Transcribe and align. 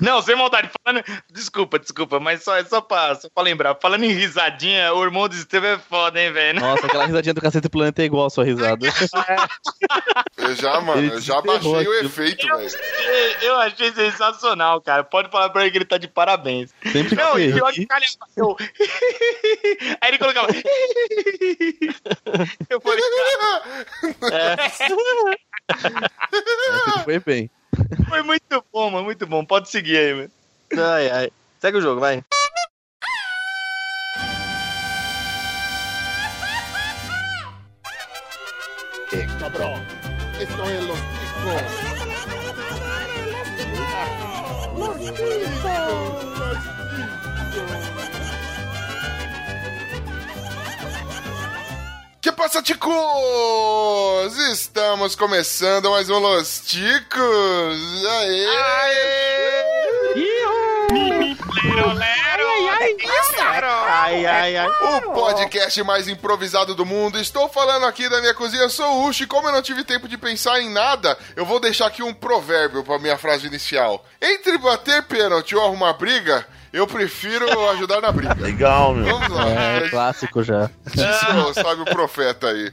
Não, 0.00 0.22
sem 0.22 0.36
maldade. 0.36 0.70
Falando... 0.84 1.04
Desculpa, 1.32 1.78
desculpa, 1.78 2.20
mas 2.20 2.42
só, 2.42 2.56
é 2.56 2.64
só 2.64 2.80
pra, 2.80 3.14
só 3.14 3.28
pra 3.32 3.42
lembrar. 3.42 3.76
Falando 3.80 4.04
em 4.04 4.12
risadinha, 4.12 4.92
o 4.94 5.02
irmão 5.04 5.28
do 5.28 5.34
Estevam 5.34 5.70
é 5.70 5.78
foda, 5.78 6.20
hein, 6.20 6.32
velho? 6.32 6.60
Nossa, 6.60 6.86
aquela 6.86 7.06
risadinha 7.06 7.34
do 7.34 7.40
Cacete 7.40 7.68
Planeta 7.68 8.02
é 8.02 8.04
igual 8.06 8.26
a 8.26 8.30
sua 8.30 8.44
risada. 8.44 8.86
Eu 10.36 10.54
já, 10.54 10.80
mano, 10.80 11.02
Ele 11.02 11.12
eu 11.14 11.20
já 11.20 11.42
baixei 11.42 11.70
o 11.70 11.76
aquilo. 11.78 11.94
efeito, 12.06 12.46
Eu, 12.48 12.56
velho. 12.58 12.70
eu 13.42 13.56
achei 13.56 13.92
sensacional, 13.92 14.80
cara. 14.80 15.02
Pode 15.04 15.30
falar 15.30 15.50
pra 15.50 15.62
ele 15.62 15.70
que 15.72 15.78
ele 15.78 15.84
tá 15.84 15.98
de 15.98 16.08
parabéns. 16.08 16.72
Sempre 16.90 17.16
Não, 17.16 17.34
que 17.34 17.40
e 17.42 17.52
que 17.72 17.86
calhava. 17.86 18.12
Eu... 18.36 18.56
Aí 20.00 20.08
ele 20.10 20.18
colocava. 20.18 20.48
Eu 22.70 22.80
falei, 22.80 23.00
essa 24.32 24.86
foi 27.04 27.18
bem. 27.20 27.50
Foi 28.08 28.22
muito 28.22 28.64
bom, 28.72 28.90
mano, 28.90 29.04
muito 29.04 29.26
bom. 29.26 29.44
Pode 29.44 29.68
seguir 29.68 29.96
aí, 29.96 30.14
mano. 30.14 30.30
Ai, 30.72 31.10
ai. 31.10 31.32
Segue 31.60 31.78
o 31.78 31.82
jogo, 31.82 32.00
vai. 32.00 32.22
cabrón. 39.38 39.82
Esto 40.40 40.70
es 40.70 40.84
los 40.84 40.98
chicos. 40.98 41.98
Que 52.20 52.32
passa, 52.32 52.60
ticos? 52.60 52.92
Estamos 54.50 55.14
começando 55.14 55.88
mais 55.90 56.10
um 56.10 56.18
Los 56.18 56.62
Ticos. 56.66 58.04
Aê! 58.06 58.46
Ai, 63.60 64.26
ai, 64.26 64.56
ai. 64.56 64.68
O 64.68 65.12
podcast 65.12 65.80
mais 65.84 66.08
improvisado 66.08 66.74
do 66.74 66.84
mundo. 66.84 67.20
Estou 67.20 67.48
falando 67.48 67.86
aqui 67.86 68.08
da 68.08 68.20
minha 68.20 68.34
cozinha, 68.34 68.68
sou 68.68 68.86
o 68.96 69.08
Uchi. 69.08 69.24
Como 69.26 69.46
eu 69.46 69.52
não 69.52 69.62
tive 69.62 69.84
tempo 69.84 70.08
de 70.08 70.18
pensar 70.18 70.60
em 70.60 70.70
nada, 70.70 71.16
eu 71.36 71.46
vou 71.46 71.60
deixar 71.60 71.86
aqui 71.86 72.02
um 72.02 72.12
provérbio 72.12 72.82
para 72.82 72.98
minha 72.98 73.16
frase 73.16 73.46
inicial. 73.46 74.04
Entre 74.20 74.58
bater 74.58 75.04
pênalti 75.04 75.54
ou 75.54 75.64
arrumar 75.64 75.92
briga, 75.92 76.44
eu 76.72 76.86
prefiro 76.86 77.68
ajudar 77.70 78.00
na 78.00 78.12
briga. 78.12 78.36
Legal, 78.38 78.94
meu. 78.94 79.06
Vamos 79.06 79.28
lá. 79.28 79.48
É 79.48 79.88
clássico 79.88 80.42
já. 80.42 80.70
Disse, 80.86 81.54
sabe 81.62 81.82
o 81.82 81.84
profeta 81.84 82.48
aí. 82.48 82.72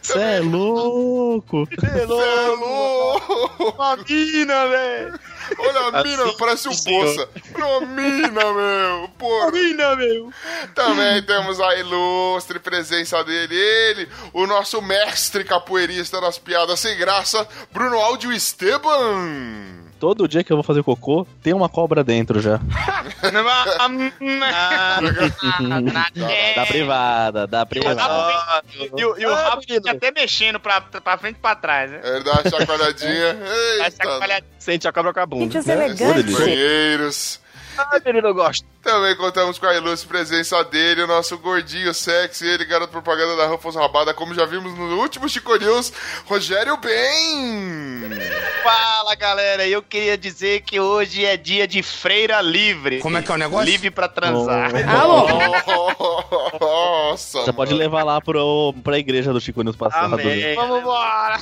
Você 0.00 0.18
é 0.18 0.40
louco. 0.40 1.66
Cê 1.78 1.86
é 1.86 2.06
louco! 2.06 3.74
Uma 3.76 3.96
mina, 3.96 4.68
velho. 4.68 5.20
Olha 5.58 5.80
a 5.80 6.02
mina, 6.02 6.24
Assim, 6.24 6.36
parece 6.38 6.68
um 6.68 6.76
bolsa. 6.84 7.28
Uma 7.54 7.80
mina, 7.80 8.52
meu. 8.52 9.08
Porra. 9.18 9.50
Mina, 9.50 9.96
meu. 9.96 10.32
Também 10.74 11.22
temos 11.22 11.60
a 11.60 11.74
ilustre 11.76 12.58
presença 12.58 13.22
dele, 13.24 13.54
ele, 13.54 14.08
o 14.32 14.46
nosso 14.46 14.80
mestre 14.80 15.44
capoeirista 15.44 16.20
das 16.20 16.38
piadas 16.38 16.80
sem 16.80 16.96
graça, 16.96 17.46
Bruno 17.72 17.98
Áudio 17.98 18.32
Esteban. 18.32 19.83
Todo 20.00 20.28
dia 20.28 20.44
que 20.44 20.52
eu 20.52 20.56
vou 20.56 20.64
fazer 20.64 20.82
cocô, 20.82 21.26
tem 21.42 21.52
uma 21.54 21.68
cobra 21.68 22.04
dentro 22.04 22.40
já. 22.40 22.60
Da 26.54 26.66
privada, 26.66 27.46
da 27.46 27.66
privada. 27.66 28.02
E, 28.96 29.04
o- 29.04 29.18
e 29.18 29.26
o 29.26 29.32
Ah, 29.32 29.48
rabo 29.50 29.62
fica 29.62 29.90
até 29.90 30.10
mexendo 30.10 30.60
pra, 30.60 30.80
pra 30.80 31.16
frente 31.18 31.36
e 31.36 31.40
pra 31.40 31.54
trás, 31.54 31.90
né? 31.90 32.00
Ele 32.04 32.24
dá 32.24 32.32
uma 32.32 32.42
chacoalhadinha. 32.50 33.36
Eita, 33.78 33.90
chacoalhar- 33.96 34.42
Sente 34.58 34.88
a 34.88 34.92
cobra 34.92 35.12
com 35.12 35.20
a 35.20 35.26
bunda. 35.26 35.44
Gente, 35.44 35.58
os 35.58 35.68
elegantes. 35.68 36.38
banheiros. 36.38 37.40
Ai, 37.76 38.00
menino, 38.04 38.28
eu 38.28 38.34
gosto. 38.34 38.66
Também 38.82 39.16
contamos 39.16 39.58
com 39.58 39.66
a 39.66 39.74
ilustre 39.74 40.06
presença 40.08 40.62
dele, 40.64 41.02
o 41.02 41.06
nosso 41.06 41.38
gordinho 41.38 41.92
sexy, 41.94 42.46
ele, 42.46 42.64
garoto 42.66 42.92
propaganda 42.92 43.34
da 43.36 43.46
Ruffles 43.46 43.74
Rabada, 43.76 44.12
como 44.12 44.34
já 44.34 44.44
vimos 44.44 44.76
no 44.76 44.98
último 45.00 45.28
Chico 45.28 45.56
News, 45.56 45.92
Rogério 46.26 46.76
Ben. 46.76 48.10
Fala, 48.62 49.14
galera. 49.14 49.66
Eu 49.66 49.82
queria 49.82 50.16
dizer 50.18 50.60
que 50.62 50.78
hoje 50.78 51.24
é 51.24 51.36
dia 51.36 51.66
de 51.66 51.82
freira 51.82 52.40
livre. 52.42 53.00
Como 53.00 53.16
é 53.16 53.22
que 53.22 53.30
é 53.30 53.34
o 53.34 53.38
negócio? 53.38 53.64
Livre 53.66 53.90
pra 53.90 54.06
transar. 54.08 54.70
Nossa, 56.60 57.40
Você 57.42 57.52
pode 57.52 57.70
mano. 57.72 57.82
levar 57.82 58.02
lá 58.04 58.20
pro, 58.20 58.74
pra 58.84 58.98
igreja 58.98 59.32
do 59.32 59.40
Chico 59.40 59.62
News 59.62 59.76
passado. 59.76 60.14
Amém. 60.14 60.54
Vamos 60.54 60.80
embora. 60.80 61.38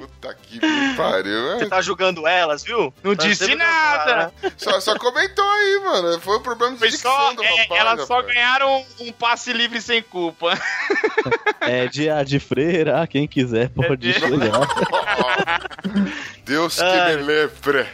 Puta 0.00 0.34
que 0.42 0.60
pariu. 0.96 1.58
Você 1.58 1.66
tá 1.66 1.80
julgando 1.80 2.26
elas, 2.26 2.62
viu? 2.62 2.92
Não 3.02 3.14
Tá 3.16 3.24
disse 3.26 3.54
nada. 3.54 4.32
Só, 4.60 4.80
só 4.80 4.98
comentou 4.98 5.48
aí, 5.48 5.80
mano. 5.84 6.20
Foi 6.20 6.36
um 6.36 6.42
problema 6.42 6.72
de 6.74 6.78
Foi 6.78 6.90
só, 6.92 7.30
dicção 7.30 7.34
do 7.34 7.42
é, 7.44 7.62
rapaz, 7.62 7.80
elas 7.80 8.06
só 8.06 8.16
rapaz. 8.16 8.34
ganharam 8.34 8.86
um 9.00 9.12
passe 9.12 9.52
livre 9.52 9.80
sem 9.80 10.02
culpa. 10.02 10.52
É 11.60 11.86
dia 11.88 12.22
de 12.24 12.38
freira, 12.38 13.06
quem 13.06 13.26
quiser 13.26 13.70
pode 13.70 14.10
É 14.10 14.12
chegar. 14.14 14.68
Deus 16.44 16.76
que 16.76 16.82
Ai. 16.82 17.16
me 17.16 17.22
livre. 17.22 17.86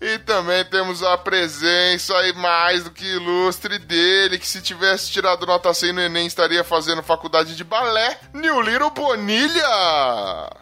E 0.00 0.18
também 0.18 0.64
temos 0.66 1.02
a 1.02 1.18
presença 1.18 2.14
aí 2.18 2.32
mais 2.34 2.84
do 2.84 2.90
que 2.90 3.04
ilustre 3.04 3.78
dele, 3.80 4.38
que 4.38 4.46
se 4.46 4.62
tivesse 4.62 5.10
tirado 5.10 5.44
nota 5.44 5.72
100 5.74 5.92
no 5.92 6.00
Enem 6.00 6.26
estaria 6.26 6.62
fazendo 6.62 7.02
faculdade 7.02 7.56
de 7.56 7.64
balé, 7.64 8.16
New 8.32 8.60
Little 8.60 8.90
Bonilha! 8.90 9.64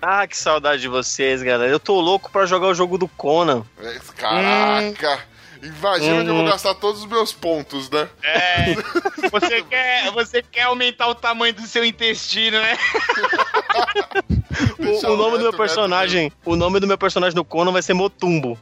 Ah, 0.01 0.27
que 0.27 0.37
saudade 0.39 0.81
de 0.83 0.89
vocês, 0.89 1.43
galera. 1.43 1.71
Eu 1.71 1.81
tô 1.81 2.01
louco 2.01 2.31
pra 2.31 2.47
jogar 2.47 2.69
o 2.69 2.75
jogo 2.75 2.97
do 2.97 3.09
Conan. 3.09 3.62
É, 3.79 3.99
Caraca! 4.17 5.19
Imagina 5.62 6.17
onde 6.17 6.28
eu 6.28 6.34
vou 6.34 6.44
gastar 6.44 6.75
todos 6.75 7.03
os 7.03 7.06
meus 7.06 7.33
pontos, 7.33 7.91
né? 7.91 8.09
É. 8.22 8.75
Você 9.31 9.62
quer, 9.62 10.11
você 10.12 10.41
quer 10.41 10.62
aumentar 10.62 11.09
o 11.09 11.15
tamanho 11.15 11.53
do 11.53 11.62
seu 11.62 11.84
intestino, 11.84 12.59
né? 12.59 12.78
O, 14.78 15.12
o 15.12 15.17
nome 15.17 15.33
do 15.33 15.43
meu 15.43 15.50
neto, 15.50 15.56
personagem, 15.56 16.33
o 16.44 16.56
nome 16.56 16.81
do 16.81 16.87
meu 16.87 16.97
personagem 16.97 17.34
no 17.34 17.44
Conan 17.44 17.72
vai 17.72 17.83
ser 17.83 17.93
Motumbo. 17.93 18.59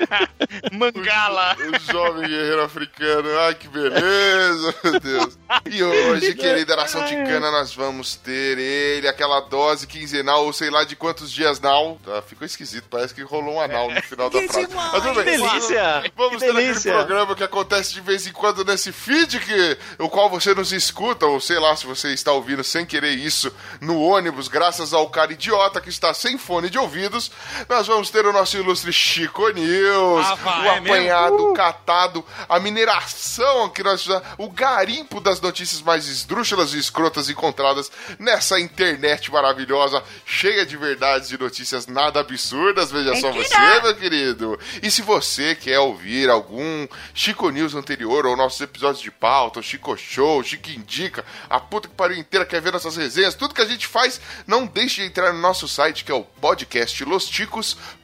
Mangala. 0.72 1.56
O 1.58 1.92
jovem 1.92 2.28
guerreiro 2.28 2.62
africano. 2.62 3.28
Ai, 3.40 3.54
que 3.54 3.68
beleza, 3.68 4.74
meu 4.82 5.00
Deus. 5.00 5.38
E 5.70 5.82
hoje, 5.82 6.34
querida 6.36 6.76
nação 6.76 7.04
ticana, 7.04 7.50
nós 7.50 7.74
vamos 7.74 8.16
ter 8.16 8.58
ele, 8.58 9.08
aquela 9.08 9.40
dose 9.40 9.86
quinzenal, 9.86 10.44
ou 10.44 10.52
sei 10.52 10.70
lá 10.70 10.84
de 10.84 10.96
quantos 10.96 11.30
dias 11.30 11.60
now. 11.60 11.98
Tá, 12.04 12.22
ficou 12.22 12.46
esquisito, 12.46 12.86
parece 12.90 13.14
que 13.14 13.22
rolou 13.22 13.54
um 13.54 13.60
anal 13.60 13.90
no 13.90 14.02
final 14.02 14.30
da 14.30 14.40
frase. 14.42 14.68
Mas 14.74 15.02
tudo 15.02 15.14
Que 15.14 15.24
bem. 15.24 15.38
delícia! 15.40 16.12
Vamos 16.16 16.32
que 16.34 16.38
ter 16.40 16.50
aquele 16.50 16.66
delícia! 16.66 16.92
programa 16.92 17.34
que 17.34 17.44
acontece 17.44 17.92
de 17.94 18.00
vez 18.00 18.26
em 18.26 18.32
quando 18.32 18.64
nesse 18.64 18.92
feed, 18.92 19.38
que, 19.40 19.78
o 19.98 20.08
qual 20.08 20.28
você 20.30 20.54
nos 20.54 20.72
escuta, 20.72 21.26
ou 21.26 21.40
sei 21.40 21.58
lá 21.58 21.76
se 21.76 21.86
você 21.86 22.12
está 22.12 22.32
ouvindo 22.32 22.64
sem 22.64 22.84
querer 22.86 23.12
isso 23.12 23.52
no 23.80 24.00
ônibus, 24.00 24.48
graças 24.48 24.92
ao 24.92 25.08
cara 25.10 25.32
idiota 25.32 25.80
que 25.80 25.88
está 25.88 26.12
sem 26.14 26.38
fone 26.38 26.70
de 26.70 26.78
ouvidos. 26.78 27.30
Nós 27.68 27.86
vamos 27.86 28.10
ter 28.10 28.24
o 28.26 28.32
nosso 28.32 28.56
ilustre 28.56 28.92
Chico 28.92 29.44
News, 29.84 30.26
Ah, 30.26 30.34
vai, 30.36 30.60
o 30.60 30.72
é 30.72 30.80
mesmo? 30.80 30.94
apanhado, 30.94 31.50
o 31.50 31.54
catado, 31.54 32.24
a 32.48 32.58
mineração 32.58 33.68
que 33.68 33.82
nós 33.82 34.06
o 34.38 34.48
garimpo 34.50 35.20
das 35.20 35.40
notícias 35.40 35.80
mais 35.82 36.06
esdrúxulas 36.06 36.72
e 36.74 36.78
escrotas 36.78 37.28
encontradas 37.28 37.90
nessa 38.18 38.58
internet 38.60 39.30
maravilhosa, 39.30 40.02
cheia 40.24 40.64
de 40.66 40.76
verdades 40.76 41.30
e 41.30 41.38
notícias 41.38 41.86
nada 41.86 42.20
absurdas. 42.20 42.90
Veja 42.90 43.14
só 43.16 43.30
você, 43.32 43.80
meu 43.82 43.94
querido. 43.94 44.58
E 44.82 44.90
se 44.90 45.02
você 45.02 45.54
quer 45.54 45.78
ouvir 45.78 46.28
algum 46.30 46.86
Chico 47.12 47.50
News 47.50 47.74
anterior, 47.74 48.26
ou 48.26 48.36
nossos 48.36 48.60
episódios 48.60 49.02
de 49.02 49.10
pauta, 49.10 49.60
o 49.60 49.62
Chico 49.62 49.96
Show, 49.96 50.42
Chico 50.42 50.70
Indica, 50.70 51.24
a 51.48 51.58
puta 51.60 51.88
que 51.88 51.94
pariu 51.94 52.18
inteira 52.18 52.46
quer 52.46 52.60
ver 52.60 52.72
nossas 52.72 52.96
resenhas, 52.96 53.34
tudo 53.34 53.54
que 53.54 53.62
a 53.62 53.66
gente 53.66 53.86
faz, 53.86 54.20
não 54.46 54.66
deixe 54.66 55.00
de 55.02 55.06
entrar 55.06 55.32
no 55.32 55.40
nosso 55.40 55.66
site 55.68 56.04
que 56.04 56.12
é 56.12 56.14
o 56.14 56.22
podcast 56.22 57.04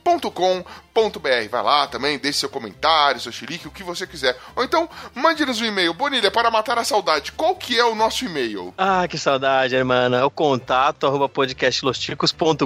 losticos.com.br. 0.04 1.48
Vai 1.50 1.62
lá 1.62 1.86
também, 1.86 2.18
deixe 2.18 2.40
seu 2.40 2.48
comentário, 2.48 3.20
seu 3.20 3.32
xilique, 3.32 3.68
o 3.68 3.70
que 3.70 3.82
você 3.82 4.06
quiser. 4.06 4.36
Ou 4.56 4.64
então, 4.64 4.88
mande-nos 5.14 5.60
um 5.60 5.64
e-mail. 5.64 5.94
Bonilha, 5.94 6.30
para 6.30 6.50
matar 6.50 6.78
a 6.78 6.84
saudade, 6.84 7.32
qual 7.32 7.54
que 7.54 7.78
é 7.78 7.84
o 7.84 7.94
nosso 7.94 8.24
e-mail? 8.24 8.74
Ah, 8.76 9.06
que 9.08 9.18
saudade, 9.18 9.74
irmã. 9.74 10.10
É 10.14 10.24
o 10.24 10.30
contato 10.30 11.06
arroba 11.06 11.28
podcastlosticos.com.br. 11.28 12.64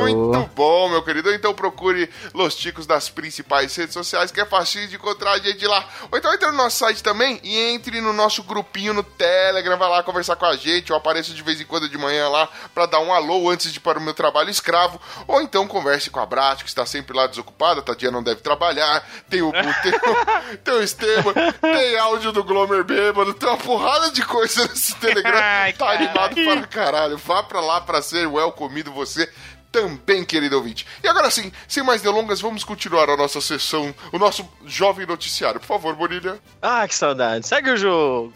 Muito 0.00 0.50
bom, 0.54 0.88
meu 0.88 1.02
querido. 1.02 1.32
Então 1.32 1.54
procure 1.54 2.08
Los 2.34 2.54
Ticos 2.54 2.86
nas 2.86 3.08
principais 3.08 3.74
redes 3.74 3.94
sociais, 3.94 4.30
que 4.30 4.40
é 4.40 4.46
fácil 4.46 4.86
de 4.86 4.96
encontrar 4.96 5.32
a 5.32 5.38
gente 5.38 5.66
lá. 5.66 5.88
Ou 6.10 6.18
então 6.18 6.32
entre 6.32 6.46
no 6.46 6.56
nosso 6.56 6.78
site 6.78 7.02
também 7.02 7.40
e 7.42 7.56
entre 7.56 8.00
no 8.00 8.12
nosso 8.12 8.42
grupinho 8.42 8.92
no 8.94 9.02
Telegram, 9.02 9.76
vai 9.76 9.88
lá 9.88 10.02
conversar 10.02 10.36
com 10.36 10.46
a 10.46 10.56
gente. 10.56 10.90
Eu 10.90 10.96
apareço 10.96 11.34
de 11.34 11.42
vez 11.42 11.60
em 11.60 11.64
quando 11.64 11.88
de 11.88 11.98
manhã 11.98 12.28
lá 12.28 12.48
pra 12.74 12.86
dar 12.86 13.00
um 13.00 13.12
alô 13.12 13.50
antes 13.50 13.72
de 13.72 13.78
ir 13.78 13.80
para 13.80 13.98
o 13.98 14.02
meu 14.02 14.14
trabalho 14.14 14.50
escravo. 14.50 15.00
Ou 15.26 15.40
então 15.40 15.66
converse 15.86 16.10
com 16.10 16.18
a 16.18 16.26
Brat, 16.26 16.62
que 16.62 16.68
está 16.68 16.84
sempre 16.84 17.16
lá 17.16 17.28
desocupada. 17.28 17.80
Tadinha 17.80 18.10
não 18.10 18.22
deve 18.22 18.40
trabalhar. 18.40 19.06
Tem 19.30 19.40
o 19.40 19.52
tem 19.52 19.62
o, 19.62 20.56
tem 20.58 20.74
o 20.74 20.82
Esteban, 20.82 21.32
tem 21.60 21.96
áudio 21.98 22.32
do 22.32 22.42
Glomer 22.42 22.82
bêbado, 22.82 23.32
tem 23.32 23.48
uma 23.48 23.56
porrada 23.56 24.10
de 24.10 24.24
coisa 24.24 24.66
nesse 24.66 24.96
Telegram. 24.96 25.38
Ai, 25.40 25.72
tá 25.72 25.92
animado 25.92 26.34
para 26.34 26.66
caralho. 26.66 27.16
Vá 27.16 27.42
pra 27.42 27.60
lá 27.60 27.80
pra 27.80 28.02
ser 28.02 28.26
well 28.26 28.50
comido 28.50 28.90
você 28.90 29.30
também, 29.70 30.24
querido 30.24 30.56
ouvinte. 30.56 30.86
E 31.04 31.08
agora 31.08 31.30
sim, 31.30 31.52
sem 31.68 31.82
mais 31.82 32.02
delongas, 32.02 32.40
vamos 32.40 32.64
continuar 32.64 33.08
a 33.08 33.16
nossa 33.16 33.40
sessão, 33.40 33.94
o 34.10 34.18
nosso 34.18 34.48
jovem 34.64 35.06
noticiário. 35.06 35.60
Por 35.60 35.66
favor, 35.66 35.94
Bonilha. 35.94 36.38
Ah, 36.60 36.86
que 36.88 36.94
saudade. 36.94 37.46
Segue 37.46 37.70
o 37.70 37.76
jogo. 37.76 38.32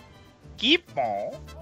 Que 0.56 0.78
bom. 0.94 1.59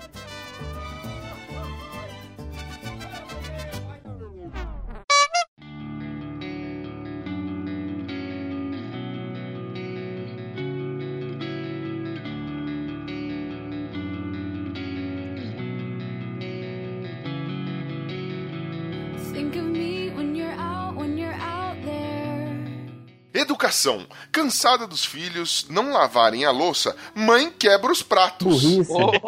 Educação. 23.68 24.06
Cansada 24.32 24.86
dos 24.86 25.04
filhos 25.04 25.66
não 25.68 25.92
lavarem 25.92 26.44
a 26.44 26.50
louça, 26.50 26.96
mãe 27.14 27.50
quebra 27.50 27.92
os 27.92 28.02
pratos. 28.02 28.62
Burrice. 28.62 28.90
Opa! 28.90 29.20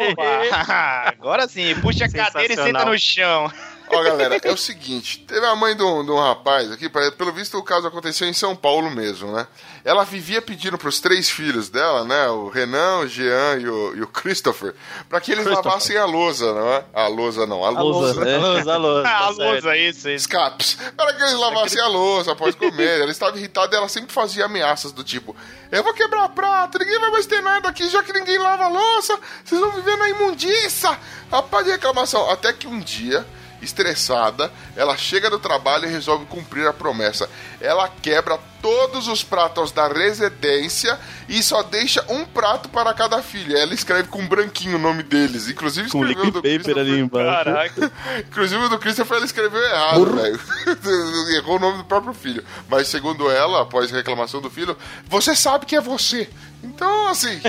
Agora 1.07 1.47
sim, 1.47 1.75
puxa 1.79 2.05
a 2.05 2.11
cadeira 2.11 2.53
e 2.53 2.55
senta 2.55 2.85
no 2.85 2.97
chão. 2.97 3.51
Ó, 3.93 4.03
galera, 4.03 4.39
é 4.43 4.51
o 4.51 4.57
seguinte: 4.57 5.19
teve 5.27 5.45
a 5.45 5.55
mãe 5.55 5.75
de 5.75 5.83
um, 5.83 6.03
de 6.03 6.11
um 6.11 6.19
rapaz 6.19 6.71
aqui, 6.71 6.89
pelo 6.89 7.31
visto 7.31 7.57
o 7.57 7.63
caso 7.63 7.87
aconteceu 7.87 8.27
em 8.27 8.33
São 8.33 8.55
Paulo 8.55 8.89
mesmo, 8.89 9.31
né? 9.31 9.47
Ela 9.83 10.03
vivia 10.03 10.41
pedindo 10.41 10.77
pros 10.77 10.99
três 10.99 11.29
filhos 11.29 11.69
dela, 11.69 12.03
né? 12.03 12.27
O 12.29 12.49
Renan, 12.49 12.99
o 12.99 13.07
Jean 13.07 13.57
e 13.59 13.67
o, 13.67 13.95
e 13.95 14.01
o 14.01 14.07
Christopher, 14.07 14.73
pra 15.09 15.19
que 15.19 15.31
eles 15.31 15.45
lavassem 15.45 15.97
a 15.97 16.05
lousa, 16.05 16.53
não 16.53 16.73
é? 16.73 16.85
A 16.93 17.07
lousa 17.07 17.45
não, 17.45 17.65
a 17.65 17.69
lousa. 17.69 18.19
lousa, 18.19 18.25
né? 18.25 18.35
Alô, 18.35 18.71
alô. 18.71 18.99
Ah, 18.99 19.03
tá 19.03 19.17
a 19.17 19.29
lousa, 19.29 19.77
isso, 19.77 20.09
isso. 20.09 20.09
Escapes. 20.09 20.77
Para 20.95 21.13
que 21.13 21.21
eles 21.23 21.33
lavassem 21.33 21.81
a 21.81 21.87
louça 21.87 22.31
após 22.31 22.55
comer. 22.55 23.01
Ela 23.01 23.11
estava 23.11 23.37
irritada 23.37 23.75
e 23.75 23.77
ela 23.77 23.89
sempre 23.89 24.13
fazia 24.13 24.45
ameaças 24.45 24.91
do 24.91 25.03
tipo: 25.03 25.35
Eu 25.71 25.83
vou 25.83 25.93
quebrar 25.93 26.29
prato, 26.29 26.79
ninguém 26.79 26.99
vai 26.99 27.11
mais 27.11 27.25
ter 27.25 27.41
nada 27.41 27.69
aqui, 27.69 27.89
já 27.89 28.03
que 28.03 28.13
ninguém 28.13 28.37
lava 28.37 28.65
a 28.65 28.69
louça, 28.69 29.19
vocês 29.43 29.59
vão 29.59 29.71
viver 29.71 29.97
na 29.97 30.09
imundiça. 30.09 30.97
A 31.31 31.41
pá 31.41 31.61
de 31.61 31.71
reclamação. 31.71 32.29
Até 32.29 32.51
que 32.53 32.67
um 32.67 32.79
dia, 32.79 33.25
estressada, 33.61 34.51
ela 34.75 34.97
chega 34.97 35.29
do 35.29 35.39
trabalho 35.39 35.85
e 35.85 35.91
resolve 35.91 36.25
cumprir 36.25 36.67
a 36.67 36.73
promessa. 36.73 37.29
Ela 37.59 37.87
quebra 38.01 38.39
todos 38.61 39.07
os 39.07 39.23
pratos 39.23 39.71
da 39.71 39.87
residência 39.87 40.99
e 41.27 41.41
só 41.41 41.63
deixa 41.63 42.05
um 42.09 42.23
prato 42.25 42.69
para 42.69 42.93
cada 42.93 43.21
filho. 43.23 43.57
Ela 43.57 43.73
escreve 43.73 44.07
com 44.09 44.27
branquinho 44.27 44.77
o 44.77 44.79
nome 44.79 45.01
deles. 45.03 45.47
Inclusive 45.49 45.89
Com 45.89 46.05
escreveu 46.05 46.31
do 46.31 46.41
paper 46.41 46.51
Christopher. 46.63 46.77
ali 46.81 46.99
embaixo. 46.99 47.43
Caraca. 47.43 47.91
Inclusive 48.19 48.63
o 48.63 48.69
do 48.69 48.79
Christopher 48.79 49.17
ela 49.17 49.25
escreveu 49.25 49.61
errado, 49.61 50.05
velho. 50.15 50.39
Errou 51.37 51.55
o 51.55 51.59
nome 51.59 51.77
do 51.79 51.83
próprio 51.85 52.13
filho. 52.13 52.43
Mas 52.69 52.87
segundo 52.87 53.29
ela, 53.29 53.61
após 53.61 53.91
a 53.91 53.97
reclamação 53.97 54.41
do 54.41 54.49
filho, 54.49 54.77
você 55.07 55.35
sabe 55.35 55.65
que 55.65 55.75
é 55.75 55.81
você. 55.81 56.29
Então, 56.63 57.07
assim, 57.09 57.39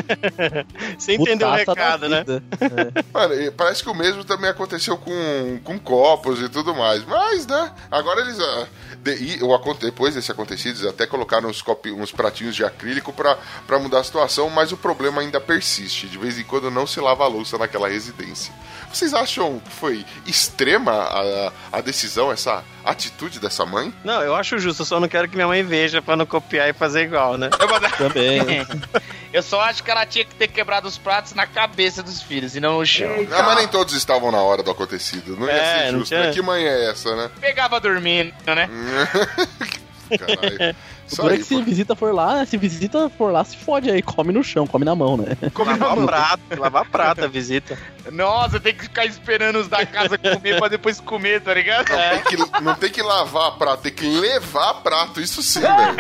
Você 0.99 1.15
entendeu 1.15 1.49
o 1.49 1.53
recado, 1.55 2.09
né? 2.09 2.25
e 3.47 3.51
parece 3.51 3.83
que 3.83 3.89
o 3.91 3.95
mesmo 3.95 4.25
também 4.25 4.51
aconteceu 4.51 4.97
com, 4.97 5.61
com 5.65 5.79
copos 5.79 6.41
e 6.41 6.49
tudo 6.49 6.75
mais. 6.75 7.05
Mas, 7.05 7.47
né? 7.47 7.73
Agora 7.91 8.21
eles. 8.21 8.39
ah, 8.41 8.67
de- 9.03 9.39
e 9.39 9.43
o 9.43 9.55
aconte- 9.55 9.81
depois 9.85 10.15
desse 10.15 10.31
acontecido, 10.31 10.77
eles 10.79 10.87
até 10.87 11.07
colocaram 11.07 11.49
uns, 11.49 11.61
copi- 11.61 11.93
uns 11.93 12.13
pratinhos 12.13 12.55
de 12.55 12.65
acrílico 12.65 13.13
pra, 13.13 13.37
pra 13.67 13.79
mudar 13.79 14.01
a 14.01 14.05
situação, 14.05 14.49
mas 14.49 14.73
o 14.73 14.77
problema 14.77 15.21
ainda 15.21 15.41
persiste. 15.41 16.07
De 16.07 16.17
vez 16.19 16.39
em 16.39 16.45
quando 16.45 16.71
não 16.71 16.87
se 16.87 17.01
lava 17.01 17.25
a 17.25 17.29
louça 17.29 17.59
naquela 17.59 17.89
residência. 17.89 18.53
Vocês 18.93 19.15
acham 19.15 19.59
que 19.59 19.71
foi 19.71 20.05
extrema 20.27 20.93
a, 20.93 21.53
a 21.73 21.81
decisão, 21.81 22.31
essa 22.31 22.63
atitude 22.85 23.41
dessa 23.41 23.65
mãe? 23.65 23.93
Não, 24.05 24.21
eu 24.23 24.35
acho 24.35 24.59
justo, 24.59 24.83
eu 24.83 24.87
só 24.87 25.01
não 25.01 25.09
quero 25.09 25.29
que 25.29 25.35
minha 25.35 25.47
mãe 25.49 25.63
veja 25.63 26.03
pra 26.03 26.15
não 26.15 26.27
copiar 26.27 26.69
e 26.69 26.73
fazer 26.75 27.05
igual, 27.05 27.39
né? 27.39 27.49
Eu, 27.59 27.67
vou 27.69 27.81
dar- 27.81 27.97
Também. 27.97 28.41
Eu 29.33 29.43
só 29.43 29.61
acho 29.63 29.83
que 29.83 29.91
ela 29.91 30.05
tinha 30.05 30.25
que 30.25 30.35
ter 30.35 30.49
quebrado 30.49 30.87
os 30.87 30.99
pratos 30.99 31.33
na 31.33 31.47
cabeça 31.47 32.03
dos 32.03 32.21
filhos 32.23 32.55
e 32.55 32.61
não 32.61 32.79
no 32.79 32.87
chão. 32.87 33.09
Ah, 33.33 33.43
mas 33.45 33.57
nem 33.57 33.69
todos 33.69 33.95
estavam 33.95 34.31
na 34.31 34.43
hora 34.43 34.63
do 34.63 34.71
acontecido. 34.71 35.37
Não 35.37 35.47
ia 35.47 35.53
É, 35.53 35.79
ser 35.87 35.91
justo. 35.93 36.09
tinha- 36.09 36.21
né? 36.27 36.33
Que 36.33 36.43
mãe 36.43 36.65
é 36.65 36.91
essa, 36.91 37.17
né? 37.17 37.31
Pegava 37.41 37.81
dormindo, 37.81 38.35
né? 38.47 38.69
Caralho. 40.19 40.77
É 41.21 41.33
aí, 41.33 41.39
que 41.39 41.45
se 41.45 41.55
pô. 41.57 41.63
visita 41.63 41.95
for 41.97 42.15
lá, 42.15 42.45
se 42.47 42.57
visita 42.57 43.11
for 43.11 43.33
lá, 43.33 43.45
se 43.45 43.57
fode 43.57 43.91
aí, 43.91 44.03
come 44.03 44.33
no 44.33 44.43
chão, 44.43 44.67
come 44.67 44.85
na 44.85 44.95
mão, 44.95 45.17
né? 45.17 45.37
Lavar 45.57 45.97
prato, 46.07 46.43
lavar 46.59 46.85
prato 46.87 47.25
a 47.25 47.29
visita. 47.29 47.79
Nossa, 48.11 48.59
tem 48.59 48.75
que 48.75 48.83
ficar 48.85 49.05
esperando 49.07 49.57
os 49.61 49.69
da 49.69 49.85
casa 49.87 50.19
comer 50.19 50.59
pra 50.59 50.69
depois 50.69 50.99
comer, 51.01 51.41
tá 51.41 51.55
ligado? 51.55 51.87
Tem 51.87 52.23
que- 52.37 52.61
não 52.61 52.75
tem 52.75 52.91
que 52.91 53.03
lavar 53.03 53.53
prato, 53.59 53.83
tem 53.83 53.93
que 53.93 54.05
levar 54.07 54.75
prato. 54.83 55.21
Isso 55.21 55.43
sim, 55.43 55.61
velho. 55.61 55.97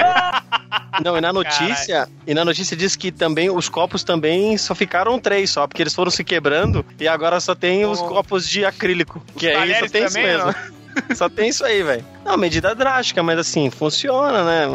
Não, 1.04 1.16
e 1.16 1.20
na 1.20 1.32
notícia, 1.32 2.08
e 2.26 2.34
na 2.34 2.44
notícia 2.44 2.76
diz 2.76 2.96
que 2.96 3.10
também 3.12 3.50
os 3.50 3.68
copos 3.68 4.02
também 4.04 4.56
só 4.58 4.74
ficaram 4.74 5.18
três 5.18 5.50
só, 5.50 5.66
porque 5.66 5.82
eles 5.82 5.94
foram 5.94 6.10
se 6.10 6.22
quebrando 6.24 6.84
e 6.98 7.06
agora 7.08 7.38
só 7.40 7.54
tem 7.54 7.84
os 7.86 8.00
Oh. 8.00 8.06
copos 8.08 8.48
de 8.48 8.64
acrílico. 8.64 9.22
que 9.36 9.48
aí 9.48 9.74
só 9.78 9.86
tem 9.88 10.04
isso 10.04 10.14
também, 10.14 10.36
mesmo. 10.36 10.54
Só 11.14 11.28
tem 11.28 11.48
isso 11.48 11.64
aí, 11.64 11.82
velho. 11.82 12.04
Não, 12.24 12.36
medida 12.36 12.74
drástica, 12.74 13.22
mas 13.22 13.38
assim, 13.38 13.70
funciona, 13.70 14.44
né? 14.44 14.66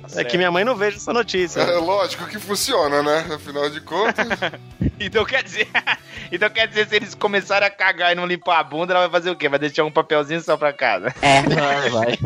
Mas 0.00 0.16
é 0.16 0.24
que 0.24 0.36
minha 0.36 0.50
mãe 0.50 0.64
não 0.64 0.76
veja 0.76 0.96
essa 0.96 1.12
notícia. 1.12 1.60
É 1.60 1.78
lógico 1.78 2.26
que 2.26 2.38
funciona, 2.38 3.02
né? 3.02 3.26
Afinal 3.34 3.68
de 3.70 3.80
contas. 3.80 4.26
Então 5.04 5.24
quer 5.24 5.42
dizer, 5.42 5.66
então 6.30 6.48
quer 6.48 6.68
dizer, 6.68 6.86
se 6.86 6.94
eles 6.94 7.12
começarem 7.12 7.66
a 7.66 7.70
cagar 7.70 8.12
e 8.12 8.14
não 8.14 8.24
limpar 8.24 8.60
a 8.60 8.62
bunda, 8.62 8.92
ela 8.92 9.08
vai 9.08 9.10
fazer 9.10 9.30
o 9.30 9.36
quê? 9.36 9.48
Vai 9.48 9.58
deixar 9.58 9.82
um 9.82 9.90
papelzinho 9.90 10.40
só 10.40 10.56
pra 10.56 10.72
casa. 10.72 11.12
Vai, 11.20 11.90
vai. 11.90 12.18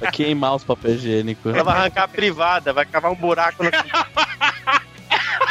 vai 0.00 0.10
queimar 0.10 0.56
os 0.56 0.64
papéis 0.64 0.96
higiênicos. 0.96 1.54
Ela 1.54 1.62
vai 1.62 1.76
arrancar 1.76 2.04
a 2.04 2.08
privada, 2.08 2.72
vai 2.72 2.84
cavar 2.84 3.12
um 3.12 3.14
buraco 3.14 3.62
no. 3.62 3.70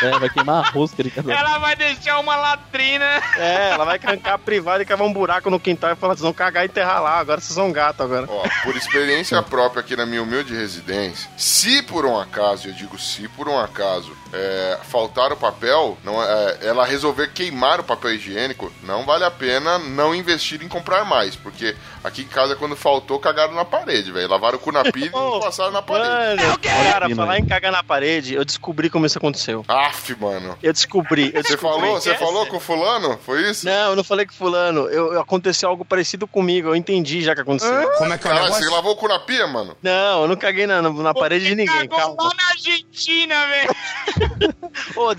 É, 0.02 0.20
vai 0.20 0.30
queimar 0.30 0.66
a 0.66 0.70
rosca 0.70 1.04
de 1.04 1.12
cada 1.12 1.34
Ela 1.34 1.58
vai 1.60 1.76
deixar 1.76 2.20
uma 2.20 2.36
latrina. 2.36 3.22
É, 3.38 3.72
ela 3.72 3.86
vai 3.86 4.00
arrancar 4.04 4.34
a 4.34 4.38
privada 4.38 4.84
e 4.84 4.86
cavar 4.86 5.08
um 5.08 5.14
buraco 5.14 5.50
no 5.50 5.60
quintal 5.60 5.92
e 5.92 5.96
falar: 5.96 6.14
vocês 6.14 6.24
vão 6.24 6.34
cagar 6.34 6.64
e 6.64 6.68
enterrar 6.68 7.02
lá, 7.02 7.20
agora 7.20 7.40
vocês 7.40 7.54
são 7.54 7.72
gato 7.72 8.04
agora. 8.04 8.28
Ó, 8.30 8.44
por 8.64 8.76
experiência 8.76 9.42
própria 9.42 9.82
aqui 9.82 9.96
na 9.96 10.06
minha 10.06 10.22
humilde 10.22 10.56
residência, 10.56 11.30
se 11.38 11.82
por 11.84 12.06
um 12.06 12.20
acaso, 12.20 12.68
eu 12.68 12.74
digo 12.74 12.98
se 12.98 13.28
por 13.30 13.48
um 13.48 13.60
acaso, 13.60 14.16
é, 14.34 14.80
faltar 14.84 15.32
o 15.32 15.38
papel, 15.38 15.98
não, 16.04 16.22
é, 16.22 16.58
ela 16.62 16.84
resolver 16.86 17.32
queimar 17.34 17.80
o 17.80 17.84
papel 17.84 18.14
higiênico, 18.16 18.72
não 18.84 19.06
vale 19.06 19.24
a 19.24 19.32
pena 19.32 19.78
não 19.78 20.14
investir 20.16 20.62
em 20.64 20.68
comprar 20.68 21.06
mais, 21.06 21.36
porque 21.36 21.76
aqui 22.04 22.24
em 22.24 22.28
casa, 22.28 22.56
quando 22.56 22.76
faltou, 22.76 23.20
cagaram 23.20 23.54
na 23.54 23.64
parede, 23.64 24.12
velho. 24.12 24.28
Lavaram 24.28 24.58
o 24.58 24.60
cu 24.60 24.72
na 24.72 24.84
pilha 24.84 25.12
Oh, 25.14 25.38
e 25.38 25.42
passaram 25.42 25.72
na 25.72 25.82
parede. 25.82 26.44
Mano, 26.44 26.60
cara, 26.60 27.06
Pino 27.06 27.16
falar 27.16 27.40
em 27.40 27.46
cagar 27.46 27.72
na 27.72 27.84
parede, 27.84 28.34
eu 28.34 28.44
descobri 28.44 28.90
como 28.90 29.06
isso 29.06 29.18
aconteceu. 29.18 29.64
Aff, 29.68 30.16
mano. 30.20 30.58
Eu 30.64 30.74
descobri. 30.74 31.28
Eu 31.34 31.44
Você 31.44 31.54
descobri. 31.56 31.80
falou, 31.82 32.02
você 32.02 32.10
é, 32.12 32.18
falou 32.18 32.46
com 32.48 32.58
o 32.58 32.60
fulano? 32.60 33.20
Foi 33.24 33.50
isso? 33.50 33.66
Não, 33.66 33.92
eu 33.92 33.96
não 33.96 34.04
falei 34.04 34.26
com 34.26 34.34
fulano. 34.34 34.88
Eu, 34.90 35.14
eu- 35.14 35.22
aconteceu 35.22 35.70
algo 35.70 35.86
parecido 35.86 36.26
comigo. 36.28 36.70
Eu 36.70 36.76
entendi 36.76 37.22
já 37.22 37.36
que 37.36 37.42
aconteceu. 37.42 37.72
Como 37.98 38.12
é 38.14 38.18
que 38.18 38.28
é 38.28 38.32
o 38.32 38.34
Caralho, 38.34 38.54
você 38.54 38.66
lavou 38.70 38.94
o 38.94 38.96
cu 38.96 39.08
na 39.08 39.20
pia, 39.20 39.46
mano? 39.48 39.78
Não, 39.82 40.22
eu 40.24 40.28
não 40.28 40.36
caguei 40.36 40.66
na, 40.66 40.82
na 40.82 41.14
parede 41.14 41.46
de 41.46 41.56
ninguém. 41.56 41.88
Cagou 41.88 42.16
Calma. 42.16 42.24
lá 42.24 42.30
na 42.36 42.50
Argentina, 42.50 43.48
velho. 43.48 43.76
Ô, 44.96 45.14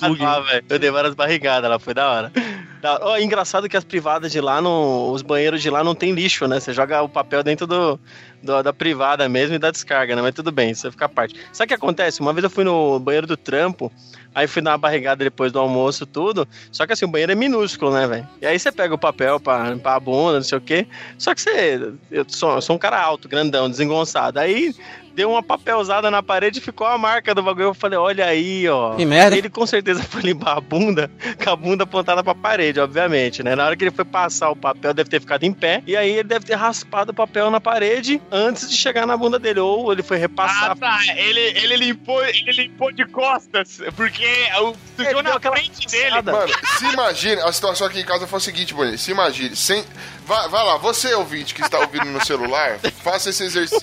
barrigadas 0.00 0.08
bug. 0.08 0.22
lá, 0.22 0.40
velho. 0.40 0.64
Eu 0.68 0.78
dei 0.78 0.90
várias 0.90 1.14
barrigadas 1.14 1.70
lá, 1.70 1.78
foi 1.78 1.94
da 1.94 2.10
hora. 2.10 2.32
Da 2.80 2.92
hora. 2.94 3.04
Ó, 3.06 3.18
engraçado 3.18 3.68
que 3.68 3.76
as 3.76 3.84
privadas 3.84 4.32
de 4.32 4.40
lá, 4.40 4.60
não, 4.60 5.10
os 5.12 5.22
banheiros 5.22 5.60
de 5.62 5.70
lá 5.70 5.84
não 5.84 5.94
tem 5.94 6.12
lixo, 6.12 6.46
né? 6.46 6.58
Você 6.60 6.72
joga 6.72 7.02
o 7.02 7.08
papel 7.08 7.42
dentro 7.42 7.66
do, 7.66 8.00
do- 8.42 8.62
da 8.62 8.72
privada 8.72 9.28
mesmo 9.28 9.54
e 9.54 9.58
dá 9.58 9.70
descarga, 9.70 10.16
né? 10.16 10.22
Mas 10.22 10.34
tudo 10.34 10.50
bem, 10.50 10.70
isso 10.70 10.90
fica 10.90 11.04
à 11.04 11.08
parte. 11.08 11.34
Sabe 11.52 11.66
o 11.66 11.68
que 11.68 11.74
acontece? 11.74 12.20
Uma 12.20 12.32
vez 12.32 12.44
eu 12.44 12.50
fui 12.50 12.64
no 12.64 12.98
banheiro 12.98 13.26
do 13.26 13.36
trampo, 13.36 13.92
aí 14.34 14.46
fui 14.46 14.62
dar 14.62 14.70
uma 14.72 14.78
barrigada 14.78 15.22
depois 15.22 15.52
do 15.52 15.58
almoço, 15.58 16.06
tudo. 16.06 16.48
Só 16.72 16.86
que 16.86 16.92
assim, 16.94 17.04
o 17.04 17.08
banheiro 17.08 17.32
é 17.32 17.34
minúsculo, 17.34 17.92
né, 17.92 18.06
velho? 18.06 18.28
E 18.40 18.46
aí 18.46 18.58
você 18.58 18.72
pega 18.72 18.94
o 18.94 18.98
papel 18.98 19.38
pra 19.38 19.70
limpar 19.70 19.96
a 19.96 20.00
bunda, 20.00 20.34
não 20.38 20.42
sei 20.44 20.56
o 20.56 20.60
quê. 20.60 20.86
Só 21.18 21.34
que 21.34 21.40
você. 21.42 21.92
Eu 22.10 22.24
sou, 22.28 22.54
eu 22.54 22.62
sou 22.62 22.76
um 22.76 22.78
cara 22.78 23.00
alto, 23.00 23.28
grandão, 23.28 23.68
desengonçado. 23.68 24.38
Aí 24.38 24.74
deu 25.20 25.30
uma 25.30 25.42
papelzada 25.42 26.10
na 26.10 26.22
parede 26.22 26.60
e 26.60 26.62
ficou 26.62 26.86
a 26.86 26.96
marca 26.96 27.34
do 27.34 27.42
bagulho. 27.42 27.66
Eu 27.66 27.74
falei, 27.74 27.98
olha 27.98 28.24
aí, 28.24 28.66
ó. 28.66 28.94
Que 28.94 29.04
merda. 29.04 29.36
Ele 29.36 29.50
com 29.50 29.66
certeza 29.66 30.02
foi 30.02 30.22
limpar 30.22 30.56
a 30.56 30.60
bunda, 30.62 31.10
com 31.42 31.50
a 31.50 31.56
bunda 31.56 31.84
apontada 31.84 32.24
pra 32.24 32.34
parede, 32.34 32.80
obviamente, 32.80 33.42
né? 33.42 33.54
Na 33.54 33.66
hora 33.66 33.76
que 33.76 33.84
ele 33.84 33.90
foi 33.90 34.04
passar 34.04 34.48
o 34.48 34.56
papel, 34.56 34.94
deve 34.94 35.10
ter 35.10 35.20
ficado 35.20 35.44
em 35.44 35.52
pé. 35.52 35.82
E 35.86 35.94
aí 35.94 36.10
ele 36.10 36.24
deve 36.24 36.46
ter 36.46 36.54
raspado 36.54 37.12
o 37.12 37.14
papel 37.14 37.50
na 37.50 37.60
parede 37.60 38.20
antes 38.32 38.70
de 38.70 38.76
chegar 38.76 39.06
na 39.06 39.14
bunda 39.14 39.38
dele. 39.38 39.60
Ou 39.60 39.92
ele 39.92 40.02
foi 40.02 40.16
repassar. 40.16 40.70
Ah, 40.70 40.76
tá. 40.76 40.98
Ele, 41.14 41.40
ele, 41.40 41.76
limpou, 41.76 42.24
ele 42.24 42.52
limpou 42.52 42.90
de 42.90 43.04
costas, 43.04 43.78
porque 43.94 44.24
o 44.62 44.74
sujou 44.96 45.20
Ele 45.20 45.22
na 45.22 45.38
frente 45.38 45.86
dele. 45.86 46.22
passada. 46.22 46.32
Mano, 46.32 46.52
se 46.78 46.84
imagine, 46.86 47.42
a 47.42 47.52
situação 47.52 47.86
aqui 47.86 48.00
em 48.00 48.06
casa 48.06 48.26
foi 48.26 48.38
a 48.38 48.40
seguinte, 48.40 48.72
Bonito. 48.72 48.96
Se 48.96 49.10
imagine, 49.10 49.54
sem. 49.54 49.84
Vai, 50.30 50.48
vai 50.48 50.64
lá, 50.64 50.76
você 50.76 51.12
ouvinte 51.12 51.52
que 51.52 51.60
está 51.60 51.80
ouvindo 51.80 52.04
no 52.04 52.24
celular, 52.24 52.78
faça 53.02 53.30
esse 53.30 53.42
exercício. 53.42 53.80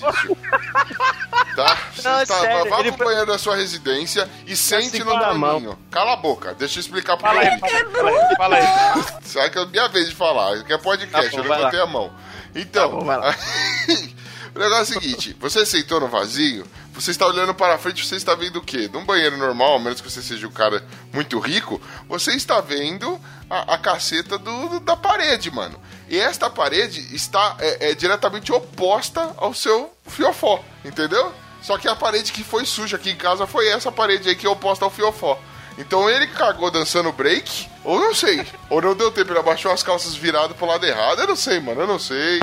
Tá? 1.54 1.76
Não, 2.02 2.24
tá- 2.24 2.26
sério, 2.26 2.74
ele 2.78 2.90
foi- 2.92 3.04
banheiro 3.04 3.26
da 3.26 3.36
sua 3.36 3.54
residência 3.54 4.26
e 4.46 4.56
sente 4.56 5.04
no 5.04 5.12
caminho. 5.20 5.78
Cala 5.90 6.14
a 6.14 6.16
boca, 6.16 6.54
deixa 6.54 6.78
eu 6.78 6.80
explicar 6.80 7.18
pro 7.18 7.26
Fala 7.26 7.40
aí, 7.42 7.58
fala 7.58 8.08
aí, 8.08 8.36
fala 8.36 8.56
aí. 8.56 9.04
Sabe 9.24 9.50
que 9.50 9.58
é 9.58 9.62
a 9.62 9.66
minha 9.66 9.88
vez 9.88 10.08
de 10.08 10.14
falar, 10.14 10.64
que 10.64 10.72
é 10.72 10.78
podcast, 10.78 11.30
Tá 11.30 11.36
bom, 11.36 11.42
eu 11.42 11.48
vai 11.48 11.58
levantei 11.58 11.80
a 11.80 11.86
mão. 11.86 12.10
Então, 12.54 12.88
Tá 12.92 12.96
bom, 12.96 13.04
vai 13.04 13.18
lá. 13.18 13.36
o 14.56 14.58
negócio 14.58 14.94
é 14.94 14.96
o 14.96 15.00
seguinte: 15.02 15.36
você 15.38 15.66
sentou 15.66 16.00
no 16.00 16.08
vazio, 16.08 16.66
você 17.00 17.10
está 17.12 17.26
olhando 17.26 17.54
para 17.54 17.78
frente, 17.78 18.04
você 18.04 18.16
está 18.16 18.34
vendo 18.34 18.56
o 18.56 18.62
quê? 18.62 18.88
Num 18.92 19.04
banheiro 19.04 19.36
normal, 19.36 19.76
a 19.76 19.78
menos 19.78 20.00
que 20.00 20.10
você 20.10 20.20
seja 20.22 20.46
um 20.46 20.50
cara 20.52 20.84
muito 21.12 21.38
rico, 21.38 21.80
você 22.08 22.32
está 22.32 22.60
vendo 22.60 23.20
a, 23.48 23.74
a 23.74 23.78
caceta 23.78 24.36
do, 24.38 24.68
do- 24.68 24.80
da 24.80 24.96
parede, 24.96 25.50
mano. 25.50 25.80
E 26.08 26.18
esta 26.18 26.48
parede 26.50 27.14
está 27.14 27.56
é, 27.60 27.90
é 27.90 27.94
diretamente 27.94 28.52
oposta 28.52 29.32
ao 29.36 29.52
seu 29.54 29.92
fiofó, 30.06 30.62
entendeu? 30.84 31.32
Só 31.62 31.76
que 31.76 31.88
a 31.88 31.94
parede 31.96 32.32
que 32.32 32.42
foi 32.44 32.64
suja 32.64 32.96
aqui 32.96 33.10
em 33.10 33.16
casa 33.16 33.46
foi 33.46 33.68
essa 33.68 33.90
parede 33.92 34.28
aí 34.28 34.34
que 34.36 34.46
é 34.46 34.50
oposta 34.50 34.84
ao 34.84 34.90
fiofó. 34.90 35.38
Então 35.76 36.08
ele 36.10 36.26
cagou 36.26 36.70
dançando 36.70 37.12
break, 37.12 37.68
ou 37.84 38.00
não 38.00 38.12
sei. 38.14 38.44
ou 38.68 38.80
não 38.82 38.94
deu 38.96 39.10
tempo, 39.12 39.30
ele 39.32 39.38
abaixou 39.38 39.70
as 39.70 39.82
calças 39.82 40.14
virado 40.14 40.54
pro 40.54 40.66
lado 40.66 40.84
errado, 40.84 41.20
eu 41.20 41.28
não 41.28 41.36
sei, 41.36 41.60
mano, 41.60 41.82
eu 41.82 41.86
não 41.86 41.98
sei. 41.98 42.40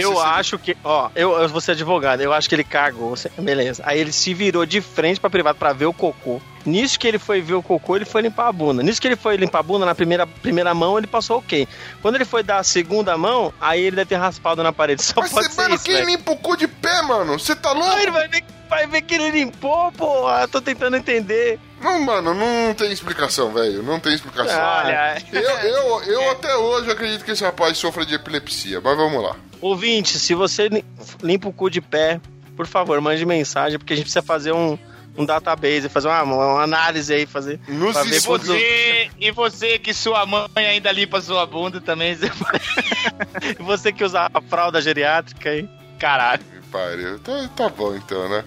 Eu 0.00 0.20
acho 0.20 0.58
que, 0.58 0.76
ó, 0.84 1.10
eu, 1.14 1.32
eu 1.32 1.48
vou 1.48 1.60
ser 1.60 1.72
advogado, 1.72 2.20
eu 2.20 2.32
acho 2.32 2.48
que 2.48 2.54
ele 2.54 2.64
cagou, 2.64 3.10
você- 3.10 3.30
beleza. 3.38 3.82
Aí 3.86 3.98
ele 3.98 4.12
se 4.12 4.32
virou 4.34 4.64
de 4.64 4.80
frente 4.80 5.18
pra 5.20 5.28
privado 5.30 5.58
pra 5.58 5.72
ver 5.72 5.86
o 5.86 5.92
cocô. 5.92 6.40
Nisso 6.64 6.96
que 6.98 7.08
ele 7.08 7.18
foi 7.18 7.40
ver 7.40 7.54
o 7.54 7.62
cocô, 7.62 7.96
ele 7.96 8.04
foi 8.04 8.22
limpar 8.22 8.46
a 8.48 8.52
bunda. 8.52 8.82
Nisso 8.82 9.00
que 9.00 9.08
ele 9.08 9.16
foi 9.16 9.36
limpar 9.36 9.58
a 9.58 9.62
bunda, 9.64 9.84
na 9.84 9.94
primeira, 9.96 10.26
primeira 10.26 10.72
mão, 10.72 10.96
ele 10.96 11.08
passou 11.08 11.38
ok. 11.38 11.66
Quando 12.00 12.14
ele 12.14 12.24
foi 12.24 12.42
dar 12.44 12.58
a 12.58 12.62
segunda 12.62 13.16
mão, 13.18 13.52
aí 13.60 13.82
ele 13.82 13.96
deve 13.96 14.08
ter 14.10 14.14
raspado 14.16 14.62
na 14.62 14.72
parede. 14.72 15.02
Só 15.02 15.14
Mas 15.20 15.32
pode 15.32 15.46
você, 15.48 15.52
ser 15.54 15.62
mano, 15.62 15.74
isso, 15.74 15.84
quem 15.84 15.94
velho. 15.96 16.06
limpa 16.06 16.30
o 16.32 16.36
cu 16.36 16.56
de 16.56 16.68
pé, 16.68 17.02
mano? 17.02 17.38
Você 17.38 17.56
tá 17.56 17.72
louco? 17.72 17.88
Ah, 17.90 18.00
ele 18.02 18.12
vai 18.12 18.28
ver, 18.28 18.44
vai 18.70 18.86
ver 18.86 19.02
que 19.02 19.14
ele 19.14 19.30
limpou, 19.30 19.90
porra. 19.92 20.46
Tô 20.46 20.60
tentando 20.60 20.96
entender. 20.96 21.58
Não, 21.82 22.00
mano, 22.02 22.32
não 22.34 22.72
tem 22.74 22.92
explicação, 22.92 23.52
velho. 23.52 23.82
Não 23.82 23.98
tem 23.98 24.14
explicação. 24.14 24.58
Ah, 24.60 24.82
Olha, 24.84 25.22
Eu, 25.32 25.40
eu, 25.42 26.02
eu 26.04 26.30
até 26.30 26.54
hoje 26.56 26.90
acredito 26.90 27.24
que 27.24 27.30
esse 27.32 27.42
rapaz 27.44 27.76
sofra 27.78 28.06
de 28.06 28.14
epilepsia, 28.14 28.80
mas 28.80 28.96
vamos 28.96 29.22
lá. 29.22 29.36
Ouvinte, 29.60 30.18
se 30.18 30.34
você 30.34 30.68
li- 30.68 30.84
limpa 31.22 31.48
o 31.48 31.52
cu 31.52 31.68
de 31.70 31.80
pé, 31.80 32.20
por 32.56 32.66
favor, 32.66 33.00
mande 33.00 33.24
mensagem, 33.26 33.78
porque 33.78 33.92
a 33.92 33.96
gente 33.96 34.04
precisa 34.04 34.22
fazer 34.22 34.52
um, 34.52 34.76
um 35.16 35.24
database, 35.24 35.88
fazer 35.88 36.08
uma, 36.08 36.22
uma 36.22 36.62
análise 36.62 37.12
aí, 37.14 37.26
fazer. 37.26 37.60
Nos 37.68 37.92
Pra 37.92 38.02
ver 38.02 38.16
E 38.16 38.20
você, 38.20 39.10
e 39.20 39.30
você 39.30 39.78
que 39.78 39.92
sua 39.94 40.24
mãe 40.26 40.48
ainda 40.56 40.90
limpa 40.92 41.20
sua 41.20 41.46
bunda 41.46 41.80
também. 41.80 42.14
você- 42.14 42.30
E 43.58 43.62
você 43.62 43.92
que 43.92 44.04
usa 44.04 44.28
a 44.32 44.40
fralda 44.42 44.80
geriátrica 44.80 45.50
aí. 45.50 45.68
Caralho. 45.98 46.42
Me 46.52 46.60
pariu. 46.70 47.18
Tá, 47.20 47.48
tá 47.56 47.68
bom 47.68 47.94
então, 47.94 48.28
né? 48.28 48.44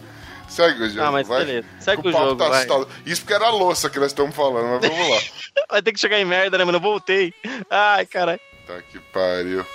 Segue 0.48 0.84
o 0.84 0.90
jogo. 0.90 1.02
Ah, 1.02 1.12
mas 1.12 1.28
vai. 1.28 1.46
beleza. 1.46 1.68
Segue 1.80 2.00
o 2.08 2.12
papo 2.12 2.18
jogo, 2.18 2.36
tá 2.36 2.50
vai. 2.50 2.66
Isso 3.06 3.22
porque 3.22 3.34
era 3.34 3.48
a 3.48 3.52
louça 3.52 3.90
que 3.90 4.00
nós 4.00 4.08
estamos 4.08 4.36
falando, 4.36 4.82
mas 4.82 4.90
vamos 4.90 5.10
lá. 5.10 5.22
Vai 5.70 5.82
ter 5.82 5.92
que 5.94 6.00
chegar 6.00 6.20
em 6.20 6.26
merda, 6.26 6.58
né, 6.58 6.64
mano? 6.64 6.78
Eu 6.78 6.82
voltei. 6.82 7.34
Ai, 7.70 8.06
caralho. 8.06 8.40
tá 8.68 8.82
que 8.82 9.00
pariu. 9.00 9.66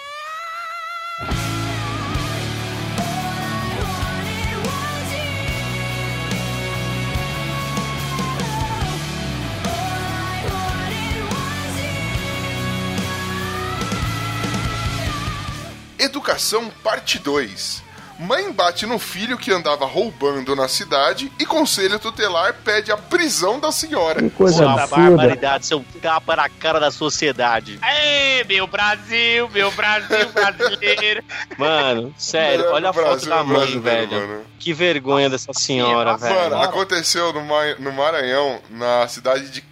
Educação, 15.98 16.70
parte 16.82 17.18
2. 17.18 17.82
Mãe 18.20 18.52
bate 18.52 18.84
no 18.84 18.98
filho 18.98 19.38
que 19.38 19.50
andava 19.50 19.86
roubando 19.86 20.54
na 20.54 20.68
cidade 20.68 21.32
e 21.38 21.46
conselho 21.46 21.98
tutelar 21.98 22.54
pede 22.62 22.92
a 22.92 22.96
prisão 22.96 23.58
da 23.58 23.72
senhora. 23.72 24.28
Coisa 24.30 24.58
Puta 24.68 24.82
absurda. 24.82 24.96
barbaridade, 25.16 25.66
seu 25.66 25.84
tapa 26.02 26.36
na 26.36 26.48
cara 26.48 26.78
da 26.78 26.90
sociedade. 26.90 27.78
Aê, 27.80 28.44
meu 28.44 28.66
Brasil, 28.66 29.48
meu 29.48 29.70
Brasil 29.70 30.28
brasileiro. 30.34 31.24
Mano, 31.56 32.14
sério, 32.18 32.58
Melhor 32.60 32.74
olha 32.74 32.88
a 32.88 32.92
do 32.92 32.94
foto 32.98 33.06
Brasil, 33.06 33.28
da 33.30 33.42
mãe, 33.44 33.56
brasileiro, 33.56 33.82
velho. 34.10 34.28
mano. 34.28 34.44
Que 34.58 34.72
vergonha 34.74 35.30
dessa 35.30 35.52
senhora, 35.54 36.12
Nossa, 36.12 36.28
velho. 36.28 36.50
Mano, 36.50 36.62
aconteceu 36.62 37.32
no, 37.32 37.42
Ma- 37.44 37.74
no 37.78 37.90
Maranhão, 37.92 38.60
na 38.68 39.08
cidade 39.08 39.48
de 39.50 39.62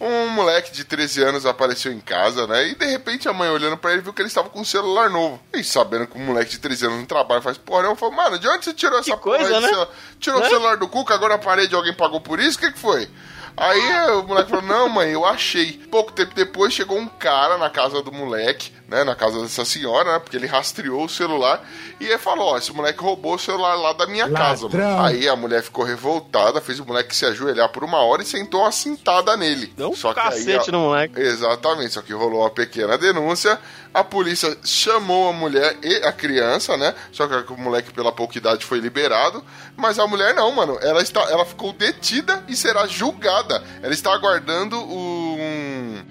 Um 0.00 0.28
moleque 0.28 0.72
de 0.72 0.84
13 0.84 1.22
anos 1.22 1.46
apareceu 1.46 1.92
em 1.92 2.00
casa, 2.00 2.46
né? 2.46 2.68
E 2.68 2.74
de 2.74 2.86
repente 2.86 3.28
a 3.28 3.32
mãe 3.32 3.48
olhando 3.50 3.76
pra 3.76 3.92
ele 3.92 4.00
viu 4.02 4.12
que 4.12 4.22
ele 4.22 4.28
estava 4.28 4.48
com 4.48 4.60
um 4.60 4.64
celular 4.64 5.10
novo. 5.10 5.40
E 5.52 5.62
sabendo 5.62 6.06
que 6.06 6.16
um 6.18 6.24
moleque 6.24 6.50
de 6.52 6.58
13 6.58 6.86
anos 6.86 6.98
não 6.98 7.06
trabalha, 7.06 7.42
faz 7.42 7.58
porra, 7.58 7.82
não. 7.82 7.94
Falou, 7.96 8.14
mano, 8.14 8.38
de 8.38 8.48
onde 8.48 8.64
você 8.64 8.72
tirou 8.72 8.98
essa 8.98 9.10
Que 9.14 9.22
coisa, 9.22 9.44
porra? 9.48 9.60
né? 9.60 9.68
celular? 9.68 9.88
Tirou 10.18 10.40
o 10.40 10.44
celular 10.48 10.76
do 10.76 10.88
cu, 10.88 11.04
cagou 11.04 11.28
na 11.28 11.38
parede, 11.38 11.74
alguém 11.74 11.92
pagou 11.94 12.20
por 12.20 12.40
isso? 12.40 12.56
O 12.58 12.60
que, 12.60 12.72
que 12.72 12.78
foi? 12.78 13.08
Aí 13.56 14.10
o 14.12 14.22
moleque 14.22 14.50
falou: 14.50 14.64
Não, 14.64 14.88
mãe, 14.88 15.10
eu 15.10 15.24
achei. 15.24 15.72
Pouco 15.90 16.12
tempo 16.12 16.34
depois 16.34 16.72
chegou 16.72 16.96
um 16.96 17.08
cara 17.08 17.58
na 17.58 17.68
casa 17.68 18.00
do 18.02 18.12
moleque, 18.12 18.72
né? 18.88 19.04
Na 19.04 19.14
casa 19.14 19.40
dessa 19.42 19.64
senhora, 19.64 20.12
né? 20.14 20.18
Porque 20.18 20.36
ele 20.36 20.46
rastreou 20.46 21.04
o 21.04 21.08
celular. 21.08 21.62
E 22.00 22.06
ele 22.06 22.18
falou: 22.18 22.54
Ó, 22.54 22.58
esse 22.58 22.72
moleque 22.72 23.00
roubou 23.00 23.34
o 23.34 23.38
celular 23.38 23.74
lá 23.74 23.92
da 23.92 24.06
minha 24.06 24.30
casa. 24.30 24.68
mano." 24.68 25.02
Aí 25.02 25.28
a 25.28 25.36
mulher 25.36 25.62
ficou 25.62 25.84
revoltada, 25.84 26.60
fez 26.60 26.80
o 26.80 26.86
moleque 26.86 27.14
se 27.14 27.26
ajoelhar 27.26 27.68
por 27.68 27.84
uma 27.84 27.98
hora 27.98 28.22
e 28.22 28.26
sentou 28.26 28.62
uma 28.62 28.72
cintada 28.72 29.36
nele. 29.36 29.72
Deu 29.76 29.90
um 29.90 29.94
Só 29.94 30.14
que 30.14 30.20
aí, 30.20 30.26
cacete 30.26 30.70
ó, 30.70 30.72
no 30.72 30.80
moleque. 30.80 31.20
Exatamente, 31.20 31.92
só 31.92 32.02
que 32.02 32.12
rolou 32.12 32.40
uma 32.40 32.50
pequena 32.50 32.96
denúncia. 32.96 33.58
A 33.92 34.04
polícia 34.04 34.56
chamou 34.64 35.28
a 35.30 35.32
mulher 35.32 35.76
e 35.82 35.96
a 36.04 36.12
criança, 36.12 36.76
né? 36.76 36.94
Só 37.10 37.26
que 37.26 37.52
o 37.52 37.56
moleque, 37.56 37.92
pela 37.92 38.12
pouca 38.12 38.36
idade, 38.38 38.64
foi 38.64 38.78
liberado. 38.78 39.42
Mas 39.76 39.98
a 39.98 40.06
mulher 40.06 40.34
não, 40.34 40.50
mano. 40.52 40.78
Ela, 40.82 41.02
está, 41.02 41.22
ela 41.22 41.44
ficou 41.44 41.72
detida 41.72 42.44
e 42.48 42.54
será 42.54 42.86
julgada. 42.86 43.62
Ela 43.82 43.92
está 43.92 44.12
aguardando 44.12 44.78
um, 44.78 45.27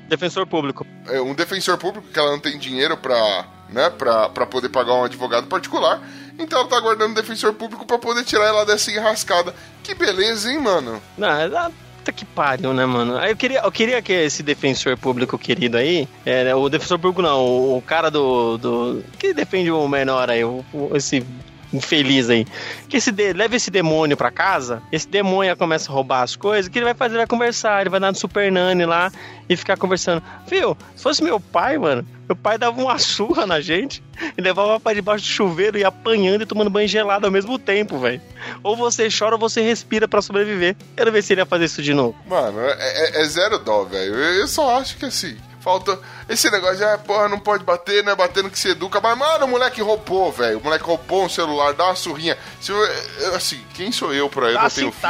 Defensor 0.07 0.45
público. 0.47 0.85
é, 1.09 1.19
um 1.21 1.33
defensor 1.33 1.77
público, 1.77 2.07
que 2.11 2.17
ela 2.19 2.31
não 2.31 2.39
tem 2.39 2.57
dinheiro 2.57 2.95
pra, 2.97 3.45
né, 3.69 3.89
pra, 3.89 4.29
pra 4.29 4.45
poder 4.45 4.69
pagar 4.69 4.93
um 4.93 5.03
advogado 5.03 5.47
particular. 5.47 6.01
Então 6.39 6.59
ela 6.59 6.67
tá 6.69 6.77
aguardando 6.77 7.11
um 7.11 7.15
defensor 7.15 7.53
público 7.53 7.85
pra 7.85 7.97
poder 7.97 8.23
tirar 8.23 8.45
ela 8.45 8.65
dessa 8.65 8.91
enrascada. 8.91 9.53
Que 9.83 9.93
beleza, 9.95 10.51
hein, 10.51 10.59
mano? 10.59 11.01
Não, 11.17 11.29
é 11.29 11.49
da- 11.49 11.71
puta 11.97 12.11
que 12.11 12.23
pariu, 12.25 12.73
né, 12.73 12.85
mano? 12.85 13.17
Aí 13.17 13.31
Eu 13.31 13.35
queria, 13.35 13.59
eu 13.61 13.71
queria 13.71 14.01
que 14.01 14.13
esse 14.13 14.41
defensor 14.43 14.95
público 14.97 15.37
querido 15.37 15.75
aí, 15.77 16.07
é, 16.25 16.53
o 16.55 16.69
defensor 16.69 16.99
público 16.99 17.21
não, 17.21 17.39
o, 17.43 17.77
o 17.77 17.81
cara 17.81 18.09
do, 18.09 18.57
do. 18.57 19.03
que 19.19 19.33
defende 19.33 19.71
o 19.71 19.87
menor 19.87 20.29
aí, 20.29 20.43
o, 20.43 20.63
o- 20.71 20.95
esse 20.95 21.25
infeliz 21.73 22.29
aí, 22.29 22.45
que 22.87 22.97
esse 22.97 23.11
de, 23.11 23.33
leve 23.33 23.55
esse 23.57 23.69
demônio 23.69 24.15
pra 24.15 24.31
casa, 24.31 24.81
esse 24.91 25.07
demônio 25.07 25.55
começa 25.57 25.91
a 25.91 25.93
roubar 25.93 26.21
as 26.23 26.35
coisas, 26.35 26.69
que 26.69 26.77
ele 26.79 26.85
vai 26.85 26.93
fazer? 26.93 27.13
Ele 27.13 27.19
vai 27.19 27.27
conversar, 27.27 27.81
ele 27.81 27.89
vai 27.89 27.99
dar 27.99 28.11
no 28.11 28.17
Super 28.17 28.51
Nani 28.51 28.85
lá 28.85 29.11
e 29.49 29.55
ficar 29.55 29.77
conversando. 29.77 30.21
Viu, 30.47 30.77
se 30.95 31.03
fosse 31.03 31.23
meu 31.23 31.39
pai, 31.39 31.77
mano, 31.77 32.07
meu 32.27 32.35
pai 32.35 32.57
dava 32.57 32.79
uma 32.81 32.97
surra 32.99 33.45
na 33.45 33.59
gente 33.61 34.03
e 34.37 34.41
levava 34.41 34.79
pra 34.79 34.93
debaixo 34.93 35.23
do 35.25 35.29
chuveiro 35.29 35.77
e 35.77 35.83
apanhando 35.83 36.41
e 36.41 36.45
tomando 36.45 36.69
banho 36.69 36.87
gelado 36.87 37.25
ao 37.25 37.31
mesmo 37.31 37.57
tempo, 37.59 37.97
velho. 37.99 38.21
Ou 38.63 38.75
você 38.75 39.07
chora 39.09 39.35
ou 39.35 39.39
você 39.39 39.61
respira 39.61 40.07
pra 40.07 40.21
sobreviver. 40.21 40.75
Quero 40.95 41.11
ver 41.11 41.21
se 41.21 41.33
ele 41.33 41.41
ia 41.41 41.45
fazer 41.45 41.65
isso 41.65 41.81
de 41.81 41.93
novo. 41.93 42.15
Mano, 42.27 42.59
é, 42.61 42.71
é- 43.19 43.21
é 43.21 43.25
zero 43.25 43.57
dó, 43.59 43.83
velho. 43.85 44.13
Eu 44.15 44.47
só 44.47 44.77
acho 44.79 44.97
que 44.97 45.05
assim. 45.05 45.37
Falta. 45.59 45.99
Esse 46.29 46.49
negócio 46.51 46.87
ah, 46.87 46.97
porra, 46.97 47.27
não 47.27 47.39
pode 47.39 47.63
bater, 47.63 48.03
né? 48.03 48.15
Batendo 48.15 48.49
que 48.49 48.59
se 48.59 48.69
educa. 48.69 49.01
Mas, 49.01 49.17
mano, 49.17 49.45
o 49.45 49.47
moleque 49.47 49.81
roubou, 49.81 50.31
velho. 50.31 50.59
O 50.59 50.63
moleque 50.63 50.83
roubou 50.83 51.25
um 51.25 51.29
celular, 51.29 51.73
dá 51.73 51.85
uma 51.85 51.95
surrinha. 51.95 52.37
Se 52.61 52.71
eu, 52.71 53.35
assim, 53.35 53.63
quem 53.73 53.91
sou 53.91 54.13
eu 54.13 54.29
pra 54.29 54.47
eu 54.47 54.53
Dá 54.53 54.63
não 54.63 54.69
tenho 54.69 54.91
filho? 54.91 55.01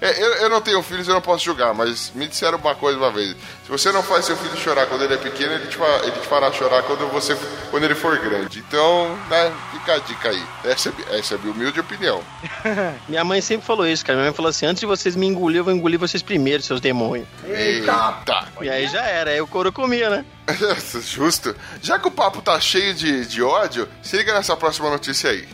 É, 0.00 0.22
eu, 0.22 0.34
eu 0.34 0.50
não 0.50 0.60
tenho 0.60 0.82
filhos, 0.82 1.08
eu 1.08 1.14
não 1.14 1.22
posso 1.22 1.44
julgar, 1.44 1.72
mas 1.72 2.10
me 2.14 2.26
disseram 2.26 2.58
uma 2.58 2.74
coisa 2.74 2.98
uma 2.98 3.10
vez. 3.10 3.36
Se 3.66 3.72
você 3.72 3.90
não 3.90 4.00
faz 4.00 4.24
seu 4.24 4.36
filho 4.36 4.56
chorar 4.56 4.86
quando 4.86 5.02
ele 5.02 5.14
é 5.14 5.16
pequeno, 5.16 5.52
ele 5.54 5.66
te, 5.66 5.76
fa- 5.76 6.00
ele 6.04 6.12
te 6.12 6.26
fará 6.28 6.52
chorar 6.52 6.84
quando, 6.84 7.08
você, 7.10 7.36
quando 7.68 7.82
ele 7.82 7.96
for 7.96 8.16
grande. 8.16 8.60
Então, 8.60 9.18
né, 9.28 9.52
fica 9.72 9.94
a 9.94 9.98
dica 9.98 10.28
aí. 10.28 10.40
Essa, 10.64 10.90
é- 11.10 11.18
essa 11.18 11.34
é 11.34 11.36
a 11.36 11.40
minha 11.40 11.52
humilde 11.52 11.80
opinião. 11.80 12.22
Minha 13.08 13.24
mãe 13.24 13.40
sempre 13.40 13.66
falou 13.66 13.84
isso, 13.84 14.04
cara. 14.06 14.18
Minha 14.18 14.28
mãe 14.30 14.36
falou 14.36 14.50
assim: 14.50 14.66
antes 14.66 14.78
de 14.80 14.86
vocês 14.86 15.16
me 15.16 15.26
engolir, 15.26 15.58
eu 15.58 15.64
vou 15.64 15.72
engolir 15.72 15.98
vocês 15.98 16.22
primeiro, 16.22 16.62
seus 16.62 16.80
demônios. 16.80 17.26
Eita! 17.44 18.18
E 18.60 18.70
aí 18.70 18.86
já 18.86 19.02
era, 19.02 19.30
aí 19.32 19.40
o 19.40 19.46
couro 19.48 19.72
comia, 19.72 20.10
né? 20.10 20.24
Justo. 21.02 21.56
Já 21.82 21.98
que 21.98 22.06
o 22.06 22.10
papo 22.12 22.40
tá 22.40 22.60
cheio 22.60 22.94
de, 22.94 23.26
de 23.26 23.42
ódio, 23.42 23.88
se 24.00 24.16
liga 24.16 24.32
nessa 24.32 24.56
próxima 24.56 24.88
notícia 24.90 25.30
aí. 25.30 25.48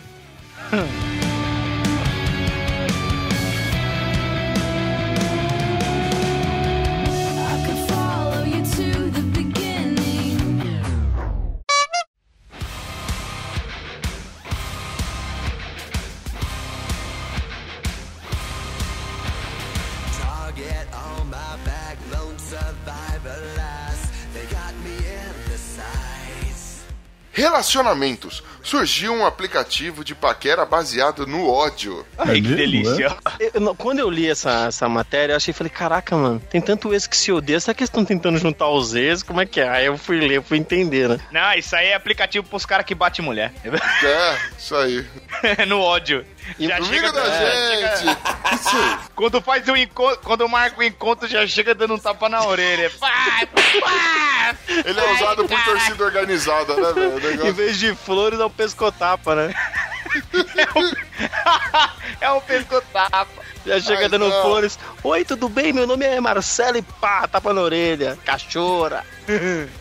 Relacionamentos. 27.53 28.43
surgiu 28.63 29.13
um 29.13 29.27
aplicativo 29.27 30.03
de 30.05 30.15
paquera 30.15 30.65
baseado 30.65 31.27
no 31.27 31.51
ódio. 31.51 32.07
Ai, 32.17 32.37
que 32.41 32.55
delícia. 32.55 33.15
Eu- 33.39 33.61
não, 33.61 33.75
quando 33.75 33.99
eu 33.99 34.09
li 34.09 34.27
essa, 34.31 34.67
essa 34.69 34.89
matéria, 34.89 35.33
eu 35.33 35.37
achei, 35.37 35.53
falei, 35.53 35.69
caraca, 35.71 36.17
mano, 36.17 36.41
tem 36.49 36.61
tanto 36.63 36.95
ex 36.95 37.07
que 37.07 37.17
se 37.17 37.31
odeia, 37.31 37.59
será 37.61 37.75
que 37.75 37.83
eles 37.83 37.91
estão 37.91 38.05
tentando 38.05 38.39
juntar 38.39 38.69
os 38.71 38.95
ex? 38.95 39.23
Como 39.23 39.41
é 39.41 39.45
que 39.47 39.61
é? 39.61 39.69
Aí 39.69 39.87
eu 39.87 39.99
fui 39.99 40.19
ler, 40.21 40.41
fui 40.43 40.57
entender, 40.59 41.09
né? 41.09 41.19
Não, 41.31 41.53
isso 41.55 41.75
aí 41.77 41.89
é 41.89 41.95
aplicativo 41.95 42.47
pros 42.49 42.65
caras 42.65 42.87
que 42.87 42.95
batem 42.95 43.23
mulher. 43.25 43.53
É, 43.65 44.39
isso 44.57 44.75
aí. 44.77 45.05
no 45.69 45.81
ódio. 45.81 46.25
Já 46.59 46.83
chega, 46.83 47.13
da 47.13 47.23
é, 47.25 47.97
gente! 47.97 48.17
Quando 49.15 49.41
faz 49.41 49.69
um 49.69 49.77
encontro, 49.77 50.19
quando 50.25 50.49
marca 50.49 50.81
o 50.81 50.83
encontro, 50.83 51.29
já 51.29 51.47
chega 51.47 51.75
dando 51.75 51.95
um 51.95 51.99
tapa 51.99 52.29
na 52.29 52.45
orelha. 52.45 52.91
Vai, 52.99 53.49
vai. 53.81 54.57
Ele 54.85 54.99
é 55.01 55.13
usado 55.15 55.45
por 55.47 55.65
torcida 55.65 56.05
organizada, 56.05 56.75
né, 56.75 56.93
velho? 56.93 57.15
O 57.15 57.19
Em 57.19 57.23
negócio- 57.23 57.55
vez 57.55 57.79
de 57.79 57.95
flores, 57.95 58.41
é 58.41 58.45
o 58.45 58.51
pescotapa, 58.51 59.35
né? 59.37 59.55
é 62.21 62.31
um 62.31 62.41
pescotapa. 62.41 63.43
Já 63.65 63.81
chega 63.81 64.03
Ai, 64.03 64.09
dando 64.09 64.29
não. 64.29 64.43
flores. 64.43 64.79
Oi, 65.05 65.25
tudo 65.25 65.49
bem? 65.49 65.73
Meu 65.73 65.87
nome 65.87 66.05
é 66.05 66.21
Marcelo 66.21 66.79
e 66.79 66.83
pá, 66.83 67.29
tapa 67.29 67.55
na 67.55 67.61
orelha. 67.61 68.19
Cachorra. 68.25 69.05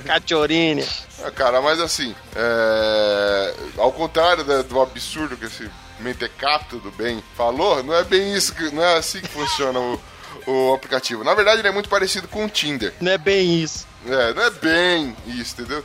Cachorrinha. 0.06 0.86
Ah, 1.24 1.32
cara, 1.32 1.62
mas 1.62 1.80
assim, 1.80 2.15
é... 2.36 3.53
ao 3.77 3.91
contrário 3.91 4.44
da- 4.44 4.62
do 4.62 4.80
absurdo 4.82 5.36
que 5.36 5.46
esse 5.46 5.70
mentecato 6.01 6.77
do 6.79 6.91
bem 6.91 7.24
falou, 7.36 7.84
não 7.84 7.96
é 7.96 8.03
bem 8.03 8.36
isso, 8.36 8.53
que... 8.53 8.74
não 8.74 8.84
é 8.84 8.98
assim 8.98 9.22
que 9.22 9.29
funciona 9.29 9.79
o, 9.79 10.01
o 10.48 10.74
aplicativo. 10.74 11.24
Na 11.24 11.34
verdade, 11.34 11.62
ele 11.62 11.67
é 11.67 11.72
muito 11.72 11.89
parecido 11.89 12.27
com 12.27 12.46
o 12.46 12.50
Tinder. 12.50 12.93
Não 13.00 13.12
é 13.12 13.17
bem 13.17 13.62
isso. 13.62 13.88
É, 14.05 14.34
não 14.34 14.43
é 14.43 14.50
bem 14.50 15.15
isso, 15.27 15.53
entendeu? 15.60 15.84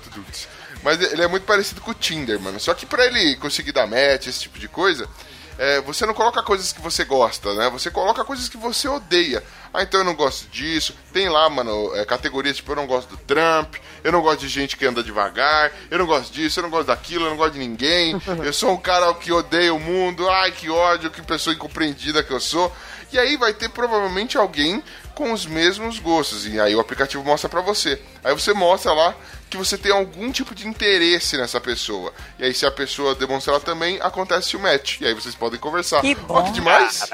Mas 0.83 1.01
ele 1.01 1.23
é 1.23 1.27
muito 1.27 1.45
parecido 1.45 1.81
com 1.81 1.91
o 1.91 1.95
Tinder, 1.95 2.41
mano. 2.41 2.59
Só 2.59 2.73
que 2.73 2.87
pra 2.87 3.05
ele 3.07 3.37
conseguir 3.37 3.73
dar 3.73 3.87
match, 3.87 4.27
esse 4.27 4.41
tipo 4.41 4.59
de 4.59 4.69
coisa, 4.69 5.09
é, 5.59 5.81
você 5.81 6.05
não 6.05 6.15
coloca 6.15 6.43
coisas 6.43 6.73
que 6.73 6.81
você 6.81 7.05
gosta, 7.05 7.55
né? 7.55 7.71
Você 7.71 7.91
coloca 7.91 8.25
coisas 8.25 8.49
que 8.49 8.57
você 8.57 8.89
odeia. 8.89 9.43
Ah, 9.73 9.83
então 9.83 10.01
eu 10.01 10.05
não 10.05 10.15
gosto 10.15 10.49
disso. 10.49 10.95
Tem 11.13 11.29
lá, 11.29 11.49
mano, 11.49 11.95
é, 11.95 12.05
categorias 12.05 12.57
tipo, 12.57 12.73
eu 12.73 12.77
não 12.77 12.87
gosto 12.87 13.11
do 13.11 13.17
Trump, 13.19 13.77
eu 14.03 14.13
não 14.13 14.23
gosto 14.23 14.41
de 14.41 14.49
gente 14.49 14.77
que 14.77 14.87
anda 14.87 15.03
devagar, 15.03 15.73
eu 15.91 15.99
não 15.99 16.07
gosto 16.07 16.33
disso, 16.33 16.59
eu 16.59 16.63
não 16.63 16.71
gosto 16.71 16.87
daquilo, 16.89 17.27
eu 17.27 17.31
não 17.31 17.37
gosto 17.37 17.55
de 17.55 17.59
ninguém. 17.59 18.21
Eu 18.45 18.53
sou 18.53 18.73
um 18.73 18.77
cara 18.77 19.13
que 19.15 19.33
odeia 19.33 19.73
o 19.75 19.81
mundo, 19.81 20.29
ai 20.29 20.53
que 20.53 20.71
ódio, 20.71 21.11
que 21.11 21.23
pessoa 21.23 21.55
incompreendida 21.55 22.23
que 22.23 22.33
eu 22.33 22.41
sou. 22.41 22.73
E 23.13 23.19
aí 23.19 23.37
vai 23.37 23.55
ter 23.55 23.69
provavelmente 23.69 24.37
alguém 24.37 24.83
com 25.15 25.33
os 25.33 25.47
mesmos 25.47 25.99
gostos. 25.99 26.47
E 26.47 26.61
aí 26.61 26.75
o 26.75 26.81
aplicativo 26.81 27.25
mostra 27.25 27.49
pra 27.49 27.61
você. 27.61 28.01
Aí 28.23 28.35
você 28.35 28.53
mostra 28.53 28.93
lá 28.93 29.15
que 29.49 29.57
você 29.57 29.79
tem 29.79 29.93
algum 29.93 30.31
tipo 30.33 30.55
de 30.55 30.67
interesse 30.67 31.37
nessa 31.37 31.61
pessoa. 31.61 32.13
E 32.39 32.45
aí, 32.45 32.53
se 32.53 32.67
a 32.67 32.71
pessoa 32.71 33.15
demonstrar 33.15 33.61
também, 33.61 33.99
acontece 34.03 34.57
o 34.57 34.61
match. 34.61 35.01
E 35.01 35.07
aí 35.07 35.15
vocês 35.15 35.35
podem 35.35 35.59
conversar. 35.59 36.01
Que 36.01 36.15
bom. 36.15 36.43
que 36.45 36.53
demais! 36.53 37.09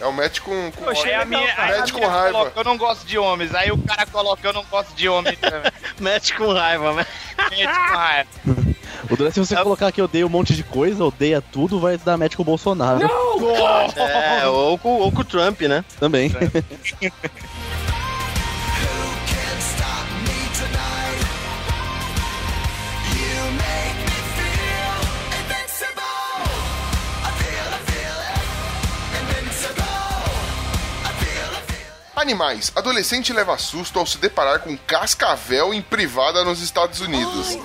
É 0.00 0.06
o 0.06 0.12
match 0.12 0.40
com, 0.40 0.70
com 0.72 0.84
Poxa, 0.84 1.06
aí 1.06 1.14
a 1.14 1.24
minha, 1.24 1.52
a 1.54 1.78
match 1.78 1.90
com 1.90 1.98
minha 1.98 2.10
raiva. 2.10 2.38
coloca, 2.38 2.60
eu 2.60 2.64
não 2.64 2.76
gosto 2.76 3.04
de 3.04 3.18
homens. 3.18 3.54
Aí 3.54 3.72
o 3.72 3.78
cara 3.78 4.06
coloca, 4.06 4.46
eu 4.46 4.52
não 4.52 4.64
gosto 4.64 4.94
de 4.94 5.08
homens 5.08 5.38
também. 5.38 5.72
Mete 5.98 6.34
com 6.34 6.52
raiva, 6.52 6.92
né? 6.94 7.06
Gente, 7.50 7.66
com 7.66 7.96
raiva. 7.96 8.28
O 9.12 9.16
duro 9.16 9.28
é 9.28 9.32
se 9.32 9.38
você 9.38 9.54
colocar 9.56 9.92
que 9.92 10.00
odeia 10.00 10.26
um 10.26 10.30
monte 10.30 10.54
de 10.54 10.62
coisa, 10.62 11.04
odeia 11.04 11.42
tudo, 11.42 11.78
vai 11.78 11.98
dar 11.98 12.16
match 12.16 12.34
com 12.34 12.40
o 12.40 12.46
Bolsonaro. 12.46 13.00
É, 13.94 14.46
ou 14.46 14.78
com, 14.78 14.88
ou 15.00 15.12
com 15.12 15.20
o 15.20 15.24
Trump, 15.24 15.60
né? 15.62 15.84
Também. 16.00 16.30
Can't 16.30 17.12
Animais. 32.14 32.70
Adolescente 32.76 33.32
leva 33.32 33.56
susto 33.58 33.98
ao 33.98 34.06
se 34.06 34.18
deparar 34.18 34.60
com 34.60 34.76
cascavel 34.76 35.72
em 35.72 35.80
privada 35.82 36.44
nos 36.44 36.60
Estados 36.62 37.00
Unidos. 37.00 37.54
Hum. 37.54 37.62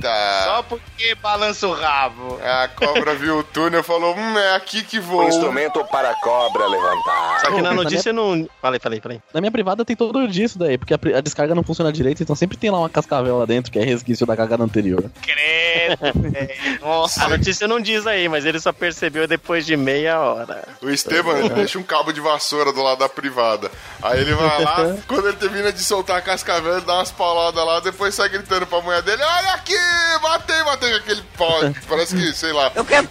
Eita. 0.00 0.44
Só 0.44 0.62
porque 0.62 1.14
balança 1.16 1.66
o 1.68 1.72
rabo. 1.74 2.38
A 2.42 2.68
cobra 2.68 3.14
viu 3.14 3.38
o 3.38 3.44
túnel 3.44 3.80
e 3.80 3.82
falou: 3.82 4.14
Hum, 4.16 4.38
é 4.38 4.56
aqui 4.56 4.82
que 4.82 4.98
vou. 4.98 5.28
Instrumento 5.28 5.84
para 5.84 6.10
a 6.10 6.14
cobra 6.20 6.66
levantar. 6.66 7.40
Só 7.40 7.50
que 7.52 7.60
na 7.62 7.72
notícia 7.74 8.12
não. 8.12 8.48
Falei, 8.62 8.80
falei, 8.80 9.00
falei. 9.00 9.20
Na 9.34 9.40
minha 9.40 9.50
privada 9.50 9.84
tem 9.84 9.94
todo 9.94 10.26
disso 10.26 10.58
daí, 10.58 10.78
porque 10.78 10.94
a, 10.94 10.98
pri- 10.98 11.14
a 11.14 11.20
descarga 11.20 11.54
não 11.54 11.62
funciona 11.62 11.92
direito, 11.92 12.22
então 12.22 12.34
sempre 12.34 12.56
tem 12.56 12.70
lá 12.70 12.78
uma 12.78 12.88
cascavel 12.88 13.38
lá 13.38 13.44
dentro, 13.44 13.70
que 13.70 13.78
é 13.78 13.84
resquício 13.84 14.26
da 14.26 14.36
cagada 14.36 14.64
anterior. 14.64 15.04
Credo, 15.22 16.30
velho. 16.30 16.80
Nossa. 16.80 17.24
A 17.24 17.28
notícia 17.28 17.68
não 17.68 17.78
diz 17.80 18.06
aí, 18.06 18.28
mas 18.28 18.44
ele 18.46 18.58
só 18.58 18.72
percebeu 18.72 19.28
depois 19.28 19.66
de 19.66 19.76
meia 19.76 20.18
hora. 20.20 20.66
O 20.82 20.88
Esteban 20.90 21.29
ele 21.38 21.48
deixa 21.50 21.78
um 21.78 21.82
cabo 21.82 22.12
de 22.12 22.20
vassoura 22.20 22.72
do 22.72 22.82
lado 22.82 22.98
da 22.98 23.08
privada. 23.08 23.70
Aí 24.02 24.20
ele 24.20 24.34
vai 24.34 24.62
lá, 24.64 24.96
quando 25.06 25.28
ele 25.28 25.36
termina 25.36 25.72
de 25.72 25.82
soltar 25.82 26.16
a 26.18 26.20
cascavel, 26.22 26.72
ele 26.76 26.86
dá 26.86 26.94
umas 26.94 27.10
pauladas 27.10 27.64
lá, 27.64 27.80
depois 27.80 28.14
sai 28.14 28.28
gritando 28.28 28.66
pra 28.66 28.80
mulher 28.80 29.02
dele: 29.02 29.22
Olha 29.22 29.54
aqui, 29.54 29.76
matei, 30.22 30.62
matei 30.64 30.90
com 30.90 30.96
aquele 30.96 31.22
pau. 31.36 31.60
Parece 31.88 32.16
que, 32.16 32.32
sei 32.32 32.52
lá, 32.52 32.70
eu 32.74 32.84
quero 32.84 33.08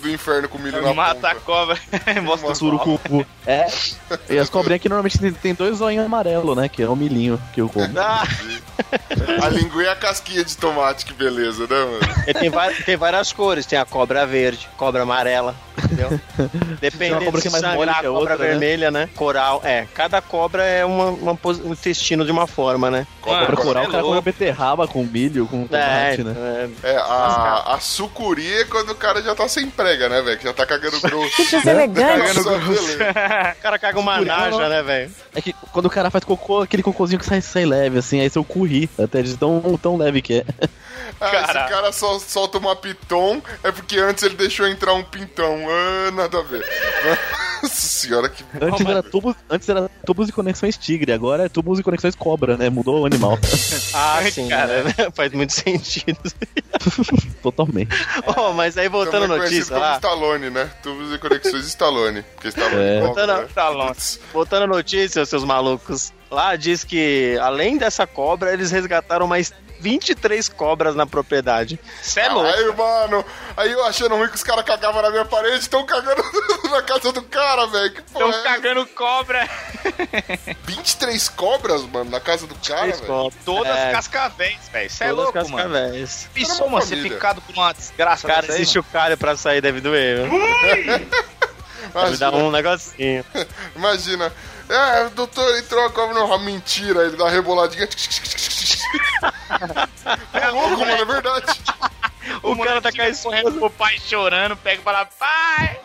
do 0.00 0.10
inferno 0.10 0.48
com 0.48 0.58
milho 0.58 0.82
na 0.82 0.92
Mata 0.94 1.28
a 1.28 1.34
ponta. 1.34 1.44
cobra. 1.44 1.78
Mostra 2.22 2.50
o. 2.50 2.54
Surucucu. 2.54 3.26
É. 3.46 3.66
E 4.28 4.38
as 4.38 4.48
cobrinhas 4.50 4.80
aqui 4.80 4.88
normalmente 4.88 5.18
tem, 5.18 5.32
tem 5.32 5.54
dois 5.54 5.76
zoinhos 5.78 6.04
amarelos, 6.06 6.56
né? 6.56 6.68
Que 6.68 6.82
é 6.82 6.88
o 6.88 6.96
milhinho 6.96 7.40
que 7.52 7.60
eu 7.60 7.68
como. 7.68 7.88
Ah, 7.98 8.24
A 9.42 9.48
linguinha 9.48 9.84
e 9.84 9.88
a 9.88 9.96
casquinha 9.96 10.44
de 10.44 10.56
tomate, 10.56 11.04
que 11.04 11.12
beleza, 11.12 11.66
né, 11.66 11.84
mano? 11.84 12.22
ele 12.26 12.38
tem, 12.38 12.50
vai- 12.50 12.74
tem 12.74 12.96
várias 12.96 13.32
cores. 13.32 13.66
Tem 13.66 13.78
a 13.78 13.84
cobra 13.84 14.26
verde, 14.26 14.68
cobra 14.76 15.02
amarela, 15.02 15.54
entendeu? 15.82 16.20
Tem 16.36 16.48
Depende 16.80 17.12
uma 17.14 17.24
cobra 17.24 17.40
que 17.50 17.56
é 17.56 17.60
mais 17.60 17.74
mole 17.74 17.90
que 17.90 17.96
a 17.96 18.02
cobra 18.02 18.12
outra, 18.12 18.36
né? 18.36 18.46
vermelha, 18.46 18.90
né? 18.90 19.08
Coral, 19.16 19.60
é. 19.64 19.86
Cada 19.94 20.20
cobra 20.20 20.62
é 20.64 20.84
uma, 20.84 21.06
uma 21.06 21.38
um 21.64 21.72
intestino 21.72 22.24
de 22.24 22.30
uma 22.32 22.46
forma, 22.46 22.90
né? 22.90 23.06
Cobra 23.20 23.42
Mano, 23.42 23.56
coral, 23.56 23.84
é 23.84 23.88
o 23.88 23.90
cara 23.90 24.02
come 24.02 24.20
beterraba 24.20 24.88
com 24.88 25.02
milho, 25.04 25.46
com 25.46 25.66
É, 25.70 26.16
tomate, 26.16 26.24
né? 26.24 26.70
é, 26.82 26.90
É, 26.92 26.96
a, 26.96 27.74
a 27.74 27.80
sucuri 27.80 28.52
é 28.60 28.64
quando 28.64 28.90
o 28.90 28.94
cara 28.94 29.22
já 29.22 29.34
tá 29.34 29.48
sem 29.48 29.68
prega, 29.68 30.08
né, 30.08 30.22
velho? 30.22 30.38
Que 30.38 30.44
já 30.44 30.52
tá 30.52 30.66
cagando 30.66 31.00
grosso. 31.02 31.42
Isso 31.42 31.56
é 31.68 31.70
elegante. 31.70 32.34
Cagando 32.34 32.60
grosso. 32.60 32.96
O 33.58 33.62
cara 33.62 33.78
caga 33.78 33.98
uma 33.98 34.12
Sucuri, 34.14 34.28
naja, 34.28 34.50
não. 34.50 34.68
né, 34.68 34.82
velho? 34.82 35.10
É 35.34 35.40
que 35.40 35.52
quando 35.72 35.86
o 35.86 35.90
cara 35.90 36.10
faz 36.10 36.24
cocô, 36.24 36.62
aquele 36.62 36.82
cocôzinho 36.82 37.18
que 37.18 37.26
sai, 37.26 37.40
sai 37.40 37.64
leve, 37.64 37.98
assim, 37.98 38.20
aí 38.20 38.30
seu 38.30 38.44
cu 38.44 38.64
ri, 38.64 38.88
até 38.98 39.22
de 39.22 39.36
tão, 39.36 39.78
tão 39.80 39.96
leve 39.96 40.22
que 40.22 40.34
é. 40.34 40.44
Ah, 41.20 41.36
esse 41.36 41.52
cara 41.52 41.92
só 41.92 42.18
solta 42.18 42.58
uma 42.58 42.76
piton, 42.76 43.42
é 43.62 43.72
porque 43.72 43.98
antes 43.98 44.22
ele 44.22 44.36
deixou 44.36 44.66
entrar 44.68 44.94
um 44.94 45.02
pintão. 45.02 45.66
Ah, 45.68 46.10
nada 46.12 46.38
a 46.38 46.42
ver. 46.42 46.64
Nossa 47.62 47.74
senhora, 47.74 48.28
que. 48.28 48.44
Antes 48.60 48.86
era, 48.86 49.02
tubos, 49.02 49.34
antes 49.50 49.68
era 49.68 49.90
tubos 50.06 50.28
e 50.28 50.32
conexões 50.32 50.76
tigre, 50.76 51.12
agora 51.12 51.46
é 51.46 51.48
tubos 51.48 51.80
e 51.80 51.82
conexões 51.82 52.14
cobra, 52.14 52.56
né? 52.56 52.70
Mudou 52.70 53.00
o 53.02 53.06
animal. 53.06 53.36
Ah, 53.94 54.20
sim, 54.30 54.48
cara. 54.48 54.84
né? 54.84 54.94
faz 55.14 55.32
muito 55.32 55.52
sentido. 55.52 56.18
Totalmente. 57.42 57.90
oh, 58.36 58.52
mas 58.52 58.76
aí 58.76 58.88
voltando 58.88 59.24
à 59.24 59.38
notícia 59.38 59.66
como 59.74 59.80
lá, 59.80 59.94
Stallone, 59.94 60.50
né? 60.50 60.70
Tubos 60.82 61.12
e 61.12 61.18
conexões 61.18 61.66
Stallone. 61.66 62.22
Porque 62.34 62.48
Stallone 62.48 62.76
É. 62.82 63.00
cobra, 63.00 63.06
Voltando- 63.06 63.86
né? 63.86 63.94
Voltando 64.32 64.62
à 64.64 64.66
notícia, 64.66 65.24
seus 65.26 65.44
malucos. 65.44 66.12
Lá 66.30 66.54
diz 66.56 66.84
que, 66.84 67.38
além 67.40 67.78
dessa 67.78 68.06
cobra, 68.06 68.52
eles 68.52 68.70
resgataram 68.70 69.26
mais 69.26 69.52
23 69.80 70.48
cobras 70.48 70.94
na 70.94 71.06
propriedade. 71.06 71.78
Você 72.02 72.20
é 72.20 72.28
louco. 72.28 72.48
Aí, 72.48 72.64
mano, 72.76 73.24
aí 73.56 73.70
eu 73.72 73.84
achando 73.84 74.14
ruim 74.16 74.28
que 74.28 74.34
os 74.34 74.42
caras 74.42 74.64
cagavam 74.64 75.00
na 75.02 75.10
minha 75.10 75.24
parede, 75.24 75.58
estão 75.58 75.84
cagando 75.86 76.22
na 76.70 76.82
casa 76.82 77.12
do 77.12 77.22
cara, 77.22 77.66
velho. 77.66 77.92
Que 77.92 78.02
porra 78.02 78.26
Estão 78.30 78.40
é 78.40 78.44
cagando 78.56 78.86
cobra. 78.88 79.38
essa? 79.42 80.56
23 80.64 81.28
cobras, 81.30 81.82
mano, 81.82 82.10
na 82.10 82.20
casa 82.20 82.46
do 82.46 82.54
cara, 82.56 82.92
velho. 82.92 83.32
Todas 83.44 83.76
É, 83.76 83.92
cascavéis, 83.92 84.68
velho. 84.72 84.90
Você 84.90 85.04
é 85.04 85.08
todas 85.10 85.24
louco, 85.24 85.50
mano. 85.50 85.72
cascavéis. 85.74 86.28
Pensou, 86.34 86.66
uma 86.66 86.78
mano, 86.78 86.86
ser 86.86 87.02
picado 87.02 87.40
por 87.42 87.54
uma 87.54 87.72
desgraça 87.72 88.26
Cara, 88.26 88.40
dessa 88.42 88.52
aí, 88.54 88.60
existe 88.62 88.78
o 88.78 88.84
cara 88.84 89.16
pra 89.16 89.36
sair, 89.36 89.60
deve 89.60 89.80
doer. 89.80 90.28
viu? 90.28 90.38
Deve 90.40 90.98
dar 92.18 92.28
Imagina, 92.28 92.30
um 92.32 92.50
negocinho. 92.50 93.24
imagina. 93.74 94.32
É, 94.68 95.06
o 95.06 95.10
doutor 95.10 95.56
entrou 95.56 95.84
a 95.84 95.90
cobra 95.90 96.14
no 96.14 96.38
Mentira, 96.38 97.06
ele 97.06 97.16
dá 97.16 97.24
uma 97.24 97.30
reboladinha. 97.30 97.88
É 100.34 100.48
louco, 100.50 100.78
mano, 100.78 100.92
é 100.92 101.04
verdade. 101.04 101.60
O, 102.42 102.56
cara 102.56 102.82
tá 102.82 102.92
caindo 102.92 103.22
correndo 103.22 103.52
pro 103.52 103.70
pai 103.70 103.98
chorando, 103.98 104.56
pega 104.56 104.80
e 104.80 104.84
fala, 104.84 105.06
pai, 105.06 105.80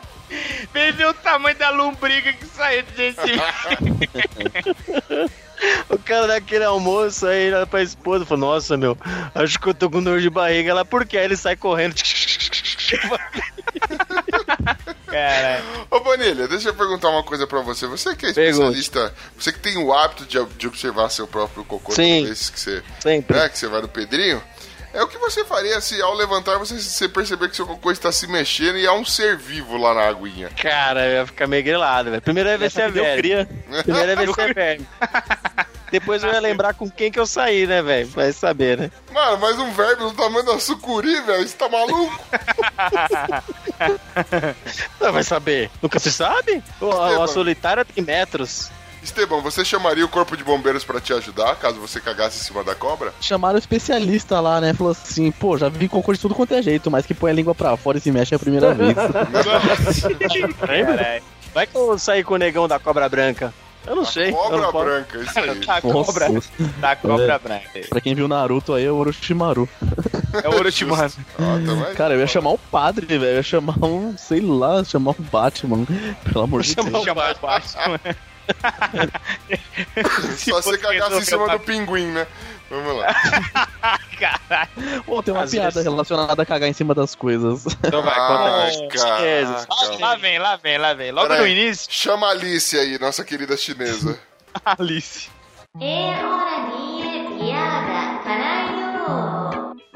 vem 0.73 0.91
ver 0.91 1.07
o 1.07 1.13
tamanho 1.13 1.57
da 1.57 1.69
lombriga 1.69 2.33
que 2.33 2.45
saiu 2.45 2.83
desse. 2.95 3.21
O 5.89 5.97
cara 5.97 6.27
daquele 6.27 6.65
almoço 6.65 7.25
aí 7.25 7.53
olha 7.53 7.65
pra 7.65 7.81
esposa 7.81 8.23
e 8.23 8.27
fala, 8.27 8.41
nossa, 8.41 8.75
meu, 8.75 8.97
acho 9.33 9.57
que 9.59 9.69
eu 9.69 9.73
tô 9.73 9.89
com 9.89 10.03
dor 10.03 10.19
de 10.19 10.29
barriga. 10.29 10.71
Ela, 10.71 10.83
por 10.83 11.05
quê? 11.05 11.17
Aí 11.17 11.25
ele 11.25 11.37
sai 11.37 11.55
correndo. 11.55 11.95
Cara, 15.07 15.61
Ô, 15.91 15.99
Bonilha, 15.99 16.47
deixa 16.47 16.69
eu 16.69 16.73
perguntar 16.73 17.09
uma 17.09 17.23
coisa 17.23 17.45
pra 17.45 17.59
você. 17.61 17.85
Você 17.87 18.15
que 18.15 18.25
é 18.25 18.33
Pergunte. 18.33 18.79
especialista, 18.79 19.13
você 19.37 19.51
que 19.51 19.59
tem 19.59 19.77
o 19.77 19.93
hábito 19.93 20.25
de, 20.25 20.43
de 20.57 20.67
observar 20.67 21.09
seu 21.09 21.27
próprio 21.27 21.63
cocô 21.63 21.91
Sim. 21.93 22.15
toda 22.21 22.25
vez 22.27 22.49
que 22.49 22.59
você, 22.59 22.83
Sempre. 22.99 23.37
né, 23.37 23.49
que 23.49 23.57
você 23.59 23.67
vai 23.67 23.81
no 23.81 23.87
Pedrinho, 23.87 24.41
É 24.91 25.01
o 25.03 25.07
que 25.07 25.17
você 25.17 25.43
faria 25.45 25.79
se 25.81 25.99
ao 26.01 26.13
levantar 26.15 26.57
você, 26.57 26.79
você 26.79 27.07
perceber 27.09 27.49
que 27.49 27.55
seu 27.55 27.65
cocô 27.67 27.91
está 27.91 28.11
se 28.11 28.27
mexendo 28.27 28.77
e 28.77 28.87
há 28.87 28.93
um 28.93 29.05
ser 29.05 29.37
vivo 29.37 29.77
lá 29.77 29.93
na 29.93 30.07
aguinha. 30.07 30.49
Cara, 30.61 31.05
eu 31.05 31.13
ia 31.21 31.27
ficar 31.27 31.47
meio 31.47 31.63
grilado, 31.63 32.09
velho. 32.11 32.21
Primeiro 32.21 32.49
ia 32.49 32.57
ver 32.57 32.71
se 32.71 32.81
é 32.81 32.89
velho. 32.89 33.47
Primeiro 33.83 33.85
eu 33.87 33.95
ia 34.09 34.15
ver 34.15 34.33
se 34.33 34.41
é 34.41 34.53
velho. 34.53 34.87
Depois 35.93 36.23
eu 36.23 36.33
ia 36.33 36.39
lembrar 36.39 36.73
com 36.73 36.89
quem 36.89 37.11
que 37.11 37.19
eu 37.19 37.25
saí, 37.27 37.67
né, 37.67 37.79
velho? 37.83 38.07
Vai 38.07 38.33
saber, 38.33 38.79
né? 38.79 38.89
Mano, 39.13 39.37
mas 39.37 39.59
um 39.59 39.71
verme 39.73 39.97
do 39.97 40.11
tamanho 40.13 40.43
da 40.43 40.59
sucuri, 40.59 41.21
velho, 41.21 41.47
você 41.47 41.55
tá 41.55 41.69
maluco? 41.69 42.19
Não, 44.99 45.13
vai 45.13 45.21
saber. 45.23 45.69
Nunca 45.79 45.99
se 45.99 46.11
sabe? 46.11 46.63
Pô, 46.79 46.89
a, 46.93 47.05
a 47.05 47.09
Esteban. 47.09 47.27
solitária 47.27 47.85
tem 47.85 48.03
metros. 48.03 48.71
Estebão, 49.03 49.39
você 49.39 49.63
chamaria 49.63 50.03
o 50.03 50.09
corpo 50.09 50.35
de 50.35 50.43
bombeiros 50.43 50.83
pra 50.83 50.99
te 50.99 51.13
ajudar 51.13 51.55
caso 51.57 51.79
você 51.79 52.01
cagasse 52.01 52.39
em 52.39 52.43
cima 52.43 52.63
da 52.63 52.73
cobra? 52.73 53.13
Chamaram 53.21 53.57
o 53.57 53.59
especialista 53.59 54.39
lá, 54.39 54.59
né? 54.59 54.73
Falou 54.73 54.93
assim, 54.93 55.29
pô, 55.29 55.59
já 55.59 55.69
vi 55.69 55.87
cocô 55.87 56.11
de 56.11 56.19
tudo 56.19 56.33
quanto 56.33 56.55
é 56.55 56.61
jeito, 56.63 56.89
mas 56.89 57.05
que 57.05 57.13
põe 57.13 57.29
a 57.29 57.35
língua 57.35 57.53
pra 57.53 57.77
fora 57.77 57.99
e 57.99 58.01
se 58.01 58.11
mexe 58.11 58.33
é 58.33 58.37
a 58.37 58.39
primeira 58.39 58.73
vez. 58.73 58.95
Vai 61.53 61.67
que 61.67 61.75
eu 61.75 61.99
saí 61.99 62.23
com 62.23 62.33
o 62.33 62.37
negão 62.37 62.67
da 62.67 62.79
cobra 62.79 63.07
branca. 63.07 63.53
Eu 63.85 63.95
não 63.97 64.05
sei. 64.05 64.29
eu 64.29 64.33
Cobra 64.33 64.57
não 64.61 64.71
posso- 64.71 64.85
branca, 64.85 65.17
isso 65.19 65.39
aí. 65.39 65.59
Da 65.65 65.81
cobra, 65.81 66.27
da 66.79 66.95
cobra 66.95 67.39
branca. 67.39 67.81
pra 67.89 67.99
quem 68.01 68.15
viu 68.15 68.27
Naruto 68.27 68.73
aí, 68.73 68.85
é 68.85 68.91
o 68.91 68.95
Orochimaru. 68.95 69.67
É 70.41 70.47
o 70.49 70.55
Orochimaru. 70.55 71.11
Ah, 71.37 71.59
também. 71.65 71.93
Cara, 71.95 72.13
eu 72.13 72.19
ia 72.21 72.27
chamar 72.27 72.51
o 72.51 72.57
padre, 72.57 73.05
velho. 73.05 73.25
Eu 73.25 73.35
ia 73.35 73.43
chamar 73.43 73.77
um, 73.83 74.17
sei 74.17 74.39
lá, 74.41 74.83
chamar 74.83 75.11
o 75.11 75.21
Batman. 75.21 75.85
Pelo 76.23 76.43
amor 76.45 76.61
de 76.61 76.75
Deus. 76.75 77.03
Chamar 77.03 77.31
o 77.31 77.39
Batman. 77.41 77.99
Se 80.35 80.49
Só 80.51 80.61
você 80.61 80.69
fosse 80.71 80.77
cagasse 80.79 81.15
em 81.17 81.21
cima 81.21 81.47
do 81.49 81.59
pinguim, 81.59 82.07
né? 82.07 82.27
Vamos 82.73 82.97
lá. 82.97 83.13
Caralho. 84.19 85.03
Pô, 85.05 85.21
tem 85.21 85.33
uma 85.33 85.43
Às 85.43 85.51
piada 85.51 85.69
vezes- 85.71 85.83
relacionada 85.83 86.41
a 86.41 86.45
cagar 86.45 86.67
em 86.69 86.73
cima 86.73 86.95
das 86.95 87.13
coisas. 87.13 87.65
Então 87.85 88.01
vai, 88.01 88.15
conta 88.15 88.63
aí. 88.63 88.87
caraca. 88.87 89.67
Lá 89.99 90.15
vem, 90.15 90.39
lá 90.39 90.55
vem, 90.55 90.77
lá 90.77 90.93
vem. 90.93 91.11
Logo 91.11 91.27
Pera 91.27 91.39
no 91.41 91.45
aí. 91.45 91.51
início, 91.51 91.91
Chama 91.91 92.27
a 92.27 92.31
Alice 92.31 92.77
aí, 92.77 92.97
nossa 92.99 93.23
querida 93.23 93.55
chinesa. 93.55 94.19
Alice. 94.65 95.29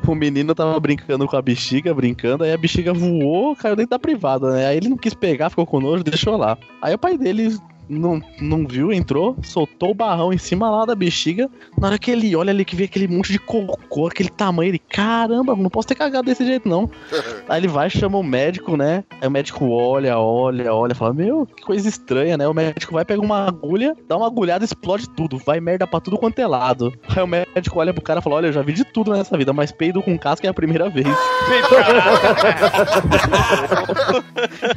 O 0.08 0.16
menino 0.16 0.56
tava 0.56 0.80
brincando 0.80 1.28
com 1.28 1.36
a 1.36 1.42
bexiga, 1.42 1.94
brincando, 1.94 2.44
aí 2.44 2.54
a 2.54 2.58
bexiga 2.58 2.94
voou, 2.94 3.56
caiu 3.56 3.76
dentro 3.76 3.90
da 3.92 4.00
privada, 4.00 4.52
né? 4.52 4.68
Aí 4.68 4.78
ele 4.78 4.88
não 4.90 4.98
quis 4.98 5.14
pegar, 5.14 5.50
ficou 5.50 5.66
com 5.66 5.82
nojo, 5.82 6.04
deixou 6.04 6.38
lá. 6.38 6.58
Aí 6.82 6.94
o 6.94 6.98
pai 6.98 7.18
dele 7.18 7.58
não, 7.90 8.22
não 8.40 8.66
viu, 8.68 8.92
entrou, 8.92 9.36
soltou 9.44 9.92
o 9.92 9.94
barrão 9.94 10.34
em 10.34 10.38
cima 10.38 10.70
lá 10.70 10.86
da 10.86 10.96
bexiga. 10.96 11.50
Na 11.78 11.88
hora 11.88 12.00
que 12.00 12.12
ele 12.12 12.36
olha 12.36 12.52
ali, 12.52 12.66
que 12.66 12.76
vê 12.76 12.86
aquele 12.86 13.08
monte 13.08 13.32
de 13.32 13.40
cocô, 13.40 14.08
aquele 14.08 14.30
tamanho, 14.30 14.70
ele, 14.70 14.80
caramba, 14.80 15.56
não 15.56 15.70
posso 15.70 15.88
ter 15.88 15.96
cagado 15.96 16.26
desse 16.26 16.46
jeito 16.46 16.68
não. 16.68 16.90
Aí 17.48 17.60
ele 17.60 17.68
vai, 17.68 17.90
chama 17.90 18.18
o 18.18 18.24
médico, 18.24 18.76
né? 18.76 19.04
Aí 19.22 19.28
o 19.28 19.32
médico 19.32 19.70
olha, 19.70 20.18
olha, 20.18 20.74
olha, 20.74 20.96
fala, 20.96 21.14
meu, 21.14 21.46
que 21.46 21.64
coisa 21.64 21.88
estranha, 21.88 22.38
né? 22.38 22.48
O 22.48 22.54
médico 22.54 22.94
vai, 22.94 23.06
pega 23.06 23.22
uma 23.22 23.48
agulha, 23.48 23.96
dá 24.08 24.18
uma 24.18 24.28
agulhada, 24.28 24.66
explode 24.66 25.10
tudo, 25.10 25.38
vai 25.38 25.60
merda 25.60 25.88
pra 25.88 26.00
tudo 26.00 26.18
quanto 26.18 26.40
é 26.40 26.48
lado. 26.48 26.94
Aí 27.16 27.24
o 27.24 27.28
médico 27.28 27.80
olha 27.80 27.94
pro 27.94 28.04
cara 28.04 28.20
e 28.20 28.24
fala, 28.24 28.36
olha, 28.38 28.48
eu 28.48 28.54
já 28.54 28.62
vi 28.62 28.74
de 28.74 28.84
tudo 28.84 29.12
nessa 29.12 29.38
vida, 29.38 29.54
mas 29.54 29.72
peido 29.72 30.02
com 30.02 30.18
casca 30.18 30.48
é 30.48 30.50
a 30.50 30.54
primeira 30.54 30.90
vez. 30.90 31.08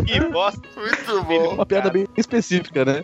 Que 0.06 0.20
bosta. 0.20 0.60
Muito 0.76 1.24
bom. 1.24 1.54
Uma 1.54 1.66
piada 1.66 1.90
bem 1.90 2.06
específica, 2.16 2.84
né? 2.84 2.99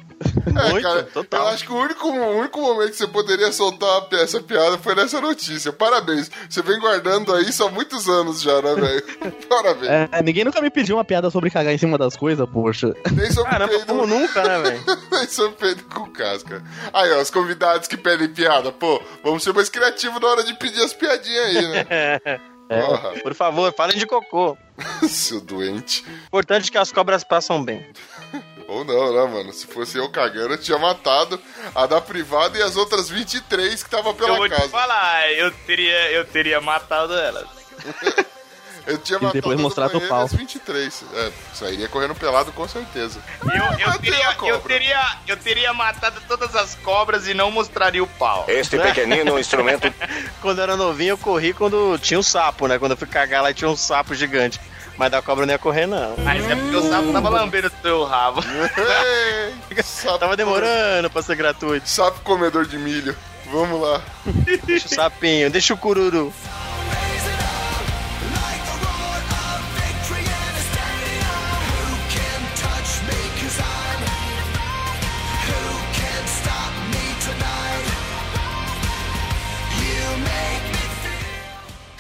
É, 0.46 0.70
Muito, 0.70 0.82
cara, 0.82 1.02
total. 1.04 1.42
Eu 1.42 1.48
acho 1.48 1.64
que 1.64 1.72
o 1.72 1.76
único, 1.76 2.08
o 2.08 2.38
único 2.38 2.60
momento 2.60 2.90
que 2.92 2.96
você 2.96 3.06
poderia 3.06 3.50
soltar 3.52 4.06
essa 4.12 4.40
piada 4.40 4.78
foi 4.78 4.94
nessa 4.94 5.20
notícia. 5.20 5.72
Parabéns. 5.72 6.30
Você 6.48 6.62
vem 6.62 6.78
guardando 6.78 7.34
aí 7.34 7.52
só 7.52 7.68
há 7.68 7.70
muitos 7.70 8.08
anos 8.08 8.40
já, 8.40 8.60
né, 8.62 8.74
velho? 8.74 9.02
Parabéns. 9.48 9.90
É, 10.12 10.22
ninguém 10.22 10.44
nunca 10.44 10.60
me 10.60 10.70
pediu 10.70 10.96
uma 10.96 11.04
piada 11.04 11.30
sobre 11.30 11.50
cagar 11.50 11.72
em 11.72 11.78
cima 11.78 11.98
das 11.98 12.16
coisas, 12.16 12.48
poxa. 12.48 12.94
Nem 13.12 13.30
sobre 13.30 13.50
Caramba, 13.50 13.72
peido. 13.72 13.86
como 13.86 14.06
nunca, 14.06 14.42
né, 14.42 14.58
velho? 14.62 14.84
Nem 15.12 15.28
sobre 15.28 15.52
peido 15.56 15.84
com 15.84 16.10
casca. 16.10 16.62
Aí, 16.92 17.10
ó, 17.12 17.20
os 17.20 17.30
convidados 17.30 17.88
que 17.88 17.96
pedem 17.96 18.28
piada. 18.28 18.70
Pô, 18.72 19.00
vamos 19.22 19.42
ser 19.42 19.52
mais 19.52 19.68
criativos 19.68 20.20
na 20.20 20.28
hora 20.28 20.44
de 20.44 20.54
pedir 20.54 20.82
as 20.82 20.92
piadinhas 20.92 21.44
aí, 21.46 21.68
né? 21.68 21.86
Porra, 22.68 23.10
Por 23.22 23.32
favor, 23.32 23.72
falem 23.76 23.96
de 23.96 24.06
cocô. 24.06 24.58
seu 25.08 25.40
doente. 25.40 26.04
Importante 26.26 26.68
que 26.68 26.76
as 26.76 26.90
cobras 26.90 27.22
passam 27.22 27.62
bem. 27.62 27.86
Ou 28.68 28.84
não, 28.84 29.12
né, 29.14 29.32
mano? 29.32 29.52
Se 29.52 29.66
fosse 29.66 29.96
eu 29.96 30.08
cagando, 30.10 30.54
eu 30.54 30.58
tinha 30.58 30.78
matado 30.78 31.40
a 31.74 31.86
da 31.86 32.00
privada 32.00 32.58
e 32.58 32.62
as 32.62 32.76
outras 32.76 33.08
23 33.08 33.82
que 33.82 33.88
tava 33.90 34.08
Eu 34.10 34.14
pela 34.14 34.36
vou 34.36 34.48
te 34.48 34.54
casa. 34.56 34.68
falar, 34.68 35.30
eu 35.32 35.50
teria, 35.66 36.10
eu 36.10 36.24
teria 36.24 36.60
matado 36.60 37.14
elas. 37.14 37.46
Eu 38.86 38.98
tinha 38.98 39.18
E 39.18 39.20
matado 39.20 39.32
depois 39.40 39.60
mostrar 39.60 39.88
teu 39.88 39.98
banheiro 39.98 40.14
pau. 40.14 40.24
as 40.24 40.32
23. 40.32 41.04
É, 41.12 41.32
sairia 41.52 41.88
correndo 41.88 42.14
pelado 42.14 42.52
com 42.52 42.68
certeza. 42.68 43.20
Eu, 43.42 43.88
eu, 43.88 43.98
teria, 43.98 44.36
eu, 44.44 44.60
teria, 44.60 45.16
eu 45.26 45.36
teria 45.36 45.74
matado 45.74 46.22
todas 46.28 46.54
as 46.54 46.76
cobras 46.76 47.26
e 47.26 47.34
não 47.34 47.50
mostraria 47.50 48.00
o 48.00 48.06
pau. 48.06 48.44
Este 48.46 48.78
pequenino 48.78 49.36
instrumento 49.40 49.92
Quando 50.40 50.58
eu 50.58 50.62
era 50.62 50.76
novinho, 50.76 51.10
eu 51.14 51.18
corri 51.18 51.52
quando 51.52 51.98
tinha 51.98 52.20
um 52.20 52.22
sapo, 52.22 52.68
né? 52.68 52.78
Quando 52.78 52.92
eu 52.92 52.96
fui 52.96 53.08
cagar 53.08 53.42
lá, 53.42 53.52
tinha 53.52 53.68
um 53.68 53.76
sapo 53.76 54.14
gigante. 54.14 54.60
Mas 54.96 55.10
da 55.10 55.20
cobra 55.20 55.44
não 55.44 55.52
ia 55.52 55.58
correr, 55.58 55.86
não. 55.86 56.16
Mas 56.18 56.44
é 56.48 56.56
porque 56.56 56.76
o 56.76 56.82
sapo 56.82 57.12
tava 57.12 57.28
lambendo 57.28 57.68
o 57.68 57.70
teu 57.70 58.04
rabo. 58.04 58.42
Sapo 59.82 60.18
Tava 60.18 60.36
demorando 60.36 61.10
pra 61.10 61.22
ser 61.22 61.36
gratuito. 61.36 61.88
Sapo 61.88 62.20
comedor 62.20 62.66
de 62.66 62.78
milho. 62.78 63.14
Vamos 63.50 63.80
lá. 63.80 64.02
Deixa 64.64 64.86
o 64.86 64.90
sapinho, 64.90 65.50
deixa 65.50 65.74
o 65.74 65.76
cururu. 65.76 66.32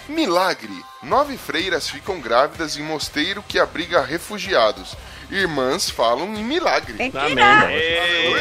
Milagre. 0.08 0.85
Nove 1.06 1.38
freiras 1.38 1.88
ficam 1.88 2.20
grávidas 2.20 2.76
em 2.76 2.82
mosteiro 2.82 3.40
que 3.46 3.60
abriga 3.60 4.00
refugiados. 4.00 4.96
Irmãs 5.30 5.88
falam 5.88 6.34
em 6.34 6.42
milagre. 6.42 6.96
Amém. 7.14 7.76
Ei, 7.76 8.34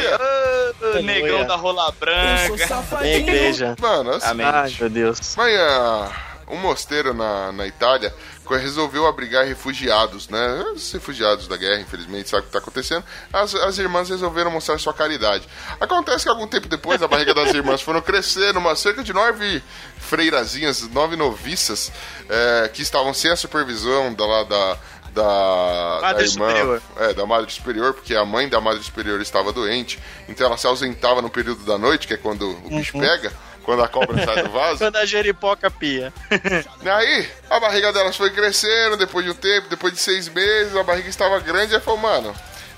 ô, 0.98 1.02
negão 1.02 1.46
da 1.46 1.54
rola 1.54 1.92
branca. 1.92 2.82
Vem, 3.00 3.14
igreja. 3.20 3.76
Mano, 3.80 4.10
assim, 4.10 4.26
Amém. 4.26 4.46
Ai, 4.46 4.76
meu 4.80 4.90
Deus. 4.90 5.36
Mas 5.36 5.56
ah, 5.60 6.10
um 6.48 6.56
mosteiro 6.56 7.12
na, 7.12 7.52
na 7.52 7.66
Itália 7.66 8.14
resolveu 8.54 9.06
abrigar 9.06 9.44
refugiados, 9.44 10.28
né? 10.28 10.64
Os 10.74 10.92
refugiados 10.92 11.48
da 11.48 11.56
guerra, 11.56 11.80
infelizmente, 11.80 12.28
sabe 12.28 12.40
o 12.40 12.42
que 12.44 12.48
está 12.50 12.58
acontecendo. 12.60 13.04
As, 13.32 13.54
as 13.56 13.78
irmãs 13.78 14.08
resolveram 14.08 14.52
mostrar 14.52 14.78
sua 14.78 14.94
caridade. 14.94 15.48
Acontece 15.80 16.24
que 16.24 16.28
algum 16.28 16.46
tempo 16.46 16.68
depois 16.68 17.02
a 17.02 17.08
barriga 17.08 17.34
das 17.34 17.52
irmãs 17.52 17.82
foram 17.82 18.00
crescendo, 18.00 18.60
uma 18.60 18.76
cerca 18.76 19.02
de 19.02 19.12
nove 19.12 19.60
freirazinhas, 19.98 20.88
nove 20.90 21.16
noviças, 21.16 21.90
eh, 22.28 22.70
que 22.72 22.82
estavam 22.82 23.12
sem 23.12 23.32
a 23.32 23.36
supervisão 23.36 24.14
da, 24.14 24.24
lá 24.24 24.44
da, 24.44 24.78
da, 25.16 25.98
Madre 26.02 26.24
da 26.24 26.30
irmã, 26.30 26.48
superior. 26.50 26.82
é, 26.98 27.14
da 27.14 27.26
madre 27.26 27.50
superior, 27.50 27.94
porque 27.94 28.14
a 28.14 28.24
mãe 28.24 28.48
da 28.48 28.60
madre 28.60 28.82
superior 28.82 29.20
estava 29.20 29.52
doente, 29.52 29.98
então 30.28 30.46
ela 30.46 30.56
se 30.56 30.66
ausentava 30.66 31.22
no 31.22 31.30
período 31.30 31.64
da 31.64 31.78
noite, 31.78 32.06
que 32.06 32.14
é 32.14 32.16
quando 32.18 32.50
o 32.64 32.68
bicho 32.68 32.92
pega, 32.98 33.32
quando 33.66 33.82
a 33.82 33.88
cobra 33.88 34.24
sai 34.24 34.44
do 34.44 34.50
vaso. 34.50 34.78
Quando 34.86 34.96
a 34.96 35.04
jeripoca 35.04 35.68
pia. 35.68 36.12
Aí, 36.86 37.28
a 37.50 37.58
barriga 37.58 37.92
delas 37.92 38.16
foi 38.16 38.30
crescendo, 38.30 38.96
depois 38.96 39.24
de 39.24 39.32
um 39.32 39.34
tempo, 39.34 39.68
depois 39.68 39.92
de 39.92 39.98
seis 39.98 40.28
meses, 40.28 40.74
a 40.76 40.84
barriga 40.84 41.08
estava 41.08 41.40
grande, 41.40 41.74
aí 41.74 41.80
falou, 41.80 41.98
mano, 41.98 42.34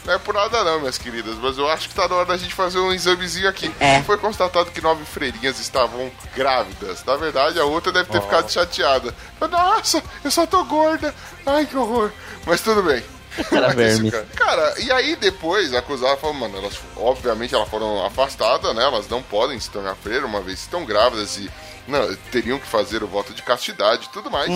não 0.07 0.14
é 0.14 0.18
por 0.18 0.35
nada 0.35 0.64
não, 0.64 0.81
minhas 0.81 0.96
queridas, 0.96 1.35
mas 1.37 1.59
eu 1.59 1.68
acho 1.68 1.90
que 1.90 1.94
tá 1.94 2.09
na 2.09 2.16
hora 2.16 2.24
da 2.24 2.37
gente 2.38 2.55
fazer 2.55 2.79
um 2.79 2.90
examezinho 2.90 3.48
aqui. 3.48 3.70
Foi 4.07 4.16
constatado 4.16 4.70
que 4.70 4.81
nove 4.81 5.05
freirinhas 5.05 5.61
estavam 5.61 6.11
grávidas. 6.35 7.05
Na 7.05 7.16
verdade, 7.16 7.61
a 7.61 7.64
outra 7.64 7.92
deve 7.92 8.11
ter 8.11 8.22
ficado 8.22 8.51
chateada. 8.51 9.14
Nossa, 9.51 10.03
eu 10.24 10.31
só 10.31 10.46
tô 10.46 10.64
gorda. 10.64 11.14
Ai, 11.44 11.66
que 11.66 11.77
horror. 11.77 12.11
Mas 12.46 12.62
tudo 12.62 12.83
bem. 12.83 13.03
Era 13.51 13.68
verme. 13.74 14.11
Cara. 14.11 14.27
Cara, 14.35 14.81
e 14.81 14.90
aí 14.90 15.16
depois 15.16 15.72
acusaram, 15.74 16.16
falaram, 16.16 16.40
mano, 16.40 16.59
elas 16.59 16.79
obviamente 16.96 17.55
elas 17.55 17.68
foram 17.68 18.05
afastadas, 18.05 18.74
né? 18.74 18.83
Elas 18.83 19.09
não 19.09 19.22
podem 19.22 19.59
se 19.59 19.70
tornar 19.70 19.94
freira 19.96 20.27
uma 20.27 20.40
vez 20.40 20.59
que 20.59 20.64
estão 20.64 20.85
grávidas 20.85 21.37
e 21.37 21.51
não, 21.87 22.14
teriam 22.31 22.59
que 22.59 22.66
fazer 22.66 23.03
o 23.03 23.07
voto 23.07 23.33
de 23.33 23.42
castidade 23.42 24.07
e 24.07 24.09
tudo 24.11 24.31
mais. 24.31 24.51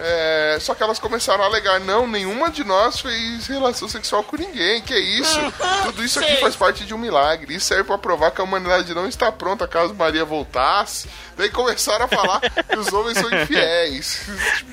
É, 0.00 0.58
só 0.60 0.74
que 0.74 0.82
elas 0.82 0.98
começaram 0.98 1.42
a 1.42 1.46
alegar, 1.46 1.80
não, 1.80 2.06
nenhuma 2.06 2.50
de 2.50 2.62
nós 2.64 3.00
fez 3.00 3.46
relação 3.48 3.88
sexual 3.88 4.22
com 4.22 4.36
ninguém, 4.36 4.80
que 4.80 4.94
é 4.94 5.00
isso? 5.00 5.38
Tudo 5.86 6.04
isso 6.04 6.20
aqui 6.20 6.36
faz 6.36 6.54
parte 6.54 6.84
de 6.84 6.94
um 6.94 6.98
milagre. 6.98 7.54
Isso 7.56 7.66
serve 7.66 7.84
pra 7.84 7.98
provar 7.98 8.30
que 8.30 8.40
a 8.40 8.44
humanidade 8.44 8.94
não 8.94 9.08
está 9.08 9.32
pronta 9.32 9.66
caso 9.66 9.94
Maria 9.94 10.24
voltasse. 10.24 11.08
Daí 11.36 11.50
começaram 11.50 12.04
a 12.04 12.08
falar 12.08 12.40
que 12.40 12.76
os 12.78 12.92
homens 12.92 13.18
são 13.18 13.30
infiéis. 13.32 14.22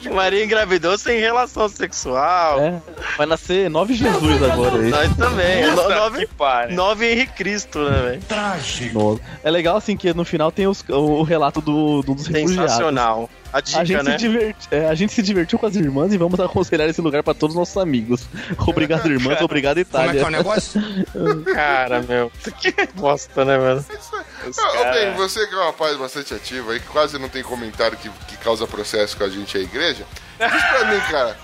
Tipo 0.01 0.15
Maria 0.15 0.43
engravidou 0.43 0.97
sem 0.97 1.19
relação 1.19 1.67
sexual. 1.69 2.59
É, 2.59 2.81
vai 3.17 3.25
nascer 3.27 3.69
nove 3.69 3.93
Jesus 3.93 4.41
agora 4.43 4.77
aí. 4.81 4.89
Nós 4.89 5.15
também. 5.15 5.65
No- 5.67 5.89
nove, 5.89 6.27
pariu. 6.37 6.75
nove 6.75 7.11
Henrique 7.11 7.33
Cristo, 7.33 7.79
né, 7.79 8.01
velho? 8.01 8.21
Nossa. 8.93 9.19
É 9.43 9.49
legal 9.51 9.77
assim 9.77 9.95
que 9.95 10.11
no 10.13 10.25
final 10.25 10.51
tem 10.51 10.67
os- 10.67 10.83
o, 10.89 10.93
o 11.19 11.23
relato 11.23 11.61
do, 11.61 12.01
do- 12.01 12.15
dos 12.15 12.27
refugiados. 12.27 12.71
Sensacional. 12.71 13.29
A 13.55 13.61
dica, 13.61 13.79
a, 13.79 13.85
gente 13.85 14.03
né? 14.03 14.11
se 14.11 14.17
diverte, 14.17 14.67
é, 14.69 14.89
a 14.89 14.95
gente 14.95 15.13
se 15.13 15.21
divertiu 15.21 15.57
com 15.57 15.65
as 15.65 15.77
irmãs 15.77 16.11
e 16.11 16.17
vamos 16.17 16.37
aconselhar 16.41 16.89
esse 16.89 16.99
lugar 16.99 17.23
pra 17.23 17.33
todos 17.33 17.55
os 17.55 17.57
nossos 17.57 17.77
amigos. 17.77 18.27
Obrigado, 18.67 19.09
irmãs. 19.09 19.39
Obrigado, 19.39 19.77
Itália. 19.77 20.29
negócio? 20.29 20.81
Cara, 21.55 22.01
meu. 22.01 22.29
Que 22.59 22.73
bosta, 22.95 23.45
né, 23.45 23.57
mano? 23.57 23.85
Ô, 24.45 24.51
cara- 24.51 24.91
bem, 24.91 25.13
você 25.13 25.47
que 25.47 25.55
é 25.55 25.57
um 25.57 25.65
rapaz 25.67 25.95
bastante 25.95 26.33
ativo 26.33 26.69
aí, 26.69 26.81
que 26.81 26.87
quase 26.87 27.17
não 27.17 27.29
tem 27.29 27.43
comentário 27.43 27.97
que, 27.97 28.09
que 28.27 28.35
causa 28.35 28.67
processo 28.67 29.15
com 29.15 29.23
a 29.23 29.29
gente, 29.29 29.57
a 29.57 29.61
igreja, 29.61 30.05
diz 30.37 30.63
pra 30.65 30.91
mim, 30.91 30.99
cara, 31.09 31.37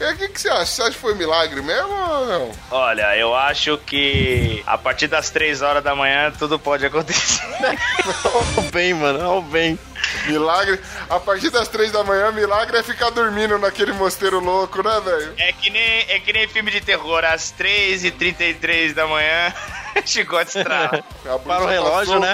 é, 0.00 0.12
o 0.12 0.16
que, 0.16 0.28
que 0.28 0.40
você 0.40 0.48
acha? 0.48 0.66
Você 0.66 0.82
acha 0.82 0.90
que 0.92 0.98
foi 0.98 1.14
milagre 1.14 1.60
mesmo 1.62 1.90
ou 1.92 2.26
não? 2.26 2.52
Olha, 2.70 3.16
eu 3.16 3.34
acho 3.34 3.78
que 3.78 4.62
a 4.66 4.76
partir 4.78 5.06
das 5.08 5.30
3 5.30 5.62
horas 5.62 5.82
da 5.82 5.94
manhã 5.94 6.32
tudo 6.38 6.58
pode 6.58 6.84
acontecer. 6.86 7.44
Ó 8.56 8.60
o 8.60 8.62
bem, 8.70 8.94
mano. 8.94 9.20
Ó 9.28 9.38
o 9.38 9.42
bem. 9.42 9.78
Milagre, 10.26 10.80
a 11.10 11.18
partir 11.20 11.50
das 11.50 11.68
três 11.68 11.90
da 11.92 12.02
manhã, 12.04 12.30
milagre 12.32 12.78
é 12.78 12.82
ficar 12.82 13.10
dormindo 13.10 13.58
naquele 13.58 13.92
mosteiro 13.92 14.40
louco, 14.40 14.82
né, 14.82 15.00
velho? 15.04 15.34
É 15.36 15.52
que 15.52 15.68
nem, 15.70 16.00
é 16.08 16.20
que 16.20 16.32
nem 16.32 16.48
filme 16.48 16.70
de 16.70 16.80
terror, 16.80 17.24
às 17.24 17.52
3h33 17.52 18.94
da 18.94 19.06
manhã, 19.06 19.52
chicote 20.06 20.56
estrala. 20.56 21.04
Para 21.44 21.62
o 21.62 21.66
relógio, 21.66 22.18
né? 22.20 22.32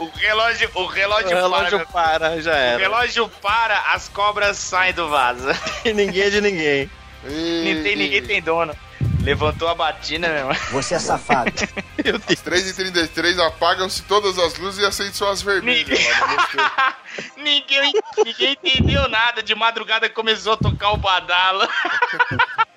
O 0.00 0.06
relógio, 0.16 0.70
o 0.74 0.86
relógio, 0.86 1.28
O 1.30 1.34
relógio 1.40 1.86
para. 1.86 2.18
para, 2.18 2.42
já 2.42 2.52
O 2.52 2.54
era. 2.56 2.78
relógio 2.78 3.28
para, 3.40 3.78
as 3.92 4.08
cobras 4.08 4.56
saem 4.56 4.92
do 4.92 5.08
vaso. 5.08 5.46
E 5.84 5.92
ninguém 5.92 6.22
é 6.24 6.30
de 6.30 6.40
ninguém. 6.40 6.90
Nem 7.24 7.82
tem, 7.82 7.96
ninguém 7.96 8.22
tem 8.22 8.42
dono. 8.42 8.74
Levantou 9.22 9.68
a 9.68 9.74
batina, 9.74 10.28
meu 10.28 10.36
irmão. 10.38 10.56
Você 10.72 10.94
é 10.94 10.98
safado. 10.98 11.52
Meu 12.04 12.18
Deus. 12.18 12.42
3h33 12.42 13.38
apagam-se 13.38 14.02
todas 14.02 14.36
as 14.36 14.56
luzes 14.58 14.82
e 14.82 14.84
acendem 14.84 15.12
só 15.12 15.30
as 15.30 15.40
vermelhas 15.40 16.00
mosteiro. 16.00 16.70
ninguém, 17.38 17.92
ninguém 18.24 18.58
entendeu 18.60 19.08
nada. 19.08 19.40
De 19.40 19.54
madrugada 19.54 20.08
começou 20.08 20.54
a 20.54 20.56
tocar 20.56 20.90
o 20.90 20.96
badalo. 20.96 21.68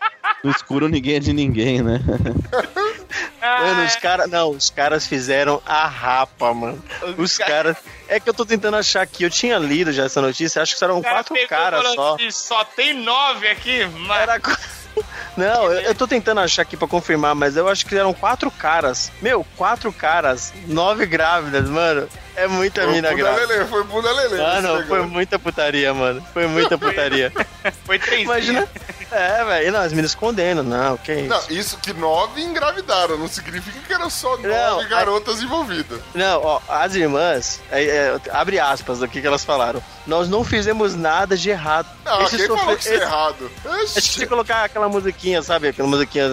No 0.45 0.51
escuro 0.51 0.87
ninguém 0.87 1.15
é 1.15 1.19
de 1.19 1.33
ninguém, 1.33 1.81
né? 1.81 1.99
Mano, 2.05 3.81
Ah, 3.81 3.85
os 3.87 3.95
caras. 3.95 4.29
Não, 4.29 4.49
os 4.51 4.69
caras 4.69 5.07
fizeram 5.07 5.61
a 5.65 5.87
rapa, 5.87 6.53
mano. 6.53 6.83
Os 7.17 7.37
ca- 7.37 7.45
caras. 7.45 7.77
É 8.07 8.19
que 8.19 8.29
eu 8.29 8.33
tô 8.33 8.45
tentando 8.45 8.77
achar 8.77 9.01
aqui. 9.01 9.23
Eu 9.23 9.29
tinha 9.29 9.57
lido 9.57 9.91
já 9.91 10.03
essa 10.05 10.21
notícia. 10.21 10.61
Acho 10.61 10.77
que 10.77 10.83
eram 10.83 11.01
cara 11.01 11.15
quatro 11.15 11.47
caras 11.47 11.93
só. 11.93 12.15
assim, 12.15 12.29
só 12.31 12.63
tem 12.63 12.93
nove 12.93 13.47
aqui, 13.47 13.85
mas... 14.05 14.21
Era... 14.21 14.39
Não, 15.35 15.65
eu, 15.71 15.81
eu 15.81 15.95
tô 15.95 16.07
tentando 16.07 16.39
achar 16.39 16.61
aqui 16.61 16.77
pra 16.77 16.87
confirmar, 16.87 17.35
mas 17.35 17.57
eu 17.57 17.67
acho 17.67 17.85
que 17.85 17.95
eram 17.97 18.13
quatro 18.13 18.49
caras. 18.49 19.11
Meu, 19.21 19.45
quatro 19.57 19.91
caras, 19.91 20.53
nove 20.67 21.05
grávidas, 21.05 21.67
mano. 21.69 22.07
É 22.35 22.47
muita 22.47 22.83
Foi 22.83 22.93
mina 22.93 23.13
grávida. 23.13 23.45
lelê, 23.47 23.65
foi 23.65 23.83
bunda 23.83 24.11
lelê. 24.11 24.41
Ah, 24.43 24.61
não, 24.61 24.85
foi 24.85 25.01
muita 25.03 25.39
putaria, 25.39 25.93
mano. 25.93 26.21
Foi 26.33 26.47
muita 26.47 26.77
putaria. 26.77 27.31
Foi 27.85 27.97
três 27.97 28.23
Imagina. 28.23 28.67
É, 29.11 29.43
velho. 29.43 29.71
Não, 29.71 29.79
as 29.79 29.91
meninas 29.91 30.11
escondendo, 30.11 30.61
não, 30.63 30.97
que 30.97 31.13
isso. 31.13 31.29
Não, 31.29 31.41
isso 31.49 31.77
que 31.77 31.93
nove 31.93 32.41
engravidaram, 32.41 33.17
não 33.17 33.27
significa 33.27 33.79
que 33.79 33.93
eram 33.93 34.09
só 34.09 34.35
nove 34.37 34.47
Não, 34.49 34.87
garotas 34.89 35.41
envolvidas. 35.41 35.99
Não, 36.13 36.41
ó, 36.43 36.59
as 36.67 36.93
irmãs, 36.95 37.59
é, 37.71 37.83
é, 37.83 38.19
abre 38.31 38.59
aspas 38.59 38.99
do 38.99 39.07
que, 39.07 39.21
que 39.21 39.25
elas 39.27 39.43
falaram. 39.45 39.81
Nós 40.05 40.27
não 40.29 40.43
fizemos 40.43 40.93
nada 40.95 41.35
de 41.37 41.49
errado. 41.49 41.87
Não, 42.03 42.21
Esse 42.23 42.37
quem 42.37 42.45
sofre- 42.47 42.61
falou 42.63 42.75
que 42.77 42.83
isso 42.83 42.93
é 42.93 42.97
errado? 42.97 43.51
Acho 43.65 43.93
que 43.93 44.01
se 44.01 44.27
colocar 44.27 44.63
aquela 44.65 44.87
musiquinha, 44.89 45.41
sabe? 45.41 45.69
Aquela 45.69 45.87
musiquinha 45.87 46.29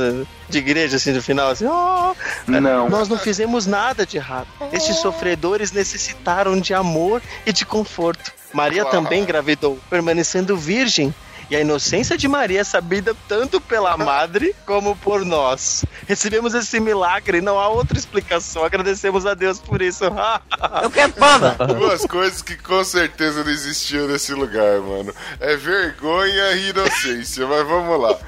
de 0.49 0.59
igreja, 0.59 0.97
assim, 0.97 1.13
no 1.13 1.23
final, 1.23 1.49
assim, 1.51 1.67
ó. 1.67 2.15
Não. 2.47 2.89
Nós 2.91 3.09
não 3.09 3.17
fizemos 3.19 3.67
nada 3.67 4.05
de 4.05 4.19
errado. 4.19 4.47
Estes 4.73 4.97
sofredores 4.97 5.71
necessitaram 5.93 6.59
de 6.59 6.73
amor 6.73 7.23
e 7.45 7.53
de 7.53 7.65
conforto. 7.67 8.33
Maria 8.53 8.83
Claro. 8.83 8.97
também 8.99 9.23
engravidou, 9.23 9.79
permanecendo 9.91 10.57
virgem. 10.57 11.15
E 11.51 11.57
a 11.57 11.61
inocência 11.61 12.17
de 12.17 12.27
Maria 12.27 12.61
é 12.61 12.65
sabida 12.65 13.15
tanto 13.29 13.61
pela 13.61 13.95
madre 13.99 14.55
como 14.65 14.97
por 14.97 15.23
nós. 15.25 15.85
Recebemos 16.07 16.55
esse 16.55 16.81
milagre, 16.81 17.43
não 17.43 17.59
há 17.59 17.69
outra 17.69 17.99
explicação. 17.99 18.65
Agradecemos 18.65 19.27
a 19.27 19.35
Deus 19.35 19.59
por 19.61 19.83
isso. 19.83 20.05
Eu 20.83 20.91
quero 20.91 21.13
panda. 21.13 21.51
Duas 21.67 22.07
coisas 22.07 22.41
que 22.41 22.57
com 22.57 22.83
certeza 22.85 23.45
não 23.45 23.51
existiam 23.51 24.07
nesse 24.09 24.33
lugar, 24.33 24.81
mano. 24.81 25.15
É 25.41 25.55
vergonha 25.57 26.53
e 26.53 26.71
inocência, 26.71 27.47
mas 27.47 27.67
vamos 27.67 28.01
lá. 28.01 28.19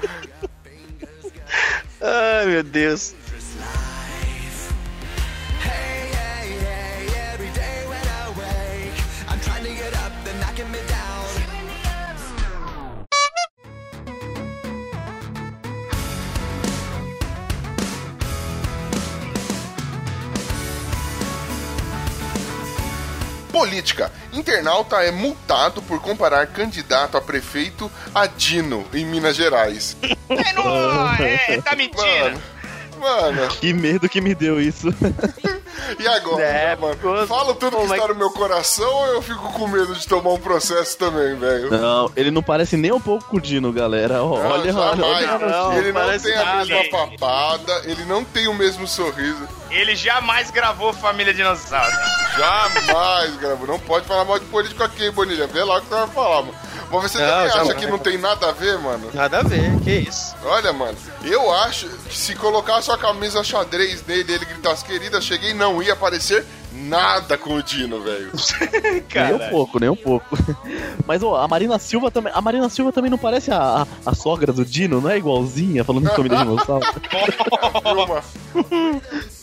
Ai, 2.01 2.45
meu 2.45 2.63
Deus. 2.63 3.15
Política. 23.55 24.11
Internauta 24.33 24.97
é 24.97 25.11
multado 25.11 25.81
por 25.81 26.01
comparar 26.01 26.45
candidato 26.47 27.15
a 27.15 27.21
prefeito 27.21 27.89
a 28.13 28.27
Dino, 28.27 28.85
em 28.93 29.05
Minas 29.05 29.35
Gerais. 29.37 29.95
É, 30.29 30.53
não, 30.53 31.13
é, 31.23 31.61
tá 31.61 31.73
mentindo. 31.73 31.95
Mano, 32.99 33.31
mano, 33.31 33.47
Que 33.59 33.71
medo 33.73 34.09
que 34.09 34.19
me 34.19 34.35
deu 34.35 34.59
isso. 34.59 34.89
e 35.97 36.05
agora, 36.05 36.43
É, 36.43 36.75
mano? 36.75 36.97
pô, 36.97 37.25
Fala 37.27 37.55
tudo 37.55 37.77
que 37.77 37.83
está 37.93 38.07
no 38.09 38.15
meu 38.15 38.29
coração 38.31 38.89
ou 38.93 39.07
eu 39.07 39.21
fico 39.21 39.51
com 39.53 39.67
medo 39.69 39.95
de 39.95 40.05
tomar 40.05 40.31
um 40.33 40.39
processo 40.39 40.97
também, 40.97 41.35
velho? 41.37 41.69
Não, 41.71 42.11
ele 42.13 42.31
não 42.31 42.43
parece 42.43 42.75
nem 42.75 42.91
um 42.91 42.99
pouco 42.99 43.23
com 43.25 43.37
o 43.37 43.41
Dino, 43.41 43.71
galera. 43.71 44.15
Não, 44.15 44.31
olha, 44.33 44.75
olha, 44.75 45.05
olha. 45.05 45.37
Não, 45.37 45.73
ele 45.77 45.93
não 45.93 46.01
parece 46.01 46.25
tem 46.25 46.35
a 46.35 46.43
nada. 46.43 46.65
mesma 46.65 46.89
papada, 46.89 47.81
ele 47.85 48.03
não 48.03 48.23
tem 48.25 48.49
o 48.49 48.53
mesmo 48.53 48.85
sorriso. 48.85 49.47
Ele 49.71 49.95
jamais 49.95 50.51
gravou 50.51 50.91
Família 50.91 51.33
Dinossauro. 51.33 51.93
Jamais, 52.37 53.35
gravou. 53.37 53.67
Não 53.67 53.79
pode 53.79 54.05
falar 54.05 54.25
mal 54.25 54.39
de 54.39 54.45
político 54.45 54.83
aqui, 54.83 55.05
hein, 55.05 55.11
Bonilha? 55.11 55.47
Vê 55.47 55.63
lá 55.63 55.77
o 55.77 55.81
que 55.81 55.87
você 55.87 55.95
vai 55.95 56.07
falar, 56.07 56.41
mano. 56.41 56.55
Mas 56.91 57.11
você 57.11 57.19
Não, 57.19 57.27
também 57.27 57.61
acha 57.61 57.73
que 57.75 57.87
não 57.87 57.97
tem 57.97 58.17
nada 58.17 58.49
a 58.49 58.51
ver, 58.51 58.77
mano? 58.79 59.09
Nada 59.13 59.39
a 59.39 59.43
ver, 59.43 59.79
que 59.81 59.91
isso. 59.91 60.35
Olha, 60.43 60.71
mano, 60.71 60.97
eu 61.23 61.51
acho 61.53 61.87
que 61.87 62.17
se 62.17 62.35
colocar 62.35 62.81
sua 62.81 62.97
camisa 62.97 63.43
xadrez 63.43 64.05
nele 64.05 64.31
e 64.31 64.35
ele 64.35 64.45
gritasse, 64.45 64.85
querida, 64.85 65.19
cheguei, 65.19 65.53
não 65.53 65.81
ia 65.81 65.93
aparecer 65.93 66.45
nada 66.71 67.37
com 67.37 67.55
o 67.55 67.63
Dino, 67.63 68.01
velho. 68.01 68.31
Nem 69.13 69.33
um 69.33 69.49
pouco, 69.49 69.79
nem 69.79 69.89
um 69.89 69.95
pouco. 69.95 70.37
Mas 71.05 71.23
ó, 71.23 71.41
a 71.41 71.47
Marina 71.47 71.79
Silva 71.79 72.11
também. 72.11 72.31
A 72.35 72.41
Marina 72.41 72.69
Silva 72.69 72.91
também 72.91 73.09
não 73.09 73.17
parece 73.17 73.51
a, 73.51 73.57
a, 73.57 73.87
a 74.05 74.13
sogra 74.13 74.51
do 74.51 74.65
Dino, 74.65 75.01
não 75.01 75.09
é 75.09 75.17
igualzinha, 75.17 75.83
falando 75.83 76.09
de 76.09 76.15
comida 76.15 76.35
de 76.35 76.43
dinossauro. 76.43 76.85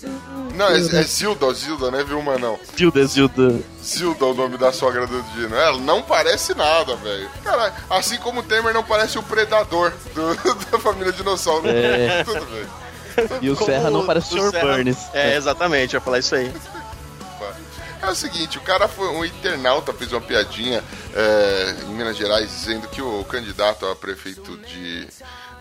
Não, 0.63 0.77
é, 0.77 1.01
é 1.01 1.03
Zilda, 1.03 1.53
Zilda, 1.53 1.91
não 1.91 1.99
é 1.99 2.05
Vilma, 2.05 2.39
não. 2.39 2.59
Zilda, 2.77 3.05
Zilda. 3.07 3.61
Zilda 3.83 4.25
é 4.25 4.29
o 4.29 4.35
nome 4.35 4.57
da 4.57 4.73
sogra 4.73 5.07
do 5.07 5.23
Dino. 5.35 5.57
Ela 5.57 5.79
não 5.79 6.03
parece 6.03 6.55
nada, 6.55 6.95
velho. 6.97 7.29
Cara, 7.43 7.73
assim 7.91 8.17
como 8.19 8.41
o 8.41 8.43
Temer 8.43 8.73
não 8.73 8.85
parece 8.85 9.19
o 9.19 9.23
predador 9.23 9.93
do- 10.15 10.35
da 10.71 10.79
família 10.79 11.13
dinossauro. 11.13 11.69
É. 11.69 12.23
Tudo 12.25 12.47
bem. 12.47 12.67
E 13.43 13.51
o 13.51 13.57
Serra 13.57 13.91
não 13.91 14.07
parece 14.07 14.35
o 14.39 14.51
Sr. 14.51 14.61
Burns. 14.61 14.97
É, 15.13 15.37
exatamente, 15.37 15.95
eu 15.95 15.99
ia 15.99 16.05
falar 16.05 16.19
isso 16.19 16.35
aí. 16.35 16.53
É 18.01 18.09
o 18.09 18.15
seguinte, 18.17 18.59
o 18.59 18.61
cara 18.63 18.89
foi 18.89 19.07
um 19.09 19.25
internauta, 19.25 19.93
fez 19.93 20.11
uma 20.13 20.21
piadinha 20.21 20.83
é, 21.15 21.77
em 21.85 21.95
Minas 21.95 22.17
Gerais 22.17 22.51
dizendo 22.51 22.89
que 22.89 23.01
o 23.01 23.23
candidato 23.25 23.87
a 23.87 23.95
prefeito 23.95 24.57
de, 24.59 25.07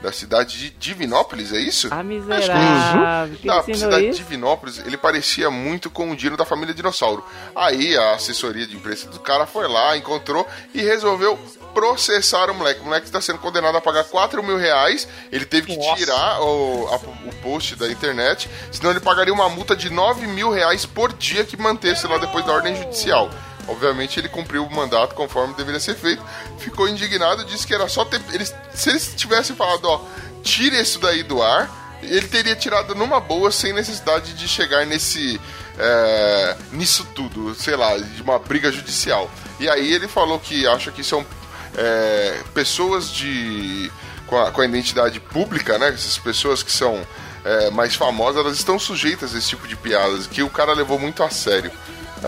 da 0.02 0.12
cidade 0.12 0.58
de 0.58 0.70
Divinópolis, 0.72 1.54
é 1.54 1.60
isso? 1.60 1.88
Ah, 1.92 2.04
miserável. 2.04 3.38
Quem 3.38 3.48
Da 3.52 3.58
ensinou 3.60 3.76
cidade 3.78 4.04
de 4.04 4.10
isso? 4.10 4.18
Divinópolis, 4.20 4.80
ele 4.80 4.98
parecia 4.98 5.50
muito 5.52 5.90
com 5.90 6.12
o 6.12 6.16
Dino 6.16 6.36
da 6.36 6.46
família 6.46 6.74
Dinossauro. 6.74 7.24
Aí 7.56 7.96
a 7.98 8.16
assessoria 8.16 8.66
de 8.66 8.76
imprensa 8.76 9.08
do 9.10 9.20
cara 9.20 9.46
foi 9.46 9.68
lá, 9.68 9.96
encontrou 9.96 10.48
e 10.74 10.82
resolveu 10.82 11.38
processar 11.74 12.50
o 12.50 12.54
moleque. 12.54 12.82
O 12.82 12.86
moleque 12.86 13.06
está 13.06 13.22
sendo 13.22 13.40
condenado 13.40 13.78
a 13.78 13.82
pagar 13.82 14.04
4 14.04 14.44
mil 14.44 14.58
reais. 14.58 15.08
Ele 15.32 15.46
teve 15.46 15.68
que 15.68 15.96
tirar 15.96 16.42
o, 16.42 16.88
a- 16.92 16.96
o 17.30 17.36
post 17.42 17.76
da 17.76 17.90
internet, 17.90 18.50
senão 18.72 18.92
ele 18.92 19.00
pagaria 19.00 19.34
uma 19.34 19.50
multa 19.50 19.76
de 19.76 19.90
9 19.90 20.28
mil 20.28 20.52
reais 20.52 20.86
por 20.86 21.14
dia 21.14 21.44
que 21.46 21.56
mantesse 21.58 22.06
lá 22.08 22.18
depois 22.18 22.46
da 22.46 22.54
ordem 22.54 22.76
judicial. 22.76 23.30
Obviamente 23.68 24.20
ele 24.20 24.28
cumpriu 24.28 24.66
o 24.66 24.72
mandato 24.72 25.16
conforme 25.16 25.54
deveria 25.54 25.80
ser 25.80 25.96
feito. 25.96 26.24
Ficou 26.58 26.88
indignado, 26.88 27.46
disse 27.46 27.66
que 27.66 27.74
era 27.74 27.88
só 27.88 28.04
ter. 28.06 28.22
Se 28.74 28.90
eles 28.90 29.14
tivessem 29.16 29.56
falado, 29.56 29.86
ó, 29.86 30.02
tire 30.44 30.80
isso 30.80 31.00
daí 31.00 31.24
do 31.24 31.42
ar, 31.42 32.00
ele 32.02 32.28
teria 32.28 32.56
tirado 32.56 32.96
numa 32.96 33.20
boa 33.20 33.52
sem 33.52 33.74
necessidade 33.74 34.34
de 34.34 34.48
chegar 34.48 34.86
nesse. 34.86 35.40
é, 35.78 36.58
nisso 36.72 37.06
tudo, 37.16 37.54
sei 37.56 37.76
lá, 37.76 37.98
de 37.98 38.22
uma 38.22 38.40
briga 38.40 38.72
judicial. 38.72 39.30
E 39.60 39.70
aí 39.70 39.94
ele 39.94 40.08
falou 40.08 40.40
que 40.40 40.68
acha 40.68 40.92
que 40.92 41.04
são 41.04 41.26
é, 41.78 42.42
pessoas 42.54 43.12
de. 43.12 43.92
Com 44.28 44.40
a, 44.40 44.50
com 44.50 44.62
a 44.62 44.66
identidade 44.66 45.20
pública, 45.20 45.78
né? 45.78 45.90
Essas 45.90 46.18
pessoas 46.18 46.64
que 46.64 46.72
são 46.72 47.06
é, 47.44 47.70
mais 47.70 47.96
famosas, 47.96 48.38
elas 48.38 48.58
estão 48.58 48.80
sujeitas 48.80 49.36
a 49.36 49.38
esse 49.38 49.50
tipo 49.50 49.68
de 49.68 49.76
piadas, 49.76 50.26
que 50.26 50.42
o 50.42 50.50
cara 50.50 50.74
levou 50.74 50.98
muito 50.98 51.22
a 51.22 51.30
sério. 51.30 51.70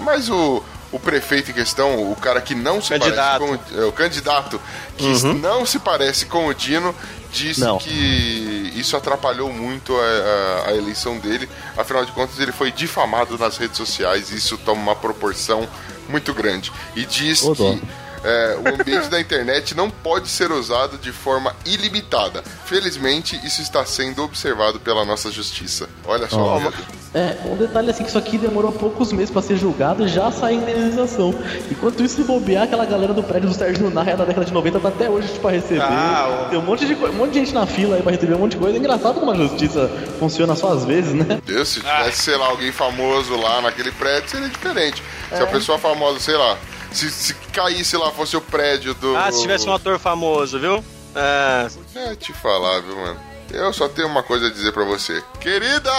Mas 0.01 0.29
o, 0.29 0.61
o 0.93 0.99
prefeito 0.99 1.51
em 1.51 1.53
questão, 1.53 2.09
o 2.11 2.15
cara 2.15 2.39
que 2.39 2.55
não 2.55 2.81
se 2.81 2.89
Candidato. 2.89 3.39
parece 3.45 3.59
com 3.69 3.75
o, 3.75 3.81
é, 3.81 3.85
o 3.85 3.91
candidato 3.91 4.61
que 4.97 5.05
Uhum. 5.05 5.33
não 5.33 5.65
se 5.65 5.79
parece 5.79 6.25
com 6.27 6.47
o 6.47 6.53
Dino, 6.53 6.95
disse 7.31 7.59
Não. 7.61 7.77
que 7.79 8.71
isso 8.75 8.95
atrapalhou 8.95 9.51
muito 9.51 9.93
a, 9.97 10.03
a- 10.03 10.69
a 10.69 10.75
eleição 10.75 11.17
dele. 11.17 11.49
Afinal 11.75 12.05
de 12.05 12.11
contas, 12.11 12.39
ele 12.39 12.51
foi 12.51 12.71
difamado 12.71 13.37
nas 13.37 13.57
redes 13.57 13.75
sociais 13.77 14.29
e 14.31 14.35
isso 14.37 14.57
toma 14.59 14.81
uma 14.81 14.95
proporção 14.95 15.67
muito 16.07 16.33
grande. 16.33 16.71
E 16.95 17.05
diz 17.05 17.41
que 17.41 17.81
é, 18.23 18.57
o 18.63 18.73
ambiente 18.81 19.07
da 19.09 19.19
internet 19.19 19.75
não 19.75 19.89
pode 19.89 20.27
ser 20.29 20.51
usado 20.51 20.97
de 20.97 21.11
forma 21.11 21.55
ilimitada. 21.65 22.43
Felizmente, 22.65 23.39
isso 23.45 23.61
está 23.61 23.85
sendo 23.85 24.23
observado 24.23 24.79
pela 24.79 25.03
nossa 25.05 25.31
justiça. 25.31 25.87
Olha 26.05 26.27
só, 26.29 26.59
Pedro. 26.59 27.03
É, 27.13 27.37
um 27.45 27.55
detalhe 27.55 27.91
assim 27.91 28.01
que 28.03 28.09
isso 28.09 28.17
aqui 28.17 28.39
demorou 28.39 28.71
poucos 28.71 29.11
meses 29.13 29.29
pra 29.29 29.39
ser 29.41 29.55
julgado 29.55 30.03
e 30.03 30.07
já 30.07 30.31
sai 30.31 30.55
indenização. 30.55 31.33
Enquanto 31.69 32.01
isso, 32.03 32.15
se 32.15 32.23
bobear, 32.23 32.63
aquela 32.63 32.85
galera 32.85 33.13
do 33.13 33.21
prédio 33.21 33.49
do 33.49 33.53
Sérgio 33.55 33.87
Naia 33.91 34.17
da 34.17 34.25
década 34.25 34.45
de 34.45 34.51
90 34.51 34.79
tá 34.79 34.87
até 34.87 35.07
hoje 35.09 35.27
pra 35.39 35.51
receber. 35.51 35.81
Ah, 35.83 36.47
Tem 36.49 36.57
um 36.57 36.63
monte, 36.63 36.85
de, 36.87 36.95
um 36.95 37.13
monte 37.13 37.33
de 37.33 37.39
gente 37.39 37.53
na 37.53 37.67
fila 37.67 37.97
aí 37.97 38.01
pra 38.01 38.11
receber 38.11 38.33
um 38.33 38.39
monte 38.39 38.53
de 38.53 38.57
coisa. 38.57 38.75
É 38.75 38.79
engraçado 38.79 39.19
como 39.19 39.29
a 39.31 39.35
justiça 39.35 39.87
funciona 40.19 40.55
só 40.55 40.73
às 40.73 40.85
vezes, 40.85 41.13
né? 41.13 41.39
Deus, 41.45 41.69
se 41.69 41.81
tivesse, 41.81 42.23
sei 42.23 42.35
lá, 42.35 42.47
alguém 42.47 42.71
famoso 42.71 43.35
lá 43.35 43.61
naquele 43.61 43.91
prédio, 43.91 44.29
seria 44.29 44.49
diferente. 44.49 45.03
Se 45.29 45.35
É. 45.35 45.43
a 45.43 45.47
pessoa 45.47 45.77
famosa, 45.77 46.19
sei 46.19 46.35
lá, 46.35 46.57
se, 46.93 47.09
se 47.11 47.33
caísse 47.33 47.97
lá, 47.97 48.11
fosse 48.11 48.35
o 48.37 48.41
prédio 48.41 48.93
do. 48.93 49.15
Ah, 49.15 49.31
se 49.31 49.41
tivesse 49.41 49.67
um 49.67 49.73
ator 49.73 49.99
famoso, 49.99 50.59
viu? 50.59 50.83
É, 51.15 51.67
É, 51.95 52.15
te 52.15 52.33
falar, 52.33 52.81
viu, 52.81 52.95
mano? 52.95 53.19
Eu 53.51 53.71
só 53.71 53.87
tenho 53.87 54.07
uma 54.07 54.23
coisa 54.23 54.47
a 54.47 54.51
dizer 54.51 54.71
pra 54.71 54.83
você. 54.83 55.23
Querida, 55.39 55.91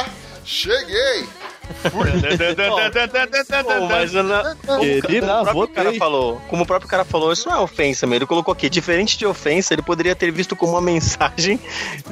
cheguei! 0.45 1.29
Pô, 3.64 3.87
mas 3.88 4.11
Querida, 5.00 5.44
como 5.44 5.62
o 5.62 5.68
próprio 5.68 5.68
cara 5.74 5.94
falou, 5.94 6.42
como 6.48 6.62
o 6.62 6.66
próprio 6.66 6.88
cara 6.88 7.05
falou, 7.05 7.33
isso 7.33 7.48
não 7.48 7.57
é 7.57 7.61
ofensa, 7.61 8.07
meu. 8.07 8.16
Ele 8.16 8.27
colocou 8.27 8.53
aqui, 8.53 8.68
diferente 8.70 9.18
de 9.18 9.27
ofensa, 9.27 9.74
ele 9.74 9.83
poderia 9.83 10.14
ter 10.14 10.31
visto 10.31 10.57
como 10.57 10.72
uma 10.72 10.81
mensagem 10.81 11.61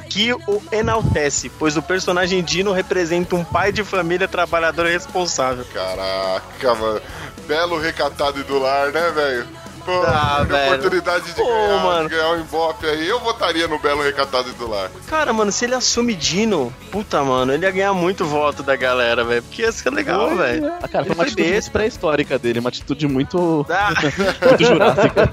que 0.09 0.33
o 0.33 0.63
enaltece, 0.71 1.51
pois 1.59 1.77
o 1.77 1.83
personagem 1.83 2.43
Dino 2.43 2.73
representa 2.73 3.35
um 3.35 3.45
pai 3.45 3.73
de 3.73 3.83
família 3.85 4.29
trabalhador 4.29 4.87
e 4.87 4.93
responsável. 4.93 5.65
Caraca, 5.73 6.75
mano. 6.75 7.01
Belo 7.47 7.79
recatado 7.79 8.41
e 8.41 8.43
do 8.45 8.59
lar, 8.59 8.93
né, 8.93 9.11
velho? 9.11 9.62
Pô, 9.85 10.03
Ah, 10.07 10.45
velho. 10.47 10.75
oportunidade 10.75 11.25
de 11.27 11.33
Pô, 11.35 11.45
ganhar, 11.45 11.83
mano. 11.83 12.09
de 12.09 12.15
ganhar 12.15 12.31
um 12.31 12.41
Ibope 12.41 12.87
aí. 12.87 13.09
Eu 13.09 13.19
votaria 13.21 13.67
no 13.69 13.79
Belo 13.79 14.03
Recatado 14.03 14.49
e 14.49 14.53
do 14.53 14.69
lar. 14.71 14.91
Cara, 15.09 15.33
mano, 15.33 15.51
se 15.51 15.65
ele 15.65 15.75
assume 15.75 16.15
Dino, 16.15 16.73
puta, 16.91 17.23
mano, 17.23 17.53
ele 17.53 17.65
ia 17.67 17.71
ganhar 17.73 17.93
muito 17.93 18.25
voto 18.25 18.63
da 18.63 18.77
galera, 18.77 19.25
velho. 19.25 19.43
Porque 19.43 19.63
ia 19.63 19.73
ser 19.73 19.91
legal, 19.91 20.37
velho. 20.37 20.73
Ah, 20.83 20.89
cara, 20.89 21.05
foi 21.05 21.15
uma 21.15 21.25
atitude 21.25 21.71
pré-histórica 21.71 22.39
dele, 22.39 22.61
uma 22.61 22.69
atitude 22.69 23.07
muito, 23.09 23.67
Ah, 23.69 23.91
muito 24.49 24.65
jurássica. 24.65 25.31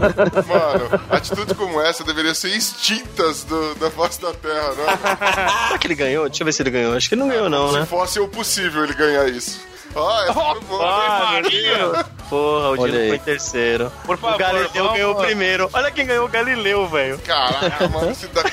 Mano, 0.47 1.01
atitudes 1.09 1.55
como 1.55 1.79
essa 1.81 2.03
deveriam 2.03 2.33
ser 2.33 2.49
extintas 2.49 3.43
do- 3.43 3.75
da 3.75 3.91
face 3.91 4.21
da 4.21 4.33
Terra, 4.33 4.69
né? 4.73 4.97
será 5.67 5.77
que 5.77 5.87
ele 5.87 5.95
ganhou? 5.95 6.27
Deixa 6.27 6.41
eu 6.43 6.45
ver 6.45 6.53
se 6.53 6.61
ele 6.61 6.71
ganhou. 6.71 6.95
Acho 6.95 7.07
que 7.09 7.15
ele 7.15 7.21
não 7.21 7.29
ganhou, 7.29 7.49
não, 7.49 7.71
né? 7.71 7.81
Se 7.81 7.87
fosse 7.87 8.19
o 8.19 8.27
possível 8.27 8.83
ele 8.83 8.93
ganhar 8.93 9.27
isso. 9.29 9.59
Ah, 9.95 10.33
foi 10.33 10.59
boa. 10.61 10.85
Ah, 10.85 11.31
meu 11.41 11.49
Deus. 11.49 12.05
Porra, 12.29 12.69
o 12.69 12.77
Dino 12.77 13.15
em 13.15 13.19
terceiro. 13.19 13.91
Por 14.05 14.17
favor, 14.17 14.35
o 14.35 14.37
Galileu 14.37 14.69
vamos- 14.73 14.93
ganhou 14.93 15.11
o 15.13 15.15
primeiro. 15.15 15.69
Olha 15.73 15.89
quem 15.91 16.05
ganhou 16.05 16.25
o 16.25 16.29
Galileu, 16.29 16.87
velho. 16.87 17.17
Caraca, 17.19 17.87
mano, 17.89 18.13
se 18.13 18.27
dá... 18.27 18.43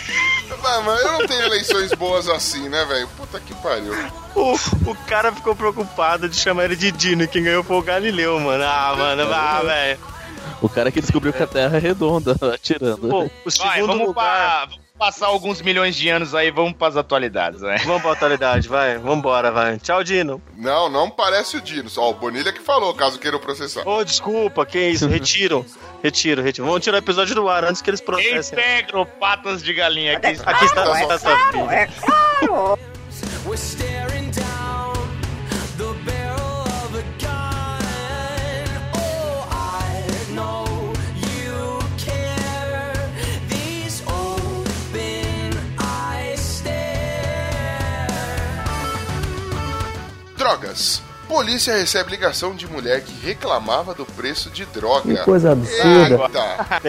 Vai, 0.62 0.82
mano, 0.82 0.98
eu 1.00 1.12
não 1.12 1.26
tenho 1.26 1.42
eleições 1.42 1.92
boas 1.92 2.28
assim, 2.28 2.68
né, 2.68 2.84
velho? 2.86 3.06
Puta 3.16 3.38
que 3.38 3.54
pariu. 3.56 3.92
O, 4.34 4.54
o 4.90 4.94
cara 5.06 5.30
ficou 5.30 5.54
preocupado 5.54 6.28
de 6.28 6.36
chamar 6.36 6.64
ele 6.64 6.76
de 6.76 6.90
Dino 6.90 7.24
e 7.24 7.28
quem 7.28 7.42
ganhou 7.42 7.62
foi 7.62 7.76
o 7.76 7.82
Galileu, 7.82 8.40
mano. 8.40 8.64
Ah, 8.64 8.94
mano, 8.96 9.28
vá, 9.28 9.60
velho. 9.60 9.98
O 10.62 10.68
cara 10.70 10.90
que 10.90 11.00
descobriu 11.02 11.32
que 11.34 11.42
a 11.42 11.46
Terra 11.46 11.76
é 11.76 11.80
redonda, 11.80 12.34
atirando. 12.54 13.08
Pô, 13.08 13.24
o 13.24 13.30
Vai, 13.58 13.74
segundo 13.76 13.86
vamos, 13.88 14.06
lugar... 14.08 14.66
vamos 14.68 14.85
passar 14.98 15.26
alguns 15.26 15.60
milhões 15.62 15.94
de 15.94 16.08
anos 16.08 16.34
aí, 16.34 16.50
vamos 16.50 16.72
pras 16.72 16.96
atualidades, 16.96 17.60
né? 17.60 17.76
Vamos 17.84 18.02
pra 18.02 18.12
atualidade, 18.12 18.68
vai. 18.68 18.98
Vambora, 18.98 19.50
vai. 19.50 19.78
Tchau, 19.78 20.02
Dino. 20.02 20.42
Não, 20.56 20.88
não 20.88 21.10
parece 21.10 21.56
o 21.56 21.60
Dino. 21.60 21.90
Ó, 21.96 22.10
o 22.10 22.14
Bonilha 22.14 22.52
que 22.52 22.60
falou, 22.60 22.92
caso 22.94 23.18
queiram 23.18 23.38
processar. 23.38 23.86
Ô, 23.86 24.02
desculpa, 24.04 24.64
que 24.66 24.78
isso? 24.78 25.06
Retiro. 25.06 25.64
Retiro, 26.02 26.42
retiro. 26.42 26.66
Vamos 26.66 26.82
tirar 26.82 26.96
o 26.96 26.98
episódio 26.98 27.34
do 27.34 27.48
ar 27.48 27.64
antes 27.64 27.82
que 27.82 27.90
eles 27.90 28.00
processem. 28.00 28.58
Integro 28.58 29.06
patas 29.06 29.62
de 29.62 29.72
galinha 29.74 30.16
aqui. 30.16 30.26
Aqui 30.44 30.64
está, 30.64 30.84
Tá 30.84 30.92
aqui 30.92 31.02
está 31.02 31.18
sua 31.18 31.52
filha. 31.52 31.70
É 31.72 31.86
claro! 31.86 32.78
Drogas. 50.46 51.02
Polícia 51.26 51.74
recebe 51.76 52.12
ligação 52.12 52.54
de 52.54 52.68
mulher 52.68 53.00
que 53.02 53.12
reclamava 53.26 53.92
do 53.92 54.06
preço 54.06 54.48
de 54.48 54.64
droga. 54.66 55.12
Que 55.12 55.24
coisa 55.24 55.50
absurda. 55.50 56.30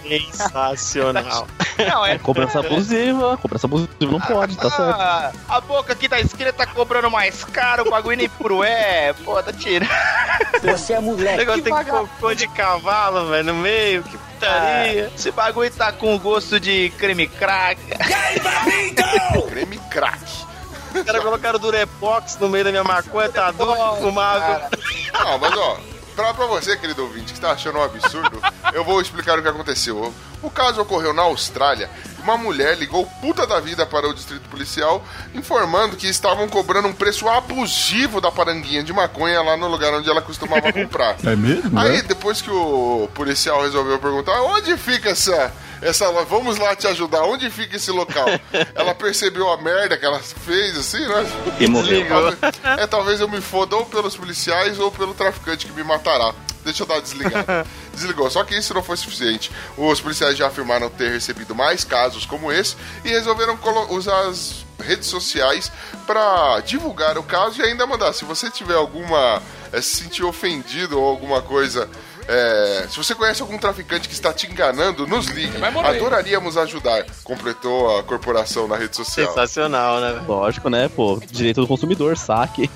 Eita. 0.06 0.32
Sensacional. 0.32 1.48
Não, 1.80 2.06
é. 2.06 2.20
Cobrança 2.20 2.60
abusiva, 2.60 3.36
cobrança 3.38 3.66
abusiva 3.66 3.90
não 4.00 4.20
pode, 4.22 4.56
tá 4.58 4.70
certo. 4.70 5.02
Ah, 5.02 5.32
a 5.50 5.60
boca 5.60 5.94
aqui 5.94 6.08
da 6.08 6.20
esquina 6.20 6.54
tá 6.54 6.68
cobrando 6.68 7.10
mais 7.10 7.44
caro, 7.46 7.88
o 7.88 7.90
bagulho 7.90 8.18
nem 8.18 8.30
pro 8.30 8.64
é. 8.64 9.12
Pô, 9.26 9.42
tá 9.42 9.52
tirando. 9.52 9.90
Você 10.62 10.94
é 10.94 11.00
O 11.00 11.02
moleque. 11.02 11.38
negócio 11.38 11.64
tem 11.64 11.74
cocô 11.86 12.36
de 12.36 12.48
cavalo, 12.50 13.30
velho, 13.32 13.44
no 13.44 13.56
meio. 13.56 14.04
Que 14.04 14.18
putaria. 14.20 15.12
Esse 15.16 15.32
bagulho 15.32 15.72
tá 15.72 15.92
com 15.92 16.16
gosto 16.20 16.60
de 16.60 16.92
creme 17.00 17.28
crack. 17.28 17.82
Creme 19.50 19.80
crack. 19.90 20.46
Os 21.00 21.06
caras 21.06 21.24
colocaram 21.24 21.60
Durepox 21.60 22.38
no 22.40 22.50
meio 22.50 22.64
da 22.64 22.72
minha 22.72 22.84
maconha, 22.84 23.30
tá 23.30 23.52
doido, 23.52 24.02
fumável. 24.02 24.70
Não, 25.14 25.38
mas 25.38 25.58
ó, 25.58 25.80
pra, 26.16 26.34
pra 26.34 26.46
você, 26.46 26.78
querido 26.78 27.04
ouvinte, 27.04 27.34
que 27.34 27.40
tá 27.40 27.52
achando 27.52 27.80
um 27.80 27.84
absurdo, 27.84 28.42
eu 28.74 28.84
vou 28.84 29.02
explicar 29.02 29.38
o 29.38 29.42
que 29.42 29.48
aconteceu. 29.48 30.14
O 30.42 30.50
caso 30.50 30.82
ocorreu 30.82 31.14
na 31.14 31.24
Austrália 31.24 31.90
uma 32.28 32.38
mulher 32.38 32.78
ligou 32.78 33.06
puta 33.22 33.48
da 33.48 33.60
vida 33.62 33.86
para 33.86 34.06
o 34.08 34.14
distrito 34.14 34.50
policial 34.50 35.02
informando 35.34 35.96
que 35.96 36.08
estavam 36.08 36.48
cobrando 36.50 36.90
um 36.90 36.94
preço 36.94 37.28
abusivo 37.30 38.20
da 38.20 38.30
paranguinha 38.30 38.84
de 38.84 38.92
maconha 38.92 39.42
lá 39.42 39.56
no 39.56 39.68
lugar 39.70 39.94
onde 39.94 40.10
ela 40.10 40.22
costumava 40.22 40.72
comprar. 40.74 41.16
É 41.24 41.36
mesmo? 41.38 41.80
Aí, 41.80 42.02
depois 42.02 42.42
que 42.42 42.52
o 42.52 43.10
policial 43.14 43.62
resolveu 43.62 43.98
perguntar 43.98 44.42
onde 44.42 44.76
fica 44.76 45.10
essa. 45.12 45.54
Essa, 45.82 46.12
vamos 46.26 46.58
lá 46.58 46.76
te 46.76 46.88
ajudar, 46.88 47.24
onde 47.24 47.50
fica 47.50 47.76
esse 47.76 47.92
local? 47.92 48.28
Ela 48.76 48.96
percebeu 48.96 49.50
a 49.52 49.58
merda 49.62 49.98
que 49.98 50.06
ela 50.06 50.20
fez, 50.20 50.78
assim, 50.78 51.00
né? 51.00 51.26
E 51.60 51.68
morreu. 51.68 52.06
É, 52.78 52.88
talvez 52.88 53.20
eu 53.20 53.28
me 53.28 53.42
foda 53.42 53.76
ou 53.76 53.86
pelos 53.86 54.16
policiais 54.16 54.80
ou 54.80 54.92
pelo 54.92 55.14
traficante 55.14 55.66
que 55.68 55.72
me 55.74 55.84
matará. 55.84 56.34
Deixa 56.64 56.84
eu 56.84 56.88
dar 56.88 57.00
desligado. 57.00 57.46
Desligou. 57.94 58.30
Só 58.30 58.44
que 58.44 58.56
isso 58.56 58.74
não 58.74 58.84
foi 58.84 58.98
suficiente. 58.98 59.50
Os 59.78 60.02
policiais 60.02 60.38
já 60.38 60.48
afirmaram 60.48 60.90
ter 60.90 61.12
recebido 61.12 61.56
mais 61.56 61.84
casos 61.84 62.26
como 62.26 62.52
esse 62.52 62.76
e 63.06 63.10
resolveram 63.10 63.58
usar 63.90 64.20
as 64.28 64.66
redes 64.80 65.08
sociais 65.08 65.72
para 66.06 66.60
divulgar 66.62 67.18
o 67.18 67.24
caso 67.24 67.62
e 67.62 67.64
ainda 67.64 67.88
mandar. 67.88 68.14
Se 68.14 68.26
você 68.26 68.50
tiver 68.50 68.76
alguma. 68.76 69.42
eh, 69.72 69.82
se 69.82 70.04
sentir 70.04 70.24
ofendido 70.24 71.00
ou 71.00 71.08
alguma 71.08 71.42
coisa. 71.42 71.90
Eh, 72.28 72.86
se 72.90 72.98
você 72.98 73.16
conhece 73.16 73.42
algum 73.42 73.58
traficante 73.58 74.08
que 74.08 74.14
está 74.14 74.34
te 74.34 74.48
enganando, 74.48 75.08
nos 75.08 75.28
ligue. 75.28 75.58
Adoraríamos 75.64 76.58
ajudar. 76.58 77.06
Completou 77.24 77.98
a 78.00 78.04
corporação 78.04 78.68
na 78.68 78.76
rede 78.78 78.96
social. 78.96 79.28
Sensacional, 79.28 80.00
né, 80.02 80.14
velho? 80.14 80.26
Lógico, 80.28 80.70
né, 80.70 80.90
pô? 80.90 81.20
Direito 81.32 81.62
do 81.62 81.68
consumidor, 81.68 82.18
saque. 82.18 82.70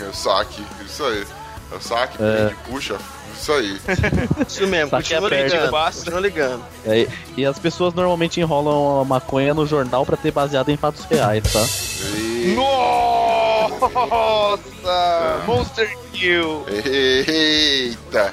É 0.00 0.04
o 0.08 0.14
saque, 0.14 0.62
isso 0.84 1.04
aí. 1.04 1.24
É 1.72 1.76
o 1.76 1.80
saque, 1.80 2.16
É. 2.22 2.52
puxa, 2.70 2.96
isso 3.38 3.52
aí. 3.52 3.80
Isso 4.48 4.66
mesmo, 4.66 4.90
Saque 4.90 5.02
continua 5.14 5.26
aperto. 5.28 5.54
ligando. 5.54 5.70
Basta. 5.70 5.98
Continua 6.00 6.20
ligando. 6.20 6.64
É, 6.86 7.06
e 7.36 7.44
as 7.44 7.58
pessoas 7.58 7.92
normalmente 7.92 8.40
enrolam 8.40 9.00
a 9.00 9.04
maconha 9.04 9.52
no 9.52 9.66
jornal 9.66 10.06
pra 10.06 10.16
ter 10.16 10.30
baseado 10.30 10.68
em 10.70 10.76
fatos 10.76 11.04
reais, 11.04 11.42
tá? 11.52 11.60
E- 12.16 12.54
Nossa! 12.54 13.88
Monster 15.46 15.98
Kill! 16.12 16.64
Eita! 16.68 18.32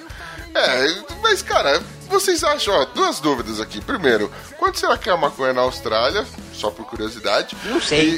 É, 0.56 1.04
mas 1.22 1.42
cara, 1.42 1.82
vocês 2.10 2.44
acham, 2.44 2.74
ó, 2.74 2.86
duas 2.86 3.20
dúvidas 3.20 3.60
aqui. 3.60 3.82
Primeiro, 3.82 4.32
quanto 4.58 4.80
será 4.80 4.98
que 4.98 5.10
é 5.10 5.14
a 5.14 5.18
maconha 5.18 5.54
na 5.54 5.62
Austrália? 5.62 6.26
Só 6.54 6.70
por 6.70 6.86
curiosidade. 6.86 7.58
Não 7.66 7.82
sei. 7.82 8.12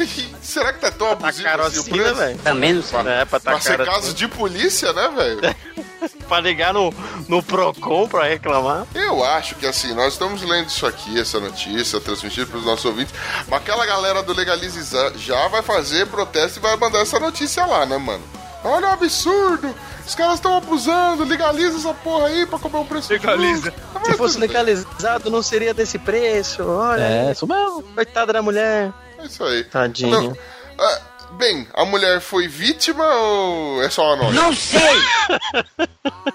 E, 0.00 0.02
e 0.02 0.34
será 0.42 0.72
que 0.72 0.80
tá 0.80 0.90
tão 0.90 1.08
Tá 1.14 1.28
abusivo 1.28 1.48
assim 1.48 1.76
o 1.76 1.80
assim, 1.80 1.90
preço? 1.90 2.14
né, 2.14 2.26
velho? 2.26 2.38
Também 2.38 2.72
não 2.72 2.82
sei. 2.82 2.98
Pra, 3.02 3.12
É, 3.12 3.24
pra 3.24 3.38
tá 3.40 3.50
pra 3.52 3.60
ser 3.60 3.76
caro 3.76 3.84
caso 3.90 4.06
assim. 4.08 4.14
de 4.14 4.28
polícia, 4.28 4.92
né, 4.92 5.08
velho? 5.14 5.40
Pra 6.26 6.40
ligar 6.40 6.72
no, 6.72 6.92
no 7.28 7.42
Procon 7.42 8.08
pra 8.08 8.24
reclamar. 8.24 8.86
Eu 8.94 9.22
acho 9.22 9.54
que 9.54 9.66
assim, 9.66 9.94
nós 9.94 10.14
estamos 10.14 10.42
lendo 10.42 10.68
isso 10.68 10.84
aqui, 10.86 11.20
essa 11.20 11.38
notícia, 11.38 12.00
transmitida 12.00 12.46
para 12.46 12.58
os 12.58 12.64
nossos 12.64 12.84
ouvintes, 12.86 13.14
mas 13.46 13.60
aquela 13.60 13.84
galera 13.86 14.20
do 14.22 14.32
Legalize 14.32 14.80
Já 15.16 15.46
vai 15.48 15.62
fazer 15.62 16.06
protesto 16.06 16.58
e 16.58 16.62
vai 16.62 16.74
mandar 16.76 17.00
essa 17.00 17.20
notícia 17.20 17.64
lá, 17.66 17.84
né, 17.86 17.98
mano? 17.98 18.24
Olha 18.64 18.88
o 18.88 18.92
absurdo! 18.92 19.74
Os 20.06 20.14
caras 20.14 20.34
estão 20.34 20.56
abusando, 20.56 21.24
legaliza 21.24 21.76
essa 21.78 21.94
porra 21.94 22.26
aí 22.26 22.46
pra 22.46 22.58
comer 22.58 22.78
um 22.78 22.84
preço 22.84 23.12
Legaliza. 23.12 23.72
justo. 23.72 24.06
Se 24.06 24.12
fosse 24.14 24.38
legalizado, 24.38 25.30
não 25.30 25.42
seria 25.42 25.72
desse 25.72 25.98
preço. 25.98 26.62
Olha, 26.64 27.02
É, 27.02 27.32
isso 27.32 27.46
mesmo. 27.46 27.82
coitada 27.94 28.32
da 28.32 28.42
mulher. 28.42 28.92
É 29.18 29.26
isso 29.26 29.42
aí. 29.44 29.64
Tadinha. 29.64 30.10
Não, 30.20 30.36
ah, 30.78 30.98
bem, 31.32 31.66
a 31.74 31.84
mulher 31.84 32.20
foi 32.20 32.48
vítima 32.48 33.04
ou 33.04 33.82
é 33.82 33.90
só 33.90 34.14
uma 34.14 34.24
nome? 34.24 34.36
Não 34.36 34.54
sei! 34.54 34.80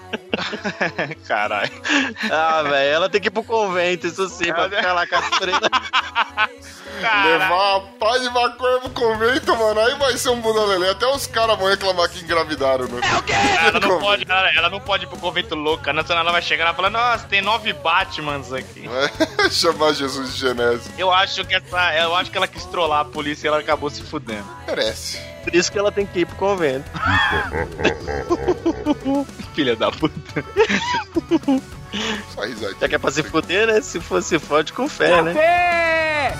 Caralho. 1.26 1.70
Ah, 2.30 2.62
velho, 2.62 2.94
ela 2.94 3.08
tem 3.08 3.20
que 3.20 3.28
ir 3.28 3.30
pro 3.30 3.42
convento, 3.42 4.06
isso 4.06 4.28
sim, 4.28 4.52
pra 4.52 4.68
ficar 4.68 4.92
lá 4.92 5.06
com 5.06 5.16
as 5.16 5.24
freiras. 5.36 5.60
Levar 6.98 7.76
a 7.76 7.80
paz 7.98 8.22
de 8.22 8.30
maconha 8.30 8.80
pro 8.80 8.90
convento, 8.90 9.56
mano, 9.56 9.80
aí 9.80 9.94
vai 9.96 10.16
ser 10.16 10.30
um 10.30 10.40
bunda 10.40 10.64
lelê. 10.64 10.90
Até 10.90 11.06
os 11.06 11.26
caras 11.26 11.56
vão 11.56 11.68
reclamar 11.68 12.08
que 12.08 12.20
engravidaram, 12.20 12.86
né? 12.86 13.00
É 13.02 13.16
o 13.16 13.22
quê? 13.22 13.32
Ela 13.32 13.80
não, 13.80 14.00
pode, 14.00 14.24
ela, 14.28 14.56
ela 14.56 14.68
não 14.68 14.80
pode 14.80 15.04
ir 15.04 15.06
pro 15.06 15.18
convento 15.18 15.54
louca, 15.54 15.92
né? 15.92 16.02
Senão 16.02 16.20
ela 16.20 16.32
vai 16.32 16.42
chegar 16.42 16.72
e 16.72 16.76
falar, 16.76 16.90
nossa, 16.90 17.26
tem 17.26 17.40
nove 17.40 17.72
Batmans 17.72 18.52
aqui. 18.52 18.88
Chamar 19.50 19.92
Jesus 19.92 20.34
de 20.34 20.40
Genésio. 20.40 20.92
Eu 20.98 21.12
acho 21.12 21.44
que 21.44 21.54
essa. 21.54 21.94
Eu 21.94 22.14
acho 22.16 22.30
que 22.30 22.36
ela 22.36 22.48
quis 22.48 22.64
trollar 22.64 23.00
a 23.00 23.04
polícia 23.04 23.46
e 23.46 23.48
ela 23.48 23.60
acabou 23.60 23.90
se 23.90 24.02
fudendo. 24.02 24.46
Merece. 24.88 25.18
Por 25.44 25.54
isso 25.54 25.72
que 25.72 25.78
ela 25.78 25.92
tem 25.92 26.06
que 26.06 26.20
ir 26.20 26.26
pro 26.26 26.36
convento. 26.36 26.90
Filha 29.54 29.76
da 29.76 29.90
puta. 29.90 30.44
Só 32.34 32.42
risadinha. 32.42 32.76
Já 32.80 32.88
que 32.88 32.94
é 32.94 32.98
pra 32.98 33.10
se 33.10 33.22
fuder, 33.22 33.66
né? 33.66 33.80
Se 33.80 34.00
fosse 34.00 34.38
fode 34.38 34.72
com 34.72 34.88
fé, 34.88 35.22
né? 35.22 35.32
Fé! 35.32 36.34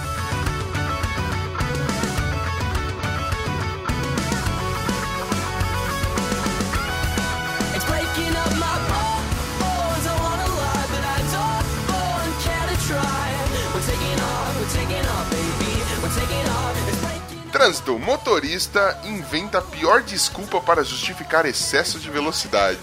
Trânsito. 17.58 17.98
Motorista 17.98 19.00
inventa 19.04 19.58
a 19.58 19.62
pior 19.62 20.00
desculpa 20.02 20.60
para 20.60 20.84
justificar 20.84 21.44
excesso 21.44 21.98
de 21.98 22.08
velocidade. 22.08 22.78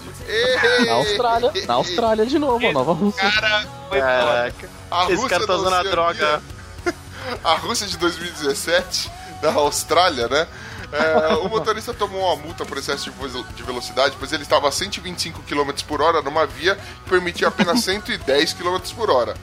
Na 0.86 0.92
Austrália. 0.92 1.52
Na 1.66 1.74
Austrália 1.74 2.26
de 2.26 2.38
novo, 2.38 2.66
a 2.66 2.72
Nova 2.72 2.92
Rússia. 2.92 3.30
Cara, 3.30 3.66
foi 3.88 4.00
Caraca. 4.00 4.68
A 4.90 5.04
Esse 5.04 5.14
Rússia 5.14 5.28
cara 5.30 5.46
tá 5.46 5.54
usando 5.54 5.74
a 5.74 5.82
droga. 5.82 6.42
A 7.42 7.54
Rússia 7.54 7.88
de 7.88 7.96
2017, 7.96 9.10
da 9.42 9.52
Austrália, 9.54 10.28
né? 10.28 10.46
É, 10.92 11.34
o 11.34 11.48
motorista 11.48 11.92
tomou 11.92 12.22
uma 12.22 12.36
multa 12.36 12.64
por 12.64 12.78
excesso 12.78 13.10
de 13.10 13.62
velocidade, 13.64 14.14
pois 14.16 14.32
ele 14.32 14.44
estava 14.44 14.68
a 14.68 14.70
125 14.70 15.42
km 15.42 15.72
por 15.88 16.00
hora 16.00 16.22
numa 16.22 16.46
via 16.46 16.76
que 16.76 17.10
permitia 17.10 17.48
apenas 17.48 17.82
110 17.82 18.52
km 18.52 18.78
por 18.94 19.10
hora. 19.10 19.34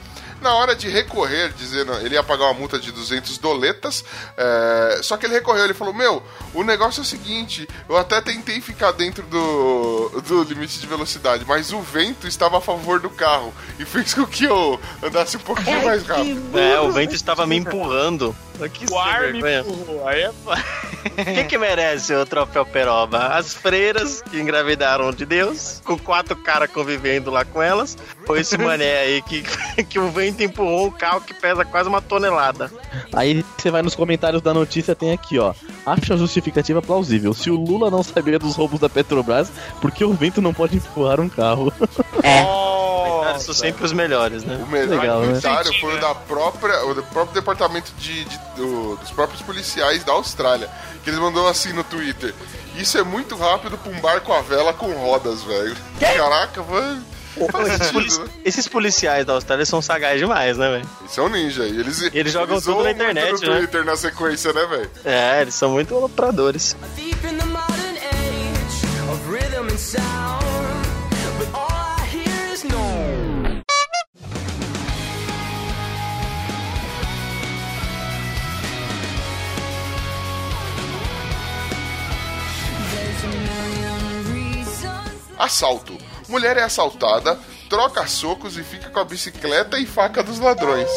Na 0.44 0.52
hora 0.52 0.76
de 0.76 0.90
recorrer, 0.90 1.54
dizendo 1.56 1.94
ele 2.02 2.16
ia 2.16 2.22
pagar 2.22 2.44
uma 2.44 2.52
multa 2.52 2.78
de 2.78 2.92
200 2.92 3.38
doletas, 3.38 4.04
é, 4.36 5.00
só 5.02 5.16
que 5.16 5.24
ele 5.24 5.32
recorreu, 5.32 5.64
ele 5.64 5.72
falou: 5.72 5.94
Meu, 5.94 6.22
o 6.52 6.62
negócio 6.62 7.00
é 7.00 7.02
o 7.02 7.06
seguinte, 7.06 7.66
eu 7.88 7.96
até 7.96 8.20
tentei 8.20 8.60
ficar 8.60 8.92
dentro 8.92 9.22
do, 9.22 10.20
do 10.20 10.42
limite 10.42 10.78
de 10.78 10.86
velocidade, 10.86 11.46
mas 11.48 11.72
o 11.72 11.80
vento 11.80 12.28
estava 12.28 12.58
a 12.58 12.60
favor 12.60 13.00
do 13.00 13.08
carro 13.08 13.54
e 13.78 13.86
fez 13.86 14.12
com 14.12 14.26
que 14.26 14.44
eu 14.44 14.78
andasse 15.02 15.38
um 15.38 15.40
pouquinho 15.40 15.82
mais 15.82 16.06
rápido. 16.06 16.58
É, 16.58 16.78
o 16.78 16.92
vento 16.92 17.14
estava 17.14 17.46
me 17.46 17.56
empurrando. 17.56 18.36
Que 18.72 18.90
o 18.92 18.98
ar 18.98 19.32
me 19.32 19.38
empurrou. 19.60 20.06
Aí 20.06 20.22
é. 20.22 20.32
Quem 21.24 21.46
que 21.46 21.58
merece 21.58 22.14
o 22.14 22.24
troféu 22.24 22.64
Peroba? 22.64 23.18
As 23.26 23.52
freiras 23.52 24.22
que 24.22 24.40
engravidaram 24.40 25.12
de 25.12 25.26
Deus, 25.26 25.82
com 25.84 25.98
quatro 25.98 26.34
caras 26.36 26.70
convivendo 26.70 27.30
lá 27.30 27.44
com 27.44 27.62
elas, 27.62 27.96
ou 28.26 28.36
esse 28.36 28.56
mané 28.56 28.98
aí 29.00 29.22
que, 29.22 29.42
que 29.84 29.98
o 29.98 30.10
vento 30.10 30.42
empurrou 30.42 30.86
um 30.86 30.90
carro 30.90 31.20
que 31.20 31.34
pesa 31.34 31.64
quase 31.64 31.88
uma 31.88 32.00
tonelada. 32.00 32.70
Aí 33.12 33.44
você 33.58 33.70
vai 33.70 33.82
nos 33.82 33.94
comentários 33.94 34.40
da 34.40 34.54
notícia, 34.54 34.94
tem 34.94 35.12
aqui, 35.12 35.38
ó. 35.38 35.52
Acho 35.84 36.14
a 36.14 36.16
justificativa 36.16 36.80
plausível. 36.80 37.34
Se 37.34 37.50
o 37.50 37.56
Lula 37.56 37.90
não 37.90 38.02
sabia 38.02 38.38
dos 38.38 38.56
roubos 38.56 38.80
da 38.80 38.88
Petrobras, 38.88 39.50
por 39.80 39.90
que 39.90 40.04
o 40.04 40.14
vento 40.14 40.40
não 40.40 40.54
pode 40.54 40.76
empurrar 40.76 41.20
um 41.20 41.28
carro? 41.28 41.70
Comentários 42.14 43.44
são 43.44 43.54
sempre 43.54 43.84
os 43.84 43.92
melhores, 43.92 44.44
né? 44.44 44.62
O 44.62 44.70
melhor 44.70 44.98
Legal, 45.00 45.20
né? 45.20 45.26
comentário 45.28 45.80
foi 45.80 45.96
o 45.96 46.00
da 46.00 46.14
própria, 46.14 46.84
o 46.86 46.94
do 46.94 47.02
próprio 47.02 47.34
departamento 47.34 47.92
de, 47.98 48.24
de- 48.24 48.40
do- 48.56 48.96
dos 48.96 49.10
próprios 49.10 49.42
policiais 49.42 50.02
da 50.04 50.12
Austrália, 50.12 50.68
que 51.02 51.10
eles 51.10 51.20
mandou 51.20 51.46
assim 51.48 51.72
no 51.72 51.84
Twitter. 51.84 52.34
Isso 52.76 52.98
é 52.98 53.02
muito 53.04 53.36
rápido 53.36 53.78
pra 53.78 53.92
um 53.92 54.00
barco 54.00 54.32
a 54.32 54.40
vela 54.42 54.72
com 54.72 54.90
rodas, 54.92 55.42
velho. 55.42 55.76
Caraca, 56.00 56.62
mano. 56.62 57.04
Esses, 57.66 57.90
polici- 57.90 58.20
né? 58.20 58.26
esses 58.44 58.68
policiais 58.68 59.26
da 59.26 59.32
Austrália 59.32 59.66
são 59.66 59.82
sagazes 59.82 60.20
demais, 60.20 60.56
né, 60.56 60.70
velho? 60.70 60.88
Eles 61.00 61.12
são 61.12 61.28
ninja. 61.28 61.64
E 61.64 61.80
eles, 61.80 62.00
Eles 62.12 62.32
jogam 62.32 62.56
tudo 62.60 62.64
zoam 62.64 62.76
na 62.78 62.84
muito 62.84 63.02
internet, 63.02 63.32
no 63.32 63.50
né? 63.50 63.56
Twitter 63.58 63.84
na 63.84 63.96
sequência, 63.96 64.52
né, 64.52 64.64
velho? 64.66 64.90
É, 65.04 65.42
eles 65.42 65.54
são 65.54 65.70
muito 65.70 65.94
alopradores. 65.94 66.76
Deep 66.94 67.14
Assalto. 85.38 85.96
Mulher 86.28 86.56
é 86.56 86.62
assaltada, 86.62 87.38
troca 87.68 88.06
socos 88.06 88.56
e 88.56 88.62
fica 88.62 88.88
com 88.88 89.00
a 89.00 89.04
bicicleta 89.04 89.78
e 89.78 89.84
faca 89.86 90.22
dos 90.22 90.38
ladrões. 90.38 90.88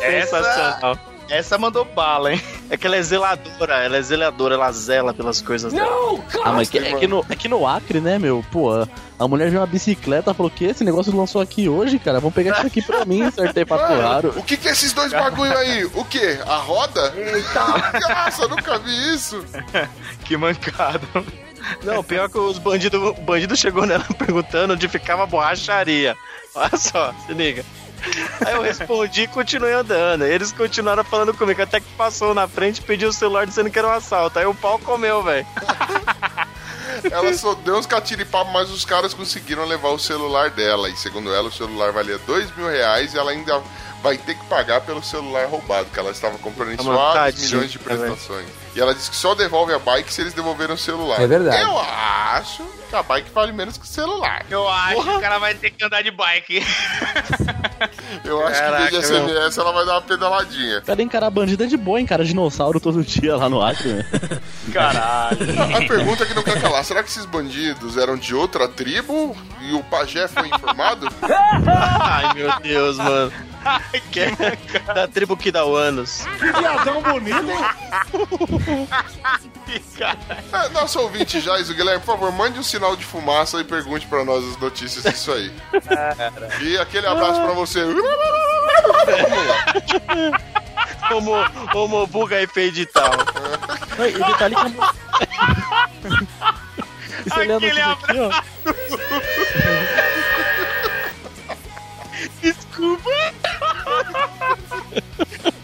Essa- 0.00 0.42
sensacional. 0.42 0.98
Essa 1.30 1.56
mandou 1.56 1.84
bala, 1.84 2.32
hein? 2.32 2.42
É 2.68 2.76
que 2.76 2.84
ela 2.88 2.96
é 2.96 3.02
zeladora, 3.02 3.74
ela 3.84 3.96
é 3.96 4.02
zeladora, 4.02 4.56
ela 4.56 4.72
zela 4.72 5.14
pelas 5.14 5.40
coisas 5.40 5.72
dela. 5.72 5.88
Não, 5.88 6.24
Ah, 6.44 6.52
mas 6.52 6.68
que- 6.68 6.78
é, 6.78 6.92
que 6.94 7.06
no, 7.06 7.24
é 7.28 7.36
que 7.36 7.48
no 7.48 7.64
Acre, 7.68 8.00
né, 8.00 8.18
meu? 8.18 8.44
Pô, 8.50 8.72
a- 8.72 8.88
a 9.16 9.28
mulher 9.28 9.48
viu 9.48 9.60
uma 9.60 9.66
bicicleta 9.66 10.34
falou: 10.34 10.50
que 10.50 10.64
esse 10.64 10.82
negócio 10.82 11.16
lançou 11.16 11.40
aqui 11.40 11.68
hoje, 11.68 12.00
cara? 12.00 12.18
Vamos 12.18 12.34
pegar 12.34 12.56
isso 12.58 12.66
aqui 12.66 12.82
pra 12.82 13.04
mim, 13.04 13.22
acertei 13.28 13.64
pra 13.64 13.76
raro. 13.76 14.34
o 14.36 14.42
que 14.42 14.56
que 14.56 14.66
é 14.68 14.72
esses 14.72 14.92
dois 14.92 15.12
bagulho 15.12 15.56
aí? 15.56 15.84
O 15.94 16.04
que? 16.04 16.36
A 16.44 16.56
roda? 16.56 17.14
Eita! 17.16 17.64
Nossa, 18.26 18.42
eu 18.42 18.48
nunca 18.48 18.78
vi 18.80 19.14
isso. 19.14 19.44
Que 20.26 20.36
mancada. 20.36 21.00
Não, 21.82 22.02
pior 22.02 22.28
que 22.28 22.38
os 22.38 22.58
bandidos, 22.58 23.00
o 23.00 23.12
bandido 23.14 23.56
chegou 23.56 23.86
nela 23.86 24.04
perguntando 24.18 24.74
onde 24.74 24.88
ficava 24.88 25.24
a 25.24 25.26
borracharia. 25.26 26.16
Olha 26.54 26.76
só, 26.76 27.14
se 27.26 27.32
liga. 27.32 27.64
Aí 28.46 28.54
eu 28.54 28.62
respondi 28.62 29.22
e 29.22 29.28
continuei 29.28 29.72
andando. 29.72 30.24
Eles 30.24 30.52
continuaram 30.52 31.04
falando 31.04 31.34
comigo, 31.34 31.60
até 31.62 31.80
que 31.80 31.92
passou 31.96 32.34
na 32.34 32.48
frente 32.48 32.78
e 32.78 32.82
pediu 32.82 33.10
o 33.10 33.12
celular 33.12 33.46
dizendo 33.46 33.70
que 33.70 33.78
era 33.78 33.88
um 33.88 33.92
assalto. 33.92 34.38
Aí 34.38 34.46
o 34.46 34.54
pau 34.54 34.78
comeu, 34.78 35.22
velho. 35.22 35.46
Ela 37.10 37.32
só 37.34 37.54
deu 37.54 37.76
uns 37.76 37.86
catiripapos, 37.86 38.52
mas 38.52 38.70
os 38.70 38.84
caras 38.84 39.14
conseguiram 39.14 39.64
levar 39.64 39.88
o 39.90 39.98
celular 39.98 40.50
dela. 40.50 40.88
E 40.88 40.96
segundo 40.96 41.32
ela, 41.32 41.48
o 41.48 41.52
celular 41.52 41.92
valia 41.92 42.18
dois 42.26 42.54
mil 42.56 42.68
reais 42.68 43.14
e 43.14 43.18
ela 43.18 43.30
ainda 43.30 43.62
vai 44.02 44.18
ter 44.18 44.34
que 44.34 44.44
pagar 44.46 44.80
pelo 44.80 45.02
celular 45.02 45.46
roubado, 45.46 45.88
que 45.92 45.98
ela 45.98 46.10
estava 46.10 46.36
comprando 46.38 46.72
em 46.72 46.76
mano, 46.76 46.92
suaves 46.92 47.50
milhões 47.50 47.70
de 47.70 47.78
né, 47.78 47.96
velho? 47.96 48.18
E 48.74 48.80
ela 48.80 48.94
disse 48.94 49.10
que 49.10 49.16
só 49.16 49.34
devolve 49.34 49.72
a 49.72 49.78
bike 49.78 50.12
se 50.12 50.20
eles 50.20 50.32
devolverem 50.32 50.74
o 50.74 50.78
celular. 50.78 51.20
É 51.20 51.26
verdade. 51.26 51.60
Eu 51.62 51.78
acho 51.78 52.64
que 52.88 52.96
a 52.96 53.02
bike 53.02 53.30
vale 53.30 53.52
menos 53.52 53.76
que 53.76 53.84
o 53.84 53.88
celular. 53.88 54.44
Eu 54.48 54.68
acho 54.68 55.02
que 55.02 55.08
o 55.10 55.20
cara 55.20 55.38
vai 55.38 55.54
ter 55.54 55.70
que 55.70 55.84
andar 55.84 56.02
de 56.02 56.10
bike. 56.10 56.64
Eu 58.24 58.46
acho 58.46 58.60
que 58.60 58.68
em 58.68 58.70
vez 58.70 58.84
de 58.90 58.90
Caraca, 58.90 59.02
SMS 59.02 59.58
ela 59.58 59.72
vai 59.72 59.86
dar 59.86 59.92
uma 59.94 60.02
pedaladinha. 60.02 60.80
Cara, 60.82 61.02
encarar 61.02 61.30
bandida 61.30 61.64
é 61.64 61.66
de 61.66 61.76
boa, 61.76 62.00
encara 62.00 62.24
dinossauro 62.24 62.78
todo 62.78 63.02
dia 63.02 63.36
lá 63.36 63.48
no 63.48 63.62
Acre, 63.62 63.94
né? 63.94 64.04
Caralho. 64.72 65.38
A, 65.58 65.78
a 65.78 65.88
pergunta 65.88 66.26
que 66.26 66.34
não 66.34 66.42
quer 66.42 66.60
calar: 66.60 66.84
será 66.84 67.02
que 67.02 67.08
esses 67.08 67.24
bandidos 67.24 67.96
eram 67.96 68.16
de 68.16 68.34
outra 68.34 68.68
tribo 68.68 69.36
e 69.62 69.72
o 69.72 69.82
pajé 69.84 70.28
foi 70.28 70.48
informado? 70.48 71.08
Ai, 72.00 72.34
meu 72.34 72.60
Deus, 72.60 72.98
mano. 72.98 73.32
Que 74.10 74.20
é 74.20 74.30
da 74.94 75.06
tribo 75.08 75.36
Kidauanos. 75.36 76.24
viadão 76.38 77.02
bonito, 77.02 77.50
hein? 77.50 78.59
É, 80.52 80.68
nosso 80.72 81.00
ouvinte 81.00 81.40
Jais, 81.40 81.70
o 81.70 81.74
Guilherme, 81.74 82.00
por 82.00 82.12
favor, 82.16 82.32
mande 82.32 82.58
um 82.58 82.62
sinal 82.62 82.96
de 82.96 83.04
fumaça 83.04 83.58
e 83.60 83.64
pergunte 83.64 84.06
pra 84.06 84.24
nós 84.24 84.44
as 84.44 84.56
notícias 84.58 85.04
disso 85.04 85.32
aí. 85.32 85.52
E 86.60 86.78
aquele 86.78 87.06
abraço 87.06 87.40
pra 87.40 87.52
você. 87.52 87.80
Como, 91.08 91.32
como 91.72 92.06
buga 92.06 92.40
e 92.42 92.46
feio 92.46 92.86
tal. 92.86 93.10
Não, 93.98 94.06
E 94.06 94.12
detalhe 94.12 94.54
que 94.54 94.60
a 94.60 94.68
mu- 94.68 94.90
E 97.26 97.28
você 97.28 97.44
lê 97.44 97.52
a 97.52 97.56
Aquele 97.56 97.82
notícia 97.82 97.92
aqui, 97.92 98.18
ó. 98.18 98.30
Desculpa. 102.40 103.10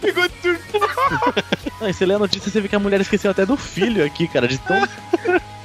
Pegou 0.06 0.28
tudo. 0.40 0.60
Não, 1.80 1.88
e 1.88 1.92
você 1.92 2.06
lê 2.06 2.14
a 2.14 2.18
notícia 2.18 2.50
você 2.50 2.60
vê 2.60 2.68
que 2.68 2.76
a 2.76 2.78
mulher 2.78 3.00
esqueceu 3.00 3.30
até 3.30 3.44
do 3.44 3.56
filho 3.56 4.04
aqui, 4.04 4.28
cara, 4.28 4.46
de 4.46 4.58
tão... 4.58 4.76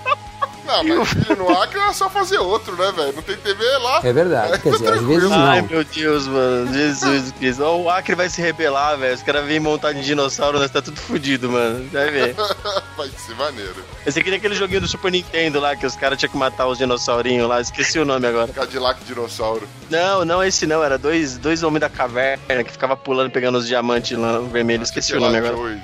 Não, 0.83 0.83
mas 0.99 1.09
filho 1.09 1.35
no 1.35 1.49
Acre 1.61 1.79
era 1.79 1.93
só 1.93 2.09
fazer 2.09 2.37
outro, 2.37 2.75
né, 2.75 2.91
velho? 2.91 3.13
Não 3.13 3.21
tem 3.21 3.35
TV 3.37 3.63
lá. 3.77 3.99
É 4.03 4.13
verdade, 4.13 4.59
quer 4.59 4.71
dizer, 4.71 4.93
às 4.93 5.01
vezes 5.01 5.31
Ai, 5.31 5.61
não. 5.61 5.67
meu 5.69 5.83
Deus, 5.83 6.27
mano. 6.27 6.73
Jesus 6.73 7.31
Cristo. 7.33 7.63
Ó, 7.63 7.77
O 7.77 7.89
Acre 7.89 8.15
vai 8.15 8.29
se 8.29 8.41
rebelar, 8.41 8.97
velho. 8.97 9.13
Os 9.15 9.23
caras 9.23 9.45
vêm 9.45 9.59
montar 9.59 9.93
de 9.93 10.01
dinossauro, 10.01 10.59
nós 10.59 10.71
tá 10.71 10.81
tudo 10.81 10.99
fudido, 10.99 11.49
mano. 11.49 11.87
Vai 11.91 12.09
ver. 12.09 12.35
Vai 12.97 13.09
ser 13.09 13.35
maneiro. 13.35 13.83
Esse 14.05 14.19
aqui 14.19 14.29
é 14.29 14.35
aquele 14.35 14.53
joguinho 14.53 14.81
do 14.81 14.87
Super 14.87 15.11
Nintendo 15.11 15.59
lá, 15.59 15.75
que 15.75 15.85
os 15.85 15.95
caras 15.95 16.19
tinham 16.19 16.31
que 16.31 16.37
matar 16.37 16.67
os 16.67 16.77
dinossaurinhos 16.77 17.47
lá. 17.47 17.59
Esqueci 17.59 17.97
o 17.99 18.05
nome 18.05 18.27
agora. 18.27 18.51
Cadillac 18.51 19.03
dinossauro. 19.05 19.67
Não, 19.89 20.23
não 20.25 20.43
esse 20.43 20.67
não. 20.67 20.83
Era 20.83 20.97
dois, 20.97 21.37
dois 21.37 21.63
homens 21.63 21.81
da 21.81 21.89
caverna 21.89 22.63
que 22.63 22.71
ficava 22.71 22.95
pulando, 22.95 23.31
pegando 23.31 23.57
os 23.57 23.65
diamantes 23.67 24.17
lá 24.17 24.39
vermelhos. 24.39 24.89
Esqueci 24.89 25.15
o 25.15 25.19
nome 25.19 25.37
agora. 25.37 25.55
Um. 25.57 25.79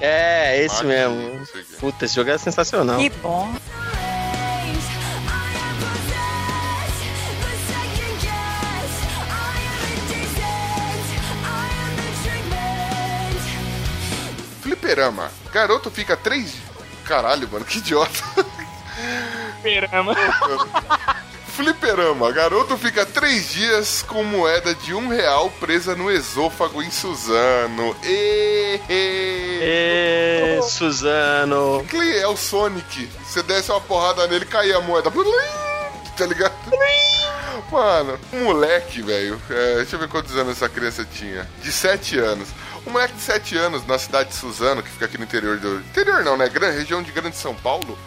É, 0.00 0.62
esse 0.62 0.76
Mate, 0.84 0.86
mesmo. 0.86 1.46
Puta, 1.80 2.04
esse 2.04 2.14
jogo 2.14 2.30
é 2.30 2.38
sensacional. 2.38 2.98
Que 2.98 3.10
bom. 3.10 3.52
Fliperama. 14.86 15.30
Garoto 15.52 15.90
fica 15.90 16.16
três. 16.16 16.54
Caralho, 17.04 17.48
mano, 17.50 17.64
que 17.64 17.78
idiota. 17.78 18.22
Perama. 19.62 20.14
Fliperama. 21.48 22.30
Garoto 22.30 22.76
fica 22.78 23.04
três 23.04 23.50
dias 23.50 24.02
com 24.06 24.22
moeda 24.22 24.74
de 24.76 24.94
um 24.94 25.08
real 25.08 25.50
presa 25.58 25.96
no 25.96 26.08
esôfago 26.10 26.80
em 26.82 26.90
Suzano. 26.90 27.96
E... 28.04 28.80
Ê, 28.88 30.60
Suzano. 30.62 31.84
Cle- 31.88 32.18
É 32.18 32.28
o 32.28 32.36
Sonic. 32.36 33.08
Você 33.26 33.42
desce 33.42 33.72
uma 33.72 33.80
porrada 33.80 34.26
nele, 34.28 34.44
cai 34.44 34.72
a 34.72 34.80
moeda. 34.80 35.10
Tá 36.16 36.26
ligado? 36.26 36.54
Mano, 37.72 38.18
moleque, 38.32 39.02
velho. 39.02 39.40
é, 39.50 39.76
deixa 39.76 39.96
eu 39.96 40.00
ver 40.00 40.08
quantos 40.08 40.36
anos 40.36 40.52
essa 40.56 40.68
criança 40.68 41.04
tinha. 41.04 41.48
De 41.60 41.72
7 41.72 42.18
anos. 42.20 42.48
Um 42.86 42.90
moleque 42.90 43.14
de 43.14 43.20
7 43.22 43.56
anos 43.56 43.86
na 43.86 43.98
cidade 43.98 44.28
de 44.30 44.36
Suzano, 44.36 44.82
que 44.82 44.90
fica 44.90 45.06
aqui 45.06 45.18
no 45.18 45.24
interior 45.24 45.58
do. 45.58 45.80
Interior 45.80 46.22
não, 46.22 46.36
né? 46.36 46.48
Grande, 46.48 46.78
região 46.78 47.02
de 47.02 47.10
Grande 47.10 47.36
São 47.36 47.54
Paulo. 47.54 47.98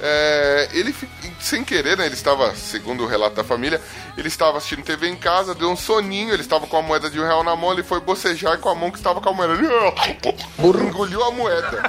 É, 0.00 0.68
ele, 0.72 0.94
sem 1.40 1.64
querer, 1.64 1.96
né? 1.98 2.06
Ele 2.06 2.14
estava, 2.14 2.54
segundo 2.54 3.02
o 3.02 3.06
relato 3.08 3.34
da 3.34 3.42
família, 3.42 3.80
ele 4.16 4.28
estava 4.28 4.56
assistindo 4.58 4.84
TV 4.84 5.08
em 5.08 5.16
casa, 5.16 5.56
deu 5.56 5.68
um 5.68 5.76
soninho, 5.76 6.32
ele 6.32 6.42
estava 6.42 6.68
com 6.68 6.76
a 6.76 6.82
moeda 6.82 7.10
de 7.10 7.18
um 7.18 7.24
real 7.24 7.42
na 7.42 7.56
mão, 7.56 7.72
ele 7.72 7.82
foi 7.82 7.98
bocejar 8.00 8.58
com 8.58 8.68
a 8.68 8.76
mão 8.76 8.92
que 8.92 8.98
estava 8.98 9.20
com 9.20 9.28
a 9.28 9.32
moeda. 9.32 9.54
Ele 9.54 9.66
engoliu 10.86 11.24
a 11.24 11.32
moeda. 11.32 11.82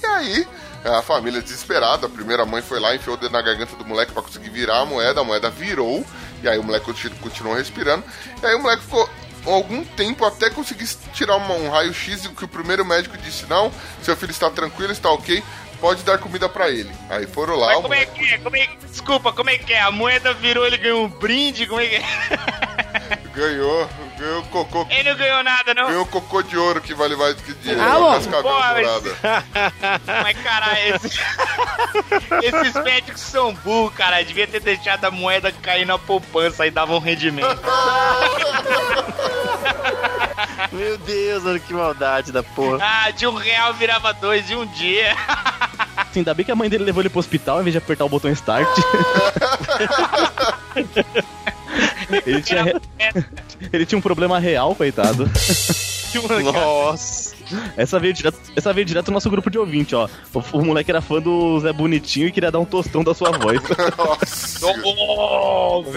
E 0.00 0.06
aí, 0.06 0.46
a 0.84 1.02
família 1.02 1.42
desesperada, 1.42 2.06
a 2.06 2.10
primeira 2.10 2.46
mãe 2.46 2.62
foi 2.62 2.78
lá, 2.78 2.94
enfiou 2.94 3.16
o 3.16 3.18
dedo 3.18 3.32
na 3.32 3.42
garganta 3.42 3.74
do 3.74 3.84
moleque 3.84 4.12
pra 4.12 4.22
conseguir 4.22 4.50
virar 4.50 4.78
a 4.82 4.84
moeda, 4.86 5.22
a 5.22 5.24
moeda 5.24 5.50
virou, 5.50 6.06
e 6.40 6.48
aí 6.48 6.56
o 6.58 6.62
moleque 6.62 6.86
continu- 6.86 7.16
continuou 7.16 7.56
respirando, 7.56 8.04
e 8.40 8.46
aí 8.46 8.54
o 8.54 8.60
moleque 8.60 8.84
ficou 8.84 9.10
algum 9.46 9.84
tempo 9.84 10.24
até 10.24 10.50
conseguir 10.50 10.86
tirar 11.12 11.36
uma- 11.36 11.54
um 11.54 11.70
raio-x, 11.70 12.24
e 12.24 12.28
o 12.28 12.32
que 12.34 12.44
o 12.44 12.48
primeiro 12.48 12.84
médico 12.84 13.16
disse, 13.18 13.46
não, 13.46 13.72
seu 14.02 14.16
filho 14.16 14.30
está 14.30 14.50
tranquilo, 14.50 14.92
está 14.92 15.10
ok, 15.10 15.42
pode 15.80 16.02
dar 16.04 16.18
comida 16.18 16.48
pra 16.48 16.70
ele. 16.70 16.90
Aí 17.10 17.26
foram 17.26 17.56
lá, 17.56 17.68
Mas 17.74 17.82
como 17.82 17.94
é 17.94 18.06
que 18.06 18.24
é? 18.34 18.38
Como 18.38 18.56
é... 18.56 18.68
Desculpa, 18.90 19.32
como 19.32 19.50
é 19.50 19.58
que 19.58 19.72
é? 19.72 19.80
A 19.80 19.90
moeda 19.90 20.32
virou, 20.34 20.66
ele 20.66 20.76
ganhou 20.76 21.04
um 21.04 21.08
brinde? 21.08 21.66
Como 21.66 21.80
é 21.80 21.86
que 21.86 21.96
é? 21.96 22.02
ganhou, 23.34 23.88
ganhou 24.18 24.42
cocô, 24.44 24.86
Ele 24.90 25.10
não 25.10 25.16
ganhou 25.16 25.42
nada, 25.42 25.74
não? 25.74 25.86
ganhou 25.86 26.06
cocô 26.06 26.42
de 26.42 26.56
ouro 26.56 26.80
que 26.80 26.94
vale 26.94 27.16
mais 27.16 27.34
do 27.34 27.42
que 27.42 27.54
dinheiro, 27.54 27.82
Ah, 27.82 28.20
Porra, 28.42 28.74
mas-. 28.82 29.02
Mas, 30.22 30.42
cara, 30.42 30.80
esse... 30.88 31.18
esses 32.42 32.74
médicos 32.84 33.20
são 33.20 33.52
burros, 33.54 33.94
cara. 33.94 34.22
Devia 34.24 34.46
ter 34.46 34.60
deixado 34.60 35.04
a 35.04 35.10
moeda 35.10 35.50
cair 35.52 35.86
na 35.86 35.98
poupança 35.98 36.66
e 36.66 36.70
dava 36.70 36.94
um 36.94 36.98
rendimento. 36.98 37.46
Meu 40.72 40.96
Deus, 40.98 41.42
mano, 41.42 41.60
que 41.60 41.72
maldade 41.74 42.32
da 42.32 42.42
porra. 42.42 42.78
Ah, 42.80 43.10
de 43.10 43.26
um 43.26 43.34
real 43.34 43.74
virava 43.74 44.12
dois 44.14 44.46
de 44.46 44.54
um 44.56 44.64
dia. 44.66 45.14
Assim, 45.96 46.20
ainda 46.20 46.32
bem 46.34 46.44
que 46.46 46.52
a 46.52 46.56
mãe 46.56 46.68
dele 46.68 46.84
levou 46.84 47.02
ele 47.02 47.08
pro 47.10 47.18
hospital 47.20 47.60
em 47.60 47.64
vez 47.64 47.72
de 47.72 47.78
apertar 47.78 48.04
o 48.04 48.08
botão 48.08 48.30
start. 48.30 48.68
Ele, 52.26 52.42
tinha, 52.42 52.62
re- 52.62 52.80
ele 53.72 53.86
tinha 53.86 53.98
um 53.98 54.02
problema 54.02 54.38
real, 54.38 54.74
coitado. 54.74 55.30
Nossa. 56.52 57.34
Essa 57.76 57.98
veio 57.98 58.12
direto, 58.12 58.38
essa 58.54 58.72
veio 58.72 58.84
direto 58.84 59.06
do 59.06 59.12
nosso 59.12 59.30
grupo 59.30 59.50
de 59.50 59.58
ouvinte, 59.58 59.94
ó. 59.94 60.08
O, 60.34 60.58
o 60.58 60.64
moleque 60.64 60.90
era 60.90 61.00
fã 61.00 61.20
do 61.20 61.58
Zé 61.60 61.72
Bonitinho 61.72 62.28
e 62.28 62.32
queria 62.32 62.50
dar 62.50 62.58
um 62.60 62.64
tostão 62.64 63.02
da 63.02 63.14
sua 63.14 63.30
voz. 63.30 63.60
Nossa. 63.96 64.72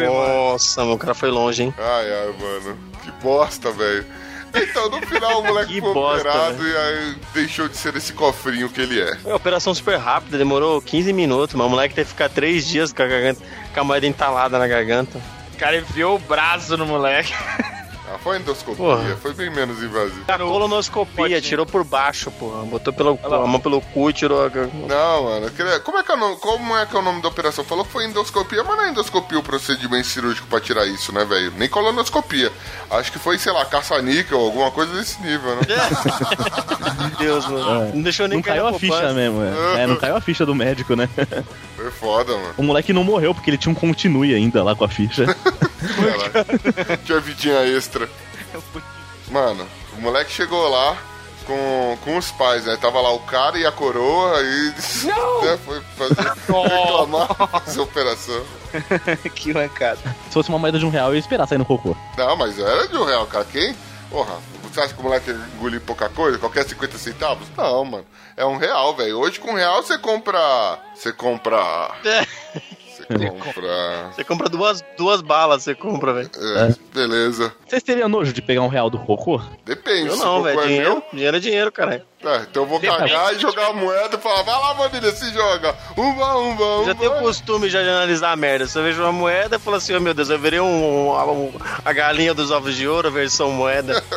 Nossa, 0.06 0.82
mano, 0.82 0.94
o 0.96 0.98
cara 0.98 1.14
foi 1.14 1.30
longe, 1.30 1.64
hein? 1.64 1.74
Ai, 1.78 2.12
ai, 2.12 2.34
mano. 2.40 2.78
Que 3.04 3.12
bosta, 3.24 3.72
velho. 3.72 4.06
Então, 4.54 4.90
no 4.90 5.06
final, 5.06 5.42
o 5.42 5.44
moleque 5.44 5.74
Que 5.74 5.82
foi 5.82 5.94
bosta, 5.94 6.30
operado 6.30 6.66
e 6.66 6.78
aí 6.78 7.16
deixou 7.34 7.68
de 7.68 7.76
ser 7.76 7.94
esse 7.98 8.14
cofrinho 8.14 8.70
que 8.70 8.80
ele 8.80 9.02
é. 9.02 9.18
Uma 9.26 9.36
operação 9.36 9.74
super 9.76 9.98
rápida, 9.98 10.38
demorou 10.38 10.82
15 10.82 11.12
minutos, 11.12 11.56
mas 11.56 11.68
o 11.68 11.70
moleque 11.70 11.94
teve 11.94 12.06
que 12.06 12.12
ficar 12.14 12.30
3 12.30 12.66
dias 12.66 12.94
com 12.94 13.04
a, 13.04 13.06
garganta, 13.06 13.42
com 13.74 13.80
a 13.82 13.84
moeda 13.84 14.08
entalada 14.08 14.58
na 14.58 14.66
garganta. 14.66 15.20
O 15.56 15.58
cara 15.58 15.78
enfiou 15.78 16.18
o 16.18 16.20
braço 16.20 16.76
no 16.76 16.86
moleque. 16.86 17.34
Ah, 18.08 18.18
foi 18.20 18.38
endoscopia, 18.38 18.76
Porra. 18.76 19.18
foi 19.18 19.34
bem 19.34 19.50
menos 19.50 19.82
invasivo. 19.82 20.24
A 20.28 20.38
colonoscopia, 20.38 21.42
tirou 21.42 21.66
por 21.66 21.84
baixo, 21.84 22.30
porra. 22.32 22.64
Botou 22.64 22.94
pelo, 22.94 23.20
a 23.24 23.48
mão 23.48 23.60
pelo 23.60 23.82
cu 23.82 24.10
e 24.10 24.14
tirou 24.14 24.46
a... 24.46 24.50
Não, 24.50 25.24
mano. 25.24 25.52
Como 25.84 25.98
é, 25.98 26.04
que 26.04 26.12
é 26.12 26.14
o 26.14 26.18
nome, 26.18 26.38
como 26.38 26.78
é 26.78 26.86
que 26.86 26.96
é 26.96 27.00
o 27.00 27.02
nome 27.02 27.22
da 27.22 27.28
operação? 27.28 27.64
Falou 27.64 27.84
que 27.84 27.92
foi 27.92 28.06
endoscopia, 28.06 28.64
mas 28.64 28.78
não 28.78 28.84
é 28.86 28.90
endoscopia 28.90 29.40
o 29.40 29.44
procedimento 29.44 30.08
cirúrgico 30.08 30.48
pra 30.48 30.60
tirar 30.60 30.86
isso, 30.86 31.12
né, 31.12 31.26
velho? 31.26 31.52
Nem 31.58 31.68
colonoscopia. 31.68 32.52
Acho 32.92 33.12
que 33.12 33.18
foi, 33.18 33.40
sei 33.40 33.52
lá, 33.52 33.66
caça-níquel 33.66 34.38
ou 34.38 34.46
alguma 34.46 34.70
coisa 34.70 34.94
desse 34.94 35.20
nível, 35.22 35.56
né? 35.56 35.62
Meu 37.00 37.10
Deus, 37.18 37.48
mano. 37.48 37.92
Não 37.96 38.02
deixou 38.04 38.28
nem 38.28 38.38
Não 38.38 38.44
cair 38.44 38.62
caiu 38.62 38.68
a 38.68 38.80
ficha 38.80 39.14
mesmo, 39.14 39.42
é. 39.44 39.84
É, 39.84 39.88
não 39.88 39.96
caiu 39.96 40.16
a 40.16 40.22
ficha 40.22 40.46
do 40.46 40.54
médico, 40.54 40.96
né? 40.96 41.10
Foi 41.76 41.92
foda, 41.92 42.34
mano. 42.34 42.54
O 42.58 42.64
moleque 42.64 42.94
não 42.94 43.04
morreu 43.04 43.34
porque 43.34 43.50
ele 43.50 43.58
tinha 43.58 43.72
um 43.72 43.76
continue 43.76 44.34
ainda 44.34 44.64
lá 44.64 44.76
com 44.76 44.84
a 44.86 44.90
ficha. 44.90 45.26
Caralho. 45.88 46.98
Tinha 47.06 47.20
vidinha 47.20 47.66
extra. 47.66 48.10
Mano, 49.30 49.68
o 49.98 50.02
moleque 50.02 50.32
chegou 50.32 50.68
lá 50.70 50.98
com, 51.46 51.98
com 52.04 52.18
os 52.18 52.32
pais, 52.32 52.66
né? 52.66 52.78
Tava 52.78 53.00
lá 53.02 53.12
o 53.12 53.20
cara 53.20 53.58
e 53.58 53.66
a 53.66 53.72
coroa 53.72 54.42
e 54.42 54.74
né, 55.46 55.60
foi 55.64 55.82
fazer 55.98 56.22
reclamar 56.22 57.30
essa 57.66 57.82
operação. 57.82 58.44
que 59.34 59.54
mancada. 59.54 60.00
Se 60.28 60.34
fosse 60.34 60.50
uma 60.50 60.60
moeda 60.60 60.78
de 60.78 60.86
um 60.86 60.90
real, 60.90 61.10
eu 61.10 61.16
ia 61.16 61.20
esperar 61.20 61.48
sair 61.48 61.58
no 61.58 61.66
cocô. 61.66 61.96
Não, 62.18 62.36
mas 62.36 62.60
era 62.60 62.88
de 62.88 62.98
um 62.98 63.06
real, 63.06 63.26
cara. 63.28 63.46
Quem? 63.46 63.76
Porra, 64.10 64.36
você 64.64 64.82
acha 64.82 64.94
que 64.94 65.00
o 65.00 65.04
moleque 65.04 65.32
engoliu 65.56 65.82
pouca 65.82 66.10
coisa? 66.10 66.38
Qualquer 66.38 66.68
50 66.68 66.98
centavos? 66.98 67.48
Não, 67.58 67.86
mano. 67.86 68.06
É 68.36 68.46
um 68.46 68.58
real, 68.58 68.96
velho. 68.96 69.20
Hoje 69.20 69.40
com 69.40 69.52
um 69.52 69.56
real 69.56 69.82
você 69.82 69.98
compra. 69.98 70.80
Você 70.94 71.12
compra. 71.12 71.92
Você 73.10 73.30
compra. 73.30 74.10
Você 74.14 74.24
compra 74.24 74.50
duas, 74.50 74.84
duas 74.98 75.22
balas, 75.22 75.64
você 75.64 75.76
compra, 75.76 76.14
velho. 76.14 76.30
É, 76.36 76.74
beleza. 76.94 77.54
Vocês 77.68 77.84
teriam 77.84 78.10
nojo 78.10 78.34
de 78.34 78.42
pegar 78.42 78.62
um 78.62 78.68
real 78.68 78.90
do 78.90 78.98
cocô? 79.00 79.40
Depende. 79.64 80.08
Eu 80.10 80.18
não, 80.18 80.42
velho. 80.44 80.60
é 80.60 80.64
Dinheiro, 80.68 80.90
meu, 80.94 81.04
dinheiro 81.14 81.38
é 81.38 81.40
dinheiro, 81.40 81.72
caralho. 81.72 82.02
É, 82.24 82.38
então 82.50 82.64
eu 82.64 82.68
vou 82.68 82.80
Depende. 82.80 83.00
cagar 83.12 83.34
e 83.36 83.40
jogar 83.40 83.68
a 83.70 83.74
moeda 83.74 84.16
e 84.18 84.20
falar, 84.20 84.42
vai 84.42 84.56
lá, 84.60 84.76
família, 84.76 85.12
se 85.12 85.32
joga. 85.32 85.76
Umba, 85.96 86.36
umba, 86.38 86.64
umba. 86.78 86.86
Já 86.86 86.96
tenho 86.96 87.12
o 87.18 87.20
costume 87.20 87.70
já 87.70 87.84
de 87.84 87.90
analisar 87.90 88.32
a 88.32 88.36
merda. 88.36 88.66
Se 88.66 88.78
eu 88.80 88.84
vejo 88.84 89.02
uma 89.04 89.12
moeda, 89.12 89.58
eu 89.58 89.60
falo 89.60 89.78
assim, 89.78 89.94
oh 89.96 90.00
meu 90.00 90.14
Deus, 90.14 90.30
eu 90.30 90.40
virei 90.40 90.60
um, 90.60 91.10
um- 91.12 91.54
a 91.84 91.94
galinha 91.94 92.34
dos 92.34 92.50
ovos 92.50 92.76
de 92.76 92.88
ouro, 92.88 93.08
a 93.08 93.12
versão 93.12 93.52
moeda. 93.52 94.02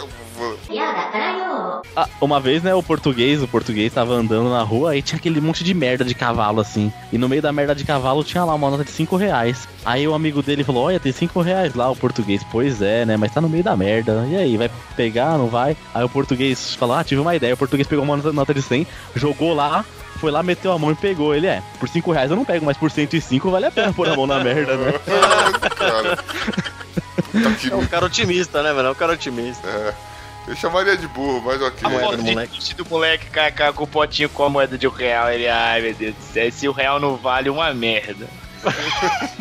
Ah, 1.96 2.08
uma 2.20 2.38
vez, 2.40 2.62
né, 2.62 2.74
o 2.74 2.82
português, 2.82 3.42
o 3.42 3.48
português 3.48 3.92
tava 3.92 4.12
andando 4.14 4.50
na 4.50 4.62
rua 4.62 4.96
e 4.96 5.02
tinha 5.02 5.18
aquele 5.18 5.40
monte 5.40 5.64
de 5.64 5.72
merda 5.72 6.04
de 6.04 6.14
cavalo, 6.14 6.60
assim. 6.60 6.92
E 7.12 7.16
no 7.18 7.28
meio 7.28 7.40
da 7.40 7.52
merda 7.52 7.74
de 7.74 7.84
cavalo 7.84 8.22
tinha 8.22 8.44
lá 8.44 8.54
uma 8.54 8.70
nota 8.70 8.84
de 8.84 8.90
5 8.90 9.16
reais. 9.16 9.66
Aí 9.84 10.06
o 10.06 10.14
amigo 10.14 10.42
dele 10.42 10.62
falou, 10.64 10.84
olha, 10.84 11.00
tem 11.00 11.10
5 11.12 11.40
reais 11.40 11.74
lá, 11.74 11.90
o 11.90 11.96
português. 11.96 12.42
Pois 12.50 12.82
é, 12.82 13.04
né, 13.06 13.16
mas 13.16 13.32
tá 13.32 13.40
no 13.40 13.48
meio 13.48 13.64
da 13.64 13.76
merda. 13.76 14.26
E 14.28 14.36
aí, 14.36 14.56
vai 14.56 14.70
pegar, 14.96 15.38
não 15.38 15.46
vai? 15.48 15.76
Aí 15.94 16.04
o 16.04 16.08
português 16.08 16.74
falou, 16.74 16.96
ah, 16.96 17.04
tive 17.04 17.20
uma 17.20 17.34
ideia. 17.34 17.54
O 17.54 17.58
português 17.58 17.86
pegou 17.88 18.04
uma 18.04 18.16
nota- 18.16 18.54
de 18.54 18.62
100, 18.62 18.86
jogou 19.14 19.54
lá, 19.54 19.84
foi 20.16 20.30
lá, 20.30 20.42
meteu 20.42 20.72
a 20.72 20.78
mão 20.78 20.90
e 20.90 20.94
pegou. 20.94 21.34
Ele, 21.34 21.46
é, 21.46 21.62
por 21.80 21.88
5 21.88 22.12
reais 22.12 22.30
eu 22.30 22.36
não 22.36 22.44
pego, 22.44 22.66
mas 22.66 22.76
por 22.76 22.90
105 22.90 23.50
vale 23.50 23.66
a 23.66 23.70
pena 23.70 23.92
pôr 23.92 24.08
a 24.08 24.16
mão 24.16 24.26
na 24.26 24.42
merda, 24.42 24.76
né? 24.76 24.92
cara. 25.76 26.18
É 27.70 27.74
um 27.76 27.86
cara 27.86 28.06
otimista, 28.06 28.62
né, 28.62 28.72
velho? 28.72 28.88
É 28.88 28.90
um 28.90 28.94
cara 28.94 29.12
otimista. 29.12 29.66
É. 29.68 29.94
Eu 30.48 30.56
chamaria 30.56 30.96
de 30.96 31.06
burro, 31.08 31.42
mas 31.44 31.60
ok. 31.60 31.78
A 31.82 31.88
moeda 31.90 32.16
do 32.16 32.22
moleque. 32.24 32.74
do 32.74 32.86
moleque 32.86 33.26
cai, 33.30 33.52
cai 33.52 33.72
com 33.72 33.84
o 33.84 33.86
potinho 33.86 34.28
com 34.30 34.44
a 34.44 34.48
moeda 34.48 34.78
de 34.78 34.86
um 34.88 34.90
real. 34.90 35.30
Ele, 35.30 35.48
ai 35.48 35.80
meu 35.82 35.94
Deus 35.94 36.14
do 36.14 36.22
céu, 36.22 36.46
esse 36.48 36.68
o 36.68 36.72
real 36.72 36.98
não 36.98 37.16
vale 37.16 37.50
uma 37.50 37.72
merda. 37.74 38.26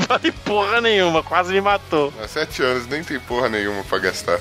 Vale 0.08 0.32
porra 0.32 0.80
nenhuma, 0.80 1.24
quase 1.24 1.52
me 1.52 1.60
matou. 1.60 2.14
Há 2.24 2.28
sete 2.28 2.62
anos 2.62 2.86
nem 2.86 3.04
tem 3.04 3.20
porra 3.20 3.50
nenhuma 3.50 3.84
pra 3.84 3.98
gastar. 3.98 4.40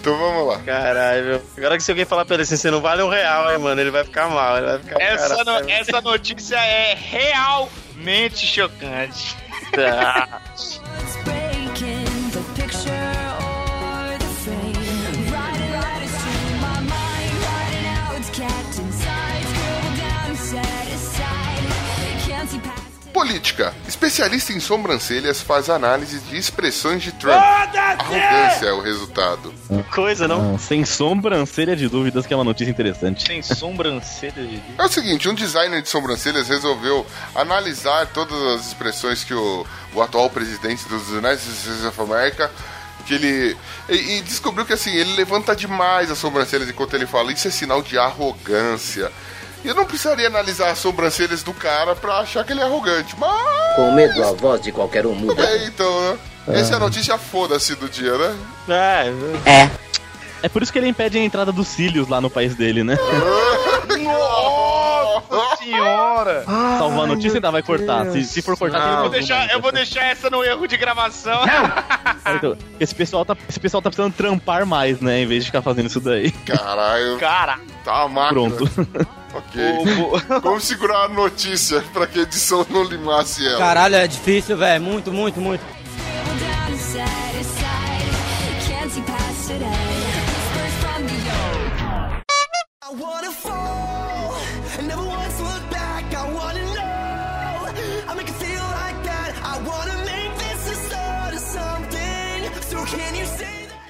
Então 0.00 0.18
vamos 0.18 0.48
lá. 0.48 0.58
Caralho, 0.66 1.24
meu. 1.24 1.42
Agora 1.56 1.76
que 1.76 1.82
se 1.84 1.92
alguém 1.92 2.04
falar 2.04 2.24
pra 2.24 2.34
ele 2.34 2.42
assim, 2.42 2.56
você 2.56 2.68
não 2.68 2.80
vale 2.80 3.02
um 3.04 3.08
real, 3.08 3.52
hein, 3.52 3.58
mano, 3.58 3.80
ele 3.80 3.90
vai 3.92 4.02
ficar 4.02 4.28
mal. 4.28 4.56
Ele 4.56 4.66
vai 4.66 4.78
ficar. 4.80 5.00
Essa, 5.00 5.36
caralho, 5.36 5.64
no- 5.64 5.70
essa 5.70 6.00
notícia 6.00 6.56
é 6.56 6.94
realmente 6.98 8.44
chocante. 8.46 9.36
Ah, 9.78 10.40
Política. 23.16 23.74
Especialista 23.88 24.52
em 24.52 24.60
sobrancelhas 24.60 25.40
faz 25.40 25.70
análise 25.70 26.18
de 26.20 26.36
expressões 26.36 27.02
de 27.02 27.12
Trump. 27.12 27.42
Arrogância 27.42 28.66
é 28.66 28.72
o 28.74 28.82
resultado. 28.82 29.54
coisa, 29.90 30.28
não? 30.28 30.54
Ah, 30.54 30.58
sem 30.58 30.84
sobrancelha 30.84 31.74
de 31.74 31.88
dúvidas 31.88 32.26
que 32.26 32.34
é 32.34 32.36
uma 32.36 32.44
notícia 32.44 32.70
interessante. 32.70 33.24
Tem 33.24 33.40
sobrancelha 33.40 34.34
de 34.34 34.62
É 34.76 34.84
o 34.84 34.88
seguinte, 34.88 35.30
um 35.30 35.34
designer 35.34 35.80
de 35.80 35.88
sobrancelhas 35.88 36.46
resolveu 36.46 37.06
analisar 37.34 38.06
todas 38.08 38.38
as 38.54 38.66
expressões 38.66 39.24
que 39.24 39.32
o, 39.32 39.66
o 39.94 40.02
atual 40.02 40.28
presidente 40.28 40.86
dos 40.86 41.08
United 41.08 41.40
States 41.40 41.86
of 41.86 41.98
America 41.98 42.50
que 43.06 43.14
ele 43.14 43.56
e, 43.88 44.18
e 44.18 44.22
descobriu 44.22 44.66
que 44.66 44.72
assim 44.72 44.90
ele 44.90 45.14
levanta 45.14 45.56
demais 45.56 46.10
as 46.10 46.18
sobrancelhas 46.18 46.68
enquanto 46.68 46.92
ele 46.94 47.06
fala 47.06 47.32
isso 47.32 47.48
é 47.48 47.50
sinal 47.50 47.80
de 47.80 47.96
arrogância. 47.96 49.10
E 49.66 49.68
eu 49.68 49.74
não 49.74 49.84
precisaria 49.84 50.28
analisar 50.28 50.70
as 50.70 50.78
sobrancelhas 50.78 51.42
do 51.42 51.52
cara 51.52 51.96
pra 51.96 52.18
achar 52.20 52.44
que 52.44 52.52
ele 52.52 52.60
é 52.60 52.62
arrogante, 52.62 53.16
mas 53.18 53.74
Com 53.74 53.90
medo, 53.90 54.22
a 54.22 54.30
voz 54.30 54.60
de 54.60 54.70
qualquer 54.70 55.04
um 55.04 55.12
muda. 55.12 55.42
é, 55.44 55.66
então, 55.66 56.12
né? 56.12 56.18
Essa 56.46 56.74
é 56.74 56.76
a 56.76 56.78
notícia 56.78 57.18
foda-se 57.18 57.74
do 57.74 57.88
dia, 57.88 58.16
né? 58.16 58.36
É, 59.44 59.68
É 60.44 60.48
por 60.48 60.62
isso 60.62 60.72
que 60.72 60.78
ele 60.78 60.86
impede 60.86 61.18
a 61.18 61.20
entrada 61.20 61.50
dos 61.50 61.66
cílios 61.66 62.06
lá 62.08 62.20
no 62.20 62.30
país 62.30 62.54
dele, 62.54 62.84
né? 62.84 62.96
Nossa 64.04 64.55
senhora! 65.58 66.44
Salvar 66.44 67.04
a 67.04 67.06
notícia 67.06 67.36
ainda 67.38 67.50
vai 67.50 67.62
cortar. 67.62 68.06
Se, 68.12 68.24
se 68.24 68.42
for 68.42 68.56
cortar, 68.56 68.80
tem 68.80 68.90
Eu 68.92 69.00
vou, 69.00 69.10
deixar, 69.10 69.50
eu 69.50 69.60
vou 69.60 69.72
deixar 69.72 70.04
essa 70.04 70.28
no 70.30 70.42
erro 70.44 70.66
de 70.66 70.76
gravação. 70.76 71.40
Então, 72.36 72.56
esse 72.80 72.92
pessoal 72.92 73.24
tá, 73.24 73.36
esse 73.48 73.60
pessoal 73.60 73.80
tá 73.80 73.88
precisando 73.88 74.12
trampar 74.12 74.66
mais, 74.66 75.00
né? 75.00 75.20
Em 75.20 75.26
vez 75.26 75.44
de 75.44 75.50
ficar 75.50 75.62
fazendo 75.62 75.86
isso 75.86 76.00
daí. 76.00 76.32
Caralho, 76.32 77.18
Cara, 77.18 77.60
tá 77.84 78.04
uma 78.04 78.08
máquina. 78.32 78.50
Pronto. 78.50 79.06
Ok. 79.36 79.62
o- 79.62 80.16
o- 80.16 80.20
Vamos 80.40 80.64
segurar 80.64 81.04
a 81.04 81.08
notícia 81.08 81.84
pra 81.92 82.06
que 82.06 82.18
a 82.18 82.22
edição 82.22 82.66
não 82.70 82.82
limasse 82.84 83.46
ela. 83.46 83.58
Caralho, 83.58 83.94
é 83.96 84.06
difícil, 84.08 84.56
velho. 84.56 84.82
Muito, 84.82 85.12
muito, 85.12 85.38
muito. 85.40 85.62
I 92.82 92.92
wanna 92.92 93.30
fall 93.32 93.95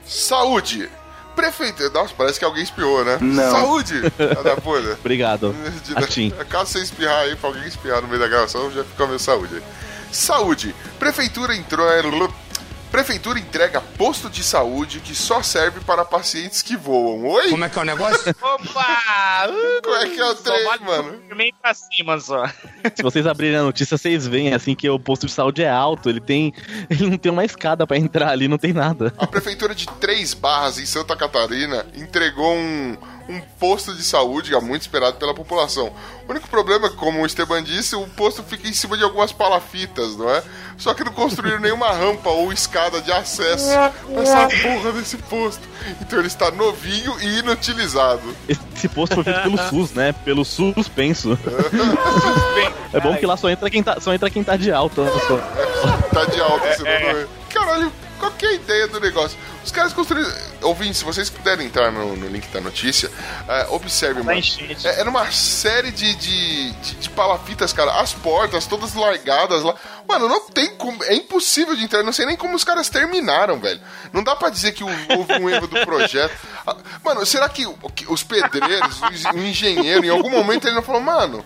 Saúde. 0.05 0.91
Prefeito. 1.35 1.91
Nossa, 1.91 2.15
parece 2.17 2.39
que 2.39 2.45
alguém 2.45 2.63
espiou, 2.63 3.05
né? 3.05 3.19
Não. 3.21 3.51
Saúde. 3.51 4.01
Da 4.43 4.57
puta. 4.57 4.97
Obrigado. 5.01 5.55
Caso 6.49 6.73
você 6.73 6.81
espirrar 6.81 7.21
aí, 7.21 7.37
pra 7.37 7.51
alguém 7.51 7.67
espirrar 7.67 8.01
no 8.03 8.09
meio 8.09 8.21
da 8.21 8.27
gravação, 8.27 8.73
já 8.73 8.83
fica 8.85 9.07
meio 9.07 9.19
saúde 9.19 9.57
aí. 9.57 9.63
Saúde. 10.11 10.75
Prefeitura 10.99 11.55
entrou. 11.55 11.87
Prefeitura 12.91 13.39
entrega 13.39 13.81
posto 13.81 14.31
de 14.31 14.43
saúde 14.43 15.01
que 15.01 15.15
só 15.15 15.43
serve 15.43 15.81
para 15.81 16.05
pacientes 16.05 16.63
que 16.63 16.77
voam. 16.77 17.27
Oi? 17.27 17.51
Como 17.51 17.65
é 17.65 17.69
que 17.69 17.79
é 17.79 17.83
o 17.83 17.85
negócio? 17.85 18.31
Opa! 18.41 19.49
Uh, 19.49 19.83
Como 19.83 19.97
é 19.97 20.09
que 20.09 20.21
é 20.21 20.25
o 20.25 20.35
trem, 20.35 20.65
vale 20.65 20.85
mano? 20.85 21.23
Meio 21.35 21.53
pra 21.61 21.75
cima 21.75 22.19
só. 22.19 22.47
Se 22.95 23.03
vocês 23.03 23.27
abrirem 23.27 23.59
a 23.59 23.63
notícia, 23.63 23.99
vocês 23.99 24.27
veem 24.27 24.55
assim 24.55 24.75
que 24.75 24.89
o 24.89 24.99
posto 24.99 25.27
de 25.27 25.33
saúde 25.33 25.63
é 25.63 25.69
alto. 25.71 26.09
Ele 26.09 26.21
tem. 26.21 26.55
Ele 26.89 27.11
não 27.11 27.19
tem 27.19 27.31
uma 27.31 27.45
escada 27.45 27.87
pra 27.87 27.99
entrar 27.99 28.31
ali, 28.31 28.49
não 28.49 28.59
tem 28.59 28.73
nada. 28.73 29.13
A 29.19 29.27
prefeitura 29.27 29.75
de 29.75 29.87
Três 30.01 30.33
Barras, 30.33 30.79
em 30.79 30.87
Santa 30.87 31.15
Catarina, 31.17 31.85
entregou 31.95 32.55
um, 32.55 32.97
um 33.29 33.41
posto 33.59 33.95
de 33.95 34.03
saúde 34.03 34.51
que 34.51 34.57
é 34.57 34.61
muito 34.61 34.83
esperado 34.83 35.17
pela 35.17 35.35
população. 35.35 35.93
O 36.27 36.31
único 36.31 36.49
problema 36.49 36.87
é 36.87 36.91
que, 36.91 36.97
como 36.97 37.23
o 37.23 37.27
Esteban 37.27 37.63
disse, 37.63 37.97
o 37.97 38.07
posto 38.09 38.43
fica 38.43 38.69
em 38.69 38.73
cima 38.73 38.97
de 38.97 39.05
algumas 39.05 39.33
palafitas, 39.33 40.17
não 40.17 40.29
é? 40.31 40.43
Só 40.77 40.93
que 40.95 41.03
não 41.05 41.13
construíram 41.13 41.59
nenhuma 41.61 41.91
rampa 41.93 42.31
ou 42.31 42.53
escada 42.53 43.01
de 43.01 43.11
acesso 43.11 43.67
pra 44.13 44.23
essa 44.23 44.49
porra 44.63 44.93
desse 44.93 45.17
posto. 45.17 45.63
Então 46.01 46.19
ele 46.19 46.29
está 46.29 46.51
novinho 46.51 47.17
e 47.21 47.39
inutilizado. 47.39 48.37
Esse 48.49 48.89
posto 48.89 49.15
foi 49.15 49.25
feito 49.25 49.43
pelo 49.43 49.59
SUS, 49.59 49.93
né? 49.93 50.13
Pelo 50.25 50.45
suspenso. 50.45 51.39
É 52.93 53.01
bom 53.01 53.17
que 53.17 53.27
lá 53.27 53.37
só 53.37 53.49
entra 53.49 53.71
quem 53.71 53.83
tá, 53.83 54.01
só 54.01 54.13
entra 54.13 54.31
quem 54.31 54.45
tá 54.45 54.57
de 54.57 54.71
alta. 54.73 55.03
né, 55.03 55.11
só. 55.27 55.37
Tá 56.13 56.25
de 56.25 56.41
alta, 56.41 56.75
senão 56.75 57.01
não 57.01 57.21
é. 57.21 57.27
Caralho, 57.53 57.93
qual 58.27 58.33
que 58.33 58.47
é 58.47 58.49
a 58.49 58.53
ideia 58.55 58.89
do 58.89 59.01
negócio? 59.01 59.39
Os 59.65 59.71
caras 59.71 59.93
construíram. 59.93 60.31
Ouvintes, 60.63 60.99
se 60.99 61.05
vocês 61.05 61.31
puderem 61.31 61.67
entrar 61.67 61.93
no, 61.93 62.17
no 62.17 62.29
link 62.29 62.49
da 62.49 62.61
notícia, 62.61 63.11
é, 63.49 63.67
observe, 63.71 64.23
mano. 64.23 64.39
enchente. 64.39 64.87
É, 64.87 65.01
era 65.01 65.09
uma 65.09 65.31
série 65.31 65.93
de, 65.93 66.15
de, 66.17 66.73
de, 66.73 66.95
de 66.97 67.11
palafitas, 67.11 67.73
cara. 67.73 68.01
As 68.01 68.13
portas 68.13 68.67
todas 68.67 68.95
largadas 68.95 69.63
lá. 69.63 69.75
Mano, 70.09 70.29
não 70.29 70.49
tem 70.49 70.75
como. 70.77 71.03
É 71.05 71.15
impossível 71.15 71.77
de 71.77 71.85
entrar. 71.85 72.03
Não 72.03 72.13
sei 72.13 72.27
nem 72.27 72.37
como 72.37 72.57
os 72.57 72.65
caras 72.65 72.89
terminaram, 72.89 73.61
velho. 73.61 73.81
Não 74.13 74.25
dá 74.25 74.35
pra 74.35 74.51
dizer 74.51 74.73
que 74.73 74.83
houve 74.83 75.33
um 75.41 75.49
erro 75.49 75.69
do 75.69 75.81
projeto. 75.85 76.35
Ah, 76.67 76.77
Mano, 77.05 77.25
será 77.25 77.49
que, 77.49 77.65
os 78.09 78.23
pedreiros, 78.25 79.01
o 79.35 79.39
engenheiro, 79.39 80.05
em 80.05 80.11
algum 80.11 80.31
momento 80.31 80.67
ele 80.67 80.75
não 80.75 80.83
falou, 80.83 81.01
mano, 81.01 81.45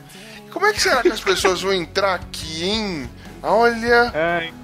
como 0.50 0.64
é 0.64 0.72
que 0.72 0.80
será 0.80 1.02
que 1.02 1.08
as 1.08 1.20
pessoas 1.20 1.60
vão 1.60 1.74
entrar 1.74 2.14
aqui, 2.14 2.64
hein? 2.64 3.10
Olha. 3.42 4.12
Ai. 4.14 4.59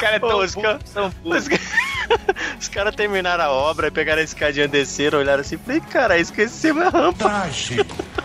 Cara 0.00 0.16
é 0.16 0.18
Pô, 0.18 0.28
tão 0.28 0.38
os 0.40 0.54
burro, 0.54 0.66
ca- 0.66 0.78
tão. 0.92 1.12
Os, 1.24 1.48
os 2.60 2.68
caras 2.68 2.94
terminaram 2.94 3.44
a 3.44 3.50
obra, 3.50 3.90
pegaram 3.90 4.20
a 4.20 4.24
escadinha, 4.24 4.68
desceram, 4.68 5.18
olharam 5.18 5.40
assim, 5.40 5.56
falei, 5.56 5.80
cara, 5.80 6.18
esquecemos 6.18 6.86
a 6.86 6.90
rampa. 6.90 7.24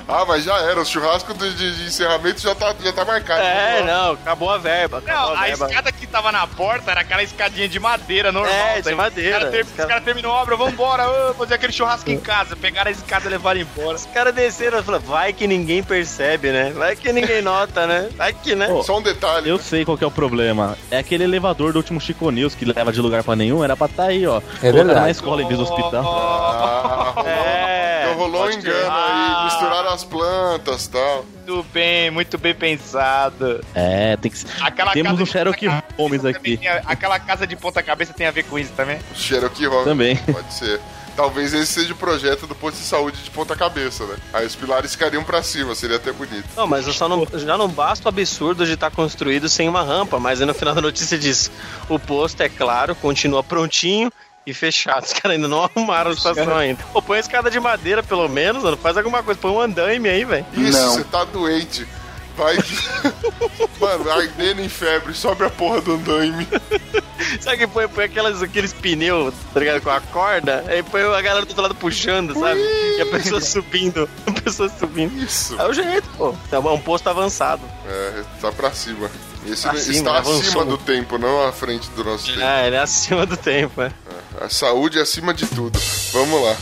Ah, 0.08 0.26
mas 0.28 0.44
já 0.44 0.58
era. 0.60 0.80
O 0.82 0.86
churrasco 0.86 1.34
do- 1.34 1.50
de, 1.54 1.76
de 1.78 1.84
encerramento 1.88 2.42
já 2.42 2.54
tá, 2.56 2.74
já 2.84 2.92
tá 2.94 3.06
marcado. 3.06 3.42
É, 3.42 3.84
não, 3.84 4.14
acabou 4.14 4.50
a 4.50 4.58
verba. 4.58 4.98
Acabou 5.00 5.30
Não, 5.30 5.34
a 5.36 5.40
a 5.40 5.46
verba. 5.48 5.66
escada 5.68 5.92
que 5.92 6.06
tava 6.08 6.32
na 6.32 6.46
porta 6.48 6.92
era 6.92 7.02
aquela 7.02 7.24
escadinha 7.24 7.68
de 7.70 7.80
madeira 7.80 8.32
normal. 8.32 8.54
É, 8.54 8.82
de 8.82 8.94
madeira. 8.96 9.38
Os 9.38 9.44
caras 9.44 9.52
ter, 9.52 9.66
cara- 9.76 9.88
cara 9.90 10.02
terminou 10.02 10.32
a 10.34 10.42
obra, 10.42 10.56
vambora, 10.56 11.10
ô, 11.10 11.34
fazer 11.36 11.54
aquele 11.56 11.72
churrasco 11.74 12.10
em 12.10 12.20
casa. 12.20 12.56
Pegaram 12.56 12.90
a 12.90 12.92
escada 12.92 13.26
e 13.28 13.30
levaram 13.30 13.60
embora. 13.60 13.96
Os 13.96 14.06
caras 14.06 14.34
desceram 14.34 14.80
e 14.80 14.84
falaram, 14.84 15.04
vai 15.06 15.34
que 15.34 15.48
ninguém 15.48 15.82
percebe, 15.84 16.52
né? 16.52 16.72
Vai 16.76 16.96
que 16.96 17.12
ninguém 17.14 17.42
nota, 17.42 17.86
né? 17.88 18.10
Vai 18.16 18.34
que, 18.34 18.56
né? 18.56 18.68
Pô, 18.68 18.84
Só 18.84 18.98
um 18.98 19.02
detalhe. 19.02 19.50
Eu 19.50 19.58
sei 19.60 19.86
qual 19.86 19.98
que 19.98 20.04
é 20.04 20.08
o 20.08 20.12
problema. 20.12 20.78
É 20.90 20.98
aquele 20.98 21.24
elevador 21.24 21.72
do 21.74 21.78
último 21.78 22.00
Chico 22.02 22.30
News 22.32 22.56
que 22.56 22.66
leva 22.66 22.92
de 22.92 23.00
lugar 23.02 23.24
pra 23.24 23.36
nenhum. 23.36 23.64
Era 23.64 23.76
pra 23.78 23.88
tá 23.88 24.06
aí, 24.06 24.26
ó. 24.28 24.42
É 24.62 24.72
verdade. 24.72 25.00
na 25.00 25.10
escola 25.10 25.42
em 25.42 25.48
vez 25.48 25.58
do 25.58 25.64
hospital. 25.64 26.04
Ah, 26.04 27.12
rolou, 27.16 27.28
É, 27.30 28.02
então 28.04 28.18
rolou 28.18 28.46
um 28.46 28.52
engano 28.52 28.92
aí. 28.92 29.46
Misturaram 29.46 29.90
as 29.94 30.04
plantas 30.04 30.86
e 30.86 30.90
tal. 30.92 31.26
Muito 31.36 31.64
bem, 31.74 32.10
muito 32.12 32.38
bem 32.38 32.54
pensado. 32.56 33.64
É, 33.74 34.16
tem 34.18 34.32
que. 34.32 34.38
Aquela 34.62 34.92
Temos 34.94 35.12
casa 35.12 35.24
um 35.24 35.26
ponta 35.54 35.84
Holmes 35.98 36.26
aqui. 36.26 36.68
a- 36.68 36.82
aquela 36.86 37.20
casa 37.20 37.46
de 37.48 37.56
ponta 37.56 37.82
cabeça 37.84 38.14
tem 38.14 38.28
a 38.28 38.32
ver 38.32 38.44
com 38.44 38.58
isso 38.58 38.72
também? 38.76 39.00
O 39.12 39.16
Cherokee 39.16 39.66
Holmes. 39.66 39.86
Também. 39.86 40.16
Pode 40.18 40.54
ser. 40.54 40.80
Talvez 41.14 41.54
esse 41.54 41.74
seja 41.74 41.92
o 41.94 41.96
projeto 41.98 42.48
do 42.48 42.56
posto 42.56 42.78
de 42.78 42.84
saúde 42.86 43.22
de 43.22 43.30
ponta 43.32 43.54
cabeça, 43.54 44.06
né? 44.06 44.16
Aí 44.32 44.46
os 44.46 44.56
pilares 44.56 44.94
ficariam 44.94 45.22
pra 45.26 45.44
cima, 45.44 45.76
seria 45.76 45.98
até 45.98 46.10
bonito. 46.14 46.46
Não, 46.56 46.66
mas 46.66 46.88
eu 46.88 46.94
só 46.94 47.10
não, 47.10 47.28
já 47.34 47.58
não 47.58 47.68
basta 47.68 48.08
o 48.08 48.10
absurdo 48.10 48.66
de 48.66 48.72
estar 48.74 48.90
construído 48.92 49.50
sem 49.50 49.68
uma 49.68 49.84
rampa, 49.84 50.18
mas 50.20 50.40
aí 50.40 50.48
no 50.48 50.54
final 50.54 50.74
da 50.74 50.80
notícia 50.80 51.18
diz: 51.18 51.52
o 51.90 52.00
posto, 52.00 52.40
é 52.42 52.48
claro, 52.48 52.96
continua 52.96 53.44
prontinho 53.44 54.10
e 54.46 54.54
fechado. 54.54 55.04
Os 55.06 55.14
caras 55.14 55.36
ainda 55.36 55.48
não 55.48 55.64
arrumaram 55.64 56.12
a 56.12 56.16
situação 56.16 56.56
ainda. 56.56 56.84
Pô, 56.92 57.02
põe 57.02 57.18
a 57.18 57.22
escada 57.22 57.50
de 57.50 57.60
madeira 57.60 58.02
pelo 58.04 58.28
menos, 58.28 58.64
mano. 58.64 58.78
Faz 58.78 58.98
alguma 58.98 59.24
coisa, 59.24 59.40
põe 59.40 59.52
um 59.52 59.62
andaime 59.62 60.10
aí, 60.10 60.26
velho. 60.26 60.46
Isso, 60.54 60.78
você 60.78 61.04
tá 61.06 61.24
doente. 61.24 61.88
Vai 62.38 62.58
que. 62.58 62.74
Mano, 63.80 64.10
ardendo 64.12 64.62
em 64.62 64.70
febre, 64.70 65.14
sobe 65.14 65.44
a 65.44 65.50
porra 65.50 65.82
do 65.82 65.94
andaime. 65.94 66.48
Sabe 67.40 67.58
que 67.58 67.68
põe, 67.68 67.88
põe 67.88 68.06
aquelas, 68.06 68.42
aqueles 68.42 68.74
pneus, 68.74 69.34
tá 69.54 69.60
ligado? 69.60 69.82
Com 69.82 69.90
a 69.90 70.00
corda, 70.02 70.64
aí 70.68 70.82
põe 70.84 71.02
a 71.02 71.22
galera 71.22 71.46
do 71.46 71.50
outro 71.50 71.62
lado 71.62 71.76
puxando, 71.76 72.34
sabe? 72.40 72.60
E 72.60 73.02
a 73.02 73.06
pessoa 73.06 73.42
subindo. 73.42 74.10
A 74.26 74.32
pessoa 74.32 74.70
subindo. 74.70 75.18
Isso. 75.24 75.60
É 75.60 75.68
o 75.68 75.74
jeito, 75.74 76.08
pô. 76.18 76.34
É 76.52 76.58
um 76.60 76.80
posto 76.80 77.08
avançado. 77.10 77.62
É, 77.88 78.24
tá 78.42 78.52
pra 78.52 78.72
cima. 78.72 79.10
Esse 79.46 79.64
Pra 79.64 79.76
cima, 79.78 79.96
está 79.98 80.18
avançou. 80.18 80.40
acima 80.42 80.66
do 80.66 80.78
tempo, 80.78 81.18
não 81.18 81.48
à 81.48 81.52
frente 81.52 81.90
do 81.92 82.04
nosso 82.04 82.28
tempo. 82.28 82.40
Ah, 82.44 82.66
ele 82.66 82.76
é 82.76 82.80
acima 82.80 83.26
do 83.26 83.38
tempo, 83.38 83.82
é. 83.82 83.92
A 84.40 84.50
saúde 84.50 84.98
é 85.00 85.02
acima 85.02 85.34
de 85.34 85.46
tudo. 85.48 85.80
Vamos 86.14 86.44
lá. 86.44 86.56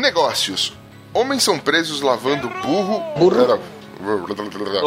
Negócios. 0.00 0.72
Homens 1.12 1.42
são 1.42 1.58
presos 1.58 2.00
lavando 2.00 2.48
burro. 2.48 3.00
Burro. 3.16 3.60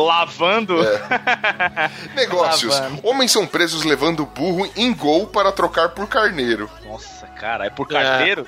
Lavando? 0.06 0.84
É. 0.84 1.92
Negócios. 2.16 2.74
Lavando. 2.74 3.08
Homens 3.08 3.32
são 3.32 3.46
presos 3.46 3.84
levando 3.84 4.26
burro 4.26 4.70
em 4.76 4.94
gol 4.94 5.28
para 5.28 5.52
trocar 5.52 5.90
por 5.90 6.08
carneiro. 6.08 6.70
Nossa, 6.86 7.28
cara, 7.28 7.66
é 7.66 7.70
por 7.70 7.88
carteiro? 7.88 8.48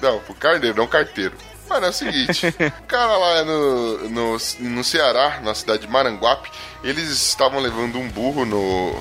Não, 0.00 0.18
por 0.20 0.36
carneiro, 0.36 0.76
não 0.76 0.86
carteiro. 0.86 1.36
Mano, 1.68 1.86
é 1.86 1.88
o 1.88 1.92
seguinte, 1.92 2.46
o 2.46 2.82
cara 2.86 3.16
lá 3.16 3.44
no, 3.44 4.08
no, 4.08 4.36
no 4.60 4.84
Ceará, 4.84 5.40
na 5.42 5.52
cidade 5.54 5.82
de 5.82 5.88
Maranguape, 5.88 6.50
eles 6.84 7.08
estavam 7.10 7.58
levando 7.60 7.98
um 7.98 8.08
burro 8.08 8.44
no. 8.44 8.94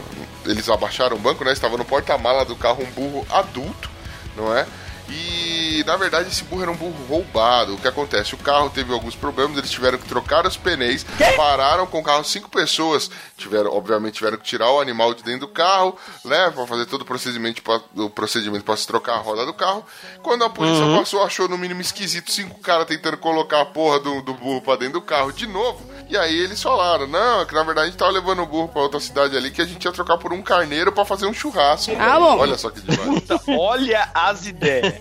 Eles 0.46 0.68
abaixaram 0.68 1.16
o 1.16 1.20
banco, 1.20 1.44
né? 1.44 1.54
Estava 1.54 1.78
no 1.78 1.86
porta-mala 1.86 2.44
do 2.44 2.56
carro 2.56 2.84
um 2.84 2.92
burro 2.92 3.26
adulto, 3.30 3.90
não 4.36 4.56
é? 4.56 4.66
E 5.10 5.65
na 5.84 5.96
verdade 5.98 6.30
esse 6.30 6.44
burro 6.44 6.62
era 6.64 6.72
um 6.72 6.76
burro 6.76 7.06
roubado. 7.08 7.76
O 7.76 7.78
que 7.78 7.88
acontece? 7.88 8.34
O 8.36 8.38
carro 8.38 8.70
teve 8.70 8.92
alguns 8.94 9.16
problemas, 9.16 9.58
eles 9.58 9.70
tiveram 9.72 9.98
que 9.98 10.08
trocar 10.08 10.46
os 10.46 10.56
pneus, 10.58 11.04
pararam 11.36 11.86
com 11.88 12.00
o 12.00 12.04
carro 12.04 12.24
cinco 12.24 12.50
pessoas, 12.50 13.10
tiveram, 13.38 13.72
obviamente 13.76 14.16
tiveram 14.16 14.38
que 14.38 14.44
tirar 14.44 14.72
o 14.72 14.80
animal 14.80 15.14
de 15.14 15.24
dentro 15.24 15.42
do 15.42 15.48
carro, 15.54 15.98
né, 16.24 16.52
para 16.52 16.66
fazer 16.68 16.86
todo 16.86 17.02
o 17.02 17.06
procedimento 17.06 17.62
pra- 17.62 17.82
o 17.96 18.10
procedimento 18.10 18.64
para 18.64 18.78
se 18.78 18.88
trocar 18.88 19.16
a 19.16 19.20
roda 19.20 19.46
do 19.46 19.54
carro. 19.54 19.86
Quando 20.22 20.44
a 20.44 20.50
polícia 20.50 20.84
Uhum. 20.86 21.00
passou, 21.00 21.24
achou 21.24 21.48
no 21.48 21.58
mínimo 21.58 21.82
esquisito 21.82 22.32
cinco 22.32 22.60
caras 22.60 22.86
tentando 22.86 23.18
colocar 23.18 23.62
a 23.62 23.66
porra 23.66 24.00
do, 24.00 24.22
do 24.22 24.34
burro 24.34 24.62
para 24.62 24.78
dentro 24.80 25.00
do 25.00 25.02
carro 25.02 25.32
de 25.32 25.48
novo. 25.48 25.90
E 26.10 26.16
aí 26.18 26.36
eles 26.36 26.62
falaram: 26.62 27.08
"Não, 27.08 27.42
é 27.42 27.46
que 27.46 27.54
na 27.54 27.64
verdade 27.64 27.88
a 27.88 27.90
gente 27.90 28.00
tava 28.00 28.12
levando 28.12 28.42
o 28.44 28.46
burro 28.46 28.68
para 28.70 28.82
outra 28.82 29.00
cidade 29.00 29.36
ali 29.36 29.50
que 29.52 29.62
a 29.62 29.66
gente 29.66 29.84
ia 29.84 29.92
trocar 29.92 30.18
por 30.18 30.32
um 30.32 30.42
carneiro 30.42 30.92
para 30.92 31.04
fazer 31.06 31.26
um 31.26 31.34
churrasco". 31.34 31.92
Ah, 32.00 32.20
bom. 32.20 32.38
Olha 32.40 32.58
só 32.58 32.70
que 32.70 32.80
demais. 32.82 33.24
Olha 33.48 34.10
as 34.14 34.46
ideias. 34.46 34.94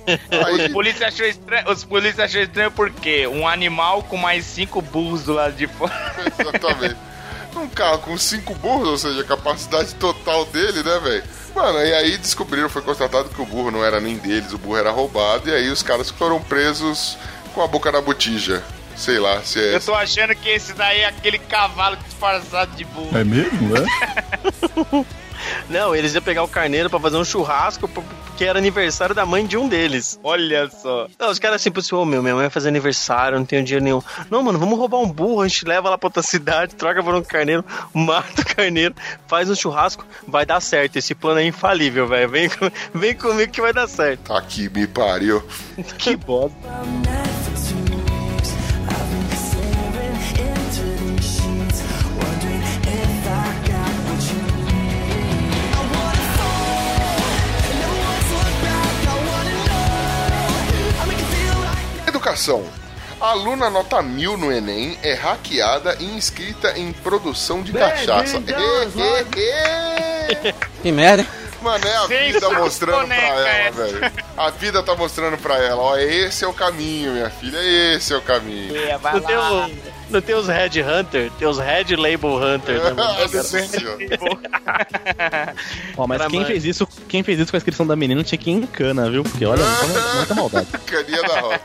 Aí- 0.47 0.64
polícia 0.71 1.09
achou 1.09 1.27
estranho, 1.27 1.71
os 1.71 1.85
polícia 1.85 2.25
achou 2.25 2.41
estranho 2.41 2.71
porque 2.71 3.27
um 3.27 3.47
animal 3.47 4.03
com 4.03 4.17
mais 4.17 4.45
cinco 4.45 4.81
burros 4.81 5.25
do 5.25 5.33
lado 5.33 5.55
de 5.55 5.67
fora. 5.67 5.93
Exatamente. 6.39 6.97
Um 7.57 7.69
carro 7.69 7.99
com 7.99 8.19
cinco 8.19 8.55
burros, 8.55 8.89
ou 8.89 8.99
seja, 8.99 9.21
a 9.21 9.25
capacidade 9.25 9.95
total 9.95 10.45
dele, 10.47 10.83
né, 10.83 10.99
velho? 10.99 11.25
Mano, 11.55 11.79
e 11.79 11.95
aí 11.95 12.19
descobriram, 12.19 12.69
foi 12.69 12.83
constatado 12.83 13.29
que 13.29 13.41
o 13.41 13.47
burro 13.47 13.71
não 13.71 13.85
era 13.85 14.01
nem 14.01 14.17
deles, 14.17 14.53
o 14.53 14.59
burro 14.59 14.77
era 14.77 14.91
roubado, 14.91 15.49
e 15.49 15.55
aí 15.55 15.71
os 15.71 15.83
caras 15.83 16.11
foram 16.11 16.41
presos 16.41 17.17
com 17.55 17.63
a 17.63 17.67
boca 17.69 17.93
na 17.93 18.01
botija. 18.01 18.63
Sei 18.97 19.19
lá 19.19 19.43
se 19.43 19.59
é. 19.59 19.75
Eu 19.75 19.81
tô 19.81 19.95
achando 19.95 20.35
que 20.35 20.49
esse 20.49 20.73
daí 20.73 21.01
é 21.01 21.07
aquele 21.07 21.39
cavalo 21.39 21.97
disfarçado 21.97 22.77
de 22.77 22.85
burro. 22.85 23.11
mesmo? 23.25 23.77
É? 23.77 25.05
Não, 25.69 25.95
eles 25.95 26.15
iam 26.15 26.23
pegar 26.23 26.43
o 26.43 26.49
carneiro 26.49 26.89
pra 26.91 26.99
fazer 27.01 27.17
um 27.17 27.25
churrasco 27.25 27.89
porque 27.89 28.45
era 28.45 28.59
aniversário 28.59 29.15
da 29.15 29.25
mãe 29.25 29.47
de 29.47 29.57
um 29.57 29.69
deles. 29.69 30.19
Olha 30.23 30.69
só. 30.71 31.07
Não, 31.19 31.31
os 31.31 31.39
caras 31.39 31.61
assim, 31.61 31.71
assim, 31.77 31.95
ô 31.95 32.05
meu, 32.05 32.23
minha 32.23 32.35
mãe 32.35 32.43
vai 32.45 32.51
fazer 32.51 32.69
aniversário, 32.69 33.39
não 33.39 33.47
tenho 33.47 33.63
dinheiro 33.65 33.85
nenhum. 33.85 34.03
Não, 34.31 34.43
mano, 34.43 34.59
vamos 34.59 34.79
roubar 34.79 34.99
um 34.99 35.09
burro, 35.11 35.43
a 35.43 35.49
gente 35.49 35.65
leva 35.65 35.91
lá 35.91 35.99
pra 35.99 36.07
outra 36.09 36.23
cidade, 36.23 36.75
troca 36.75 37.03
por 37.03 37.15
um 37.15 37.23
carneiro, 37.23 37.65
mata 37.95 38.43
o 38.43 38.55
carneiro, 38.57 38.95
faz 39.27 39.49
um 39.51 39.55
churrasco, 39.55 40.05
vai 40.27 40.45
dar 40.47 40.61
certo. 40.61 40.97
Esse 40.97 41.15
plano 41.15 41.41
é 41.41 41.45
infalível, 41.45 42.07
velho. 42.07 42.29
Vem, 42.29 42.49
com- 42.49 42.71
vem 42.95 43.15
comigo 43.15 43.53
que 43.53 43.61
vai 43.61 43.73
dar 43.73 43.89
certo. 43.89 44.33
Aqui 44.33 44.69
me 44.69 44.87
pariu. 44.87 45.43
que 45.99 46.17
bosta. 46.17 46.55
Educação. 62.35 62.65
Aluna 63.21 63.71
nota 63.71 64.03
mil 64.03 64.37
no 64.37 64.53
Enem 64.53 64.99
é 65.03 65.15
hackeada 65.15 65.97
e 66.01 66.05
inscrita 66.05 66.77
em 66.77 66.93
produção 66.93 67.63
de 67.63 67.73
cachaça. 67.73 68.43
Ê, 69.37 69.41
ê, 69.41 70.49
ê. 70.49 70.55
Que 70.83 70.91
merda? 70.93 71.25
Mano, 71.63 71.87
é 71.87 71.97
a 71.97 72.07
Sem 72.07 72.33
vida 72.33 72.51
mostrando 72.51 73.01
boneca 73.01 73.23
pra 73.23 73.31
ela, 73.31 73.49
essa. 73.49 73.85
velho. 73.85 74.13
A 74.37 74.51
vida 74.51 74.83
tá 74.83 74.95
mostrando 74.95 75.39
pra 75.39 75.57
ela, 75.57 75.81
ó, 75.81 75.97
esse 75.97 76.45
é 76.45 76.49
o 76.49 76.53
caminho, 76.53 77.13
minha 77.13 77.31
filha, 77.31 77.57
esse 77.97 78.13
é 78.13 78.17
o 78.17 78.21
caminho. 78.21 78.77
É, 78.77 78.99
vai 78.99 79.15
Não 79.15 79.21
tem, 79.23 79.35
lá. 79.37 79.53
o, 79.67 79.71
não 80.11 80.21
tem 80.21 80.35
os 80.35 80.47
Red 80.47 80.83
Hunter, 80.83 81.31
tem 81.39 81.49
os 81.49 81.59
Red 81.59 81.97
Label 81.97 82.35
Hunter, 82.37 82.75
né, 82.83 82.91
mano? 82.91 82.97
Nossa 83.33 83.43
senhora. 83.43 83.97
Ó, 85.97 86.07
mas 86.07 86.19
Pra 86.19 86.29
quem 86.29 86.41
mãe. 86.41 86.49
fez 86.49 86.67
isso, 86.67 86.87
quem 87.09 87.23
fez 87.23 87.39
isso 87.41 87.51
com 87.51 87.57
a 87.57 87.59
inscrição 87.59 87.87
da 87.87 87.97
menina 87.97 88.23
tinha 88.23 88.39
que 88.39 88.51
ir 88.51 88.55
em 88.55 88.67
cana, 88.67 89.09
viu? 89.11 89.23
Porque 89.23 89.47
olha, 89.47 89.65
muita- 89.65 90.15
muita 90.17 90.35
maldade. 90.35 90.67
Caninha 90.85 91.23
da 91.23 91.41
roça. 91.41 91.61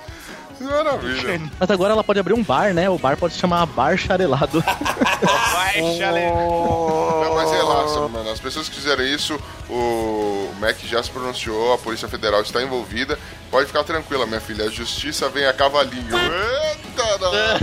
Maravilha. 0.60 1.42
Mas 1.60 1.70
agora 1.72 1.94
ela 1.94 2.04
pode 2.04 2.20
abrir 2.20 2.34
um 2.34 2.44
bar, 2.44 2.74
né? 2.74 2.90
O 2.90 2.98
bar 2.98 3.16
pode 3.18 3.34
se 3.34 3.40
chamar 3.40 3.66
Bar 3.66 3.98
Charelado. 3.98 4.62
Vai, 5.54 5.74
chale... 5.98 6.22
Não, 6.30 7.36
mas 7.36 7.52
relaxa, 7.52 8.08
mano. 8.08 8.30
As 8.32 8.40
pessoas 8.40 8.68
que 8.70 8.76
fizeram 8.76 9.04
isso, 9.04 9.40
o 9.70 10.52
Mac 10.60 10.78
já 10.84 11.02
se 11.02 11.10
pronunciou, 11.10 11.74
a 11.74 11.78
Polícia 11.78 12.08
Federal 12.08 12.42
está 12.42 12.62
envolvida. 12.62 13.18
Pode 13.52 13.68
ficar 13.68 13.84
tranquila, 13.84 14.26
minha 14.26 14.42
filha. 14.42 14.66
A 14.66 14.70
justiça 14.70 15.30
vem 15.30 15.46
a 15.46 15.54
cavalinho. 15.54 16.16
Eita. 16.18 17.60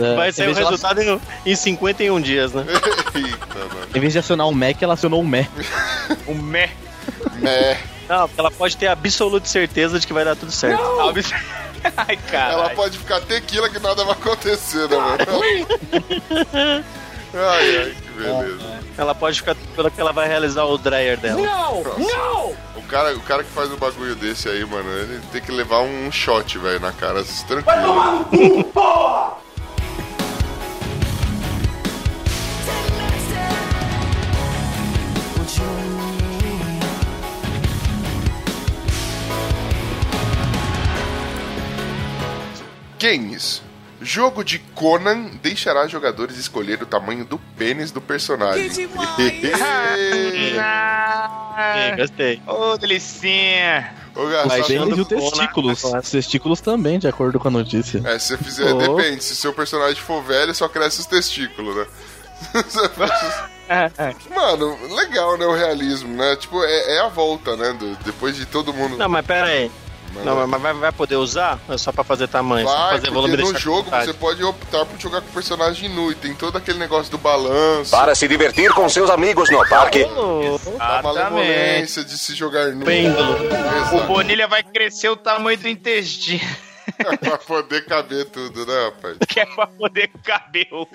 É, 0.00 0.16
Vai 0.16 0.32
sair 0.32 0.48
o 0.48 0.54
de 0.54 0.60
ela- 0.60 0.70
resultado 0.70 1.00
em, 1.00 1.20
em 1.46 1.56
51 1.56 2.20
dias, 2.20 2.52
né? 2.52 2.64
Eita, 3.14 3.74
mano. 3.74 3.86
Em 3.94 4.00
vez 4.00 4.12
de 4.12 4.18
acionar 4.18 4.48
o 4.48 4.52
Mac, 4.52 4.80
ela 4.82 4.94
acionou 4.94 5.20
o 5.20 5.26
Mé. 5.26 5.48
O 6.26 6.34
mé. 6.34 6.70
Né? 7.38 7.78
Não, 8.08 8.28
porque 8.28 8.40
ela 8.40 8.50
pode 8.50 8.76
ter 8.76 8.86
absoluta 8.88 9.46
certeza 9.46 9.98
de 9.98 10.06
que 10.06 10.12
vai 10.12 10.24
dar 10.24 10.36
tudo 10.36 10.52
certo. 10.52 10.82
Ai, 11.96 12.16
cara. 12.16 12.52
Ela 12.54 12.70
pode 12.70 12.98
ficar 12.98 13.20
tequila 13.20 13.68
que 13.68 13.78
nada 13.78 14.04
vai 14.04 14.14
acontecer, 14.14 14.88
né, 14.88 14.96
mano? 14.96 15.18
Ai, 17.36 17.76
ai, 17.78 17.96
que 18.00 18.10
beleza. 18.22 18.80
Ela 18.96 19.12
pode 19.12 19.38
ficar 19.40 19.56
pela 19.74 19.90
que 19.90 20.00
ela 20.00 20.12
vai 20.12 20.28
realizar 20.28 20.64
o 20.66 20.78
dryer 20.78 21.18
dela. 21.18 21.40
O 22.76 22.82
cara, 22.82 23.12
o 23.16 23.20
cara 23.20 23.42
que 23.42 23.50
faz 23.50 23.72
um 23.72 23.76
bagulho 23.76 24.14
desse 24.14 24.48
aí, 24.48 24.64
mano, 24.64 24.88
ele 24.88 25.20
tem 25.32 25.42
que 25.42 25.50
levar 25.50 25.80
um 25.80 26.12
shot, 26.12 26.56
velho, 26.58 26.78
na 26.78 26.92
cara, 26.92 27.20
assim, 27.20 27.44
tranquilo. 27.44 28.28
Games. 43.04 43.62
Jogo 44.02 44.44
de 44.44 44.58
Conan 44.58 45.30
deixará 45.42 45.86
jogadores 45.86 46.36
escolher 46.36 46.82
o 46.82 46.86
tamanho 46.86 47.24
do 47.24 47.38
pênis 47.56 47.90
do 47.90 48.00
personagem. 48.00 48.68
Sim, 48.70 48.88
gostei. 51.96 52.40
Ô, 52.46 52.76
delicinha. 52.76 53.94
Ô, 54.14 54.22
Os 54.24 54.30
Gastão, 54.30 54.48
Vai 54.48 54.62
pênis 54.62 54.82
achando 54.82 54.96
e 54.96 55.00
os 55.00 55.08
bom, 55.08 55.14
né? 55.14 55.20
testículos. 55.30 55.84
Os 55.84 56.10
testículos 56.10 56.60
também, 56.60 56.98
de 56.98 57.08
acordo 57.08 57.38
com 57.38 57.48
a 57.48 57.50
notícia. 57.50 58.02
É, 58.04 58.18
se 58.18 58.36
você 58.36 58.44
fizer, 58.44 58.72
Oh. 58.72 58.96
depende. 58.96 59.24
Se 59.24 59.36
seu 59.36 59.52
personagem 59.52 60.00
for 60.02 60.22
velho, 60.22 60.54
só 60.54 60.68
cresce 60.68 61.00
os 61.00 61.06
testículos, 61.06 61.76
né? 61.76 61.86
Mano, 64.34 64.76
legal, 64.94 65.38
né? 65.38 65.46
O 65.46 65.54
realismo, 65.54 66.14
né? 66.14 66.36
Tipo, 66.36 66.62
é, 66.62 66.96
é 66.96 67.00
a 67.00 67.08
volta, 67.08 67.56
né? 67.56 67.72
do- 67.72 67.96
depois 68.04 68.36
de 68.36 68.44
todo 68.44 68.74
mundo. 68.74 68.98
Não, 68.98 69.08
mas 69.08 69.24
pera 69.24 69.46
aí. 69.46 69.70
Não, 70.22 70.46
mas 70.46 70.60
vai, 70.62 70.72
vai 70.74 70.92
poder 70.92 71.16
usar? 71.16 71.58
É 71.68 71.78
só 71.78 71.90
pra 71.92 72.04
fazer 72.04 72.28
tamanho? 72.28 72.66
só 72.66 72.72
pra 72.74 72.82
Vai, 72.84 72.98
fazer 72.98 73.10
volume 73.10 73.36
no 73.36 73.58
jogo 73.58 73.90
você 73.90 74.12
pode 74.12 74.44
optar 74.44 74.84
por 74.84 74.98
jogar 75.00 75.20
com 75.22 75.28
o 75.28 75.32
personagem 75.32 75.88
nu 75.88 76.12
e 76.12 76.14
tem 76.14 76.34
todo 76.34 76.56
aquele 76.58 76.78
negócio 76.78 77.10
do 77.10 77.18
balanço, 77.18 77.90
Para 77.90 78.14
se 78.14 78.28
divertir 78.28 78.72
com 78.72 78.88
seus 78.88 79.10
amigos 79.10 79.50
no 79.50 79.66
parque. 79.68 80.04
da 80.78 81.02
malemolência 81.02 82.04
de 82.04 82.18
se 82.18 82.34
jogar 82.34 82.66
nu. 82.68 82.84
Pêndulo. 82.84 83.36
O. 83.92 84.06
Bonilha 84.06 84.46
vai 84.46 84.62
crescer 84.62 85.08
o 85.08 85.16
tamanho 85.16 85.58
do 85.58 85.68
intestino. 85.68 86.44
pra 87.20 87.38
poder 87.38 87.84
caber 87.86 88.26
tudo, 88.26 88.66
né, 88.66 88.84
rapaz? 88.86 89.16
Que 89.28 89.40
é 89.40 89.46
pra 89.46 89.66
poder 89.66 90.10
caber 90.22 90.68
o, 90.72 90.86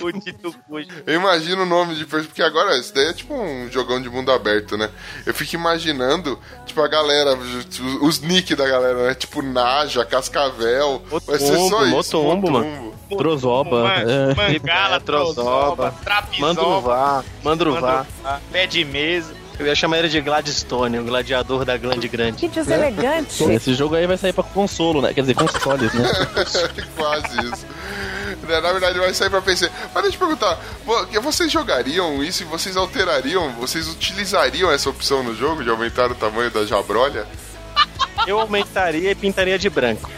o 0.00 0.12
Tito 0.20 0.52
Cujo. 0.68 0.88
Eu 1.06 1.14
imagino 1.14 1.62
o 1.62 1.66
nome 1.66 1.94
de 1.94 2.04
porque 2.06 2.42
agora 2.42 2.76
isso 2.78 2.94
daí 2.94 3.08
é 3.08 3.12
tipo 3.12 3.34
um 3.34 3.70
jogão 3.70 4.00
de 4.00 4.08
mundo 4.08 4.30
aberto, 4.32 4.76
né? 4.76 4.90
Eu 5.26 5.34
fico 5.34 5.54
imaginando, 5.54 6.38
tipo, 6.66 6.80
a 6.80 6.88
galera, 6.88 7.34
os, 7.34 7.80
os 8.00 8.20
nick 8.20 8.54
da 8.54 8.66
galera, 8.68 9.08
né? 9.08 9.14
Tipo, 9.14 9.42
Naja, 9.42 10.04
Cascavel. 10.04 11.02
vai 11.26 11.38
ser 11.38 11.46
só 11.46 11.54
Motombo, 11.70 11.84
isso. 12.00 12.16
Motombo, 12.22 12.50
mano. 12.50 12.66
Motombo. 12.66 12.94
Trozoba. 13.16 13.82
Man- 13.84 14.10
é. 14.10 14.34
Mangala, 14.34 14.96
É, 14.96 15.00
trozoba, 15.00 15.34
trozoba, 15.34 15.94
trapizoba, 16.04 16.46
Mandruvá, 16.48 17.24
Mandruvá. 17.42 17.80
mandruvá, 17.80 18.40
pé 18.50 18.66
de 18.66 18.84
mesa. 18.84 19.34
Eu 19.58 19.66
ia 19.66 19.74
chamar 19.74 19.98
ele 19.98 20.08
de 20.08 20.20
Gladstone, 20.20 20.98
o 20.98 21.04
gladiador 21.04 21.64
da 21.64 21.76
Glande 21.76 22.08
Grande. 22.08 22.38
Que 22.38 22.48
deselegante. 22.48 23.44
Esse 23.44 23.74
jogo 23.74 23.94
aí 23.94 24.06
vai 24.06 24.16
sair 24.16 24.32
pra 24.32 24.42
consolo, 24.42 25.00
né? 25.00 25.14
Quer 25.14 25.20
dizer, 25.20 25.34
consoles, 25.34 25.92
né? 25.94 26.04
Quase 26.96 27.38
isso. 27.40 27.66
Né, 28.42 28.60
Na 28.60 28.72
verdade, 28.72 28.98
vai 28.98 29.14
sair 29.14 29.30
pra 29.30 29.40
PC. 29.40 29.70
Mas 29.94 30.02
deixa 30.02 30.16
eu 30.16 30.20
perguntar, 30.20 30.58
vocês 31.22 31.50
jogariam 31.50 32.22
isso 32.22 32.42
e 32.42 32.46
vocês 32.46 32.76
alterariam, 32.76 33.52
vocês 33.52 33.88
utilizariam 33.88 34.70
essa 34.72 34.90
opção 34.90 35.22
no 35.22 35.34
jogo 35.34 35.62
de 35.62 35.70
aumentar 35.70 36.10
o 36.10 36.14
tamanho 36.14 36.50
da 36.50 36.66
jabrolha? 36.66 37.26
Eu 38.26 38.40
aumentaria 38.40 39.10
e 39.10 39.14
pintaria 39.14 39.58
de 39.58 39.68
branco. 39.68 40.10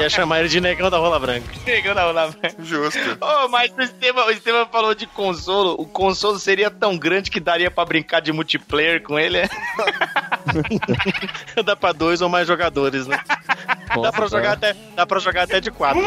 Ia 0.00 0.08
chamar 0.08 0.40
ele 0.40 0.48
de 0.48 0.60
negão 0.60 0.90
da 0.90 0.98
rola 0.98 1.18
branca. 1.18 1.46
Negão 1.66 1.94
da 1.94 2.04
rola 2.04 2.28
branca. 2.28 2.56
Justo. 2.62 2.98
Oh, 3.20 3.48
mas 3.48 3.70
o 3.76 3.80
Estevam, 3.82 4.26
o 4.26 4.30
Estevam 4.30 4.66
falou 4.66 4.94
de 4.94 5.06
consolo. 5.06 5.74
O 5.78 5.86
consolo 5.86 6.38
seria 6.38 6.70
tão 6.70 6.96
grande 6.96 7.30
que 7.30 7.40
daria 7.40 7.70
pra 7.70 7.84
brincar 7.84 8.20
de 8.20 8.32
multiplayer 8.32 9.02
com 9.02 9.18
ele. 9.18 9.38
é? 9.38 9.48
Dá 11.64 11.76
pra 11.76 11.92
dois 11.92 12.20
ou 12.20 12.28
mais 12.28 12.46
jogadores, 12.46 13.06
né? 13.06 13.20
dá, 13.88 13.96
Nossa, 13.96 14.12
pra 14.12 14.26
jogar 14.26 14.52
até, 14.52 14.74
dá 14.94 15.06
pra 15.06 15.18
jogar 15.18 15.42
até 15.42 15.60
de 15.60 15.70
quatro. 15.70 16.02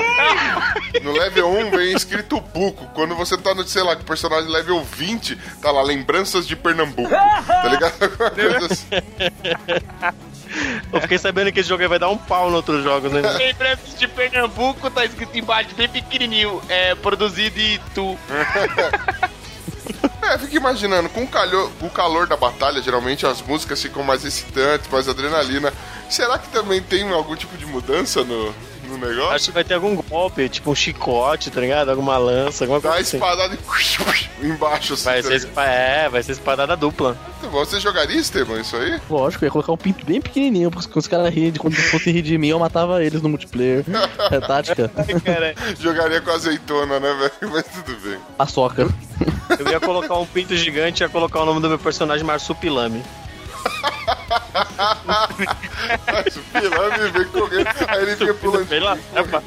No 1.01 1.12
level 1.12 1.49
1 1.49 1.72
vem 1.72 1.93
escrito 1.93 2.39
buco. 2.39 2.86
Quando 2.93 3.16
você 3.16 3.38
tá 3.38 3.54
no, 3.54 3.64
sei 3.68 3.84
lá, 3.84 3.95
com 3.95 4.01
o 4.01 4.06
personagem 4.06 4.49
level 4.49 4.84
20, 4.84 5.36
tá 5.62 5.72
lá, 5.72 5.82
lembranças 5.82 6.47
de 6.47 6.56
Pernambuco. 6.56 7.10
Tá 7.10 7.68
ligado? 7.70 7.93
Alguma 8.04 8.32
coisa 8.32 8.66
assim. 8.66 8.88
Eu 10.91 11.01
fiquei 11.01 11.18
sabendo 11.18 11.51
que 11.51 11.60
esse 11.60 11.70
jogo 11.70 11.82
aí 11.82 11.89
vai 11.89 11.99
dar 11.99 12.10
um 12.10 12.18
pau 12.18 12.49
no 12.49 12.58
outros 12.58 12.84
jogos, 12.84 13.12
né? 13.12 13.22
Lembranças 13.22 13.97
de 13.97 14.08
Pernambuco, 14.08 14.89
tá 14.89 15.06
escrito 15.06 15.38
embaixo, 15.38 15.76
bem 15.76 15.89
pequenininho. 15.89 16.62
É 16.70 16.95
produzido 16.95 17.60
em 17.60 17.76
Itu. 17.76 18.18
É, 20.22 20.38
fica 20.38 20.56
imaginando, 20.56 21.10
com 21.10 21.24
o, 21.24 21.28
calor, 21.28 21.70
o 21.82 21.89
calor 21.89 22.26
da 22.26 22.38
batalha, 22.38 22.82
geralmente 22.82 23.26
as 23.26 23.41
músicas 23.41 23.82
ficam 23.82 24.04
mais 24.04 24.24
excitantes, 24.24 24.89
mais 24.89 25.10
adrenalina. 25.10 25.74
Será 26.10 26.38
que 26.38 26.47
também 26.47 26.82
tem 26.82 27.12
algum 27.12 27.36
tipo 27.36 27.58
de 27.58 27.66
mudança 27.66 28.24
no, 28.24 28.56
no 28.98 29.08
negócio? 29.08 29.32
Acho 29.32 29.46
que 29.48 29.52
vai 29.52 29.64
ter 29.64 29.74
algum 29.76 29.96
golpe, 29.96 30.48
tipo 30.50 30.72
um 30.72 30.76
chicote, 30.76 31.50
tá 31.52 31.60
ligado? 31.62 31.89
Alguma 31.89 32.18
lança, 32.18 32.64
alguma 32.64 32.80
Dá 32.80 32.89
coisa 32.89 33.00
a 33.00 33.02
assim. 33.08 33.18
espadada 33.18 33.56
e 34.41 34.46
embaixo 34.48 34.94
assim. 34.94 35.04
Vai 35.06 35.22
tá 35.22 35.28
ser, 35.28 35.36
espa- 35.36 35.66
é, 35.66 36.10
vai 36.10 36.24
ser 36.24 36.32
espadada 36.34 36.76
dupla. 36.76 37.18
Muito 37.41 37.52
bom. 37.52 37.60
Você 37.66 37.80
jogaria, 37.80 38.18
Esteban, 38.20 38.60
isso 38.62 38.76
aí? 38.76 39.00
Lógico, 39.10 39.44
eu 39.44 39.48
ia 39.48 39.52
colocar 39.52 39.72
um 39.72 39.78
pinto 39.78 40.06
bem 40.06 40.22
pequenininho, 40.22 40.70
porque 40.72 40.98
os 40.98 41.08
caras 41.08 41.34
riem 41.34 41.52
de 41.52 41.60
quando 41.60 41.76
fossem 41.76 42.14
rir 42.14 42.22
de 42.22 42.38
mim, 42.38 42.48
eu 42.50 42.60
matava 42.60 43.04
eles 43.04 43.22
no 43.22 43.30
multiplayer. 43.30 43.84
É 44.32 44.39
tática. 44.39 44.89
Cara, 45.24 45.54
Jogaria 45.80 46.22
com 46.22 46.32
azeitona, 46.32 47.00
né, 47.00 47.14
velho? 47.14 47.54
Mas 47.54 47.66
tudo 47.66 47.98
bem. 48.02 48.18
Paçoca. 48.38 48.88
Eu 49.60 49.68
ia 49.70 49.80
colocar 49.80 50.16
um 50.18 50.26
pinto 50.26 50.56
gigante 50.56 51.02
e 51.02 51.06
ia 51.06 51.10
colocar 51.10 51.41
o 51.41 51.46
nome 51.46 51.60
do 51.62 51.70
meu 51.70 51.80
personagem 51.80 52.26
Marsupilame. 52.26 53.04
Mas 56.12 56.36
o 56.36 56.42
pilame 56.42 57.12
vem 57.12 57.26
correndo, 57.26 57.70
aí 57.88 58.02
ele 58.02 58.16
fica 58.16 58.34
pulando. 58.34 58.68
Epa. 59.16 59.44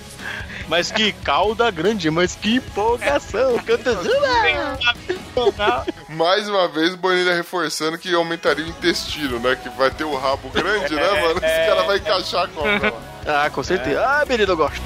Mas 0.68 0.90
que 0.90 1.12
cauda 1.12 1.70
grande, 1.70 2.10
mas 2.10 2.34
que 2.34 2.56
empolgação. 2.56 3.58
Canta 3.60 3.96
Mais 6.08 6.48
uma 6.48 6.66
vez, 6.68 6.94
Bonilha 6.94 7.34
reforçando 7.34 7.96
que 7.96 8.12
aumentaria 8.14 8.64
o 8.64 8.68
intestino, 8.68 9.38
né? 9.38 9.56
Que 9.56 9.68
vai 9.70 9.90
ter 9.90 10.04
o 10.04 10.16
rabo 10.16 10.48
grande, 10.50 10.94
né, 10.94 11.20
mano? 11.20 11.36
Esse 11.36 11.68
cara 11.68 11.82
vai 11.84 11.98
encaixar 11.98 12.44
a 12.44 12.48
cobra 12.48 12.90
lá. 12.90 13.44
Ah, 13.44 13.50
com 13.50 13.62
certeza. 13.62 14.00
Ah, 14.00 14.24
menino, 14.26 14.52
eu 14.52 14.56
gosto. 14.56 14.82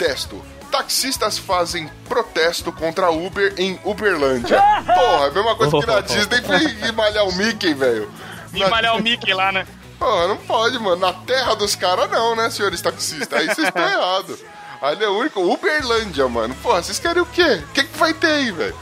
Protesto. 0.00 0.42
Taxistas 0.70 1.36
fazem 1.36 1.90
protesto 2.08 2.72
contra 2.72 3.10
Uber 3.10 3.52
em 3.58 3.78
Uberlândia. 3.84 4.56
Porra, 4.86 5.26
é 5.26 5.28
a 5.28 5.30
mesma 5.30 5.54
coisa 5.56 5.78
que 5.78 5.86
na 5.86 6.00
Disney 6.00 6.40
foi 6.42 6.92
malhar 6.92 7.26
o 7.28 7.32
Mickey, 7.34 7.74
velho. 7.74 8.10
e 8.54 8.64
malhar 8.66 8.96
o 8.96 9.02
Mickey 9.02 9.34
lá, 9.34 9.52
né? 9.52 9.66
Porra, 9.98 10.28
não 10.28 10.38
pode, 10.38 10.78
mano. 10.78 10.96
Na 10.96 11.12
terra 11.12 11.54
dos 11.54 11.76
caras 11.76 12.10
não, 12.10 12.34
né, 12.34 12.48
senhores 12.48 12.80
taxistas? 12.80 13.38
Aí 13.40 13.46
vocês 13.46 13.68
estão 13.68 13.82
errados. 13.86 14.38
Ali 14.80 15.04
é 15.04 15.08
o 15.08 15.18
único. 15.18 15.42
Uberlândia, 15.42 16.26
mano. 16.28 16.54
Porra, 16.62 16.82
vocês 16.82 16.98
querem 16.98 17.22
o 17.22 17.26
quê? 17.26 17.62
O 17.62 17.72
que, 17.74 17.84
que 17.84 17.98
vai 17.98 18.14
ter 18.14 18.28
aí, 18.28 18.50
velho? 18.50 18.76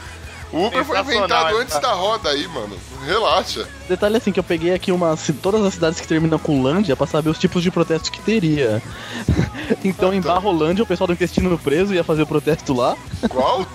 O 0.53 0.67
Uber 0.67 0.85
foi 0.85 0.99
inventado 0.99 1.57
antes 1.57 1.77
da 1.79 1.91
roda 1.91 2.29
aí, 2.29 2.47
mano. 2.47 2.79
Relaxa. 3.05 3.67
Detalhe 3.87 4.17
assim 4.17 4.31
que 4.31 4.39
eu 4.39 4.43
peguei 4.43 4.73
aqui 4.73 4.91
uma, 4.91 5.17
todas 5.41 5.63
as 5.65 5.73
cidades 5.73 5.99
que 5.99 6.07
terminam 6.07 6.37
com 6.37 6.61
Lândia 6.61 6.95
pra 6.95 7.07
saber 7.07 7.29
os 7.29 7.37
tipos 7.37 7.63
de 7.63 7.71
protestos 7.71 8.09
que 8.09 8.21
teria. 8.21 8.81
então 9.83 10.13
em 10.13 10.21
Barrolândia 10.21 10.83
o 10.83 10.87
pessoal 10.87 11.07
do 11.07 11.13
intestino 11.13 11.57
preso 11.57 11.93
ia 11.93 12.03
fazer 12.03 12.23
o 12.23 12.27
protesto 12.27 12.73
lá. 12.73 12.95
Qual? 13.29 13.65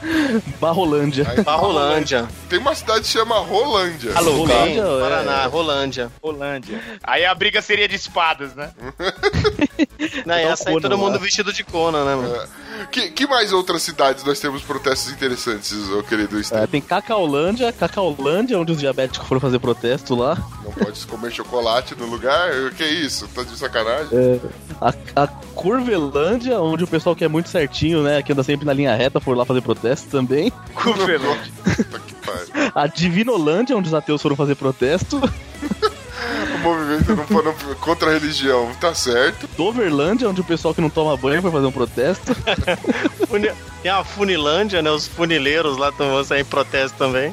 Barrolândia. 0.60 1.26
Aí, 1.28 1.42
Barrolândia. 1.42 2.28
Tem 2.48 2.58
uma 2.58 2.74
cidade 2.74 3.00
que 3.00 3.08
chama 3.08 3.38
Rolândia. 3.38 4.12
Alô, 4.14 4.32
Rolândia, 4.32 4.82
é. 4.82 5.00
Paraná, 5.00 5.46
Rolândia. 5.46 6.12
Rolândia. 6.22 6.80
Aí 7.02 7.24
a 7.24 7.34
briga 7.34 7.60
seria 7.60 7.88
de 7.88 7.96
espadas, 7.96 8.54
né? 8.54 8.70
Não, 10.24 10.38
Então, 10.38 10.52
essa 10.52 10.70
aí 10.70 10.80
todo 10.80 10.96
mundo 10.96 11.14
lá. 11.14 11.18
vestido 11.18 11.52
de 11.52 11.64
Conan, 11.64 12.04
né, 12.04 12.14
mano? 12.14 12.48
Que, 12.86 13.10
que 13.10 13.26
mais 13.26 13.52
outras 13.52 13.82
cidades 13.82 14.24
nós 14.24 14.38
temos 14.40 14.62
protestos 14.62 15.12
interessantes, 15.12 15.72
ô 15.90 16.02
querido 16.02 16.40
É, 16.52 16.66
tem 16.66 16.80
Cacaolândia, 16.80 17.72
Cacaolândia, 17.72 18.58
onde 18.58 18.72
os 18.72 18.78
diabéticos 18.78 19.26
foram 19.26 19.40
fazer 19.40 19.58
protesto 19.58 20.14
lá. 20.14 20.36
Não 20.64 20.72
pode 20.72 21.06
comer 21.06 21.30
chocolate 21.32 21.94
no 21.94 22.06
lugar? 22.06 22.50
O 22.66 22.74
que 22.74 22.82
é 22.82 22.90
isso? 22.90 23.28
Tá 23.28 23.42
de 23.42 23.56
sacanagem? 23.56 24.08
É, 24.12 24.40
a, 24.80 25.22
a 25.22 25.26
Curvelândia, 25.26 26.60
onde 26.60 26.84
o 26.84 26.86
pessoal 26.86 27.16
que 27.16 27.24
é 27.24 27.28
muito 27.28 27.48
certinho, 27.48 28.02
né, 28.02 28.22
que 28.22 28.32
anda 28.32 28.42
sempre 28.42 28.66
na 28.66 28.72
linha 28.72 28.94
reta, 28.94 29.20
for 29.20 29.36
lá 29.36 29.44
fazer 29.44 29.60
protesto 29.60 30.08
também. 30.08 30.52
Curvelândia. 30.74 31.52
Puta 31.64 31.98
que 31.98 32.14
pariu. 32.14 32.72
A 32.74 32.86
Divinolândia, 32.86 33.76
onde 33.76 33.88
os 33.88 33.94
ateus 33.94 34.22
foram 34.22 34.36
fazer 34.36 34.54
protesto. 34.54 35.20
O 36.54 36.58
movimento 36.58 37.14
não 37.14 37.74
contra 37.76 38.10
a 38.10 38.12
religião, 38.12 38.70
tá 38.80 38.92
certo. 38.94 39.48
Doverlândia, 39.56 40.28
onde 40.28 40.40
o 40.40 40.44
pessoal 40.44 40.74
que 40.74 40.80
não 40.80 40.90
toma 40.90 41.16
banho 41.16 41.40
foi 41.40 41.50
fazer 41.50 41.66
um 41.66 41.72
protesto. 41.72 42.34
Tem 43.82 43.92
a 43.92 44.02
Funilândia, 44.02 44.82
né? 44.82 44.90
Os 44.90 45.06
funileiros 45.06 45.76
lá 45.76 45.90
estão 45.90 46.22
sair 46.24 46.40
em 46.40 46.44
protesto 46.44 46.98
também. 46.98 47.32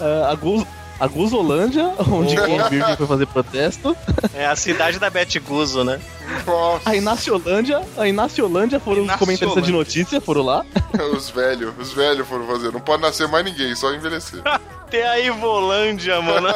É, 0.00 0.30
a, 0.30 0.34
Guz, 0.34 0.64
a 1.00 1.06
Guzolândia, 1.08 1.92
onde 2.08 2.36
quem 2.40 2.60
é 2.60 2.68
virgem 2.68 2.96
foi 2.96 3.06
fazer 3.06 3.26
protesto. 3.26 3.96
É 4.32 4.46
a 4.46 4.54
cidade 4.54 4.98
da 4.98 5.10
Bete 5.10 5.40
Guzo, 5.40 5.82
né? 5.82 6.00
Nossa. 6.46 6.90
A 6.90 6.96
Inaciolândia, 6.96 7.80
a 7.96 8.08
Inaciolândia 8.08 8.80
foram 8.80 9.04
os 9.04 9.12
comentaristas 9.16 9.64
de 9.64 9.72
notícia, 9.72 10.20
foram 10.20 10.42
lá. 10.42 10.64
Os 11.16 11.30
velhos, 11.30 11.72
os 11.80 11.92
velhos 11.94 12.28
foram 12.28 12.46
fazer. 12.46 12.70
Não 12.70 12.80
pode 12.80 13.00
nascer 13.00 13.26
mais 13.26 13.42
ninguém, 13.46 13.74
só 13.74 13.92
envelhecer. 13.94 14.42
Tem 14.90 15.02
a 15.02 15.18
Ivolândia, 15.18 16.20
mano. 16.20 16.48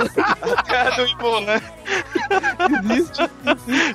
cara 0.66 0.90
do 0.96 1.06
Ivolândia. 1.06 1.62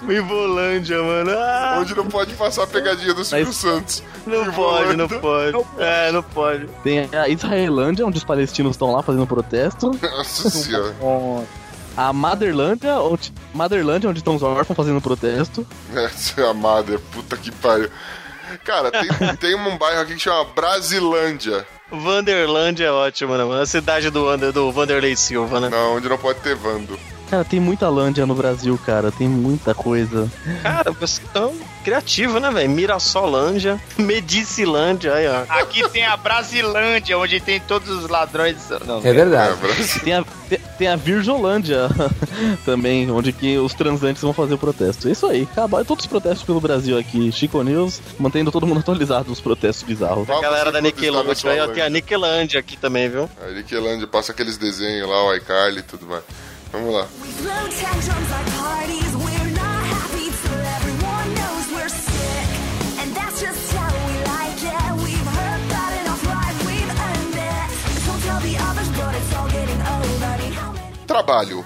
Ivolândia, 0.07 1.01
mano. 1.01 1.31
Ah, 1.31 1.77
Onde 1.79 1.95
não 1.95 2.05
pode 2.05 2.33
passar 2.35 2.63
a 2.63 2.67
pegadinha 2.67 3.13
do 3.15 3.23
Silvio 3.25 3.47
Mas- 3.47 3.55
Santos. 3.55 4.03
não 4.27 4.51
pode, 4.53 4.95
não 4.95 5.07
pode. 5.07 5.57
É, 5.79 6.11
não 6.11 6.21
pode. 6.21 6.67
Tem 6.83 7.09
a 7.11 7.27
Israelândia, 7.27 8.05
onde 8.05 8.17
os 8.19 8.23
palestinos 8.23 8.71
estão 8.75 8.91
lá 8.91 9.01
fazendo 9.01 9.25
protesto. 9.25 9.91
Nossa 10.01 10.49
senhora. 10.51 10.93
A 11.99 12.13
Motherlândia, 12.13 12.95
onde, 13.01 13.33
Motherlândia, 13.53 14.09
onde 14.09 14.19
estão 14.19 14.33
os 14.33 14.41
órfãos 14.41 14.77
fazendo 14.77 15.01
protesto. 15.01 15.67
Essa 15.93 16.39
é 16.39 16.49
a 16.49 16.53
madre, 16.53 16.97
puta 16.97 17.35
que 17.35 17.51
pariu. 17.51 17.89
Cara, 18.63 18.89
tem, 18.89 19.09
tem 19.35 19.55
um 19.55 19.77
bairro 19.77 19.99
aqui 19.99 20.13
que 20.13 20.19
chama 20.19 20.45
Brasilândia. 20.45 21.67
Vanderlândia 21.91 22.85
é 22.85 22.91
ótimo, 22.91 23.35
né, 23.35 23.43
mano? 23.43 23.61
A 23.61 23.65
cidade 23.65 24.09
do, 24.09 24.23
Wander, 24.23 24.53
do 24.53 24.71
Vanderlei 24.71 25.13
Silva, 25.13 25.59
né? 25.59 25.67
Não, 25.67 25.97
onde 25.97 26.07
não 26.07 26.17
pode 26.17 26.39
ter 26.39 26.55
Vando. 26.55 26.97
Cara, 27.29 27.43
tem 27.43 27.59
muita 27.59 27.89
Lândia 27.89 28.25
no 28.25 28.33
Brasil, 28.33 28.79
cara. 28.85 29.11
Tem 29.11 29.27
muita 29.27 29.75
coisa. 29.75 30.31
Cara, 30.63 30.93
você 30.93 31.21
tão 31.33 31.53
criativo, 31.83 32.39
né, 32.39 32.49
velho? 32.51 32.69
Mirassolândia, 32.69 33.79
Medicilândia, 33.97 35.13
aí, 35.13 35.27
ó. 35.27 35.43
Aqui 35.49 35.87
tem 35.89 36.05
a 36.05 36.15
Brasilândia, 36.17 37.17
onde 37.17 37.39
tem 37.39 37.59
todos 37.59 37.89
os 37.89 38.09
ladrões. 38.09 38.57
Não, 38.85 38.97
É 38.99 39.13
verdade. 39.13 39.57
É. 39.63 39.99
Tem 39.99 40.13
a, 40.13 40.23
tem, 40.49 40.59
tem 40.77 40.87
a 40.87 40.95
Virgolândia 40.95 41.89
também, 42.65 43.09
onde 43.11 43.31
que 43.31 43.57
os 43.57 43.73
transantes 43.73 44.21
vão 44.21 44.33
fazer 44.33 44.53
o 44.53 44.57
protesto. 44.57 45.07
É 45.07 45.11
isso 45.11 45.25
aí, 45.25 45.47
acabaram 45.51 45.85
todos 45.85 46.05
os 46.05 46.09
protestos 46.09 46.43
pelo 46.43 46.59
Brasil 46.59 46.97
aqui. 46.97 47.31
Chico 47.31 47.61
News, 47.63 48.01
mantendo 48.17 48.51
todo 48.51 48.67
mundo 48.67 48.79
atualizado 48.79 49.29
nos 49.29 49.41
protestos 49.41 49.83
bizarros. 49.83 50.25
Qual 50.25 50.39
A 50.39 50.41
galera 50.41 50.71
da 50.71 50.81
sua 51.35 51.51
aí, 51.51 51.59
ó, 51.59 51.67
tem 51.67 51.83
a 51.83 51.89
Nickelândia 51.89 52.59
aqui 52.59 52.77
também, 52.77 53.09
viu? 53.09 53.29
A 53.45 53.51
Nickelândia 53.51 54.07
passa 54.07 54.31
aqueles 54.31 54.57
desenhos 54.57 55.09
lá, 55.09 55.25
o 55.25 55.35
iCarly 55.35 55.79
e 55.79 55.83
tudo 55.83 56.05
mais. 56.05 56.23
Vamos 56.71 56.93
lá. 56.93 57.07
We 57.21 57.31
throw 57.31 59.08
Trabalho. 71.09 71.65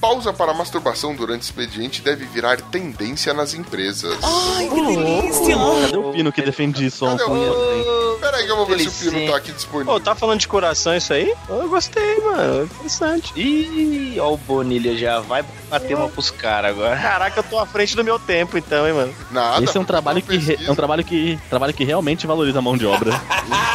Pausa 0.00 0.32
para 0.32 0.54
masturbação 0.54 1.14
durante 1.16 1.42
expediente 1.42 2.00
deve 2.02 2.26
virar 2.26 2.60
tendência 2.60 3.32
nas 3.34 3.54
empresas. 3.54 4.16
Cadê 4.20 5.96
o 5.96 6.12
Pino 6.12 6.30
que 6.30 6.42
defende 6.42 6.86
isso 6.86 7.04
ontem? 7.06 7.24
o-? 7.24 8.18
Pera 8.20 8.36
aí 8.36 8.44
que 8.44 8.52
eu 8.52 8.56
vou 8.56 8.66
ver 8.66 8.78
se 8.88 9.08
o. 9.08 9.10
Pino 9.12 9.30
tá 9.30 9.36
aqui 9.38 9.50
disponível. 9.52 9.94
Pô, 9.94 9.98
tá 10.00 10.14
falando 10.14 10.40
de 10.40 10.46
coração 10.48 10.94
isso 10.94 11.12
aí? 11.12 11.32
Eu 11.48 11.68
gostei, 11.68 12.20
mano. 12.20 12.64
Interessante. 12.64 13.32
Ih, 13.34 14.16
ó 14.20 14.34
o 14.34 14.36
Bonilha 14.36 14.96
já 14.96 15.20
vai 15.20 15.42
bater 15.70 15.96
uma 15.96 16.08
pros 16.08 16.30
caras 16.30 16.70
agora. 16.72 16.96
Caraca, 16.96 17.40
eu 17.40 17.44
tô 17.44 17.58
à 17.58 17.66
frente 17.66 17.96
do 17.96 18.04
meu 18.04 18.18
tempo, 18.18 18.56
então, 18.58 18.86
hein, 18.86 18.92
mano. 18.94 19.14
Nada. 19.30 19.64
Esse 19.64 19.76
é 19.76 19.80
um 19.80 19.84
trabalho 19.84 20.20
que 20.22 20.36
re- 20.36 20.58
é 20.66 20.70
um 20.70 20.74
trabalho 20.76 21.02
que 21.02 21.38
trabalho 21.50 21.72
que 21.74 21.82
realmente 21.82 22.26
valoriza 22.26 22.58
a 22.58 22.62
mão 22.62 22.76
de 22.76 22.86
obra. 22.86 23.10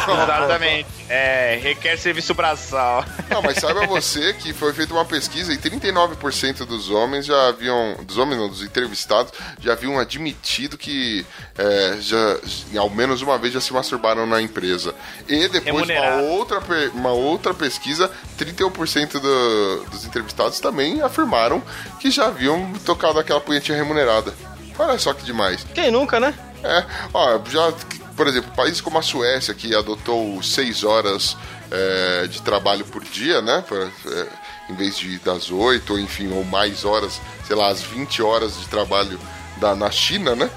Exatamente. 0.08 0.99
É, 1.12 1.58
requer 1.60 1.96
serviço 1.98 2.32
braçal. 2.34 3.04
Não, 3.28 3.42
mas 3.42 3.56
saiba 3.58 3.84
você 3.84 4.32
que 4.34 4.52
foi 4.52 4.72
feita 4.72 4.94
uma 4.94 5.04
pesquisa 5.04 5.52
e 5.52 5.58
39% 5.58 6.64
dos 6.64 6.88
homens 6.88 7.26
já 7.26 7.48
haviam. 7.48 7.96
Dos 8.04 8.16
homens 8.16 8.38
não, 8.38 8.48
dos 8.48 8.62
entrevistados, 8.62 9.32
já 9.60 9.72
haviam 9.72 9.98
admitido 9.98 10.78
que 10.78 11.26
é, 11.58 11.96
já, 12.00 12.38
ao 12.78 12.88
menos 12.88 13.22
uma 13.22 13.36
vez 13.38 13.52
já 13.52 13.60
se 13.60 13.72
masturbaram 13.72 14.24
na 14.24 14.40
empresa. 14.40 14.94
E 15.28 15.48
depois 15.48 15.88
uma 15.88 16.16
outra, 16.22 16.60
uma 16.94 17.10
outra 17.10 17.52
pesquisa, 17.52 18.08
31% 18.38 19.18
do- 19.18 19.84
dos 19.90 20.04
entrevistados 20.04 20.60
também 20.60 21.02
afirmaram 21.02 21.60
que 21.98 22.08
já 22.10 22.26
haviam 22.26 22.72
tocado 22.84 23.18
aquela 23.18 23.40
punhetinha 23.40 23.76
remunerada. 23.76 24.32
Olha 24.78 24.96
só 24.98 25.12
que 25.12 25.24
demais. 25.24 25.66
Quem 25.74 25.90
nunca, 25.90 26.20
né? 26.20 26.32
É, 26.62 26.84
ó, 27.12 27.40
já, 27.50 27.72
por 28.20 28.28
exemplo, 28.28 28.52
países 28.54 28.82
como 28.82 28.98
a 28.98 29.02
Suécia, 29.02 29.54
que 29.54 29.74
adotou 29.74 30.42
seis 30.42 30.84
horas 30.84 31.38
é, 31.70 32.26
de 32.26 32.42
trabalho 32.42 32.84
por 32.84 33.02
dia, 33.02 33.40
né? 33.40 33.64
pra- 33.66 33.88
é, 34.12 34.26
em 34.68 34.74
vez 34.76 34.98
de 34.98 35.18
das 35.20 35.50
oito, 35.50 35.94
ou 35.94 35.98
enfim, 35.98 36.30
ou 36.30 36.44
mais 36.44 36.84
horas, 36.84 37.18
sei 37.46 37.56
lá, 37.56 37.68
as 37.68 37.80
20 37.80 38.20
horas 38.22 38.58
de 38.60 38.68
trabalho 38.68 39.18
da, 39.56 39.74
na 39.74 39.90
China, 39.90 40.36
né? 40.36 40.50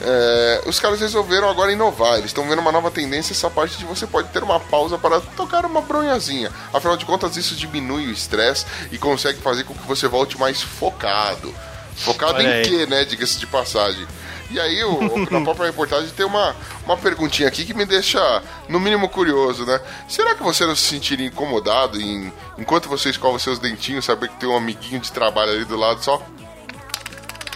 É, 0.00 0.62
os 0.64 0.78
caras 0.78 1.00
resolveram 1.00 1.48
agora 1.50 1.72
inovar. 1.72 2.18
Eles 2.18 2.26
estão 2.26 2.48
vendo 2.48 2.60
uma 2.60 2.70
nova 2.70 2.88
tendência, 2.88 3.32
essa 3.32 3.50
parte 3.50 3.76
de 3.78 3.84
você 3.84 4.06
pode 4.06 4.28
ter 4.28 4.44
uma 4.44 4.60
pausa 4.60 4.96
para 4.96 5.20
tocar 5.20 5.66
uma 5.66 5.80
bronhazinha. 5.80 6.52
Afinal 6.72 6.96
de 6.96 7.04
contas, 7.04 7.36
isso 7.36 7.56
diminui 7.56 8.06
o 8.06 8.12
estresse 8.12 8.64
e 8.92 8.96
consegue 8.96 9.40
fazer 9.40 9.64
com 9.64 9.74
que 9.74 9.88
você 9.88 10.06
volte 10.06 10.38
mais 10.38 10.62
focado. 10.62 11.52
Focado 11.96 12.34
Olha 12.34 12.44
em 12.48 12.52
aí. 12.52 12.62
quê, 12.62 12.86
né? 12.86 13.04
Diga-se 13.04 13.40
de 13.40 13.46
passagem. 13.48 14.06
E 14.50 14.58
aí, 14.58 14.82
o, 14.82 15.26
na 15.30 15.40
própria 15.42 15.66
reportagem 15.66 16.08
tem 16.10 16.24
uma, 16.24 16.56
uma 16.86 16.96
perguntinha 16.96 17.46
aqui 17.48 17.64
que 17.66 17.74
me 17.74 17.84
deixa, 17.84 18.42
no 18.68 18.80
mínimo, 18.80 19.08
curioso, 19.08 19.66
né? 19.66 19.78
Será 20.08 20.34
que 20.34 20.42
você 20.42 20.64
não 20.64 20.74
se 20.74 20.82
sentiria 20.82 21.26
incomodado 21.26 22.00
em, 22.00 22.32
enquanto 22.56 22.88
você 22.88 23.10
escova 23.10 23.38
seus 23.38 23.58
dentinhos, 23.58 24.06
saber 24.06 24.28
que 24.28 24.36
tem 24.36 24.48
um 24.48 24.56
amiguinho 24.56 25.00
de 25.00 25.12
trabalho 25.12 25.52
ali 25.52 25.64
do 25.66 25.76
lado 25.76 26.02
só? 26.02 26.22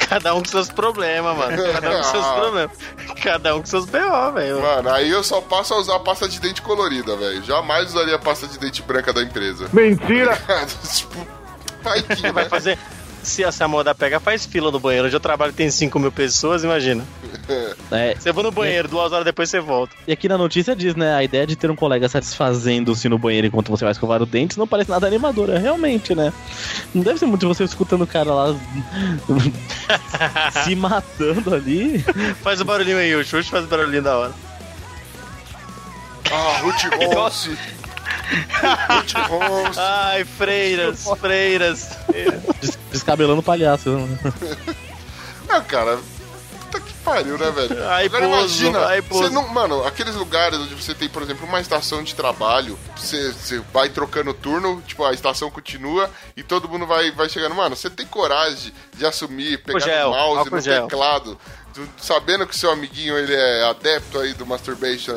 Cada 0.09 0.35
um 0.35 0.41
com 0.43 0.49
seus 0.49 0.69
problemas, 0.71 1.35
mano. 1.35 1.57
Cada 1.73 1.91
um 1.91 1.97
com 1.97 2.03
seus 2.03 2.25
Ah. 2.27 2.33
problemas. 2.35 2.71
Cada 3.23 3.57
um 3.57 3.61
com 3.61 3.67
seus 3.67 3.87
BO, 3.87 4.33
velho. 4.35 4.61
Mano, 4.61 4.91
aí 4.91 5.09
eu 5.09 5.25
só 5.25 5.41
passo 5.41 5.73
a 5.73 5.79
usar 5.79 5.99
pasta 6.01 6.29
de 6.29 6.39
dente 6.39 6.61
colorida, 6.61 7.17
velho. 7.17 7.43
Jamais 7.43 7.89
usaria 7.95 8.17
a 8.17 8.19
pasta 8.19 8.47
de 8.47 8.59
dente 8.59 8.83
branca 8.83 9.11
da 9.13 9.23
empresa. 9.23 9.71
Mentira! 9.73 10.37
tipo, 10.95 11.27
vai 11.83 12.03
que, 12.03 12.31
Vai 12.31 12.47
fazer. 12.47 12.79
Se 13.23 13.45
essa 13.45 13.69
moda 13.69 13.95
pega, 13.95 14.19
faz 14.19 14.45
fila 14.45 14.71
no 14.71 14.81
banheiro. 14.81 15.07
Onde 15.07 15.15
eu 15.17 15.21
trabalho 15.21 15.53
tem 15.53 15.71
5 15.71 15.97
mil 15.99 16.11
pessoas, 16.13 16.65
imagina. 16.65 17.05
É, 17.91 18.15
Você 18.15 18.33
vai 18.33 18.43
no 18.45 18.51
banheiro, 18.51 18.89
duas 18.89 19.13
horas 19.13 19.25
depois 19.25 19.51
você 19.51 19.61
volta. 19.61 19.95
e 20.09 20.13
aqui 20.13 20.27
na 20.27 20.39
notícia 20.39 20.75
diz, 20.75 20.95
né? 20.97 21.15
A 21.15 21.23
ideia 21.23 21.47
de 21.47 21.55
ter 21.55 21.71
um 21.71 21.77
colega 21.77 22.09
satisfazendo-se 22.09 23.07
no 23.07 23.19
banheiro 23.19 23.47
enquanto 23.47 23.69
você 23.71 23.85
vai 23.85 23.93
escovar 23.93 24.23
os 24.23 24.29
dentes 24.31 24.57
não 24.57 24.67
parece 24.67 24.89
nada 24.89 25.07
animadora, 25.07 25.59
realmente, 25.59 26.15
né? 26.15 26.33
Não 26.95 27.03
deve 27.03 27.19
ser 27.19 27.27
muito 27.27 27.47
você 27.47 27.65
escutando 27.65 28.03
o 28.03 28.07
cara 28.07 28.33
lá 28.33 28.57
se 30.65 30.75
matando 30.75 31.55
ali. 31.55 31.99
Faz 32.43 32.61
o 32.63 32.65
barulhinho 32.65 32.97
aí, 32.97 33.15
o 33.15 33.23
Xuxa 33.23 33.51
faz 33.51 33.65
o 33.65 33.69
barulhinho 33.69 34.03
da 34.03 34.17
hora. 34.17 34.33
Ah, 36.31 36.61
Ruth 36.63 37.13
Ronce. 37.15 37.59
Ai, 39.77 40.25
freiras, 40.25 41.05
freiras. 41.21 41.89
Des- 42.61 42.79
Descabelando 42.91 43.43
palhaço. 43.43 43.91
Ah, 45.49 45.61
cara, 45.61 45.99
puta 46.61 46.81
que 46.81 46.93
pariu, 47.05 47.37
né, 47.39 47.51
velho? 47.51 47.89
Ai, 47.89 48.07
Agora 48.07 48.27
Bozo, 48.27 48.39
imagina, 48.39 48.87
ai, 48.87 49.01
você 49.03 49.29
não, 49.31 49.49
mano, 49.49 49.85
aqueles 49.85 50.15
lugares 50.15 50.59
onde 50.59 50.75
você 50.75 50.95
tem, 50.95 51.09
por 51.09 51.23
exemplo, 51.23 51.47
uma 51.47 51.61
estação 51.61 52.03
de 52.03 52.15
trabalho, 52.15 52.79
você, 52.97 53.33
você 53.33 53.61
vai 53.73 53.89
trocando 53.89 54.33
turno, 54.33 54.83
tipo, 54.87 55.05
a 55.05 55.13
estação 55.13 55.51
continua 55.51 56.09
e 56.37 56.43
todo 56.43 56.69
mundo 56.69 56.87
vai, 56.87 57.11
vai 57.11 57.29
chegando. 57.29 57.55
Mano, 57.55 57.77
você 57.77 57.91
tem 57.91 58.07
coragem 58.07 58.73
de 58.97 59.05
assumir, 59.05 59.59
pegar 59.63 59.81
gel, 59.81 60.11
no 60.11 60.17
mouse, 60.17 60.51
no 60.51 60.61
gel. 60.61 60.87
teclado, 60.87 61.39
do- 61.75 61.89
sabendo 61.99 62.47
que 62.47 62.57
seu 62.57 62.71
amiguinho 62.71 63.19
ele 63.19 63.35
é 63.35 63.65
adepto 63.69 64.19
aí 64.19 64.33
do 64.35 64.47
masturbation 64.47 65.15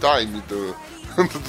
time, 0.00 0.40
do, 0.48 0.76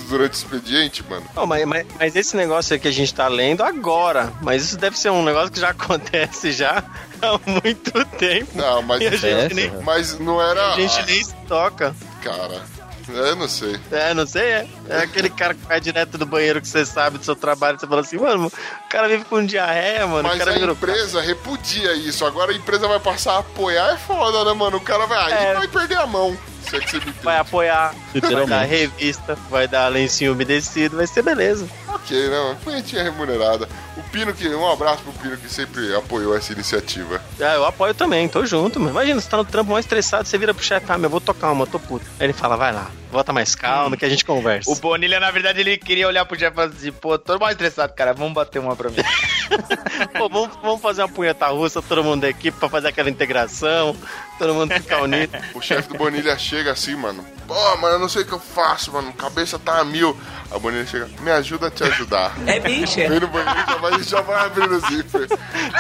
durante 0.09 0.34
o 0.34 0.36
expediente, 0.38 1.03
mano. 1.09 1.26
Não, 1.36 1.45
mas, 1.45 1.65
mas, 1.65 1.86
mas 1.99 2.15
esse 2.15 2.36
negócio 2.36 2.74
aí 2.74 2.80
que 2.80 2.88
a 2.88 2.91
gente 2.91 3.13
tá 3.13 3.28
lendo 3.28 3.63
agora, 3.63 4.32
mas 4.41 4.63
isso 4.63 4.78
deve 4.78 4.97
ser 4.97 5.09
um 5.09 5.24
negócio 5.24 5.51
que 5.51 5.59
já 5.59 5.70
acontece 5.72 6.51
já 6.51 6.84
há 7.22 7.39
muito 7.49 7.91
tempo. 8.18 8.51
Não, 8.55 8.82
mas, 8.82 9.01
a 9.01 9.15
gente 9.15 9.53
nem, 9.53 9.72
mas 9.84 10.20
não 10.20 10.41
era. 10.41 10.74
a 10.74 10.76
gente 10.76 11.05
nem 11.05 11.24
se 11.24 11.36
toca. 11.47 11.95
Cara, 12.24 12.61
eu 13.09 13.36
não 13.36 13.47
sei. 13.47 13.80
É, 13.91 14.13
não 14.13 14.26
sei, 14.28 14.43
é. 14.43 14.68
É 14.89 14.97
aquele 14.99 15.30
cara 15.30 15.53
que 15.53 15.65
vai 15.65 15.80
direto 15.80 16.18
do 16.18 16.26
banheiro 16.26 16.61
que 16.61 16.68
você 16.68 16.86
sabe 16.86 17.18
do 17.18 17.24
seu 17.26 17.36
trabalho, 17.36 17.80
você 17.80 17.88
fala 17.88 18.01
assim, 18.01 18.18
mano, 18.18 18.47
o 18.47 18.89
cara 18.89 19.07
vive 19.07 19.26
com 19.26 19.45
diarreia, 19.45 20.05
mano. 20.07 20.28
Mas 20.28 20.47
a 20.47 20.57
empresa 20.57 21.22
repudia 21.22 21.93
isso. 21.93 22.26
Agora 22.26 22.51
a 22.51 22.55
empresa 22.55 22.88
vai 22.88 22.99
passar 22.99 23.34
a 23.34 23.39
apoiar, 23.39 23.93
é 23.93 23.97
foda, 23.97 24.43
né, 24.45 24.53
mano? 24.53 24.78
O 24.78 24.82
cara 24.82 25.05
vai 25.05 25.34
aí 25.34 25.45
É. 25.47 25.53
vai 25.53 25.68
perder 25.68 25.97
a 25.97 26.05
mão. 26.07 26.38
Se 26.70 26.76
é 26.76 26.80
que 26.80 26.89
você 26.89 26.97
me 26.97 27.03
entende. 27.03 27.24
vai 27.24 27.38
apoiar, 27.38 27.95
vai 28.13 28.45
dar 28.45 28.63
revista, 28.63 29.38
vai 29.49 29.68
dar 29.68 29.88
lencinho 29.88 30.34
umedecido, 30.34 30.97
vai 30.97 31.07
ser 31.07 31.22
beleza. 31.22 31.68
Ok, 31.88 32.30
né? 32.30 32.57
Punhetinha 32.63 33.03
remunerada. 33.03 33.68
O 33.95 34.01
Pino 34.09 34.34
que. 34.34 34.47
Um 34.47 34.70
abraço 34.72 35.01
pro 35.03 35.13
Pino 35.13 35.38
que 35.38 35.49
sempre 35.49 35.95
apoiou 35.95 36.36
essa 36.36 36.53
iniciativa. 36.53 37.22
Ah, 37.39 37.55
eu 37.55 37.65
apoio 37.65 37.93
também, 37.93 38.28
tô 38.28 38.45
junto, 38.45 38.80
mano. 38.80 38.91
Imagina, 38.91 39.20
você 39.20 39.30
tá 39.30 39.38
no 39.38 39.45
trampo 39.45 39.72
mais 39.72 39.86
estressado, 39.86 40.28
você 40.28 40.38
vira 40.38 40.53
pro 40.53 40.63
chefe, 40.63 40.86
ah, 40.89 40.97
meu, 40.97 41.07
eu 41.07 41.11
vou 41.11 41.22
tocar 41.22 41.51
uma, 41.51 41.63
eu 41.63 41.68
tô 41.68 41.80
puto. 41.80 42.05
Aí 42.20 42.26
ele 42.26 42.34
fala, 42.34 42.55
vai 42.55 42.72
lá, 42.74 42.89
volta 43.11 43.32
mais 43.32 43.55
calma 43.55 43.95
que 43.95 44.05
a 44.05 44.09
gente 44.09 44.26
conversa. 44.26 44.70
O 44.70 44.76
Bonilha, 44.76 45.20
na 45.20 45.32
verdade, 45.32 45.59
ele 45.61 45.78
queria 45.78 46.07
olhar 46.07 46.26
pro 46.26 46.38
Jeff 46.38 46.51
e 46.51 46.55
falar 46.55 46.68
assim, 46.68 46.91
pô, 46.91 47.18
tô 47.18 47.38
mal 47.39 47.49
estressado, 47.49 47.93
cara, 47.93 48.13
vamos 48.13 48.34
bater 48.34 48.59
uma 48.59 48.76
pra 48.76 48.89
mim. 48.89 48.97
Pô, 50.18 50.28
vamos, 50.30 50.49
vamos 50.61 50.82
fazer 50.82 51.01
uma 51.01 51.09
punheta 51.09 51.47
russa, 51.47 51.82
todo 51.82 52.03
mundo 52.03 52.22
da 52.22 52.30
equipe, 52.30 52.57
pra 52.57 52.68
fazer 52.70 52.89
aquela 52.89 53.09
integração, 53.09 53.95
todo 54.38 54.54
mundo 54.54 54.74
ficar 54.74 55.02
unido. 55.02 55.38
O 55.54 55.62
chefe 55.62 55.90
do 55.90 55.96
Bonilha 55.96 56.38
chega 56.38 56.72
assim, 56.72 56.96
mano. 56.96 57.26
Pô, 57.48 57.78
mano, 57.78 57.95
eu 57.95 58.00
não 58.00 58.10
sei 58.10 58.24
o 58.24 58.26
que 58.26 58.34
eu 58.34 58.39
faço, 58.39 58.91
mano. 58.91 59.14
Cabeça 59.14 59.58
tá 59.58 59.80
a 59.80 59.86
mil. 59.86 60.16
A 60.50 60.58
Bonilha 60.58 60.86
chega, 60.86 61.10
me 61.20 61.30
ajuda 61.32 61.68
a 61.68 61.72
te 61.72 61.84
ajudar. 61.84 62.34
É 62.45 62.58
bicho, 62.60 63.00
é. 63.02 63.10
Vem 63.10 63.20
no 63.20 63.28
banheiro 63.28 63.60
já 63.68 63.76
vai, 63.76 64.04
já 64.04 64.22
vai 64.22 64.45
abrindo 64.45 64.76
o 64.76 64.80
zíper. 64.80 65.28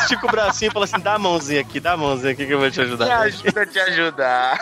Estica 0.01 0.27
o 0.27 0.29
bracinho 0.29 0.69
e 0.69 0.73
fala 0.73 0.83
assim, 0.85 0.99
dá 0.99 1.13
a 1.13 1.19
mãozinha 1.19 1.61
aqui, 1.61 1.79
dá 1.79 1.93
a 1.93 1.97
mãozinha 1.97 2.33
aqui 2.33 2.45
que 2.45 2.51
eu 2.53 2.59
vou 2.59 2.69
te 2.69 2.79
Me 2.79 2.85
ajudar. 2.85 3.17
ajuda 3.21 3.61
a 3.61 3.65
te 3.65 3.79
ajudar. 3.79 4.59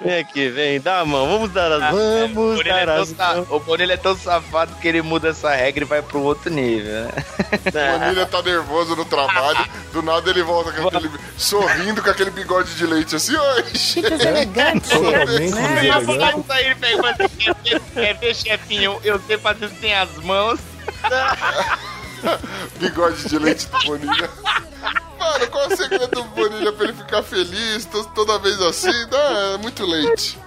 Vem 0.00 0.18
aqui, 0.20 0.48
vem, 0.48 0.80
dá 0.80 1.00
a 1.00 1.04
mão, 1.04 1.28
vamos 1.28 1.50
dar 1.52 1.70
as 1.70 1.92
O 1.92 1.96
vamos 2.34 2.60
é 2.60 2.64
dar 2.86 2.86
tão, 2.94 3.02
as 3.02 3.08
sa- 3.10 3.34
mãos. 3.34 3.46
o 3.50 3.60
Bonilha 3.60 3.92
é 3.92 3.96
tão 3.98 4.16
safado 4.16 4.74
que 4.76 4.88
ele 4.88 5.02
muda 5.02 5.28
essa 5.28 5.50
regra 5.54 5.84
e 5.84 5.86
vai 5.86 6.00
pro 6.00 6.20
outro 6.22 6.50
nível, 6.50 6.90
né? 6.90 7.10
O 7.94 7.98
Bonilha 7.98 8.24
tá 8.26 8.40
nervoso 8.42 8.96
no 8.96 9.04
trabalho. 9.04 9.66
Do 9.92 10.00
nada 10.02 10.30
ele 10.30 10.42
volta 10.42 10.72
com 10.72 10.88
aquele. 10.88 11.10
sorrindo 11.36 12.02
com 12.02 12.08
aquele 12.08 12.30
bigode 12.30 12.74
de 12.74 12.86
leite 12.86 13.14
assim, 13.16 13.36
oi. 13.36 13.62
Totalmente 13.62 13.98
Ele 13.98 14.10
deselegante. 14.16 14.88
fala 14.88 15.34
isso 15.44 16.41
aí, 16.50 16.66
ele 16.66 16.74
pega 16.76 16.94
e 16.94 16.96
fala 16.96 17.10
assim, 17.10 17.36
quer 17.36 17.54
ver, 17.54 17.80
quer 17.92 18.14
ver, 18.18 18.34
chefinho, 18.34 19.00
eu 19.04 19.20
sei 19.20 19.38
fazer 19.38 19.68
sem 19.80 19.94
as 19.94 20.16
mãos. 20.18 20.60
Bigode 22.78 23.28
de 23.28 23.38
leite 23.38 23.66
do 23.66 23.78
Bonilha. 23.80 24.30
Mano, 25.22 25.46
qual 25.48 25.64
é 25.64 25.66
o 25.72 25.76
segredo 25.76 26.08
do 26.08 26.24
Bonilha 26.24 26.72
pra 26.72 26.84
ele 26.84 26.94
ficar 26.94 27.22
feliz 27.22 27.84
to- 27.86 28.04
toda 28.14 28.38
vez 28.38 28.60
assim? 28.60 28.90
Não, 29.10 29.54
é 29.54 29.58
muito 29.58 29.84
leite. 29.86 30.38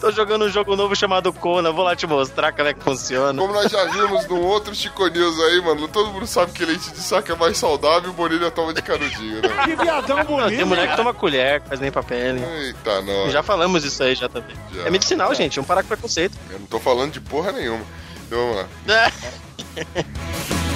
Tô 0.00 0.10
jogando 0.10 0.44
um 0.44 0.48
jogo 0.48 0.74
novo 0.76 0.94
chamado 0.96 1.32
Kona, 1.32 1.70
vou 1.72 1.84
lá 1.84 1.94
te 1.96 2.06
mostrar 2.06 2.52
como 2.52 2.68
é 2.68 2.74
que 2.74 2.82
funciona. 2.82 3.40
Como 3.40 3.52
nós 3.52 3.70
já 3.70 3.84
vimos 3.86 4.26
num 4.28 4.40
outro 4.42 4.74
Chico 4.74 5.06
News 5.08 5.38
aí, 5.40 5.60
mano, 5.62 5.88
todo 5.88 6.10
mundo 6.12 6.26
sabe 6.26 6.52
que 6.52 6.64
leite 6.64 6.90
de 6.90 6.98
saco 6.98 7.30
é 7.32 7.34
mais 7.34 7.56
saudável 7.58 8.08
e 8.08 8.10
o 8.10 8.12
Bonilha 8.14 8.50
toma 8.50 8.72
de 8.72 8.80
canudinho, 8.82 9.42
né? 9.42 9.48
Que 9.64 9.76
viadão 9.76 10.16
Tem 10.16 10.26
bonito. 10.26 10.66
mulher 10.66 10.90
que 10.90 10.96
toma 10.96 11.12
colher, 11.14 11.60
que 11.60 11.68
faz 11.68 11.80
nem 11.80 11.90
papel. 11.90 12.36
Eita, 12.36 13.02
não. 13.02 13.30
Já 13.30 13.42
falamos 13.42 13.84
isso 13.84 14.02
aí 14.02 14.14
já 14.14 14.28
também. 14.28 14.56
Já. 14.74 14.82
É 14.86 14.90
medicinal, 14.90 15.34
gente, 15.34 15.56
vamos 15.56 15.68
parar 15.68 15.82
com 15.82 15.88
preconceito. 15.88 16.36
Eu 16.50 16.58
não 16.60 16.66
tô 16.66 16.78
falando 16.80 17.12
de 17.12 17.20
porra 17.20 17.52
nenhuma. 17.52 17.84
Então 18.26 18.38
vamos 18.38 18.56
lá. 18.86 19.12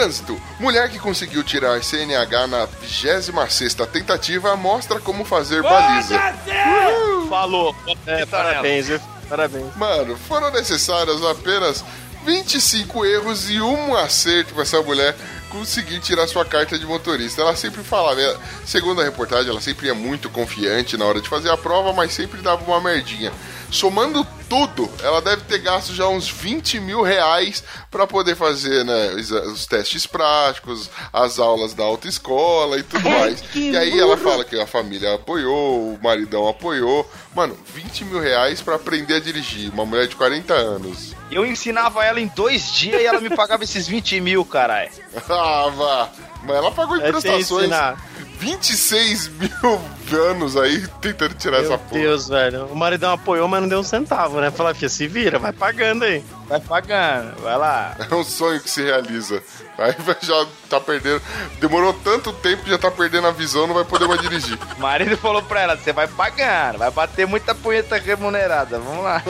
Trânsito. 0.00 0.40
Mulher 0.58 0.88
que 0.88 0.98
conseguiu 0.98 1.44
tirar 1.44 1.82
CNH 1.82 2.46
na 2.46 2.64
26 2.66 3.74
tentativa 3.92 4.56
mostra 4.56 4.98
como 4.98 5.26
fazer 5.26 5.62
baliza. 5.62 6.18
Falou. 7.28 7.76
É, 8.06 8.24
parabéns, 8.24 8.86
viu? 8.88 9.00
Parabéns. 9.28 9.76
Mano, 9.76 10.16
foram 10.16 10.50
necessários 10.52 11.22
apenas 11.24 11.84
25 12.24 13.04
erros 13.04 13.50
e 13.50 13.60
um 13.60 13.94
acerto 13.94 14.54
pra 14.54 14.62
essa 14.62 14.80
mulher 14.80 15.14
conseguir 15.50 16.00
tirar 16.00 16.26
sua 16.28 16.44
carta 16.46 16.78
de 16.78 16.86
motorista. 16.86 17.42
Ela 17.42 17.54
sempre 17.54 17.82
falava, 17.82 18.20
ela- 18.20 18.40
segundo 18.64 19.02
a 19.02 19.04
reportagem, 19.04 19.50
ela 19.50 19.60
sempre 19.60 19.88
ia 19.88 19.94
muito 19.94 20.30
confiante 20.30 20.96
na 20.96 21.04
hora 21.04 21.20
de 21.20 21.28
fazer 21.28 21.50
a 21.50 21.56
prova, 21.58 21.92
mas 21.92 22.12
sempre 22.14 22.40
dava 22.40 22.64
uma 22.64 22.80
merdinha. 22.80 23.32
Somando 23.70 24.26
tudo, 24.48 24.90
ela 25.02 25.20
deve 25.22 25.42
ter 25.42 25.58
gasto 25.58 25.94
já 25.94 26.08
uns 26.08 26.28
20 26.28 26.80
mil 26.80 27.02
reais 27.02 27.62
para 27.90 28.04
poder 28.06 28.34
fazer 28.34 28.84
né, 28.84 29.10
os, 29.14 29.30
os 29.30 29.66
testes 29.66 30.06
práticos, 30.06 30.90
as 31.12 31.38
aulas 31.38 31.72
da 31.72 31.84
autoescola 31.84 32.78
e 32.78 32.82
tudo 32.82 33.08
mais. 33.08 33.42
E 33.54 33.76
aí 33.76 33.98
ela 33.98 34.16
fala 34.16 34.44
que 34.44 34.58
a 34.60 34.66
família 34.66 35.14
apoiou, 35.14 35.94
o 35.94 35.98
maridão 36.02 36.48
apoiou. 36.48 37.08
Mano, 37.34 37.56
20 37.74 38.04
mil 38.06 38.20
reais 38.20 38.60
para 38.60 38.74
aprender 38.74 39.14
a 39.14 39.20
dirigir. 39.20 39.72
Uma 39.72 39.86
mulher 39.86 40.08
de 40.08 40.16
40 40.16 40.52
anos. 40.52 41.14
Eu 41.30 41.46
ensinava 41.46 42.04
ela 42.04 42.20
em 42.20 42.26
dois 42.34 42.72
dias 42.72 43.00
e 43.00 43.06
ela 43.06 43.20
me 43.20 43.30
pagava 43.30 43.62
esses 43.62 43.86
20 43.86 44.20
mil, 44.20 44.44
caralho. 44.44 44.90
Ah, 45.30 45.70
vá. 45.76 46.08
Mas 46.42 46.56
ela 46.56 46.72
pagou 46.72 46.96
em 46.96 47.00
É 47.00 47.04
sem 47.04 47.12
prestações. 47.12 47.62
ensinar. 47.66 48.09
26 48.40 49.28
mil 49.28 49.80
anos 50.30 50.56
aí 50.56 50.86
tentando 51.02 51.34
tirar 51.34 51.58
essa 51.58 51.68
Meu 51.68 51.78
porra. 51.78 52.00
Deus, 52.00 52.26
velho. 52.28 52.64
O 52.66 52.74
maridão 52.74 53.12
apoiou, 53.12 53.46
mas 53.46 53.60
não 53.60 53.68
deu 53.68 53.78
um 53.80 53.84
centavo, 53.84 54.40
né? 54.40 54.50
Falar, 54.50 54.74
filha, 54.74 54.88
se 54.88 55.06
vira, 55.06 55.38
vai 55.38 55.52
pagando 55.52 56.04
aí. 56.04 56.24
Vai 56.48 56.58
pagando, 56.58 57.40
vai 57.42 57.56
lá. 57.58 57.94
É 58.10 58.14
um 58.14 58.24
sonho 58.24 58.58
que 58.60 58.68
se 58.70 58.82
realiza. 58.82 59.42
Aí 59.78 59.94
já 60.22 60.46
tá 60.70 60.80
perdendo. 60.80 61.20
Demorou 61.60 61.92
tanto 61.92 62.32
tempo 62.32 62.64
que 62.64 62.70
já 62.70 62.78
tá 62.78 62.90
perdendo 62.90 63.26
a 63.26 63.30
visão, 63.30 63.66
não 63.66 63.74
vai 63.74 63.84
poder 63.84 64.08
mais 64.08 64.20
dirigir. 64.22 64.58
O 64.76 64.80
marido 64.80 65.16
falou 65.18 65.42
pra 65.42 65.60
ela: 65.60 65.76
você 65.76 65.92
vai 65.92 66.08
pagando, 66.08 66.78
vai 66.78 66.90
bater 66.90 67.26
muita 67.26 67.54
punheta 67.54 67.98
remunerada, 67.98 68.78
vamos 68.78 69.04
lá. 69.04 69.22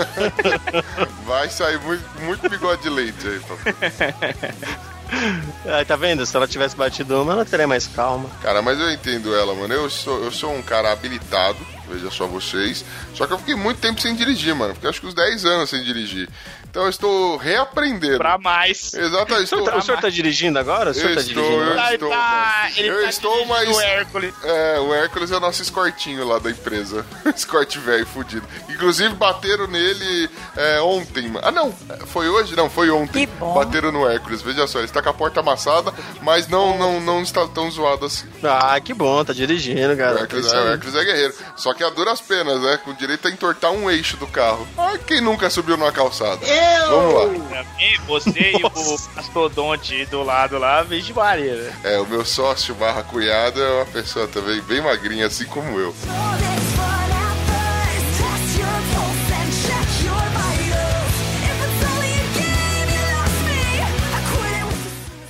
Vai 1.26 1.48
sair 1.50 1.78
muito, 1.80 2.04
muito 2.22 2.48
bigode 2.48 2.82
de 2.82 2.88
leite 2.88 3.26
aí, 3.26 3.40
papai. 3.40 4.74
Aí, 5.66 5.84
tá 5.84 5.96
vendo? 5.96 6.24
Se 6.24 6.36
ela 6.36 6.46
tivesse 6.46 6.76
batido 6.76 7.20
uma, 7.22 7.32
ela 7.32 7.44
teria 7.44 7.66
mais 7.66 7.86
calma. 7.86 8.28
Cara, 8.42 8.62
mas 8.62 8.78
eu 8.78 8.90
entendo 8.92 9.34
ela, 9.34 9.54
mano. 9.54 9.72
Eu 9.72 9.90
sou, 9.90 10.22
eu 10.22 10.30
sou 10.30 10.54
um 10.54 10.62
cara 10.62 10.92
habilitado, 10.92 11.58
veja 11.88 12.10
só 12.10 12.26
vocês. 12.26 12.84
Só 13.14 13.26
que 13.26 13.32
eu 13.32 13.38
fiquei 13.38 13.54
muito 13.54 13.80
tempo 13.80 14.00
sem 14.00 14.14
dirigir, 14.14 14.54
mano. 14.54 14.74
Fiquei 14.74 14.88
acho 14.90 15.00
que 15.00 15.06
uns 15.06 15.14
10 15.14 15.44
anos 15.44 15.70
sem 15.70 15.82
dirigir. 15.82 16.28
Então 16.70 16.84
eu 16.84 16.88
estou 16.88 17.36
reaprendendo. 17.36 18.18
Pra 18.18 18.38
mais. 18.38 18.94
Exatamente. 18.94 19.44
O 19.44 19.48
senhor, 19.48 19.64
tá, 19.64 19.76
o 19.76 19.82
senhor 19.82 20.00
tá 20.00 20.08
dirigindo 20.08 20.56
agora? 20.56 20.90
O 20.90 20.94
senhor 20.94 21.14
tá 21.14 21.20
estou, 21.20 21.42
dirigindo 21.42 21.64
eu 21.64 21.72
agora? 21.72 21.94
estou. 21.94 22.10
tá- 22.10 22.70
ele 22.76 22.88
eu 22.88 23.02
tá 23.02 23.08
estou, 23.08 23.46
mas. 23.46 23.68
o 23.68 23.80
Hércules. 23.80 24.34
É, 24.44 24.78
o 24.78 24.94
Hércules 24.94 25.30
é 25.32 25.36
o 25.36 25.40
nosso 25.40 25.62
escortinho 25.62 26.24
lá 26.26 26.38
da 26.38 26.48
empresa. 26.50 27.04
Escorte 27.34 27.78
velho, 27.80 28.06
fudido. 28.06 28.46
Inclusive, 28.68 29.14
bateram 29.14 29.66
nele 29.66 30.30
é, 30.56 30.80
ontem. 30.80 31.28
mano. 31.28 31.40
Ah, 31.46 31.50
não. 31.50 31.72
Foi 32.06 32.28
hoje? 32.28 32.54
Não, 32.54 32.70
foi 32.70 32.88
ontem. 32.90 33.26
Que 33.26 33.32
bom. 33.34 33.54
Bateram 33.54 33.90
no 33.90 34.08
Hércules. 34.08 34.40
Veja 34.40 34.66
só, 34.68 34.78
ele 34.78 34.86
está 34.86 35.02
com 35.02 35.08
a 35.08 35.14
porta 35.14 35.40
amassada, 35.40 35.92
mas 36.22 36.46
não, 36.46 36.78
não, 36.78 37.00
não 37.00 37.22
está 37.22 37.48
tão 37.48 37.68
zoado 37.70 38.06
assim. 38.06 38.28
Ah, 38.44 38.78
que 38.80 38.94
bom, 38.94 39.24
tá 39.24 39.32
dirigindo, 39.32 39.92
O 39.94 39.96
cara. 39.96 40.20
Hércules, 40.20 40.46
Isso 40.46 40.54
é, 40.54 40.60
o. 40.62 40.68
Hércules 40.68 40.94
é 40.94 41.04
guerreiro. 41.04 41.34
Só 41.56 41.74
que 41.74 41.82
a 41.82 41.90
duras 41.90 42.20
penas, 42.20 42.60
né? 42.60 42.78
Com 42.84 42.94
direito 42.94 43.26
a 43.26 43.30
entortar 43.30 43.72
um 43.72 43.90
eixo 43.90 44.16
do 44.16 44.26
carro. 44.28 44.68
Ai, 44.78 44.98
quem 44.98 45.20
nunca 45.20 45.50
subiu 45.50 45.76
numa 45.76 45.90
calçada? 45.90 46.46
Vamos 46.88 47.14
lá. 47.50 47.64
E 47.78 47.96
você 48.06 48.52
e 48.52 48.62
o 48.64 48.98
mastodonte 49.14 50.04
do 50.06 50.22
lado 50.22 50.58
lá, 50.58 50.84
Maria, 51.14 51.54
né? 51.54 51.72
É, 51.84 51.98
o 51.98 52.06
meu 52.06 52.24
sócio 52.24 52.74
barra 52.74 53.02
cunhado 53.02 53.62
é 53.62 53.70
uma 53.72 53.86
pessoa 53.86 54.26
também 54.28 54.60
bem 54.62 54.80
magrinha, 54.80 55.26
assim 55.26 55.44
como 55.46 55.78
eu. 55.78 55.94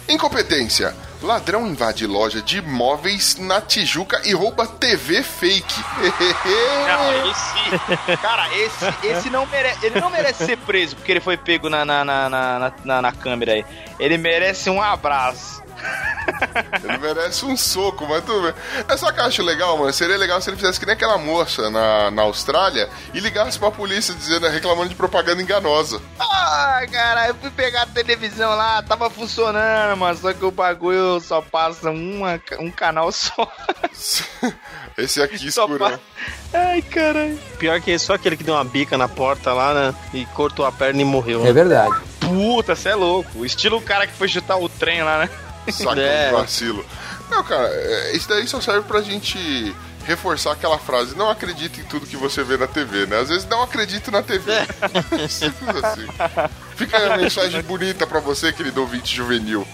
Incompetência. 0.09 0.95
Ladrão 1.23 1.67
invade 1.67 2.07
loja 2.07 2.41
de 2.41 2.59
imóveis 2.59 3.37
na 3.37 3.61
Tijuca 3.61 4.23
e 4.25 4.33
rouba 4.33 4.67
TV 4.67 5.23
fake. 5.23 5.81
Não, 6.89 7.31
esse. 7.31 8.17
Cara, 8.23 8.49
esse, 8.57 9.07
esse 9.07 9.31
não 9.31 9.45
merece. 9.47 9.87
Ele 9.87 10.01
não 10.01 10.09
merece 10.09 10.47
ser 10.47 10.57
preso 10.59 10.97
porque 10.97 11.13
ele 11.13 11.21
foi 11.21 11.37
pego 11.37 11.69
na, 11.69 11.85
na, 11.85 12.05
na, 12.05 12.29
na, 12.29 12.73
na, 12.85 13.03
na 13.03 13.13
câmera 13.13 13.53
aí. 13.53 13.65
Ele 13.99 14.17
merece 14.17 14.71
um 14.71 14.81
abraço. 14.81 15.63
Ele 16.83 16.99
merece 16.99 17.45
um 17.45 17.57
soco, 17.57 18.07
mas 18.09 18.25
tudo 18.25 18.43
bem. 18.43 18.55
É 18.89 18.97
só 18.97 19.11
que 19.13 19.21
eu 19.21 19.25
acho 19.25 19.43
legal, 19.43 19.77
mano. 19.77 19.93
Seria 19.93 20.17
legal 20.17 20.41
se 20.41 20.51
ele 20.51 20.57
fizesse 20.57 20.79
que 20.79 20.87
nem 20.87 20.95
aquela 20.95 21.19
moça 21.19 21.71
na, 21.71 22.11
na 22.11 22.23
Austrália 22.23 22.89
e 23.13 23.21
ligasse 23.21 23.59
pra 23.59 23.71
polícia 23.71 24.15
dizendo, 24.15 24.49
reclamando 24.49 24.89
de 24.89 24.95
propaganda 24.95 25.43
enganosa. 25.43 26.01
Ah, 26.19 26.81
cara, 26.91 27.29
eu 27.29 27.35
fui 27.35 27.51
pegar 27.51 27.83
a 27.83 27.87
televisão 27.87 28.51
lá, 28.51 28.83
tava 28.83 29.11
funcionando, 29.11 29.97
mas 29.97 30.21
só 30.21 30.33
que 30.33 30.45
o 30.45 30.51
bagulho 30.51 31.21
só 31.21 31.41
passa 31.41 31.91
uma, 31.91 32.41
um 32.59 32.71
canal 32.71 33.11
só. 33.13 33.51
Esse 34.97 35.23
aqui 35.23 35.51
Só 35.51 35.65
escurão. 35.65 35.99
Ai, 36.53 36.83
caralho. 36.83 37.39
Pior 37.59 37.81
que 37.81 37.99
só 37.99 38.15
aquele 38.15 38.37
que 38.37 38.45
deu 38.45 38.55
uma 38.55 38.65
bica 38.65 38.99
na 38.99 39.09
porta 39.09 39.53
lá, 39.53 39.73
né? 39.73 39.95
E 40.13 40.27
cortou 40.27 40.67
a 40.67 40.73
perna 40.73 41.01
e 41.01 41.05
morreu. 41.05 41.47
É 41.47 41.53
verdade. 41.53 41.95
Puta, 42.21 42.77
cê 42.77 42.91
é 42.91 42.95
louco. 42.95 43.45
Estilo 43.45 43.79
o 43.79 43.83
cara 43.83 44.07
que 44.07 44.13
foi 44.13 44.29
chutar 44.29 44.57
o 44.57 44.69
trem 44.69 45.03
lá, 45.03 45.21
né? 45.21 45.31
Saca 45.73 46.01
É. 46.01 46.31
vacilo. 46.33 46.85
Não, 47.31 47.43
cara, 47.45 47.69
é, 47.69 48.17
isso 48.17 48.29
daí 48.29 48.47
só 48.47 48.61
serve 48.61 48.83
pra 48.89 49.01
gente 49.03 49.75
reforçar 50.05 50.53
aquela 50.53 50.79
frase, 50.79 51.17
não 51.17 51.31
acredita 51.31 51.81
em 51.81 51.85
tudo 51.85 52.07
que 52.07 52.17
você 52.17 52.43
vê 52.43 52.57
na 52.57 52.67
TV, 52.67 53.07
né? 53.07 53.19
Às 53.21 53.29
vezes 53.29 53.47
não 53.49 53.63
acredito 53.63 54.11
na 54.11 54.23
TV. 54.23 54.53
Simples 55.29 55.85
assim. 55.85 56.07
Fica 56.77 56.97
aí 56.97 57.11
a 57.13 57.17
mensagem 57.17 57.63
bonita 57.63 58.07
pra 58.07 58.21
você, 58.21 58.53
querido 58.53 58.81
ouvinte 58.81 59.15
juvenil. 59.15 59.67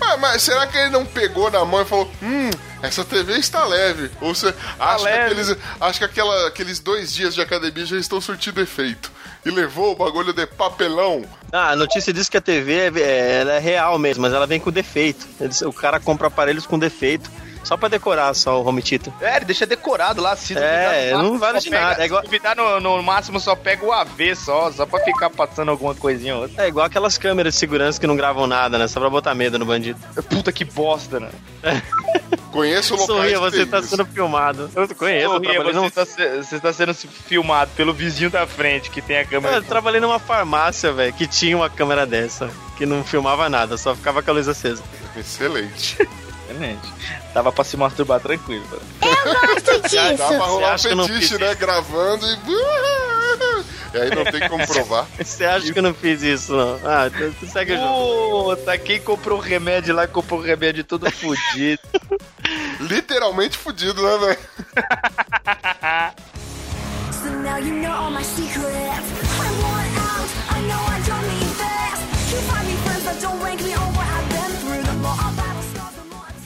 Mas, 0.00 0.20
mas 0.20 0.42
será 0.42 0.66
que 0.66 0.76
ele 0.78 0.90
não 0.90 1.04
pegou 1.04 1.50
na 1.50 1.64
mão 1.64 1.82
e 1.82 1.84
falou, 1.84 2.10
hum, 2.22 2.50
essa 2.82 3.04
TV 3.04 3.34
está 3.34 3.64
leve? 3.64 4.10
Ou 4.20 4.34
você 4.34 4.54
acha 4.80 5.04
que, 5.04 5.08
aqueles, 5.10 5.56
acha 5.80 5.98
que 5.98 6.04
aquela- 6.04 6.48
aqueles 6.48 6.78
dois 6.80 7.12
dias 7.12 7.34
de 7.34 7.42
academia 7.42 7.84
já 7.84 7.96
estão 7.98 8.20
surtindo 8.20 8.60
efeito? 8.60 9.12
E 9.44 9.50
levou 9.50 9.92
o 9.92 9.96
bagulho 9.96 10.32
de 10.32 10.46
papelão 10.46 11.22
Ah, 11.52 11.72
a 11.72 11.76
notícia 11.76 12.12
diz 12.14 12.30
que 12.30 12.36
a 12.38 12.40
TV 12.40 12.72
é, 12.72 12.92
é- 12.98 13.40
ela 13.42 13.52
é 13.52 13.58
real 13.58 13.98
mesmo, 13.98 14.22
mas 14.22 14.32
ela 14.32 14.46
vem 14.46 14.58
com 14.58 14.70
defeito. 14.70 15.26
Eles- 15.38 15.60
o 15.60 15.72
cara 15.72 16.00
compra 16.00 16.28
aparelhos 16.28 16.64
com 16.66 16.78
defeito. 16.78 17.30
Só 17.64 17.76
pra 17.76 17.88
decorar 17.88 18.32
só 18.34 18.60
o 18.62 18.66
home 18.66 18.82
theater. 18.82 19.12
É, 19.20 19.36
ele 19.36 19.46
deixa 19.46 19.66
decorado 19.66 20.20
lá, 20.22 20.36
se 20.36 20.56
É, 20.56 21.10
duvidar, 21.12 21.22
no 21.22 21.22
não 21.22 21.30
máximo 21.32 21.38
vale 21.38 21.54
só 21.60 21.64
de 21.64 21.70
pega- 21.70 21.82
nada, 21.88 22.02
é 22.02 22.06
igual- 22.06 22.20
Se 22.22 22.26
duvidar, 22.28 22.56
no, 22.56 22.80
no 22.80 23.02
máximo 23.02 23.40
só 23.40 23.56
pega 23.56 23.84
o 23.84 23.92
AV 23.92 24.34
só, 24.36 24.70
só 24.70 24.86
pra 24.86 25.00
ficar 25.02 25.30
passando 25.30 25.70
alguma 25.70 25.94
coisinha 25.94 26.36
ou 26.36 26.42
outra. 26.42 26.64
É 26.64 26.68
igual 26.68 26.86
aquelas 26.86 27.18
câmeras 27.18 27.54
de 27.54 27.58
segurança 27.60 27.98
que 27.98 28.06
não 28.06 28.16
gravam 28.16 28.46
nada, 28.46 28.78
né? 28.78 28.86
Só 28.86 29.00
pra 29.00 29.10
botar 29.10 29.34
medo 29.34 29.58
no 29.58 29.64
bandido. 29.64 29.98
Puta 30.28 30.52
que 30.52 30.64
bosta, 30.64 31.18
né? 31.20 31.30
Conheço 32.52 32.94
locais 32.94 33.06
Sorria, 33.32 33.34
que 33.34 33.40
você 33.40 33.66
tá 33.66 33.80
isso. 33.80 33.88
sendo 33.88 34.06
filmado. 34.06 34.70
Eu 34.76 34.88
conheço, 34.94 35.24
eu 35.24 35.30
Sorria, 35.32 35.50
trabalhei 35.54 35.72
você, 35.90 36.00
num... 36.00 36.06
se- 36.06 36.36
você 36.44 36.56
está 36.56 36.72
sendo 36.72 36.94
filmado 36.94 37.70
pelo 37.76 37.92
vizinho 37.92 38.30
da 38.30 38.46
frente 38.46 38.90
que 38.90 39.02
tem 39.02 39.18
a 39.18 39.24
câmera. 39.24 39.56
Eu 39.56 39.62
trabalhei 39.64 40.00
numa 40.00 40.20
farmácia, 40.20 40.92
velho, 40.92 41.12
que 41.12 41.26
tinha 41.26 41.56
uma 41.56 41.68
câmera 41.68 42.06
dessa. 42.06 42.48
Que 42.76 42.86
não 42.86 43.02
filmava 43.02 43.48
nada, 43.48 43.76
só 43.76 43.94
ficava 43.94 44.22
com 44.22 44.30
a 44.30 44.34
luz 44.34 44.46
acesa. 44.48 44.82
Excelente. 45.16 45.96
Excelente. 46.48 46.92
Dava 47.32 47.50
pra 47.52 47.64
se 47.64 47.76
masturbar 47.76 48.20
tranquilo. 48.20 48.64
cara. 48.68 50.16
Dá 50.16 50.26
pra 50.26 50.36
rolar 50.36 50.70
um 50.70 50.74
acha 50.74 50.88
que 50.88 50.92
eu 50.92 50.96
não 50.96 51.06
fetiche, 51.06 51.28
fiz 51.28 51.40
né? 51.40 51.54
Gravando 51.54 52.26
e. 52.26 52.38
E 53.94 54.00
aí 54.00 54.10
não 54.10 54.24
tem 54.24 54.48
como 54.48 54.66
provar. 54.66 55.06
Você 55.22 55.44
acha 55.44 55.72
que 55.72 55.78
eu 55.78 55.82
não 55.82 55.94
fiz 55.94 56.20
isso, 56.22 56.52
não? 56.52 56.80
Ah, 56.84 57.06
então 57.06 57.32
tu 57.38 57.46
segue 57.46 57.72
o 57.72 57.76
jogo. 57.76 58.56
Puta, 58.56 58.76
quem 58.76 59.00
comprou 59.00 59.38
remédio 59.38 59.94
lá 59.94 60.06
comprou 60.08 60.40
remédio 60.40 60.82
todo 60.82 61.10
fudido. 61.10 61.80
Literalmente 62.80 63.56
fudido, 63.56 64.02
né, 64.02 64.18
velho? 64.18 64.38
So 67.12 67.30
now 67.30 67.58
you 67.58 67.74
know 67.74 67.92
all 67.92 68.10
my 68.10 68.22
secrets. 68.22 68.64
I 68.66 69.50
want 69.62 69.96
out. 69.96 70.28
I 70.50 70.60
know 70.66 70.82
I 70.88 71.00
don't 71.06 71.26
need 71.28 71.54
this. 71.56 72.32
You 72.32 72.40
find 72.42 72.66
me 72.66 72.93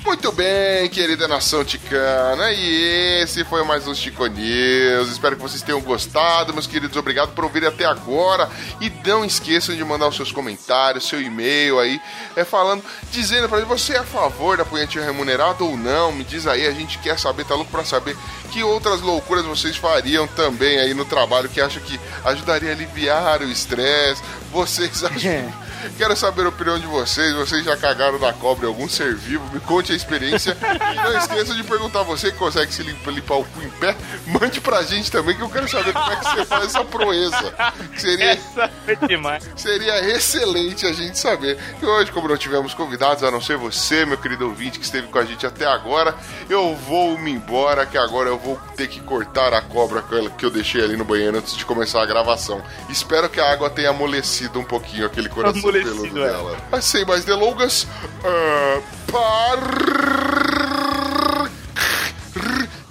Muito 0.08 0.32
bem, 0.32 0.88
querida 0.88 1.28
nação 1.28 1.62
ticana. 1.62 2.50
E 2.50 3.20
esse 3.22 3.44
foi 3.44 3.62
mais 3.62 3.86
um 3.86 3.94
Chico 3.94 4.24
News. 4.24 5.10
Espero 5.10 5.36
que 5.36 5.42
vocês 5.42 5.60
tenham 5.60 5.82
gostado, 5.82 6.54
meus 6.54 6.66
queridos. 6.66 6.96
Obrigado 6.96 7.34
por 7.34 7.44
ouvirem 7.44 7.68
até 7.68 7.84
agora. 7.84 8.48
E 8.80 8.90
não 9.06 9.22
esqueçam 9.22 9.76
de 9.76 9.84
mandar 9.84 10.08
os 10.08 10.16
seus 10.16 10.32
comentários, 10.32 11.06
seu 11.06 11.20
e-mail 11.20 11.78
aí, 11.78 12.00
é 12.34 12.42
falando, 12.42 12.82
dizendo 13.12 13.50
pra 13.50 13.58
gente, 13.58 13.68
você 13.68 13.92
é 13.92 13.98
a 13.98 14.02
favor 14.02 14.56
da 14.56 14.64
punhetinha 14.64 15.04
remunerada 15.04 15.62
ou 15.62 15.76
não? 15.76 16.10
Me 16.10 16.24
diz 16.24 16.46
aí, 16.46 16.66
a 16.66 16.72
gente 16.72 16.98
quer 17.00 17.18
saber, 17.18 17.44
tá 17.44 17.54
louco 17.54 17.70
pra 17.70 17.84
saber 17.84 18.16
que 18.50 18.62
outras 18.62 19.02
loucuras 19.02 19.44
vocês 19.44 19.76
fariam 19.76 20.26
também 20.26 20.78
aí 20.78 20.94
no 20.94 21.04
trabalho 21.04 21.50
que 21.50 21.60
acham 21.60 21.82
que 21.82 22.00
ajudaria 22.24 22.70
a 22.70 22.72
aliviar 22.72 23.42
o 23.42 23.50
estresse. 23.50 24.22
Vocês 24.50 25.04
acham 25.04 25.67
Quero 25.96 26.16
saber 26.16 26.44
a 26.46 26.48
opinião 26.48 26.78
de 26.78 26.86
vocês. 26.86 27.34
Vocês 27.34 27.64
já 27.64 27.76
cagaram 27.76 28.18
na 28.18 28.32
cobra 28.32 28.66
em 28.66 28.68
algum 28.68 28.88
ser 28.88 29.14
vivo? 29.14 29.44
Me 29.52 29.60
conte 29.60 29.92
a 29.92 29.94
experiência. 29.96 30.56
E 30.92 30.94
não 30.96 31.18
esqueça 31.18 31.54
de 31.54 31.62
perguntar 31.64 32.02
você 32.02 32.30
que 32.32 32.38
consegue 32.38 32.72
se 32.72 32.82
limpa- 32.82 33.10
limpar 33.10 33.36
o 33.36 33.44
cu 33.44 33.62
em 33.62 33.70
pé. 33.70 33.96
Mande 34.26 34.60
pra 34.60 34.82
gente 34.82 35.10
também 35.10 35.36
que 35.36 35.42
eu 35.42 35.48
quero 35.50 35.68
saber 35.68 35.92
como 35.92 36.10
é 36.12 36.16
que 36.16 36.24
você 36.24 36.44
faz 36.44 36.64
essa 36.66 36.84
proeza. 36.84 37.54
Que 37.92 38.00
Seria, 38.00 38.30
Essa 38.32 38.70
foi 38.84 38.96
demais. 39.08 39.48
seria 39.56 39.98
excelente 40.14 40.86
a 40.86 40.92
gente 40.92 41.18
saber. 41.18 41.58
E 41.82 41.84
hoje, 41.86 42.10
como 42.12 42.28
não 42.28 42.36
tivemos 42.36 42.74
convidados, 42.74 43.22
a 43.22 43.30
não 43.30 43.40
ser 43.40 43.56
você, 43.56 44.04
meu 44.06 44.16
querido 44.18 44.46
ouvinte, 44.46 44.78
que 44.78 44.84
esteve 44.84 45.08
com 45.08 45.18
a 45.18 45.24
gente 45.24 45.46
até 45.46 45.66
agora, 45.66 46.14
eu 46.48 46.74
vou 46.76 47.18
me 47.18 47.30
embora, 47.32 47.84
que 47.86 47.98
agora 47.98 48.28
eu 48.28 48.38
vou 48.38 48.58
ter 48.76 48.88
que 48.88 49.00
cortar 49.00 49.52
a 49.52 49.60
cobra 49.60 50.02
que 50.36 50.44
eu 50.44 50.50
deixei 50.50 50.82
ali 50.82 50.96
no 50.96 51.04
banheiro 51.04 51.38
antes 51.38 51.56
de 51.56 51.64
começar 51.64 52.02
a 52.02 52.06
gravação. 52.06 52.62
Espero 52.88 53.28
que 53.28 53.40
a 53.40 53.50
água 53.52 53.68
tenha 53.68 53.90
amolecido 53.90 54.58
um 54.58 54.64
pouquinho 54.64 55.06
aquele 55.06 55.28
coração 55.28 55.67
Amolecido, 55.68 56.02
peludo 56.02 56.22
é. 56.24 56.28
dela. 56.28 56.56
Mas 56.70 56.84
sem 56.84 57.04
mais 57.04 57.24
delongas, 57.24 57.86
ah, 58.24 58.80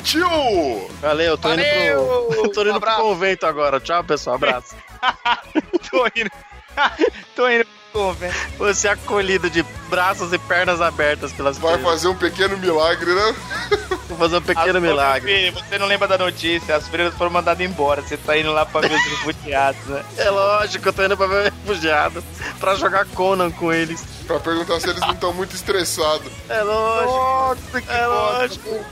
partiu! 0.02 0.90
Valeu, 1.02 1.38
tô 1.38 1.54
indo 1.54 1.64
Valeu! 1.64 2.28
pro. 2.30 2.50
tô 2.54 2.62
indo 2.62 2.70
pro 2.70 2.76
Abraço. 2.76 3.02
convento 3.02 3.46
agora. 3.46 3.80
Tchau, 3.80 4.04
pessoal. 4.04 4.36
Abraço. 4.36 4.76
Tô 5.90 6.06
indo. 6.08 6.32
Tô 7.36 7.50
indo 7.50 7.66
pro 7.92 8.02
convento. 8.02 8.36
Você 8.58 8.88
é 8.88 8.92
acolhido 8.92 9.50
de 9.50 9.64
braços 9.90 10.32
e 10.34 10.38
pernas 10.38 10.82
abertas 10.82 11.32
pelas 11.32 11.58
Vai 11.58 11.78
fazer 11.80 12.08
um 12.08 12.16
pequeno 12.16 12.58
milagre, 12.58 13.14
né? 13.14 13.36
Vou 14.18 14.28
fazer 14.28 14.38
um 14.38 14.42
pequeno 14.42 14.78
As- 14.78 14.84
milagre. 14.84 15.32
Filho, 15.52 15.54
Você 15.70 15.78
não 15.78 15.86
lembra 15.86 16.08
da 16.08 16.18
notícia? 16.18 16.76
As 16.76 16.88
freiras 16.88 17.14
foram 17.14 17.32
mandadas 17.32 17.66
embora. 17.66 18.02
Você 18.02 18.18
tá 18.18 18.38
indo 18.38 18.52
lá 18.52 18.66
pra 18.66 18.82
ver 18.82 18.94
os 18.96 19.04
refugiados, 19.04 19.86
né? 19.86 20.04
É 20.18 20.30
lógico, 20.30 20.90
eu 20.90 20.94
tô 20.94 21.04
indo 21.04 21.16
pra 21.18 21.28
ver 21.28 21.44
refugiados. 21.54 22.24
Pra 22.60 22.76
jogar 22.76 23.06
Conan 23.08 23.52
com 23.52 23.72
eles. 23.72 24.04
Pra 24.26 24.40
perguntar 24.40 24.80
se 24.80 24.90
eles 24.90 25.00
não 25.02 25.12
estão 25.12 25.34
muito 25.34 25.56
estressados. 25.56 26.32
É 26.50 26.62
lógico. 26.62 27.12
Nossa, 27.14 27.82
que 27.82 27.92
É 27.92 28.08
lógico. 28.08 28.86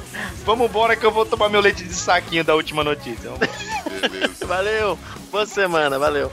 Vamos 0.46 0.70
embora 0.70 0.96
que 0.96 1.06
eu 1.06 1.12
vou 1.12 1.26
tomar 1.26 1.50
meu 1.50 1.60
leite 1.62 1.84
de 1.84 1.94
saquinho 1.94 2.44
da 2.44 2.54
última 2.56 2.84
notícia. 2.84 3.32
Beleza. 4.02 4.46
Valeu. 4.46 4.98
Boa 5.32 5.46
semana, 5.46 5.98
valeu. 6.00 6.32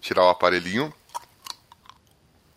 Tirar 0.00 0.24
o 0.24 0.28
aparelhinho. 0.30 0.92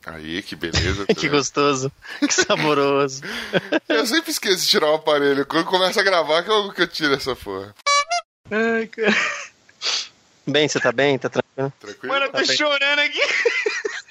Aí, 0.06 0.42
que 0.42 0.56
beleza. 0.56 1.06
Que 1.14 1.28
gostoso. 1.28 1.92
Que 2.20 2.34
saboroso. 2.34 3.22
Eu 3.90 4.06
sempre 4.08 4.32
esqueço 4.32 4.64
de 4.64 4.70
tirar 4.70 4.90
o 4.90 4.96
aparelho. 4.96 5.46
Quando 5.46 5.66
começa 5.66 6.00
a 6.00 6.04
gravar, 6.04 6.44
que 6.44 6.50
eu, 6.50 6.72
que 6.72 6.82
eu 6.82 6.88
tiro 6.88 7.14
essa 7.14 7.36
porra. 7.36 7.76
Ai, 8.50 8.88
cara. 8.88 9.14
Bem, 10.52 10.68
você 10.68 10.80
tá 10.80 10.92
bem? 10.92 11.18
Tá 11.18 11.30
tranquilo? 11.30 11.74
Tranquilo? 11.80 12.14
Mano, 12.14 12.26
eu 12.26 12.32
tô 12.32 12.38
Tá 12.40 12.46
bem. 12.46 12.58
chorando 12.58 13.00
aqui. 13.00 13.22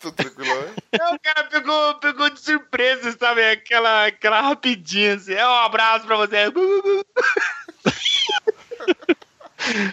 Tô 0.00 0.10
tranquilo, 0.10 0.60
né? 0.60 0.74
O 1.12 1.18
cara 1.20 1.44
pegou, 1.48 1.94
pegou 1.96 2.30
de 2.30 2.40
surpresa, 2.40 3.14
sabe? 3.18 3.42
Aquela, 3.50 4.06
aquela 4.06 4.40
rapidinha 4.40 5.14
assim. 5.14 5.34
É 5.34 5.46
um 5.46 5.52
abraço 5.54 6.06
pra 6.06 6.16
você. 6.16 6.36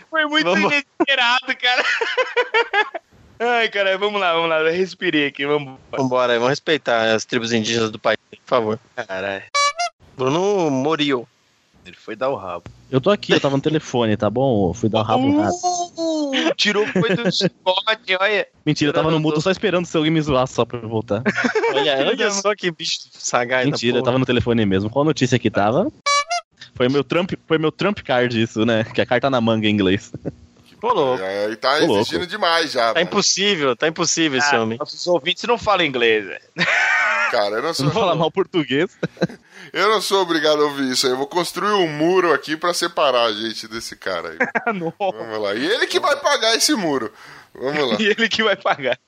Foi 0.10 0.26
muito 0.26 0.46
Vamos- 0.46 0.72
inesperado, 0.72 1.56
cara. 1.58 1.84
Ai, 3.40 3.68
cara, 3.70 3.98
vamos 3.98 4.22
lá, 4.22 4.34
vamos 4.34 4.50
lá. 4.50 4.60
Eu 4.62 4.72
respirei 4.72 5.28
aqui, 5.28 5.46
vamos. 5.46 5.80
Vambora, 5.92 6.34
vamos 6.36 6.50
respeitar 6.50 7.14
as 7.14 7.26
tribos 7.26 7.52
indígenas 7.52 7.92
do 7.92 8.00
país, 8.00 8.18
por 8.30 8.40
favor. 8.46 8.80
Caralho. 8.96 9.44
Bruno 10.16 10.70
Morio. 10.70 11.28
Ele 11.86 11.96
foi 11.96 12.16
dar 12.16 12.30
o 12.30 12.36
rabo. 12.36 12.64
Eu 12.90 13.02
tô 13.02 13.10
aqui, 13.10 13.34
eu 13.34 13.40
tava 13.40 13.58
no 13.58 13.62
telefone, 13.62 14.16
tá 14.16 14.30
bom? 14.30 14.70
Eu 14.70 14.74
Fui 14.74 14.88
dar 14.88 15.00
o 15.00 15.04
rabo. 15.04 15.28
Uh, 15.28 16.56
tirou 16.56 16.86
foi 16.88 17.16
do 17.16 17.30
chicote, 17.32 18.16
olha. 18.20 18.48
Mentira, 18.66 18.90
eu 18.90 18.94
tava 18.94 19.12
no 19.12 19.20
mudo 19.20 19.42
só 19.42 19.52
esperando 19.52 19.86
se 19.86 19.98
alguém 19.98 20.12
me 20.12 20.22
zoar 20.22 20.48
só 20.48 20.64
pra 20.64 20.80
eu 20.80 20.88
voltar. 20.88 21.22
Olha, 21.74 21.98
olha 22.08 22.32
só 22.32 22.56
que 22.56 22.72
bicho 22.72 23.00
sagaz. 23.14 23.66
Mentira, 23.66 23.98
eu 23.98 24.04
tava 24.04 24.18
no 24.18 24.26
telefone 24.26 24.66
mesmo. 24.66 24.90
Qual 24.90 25.04
notícia 25.04 25.38
que 25.38 25.50
tava? 25.50 25.92
Foi 26.74 26.88
meu 26.88 27.04
Trump, 27.04 27.34
foi 27.48 27.58
meu 27.58 27.72
Trump 27.72 28.00
card 28.00 28.42
isso, 28.42 28.66
né? 28.66 28.84
Que 28.84 29.02
a 29.02 29.06
carta 29.06 29.30
na 29.30 29.42
manga 29.42 29.68
em 29.68 29.72
inglês. 29.72 30.12
Ô, 30.84 30.94
louco. 30.94 31.24
Aí 31.24 31.56
tá 31.56 31.76
Ô, 31.78 31.86
louco. 31.86 32.02
exigindo 32.02 32.28
demais 32.28 32.72
já. 32.72 32.88
Tá 32.88 32.94
velho. 32.94 33.06
impossível, 33.06 33.76
tá 33.76 33.88
impossível 33.88 34.38
esse 34.38 34.54
Ah, 34.54 34.62
homem. 34.62 34.78
nossos 34.78 35.08
ouvintes 35.08 35.44
não 35.46 35.58
falam 35.58 35.86
inglês, 35.86 36.26
velho. 36.26 36.42
Cara, 37.32 37.56
eu 37.56 37.62
não 37.64 37.74
sou. 37.74 37.86
Não 37.86 37.94
fala 37.94 38.14
mal 38.16 38.30
português. 38.30 38.92
Eu 39.72 39.90
não 39.90 40.02
sou 40.02 40.22
obrigado 40.22 40.62
a 40.62 40.66
ouvir 40.66 40.92
isso 40.92 41.08
aí. 41.08 41.14
Eu 41.14 41.18
vou 41.18 41.26
construir 41.26 41.72
um 41.72 41.88
muro 41.88 42.32
aqui 42.32 42.56
pra 42.56 42.76
separar 42.76 43.24
a 43.26 43.34
gente 43.34 43.68
desse 43.68 43.96
cara 43.96 44.30
aí. 44.30 44.38
Vamos 45.00 45.42
lá. 45.42 45.56
E 45.56 45.66
ele 45.66 45.88
que 45.88 46.00
vai 46.00 46.16
pagar 46.18 46.56
esse 46.56 46.76
muro. 46.76 47.12
Vamos 47.56 47.90
lá. 47.92 47.98
E 48.00 48.06
ele 48.06 48.30
que 48.30 48.44
vai 48.44 48.56
pagar. 48.56 49.00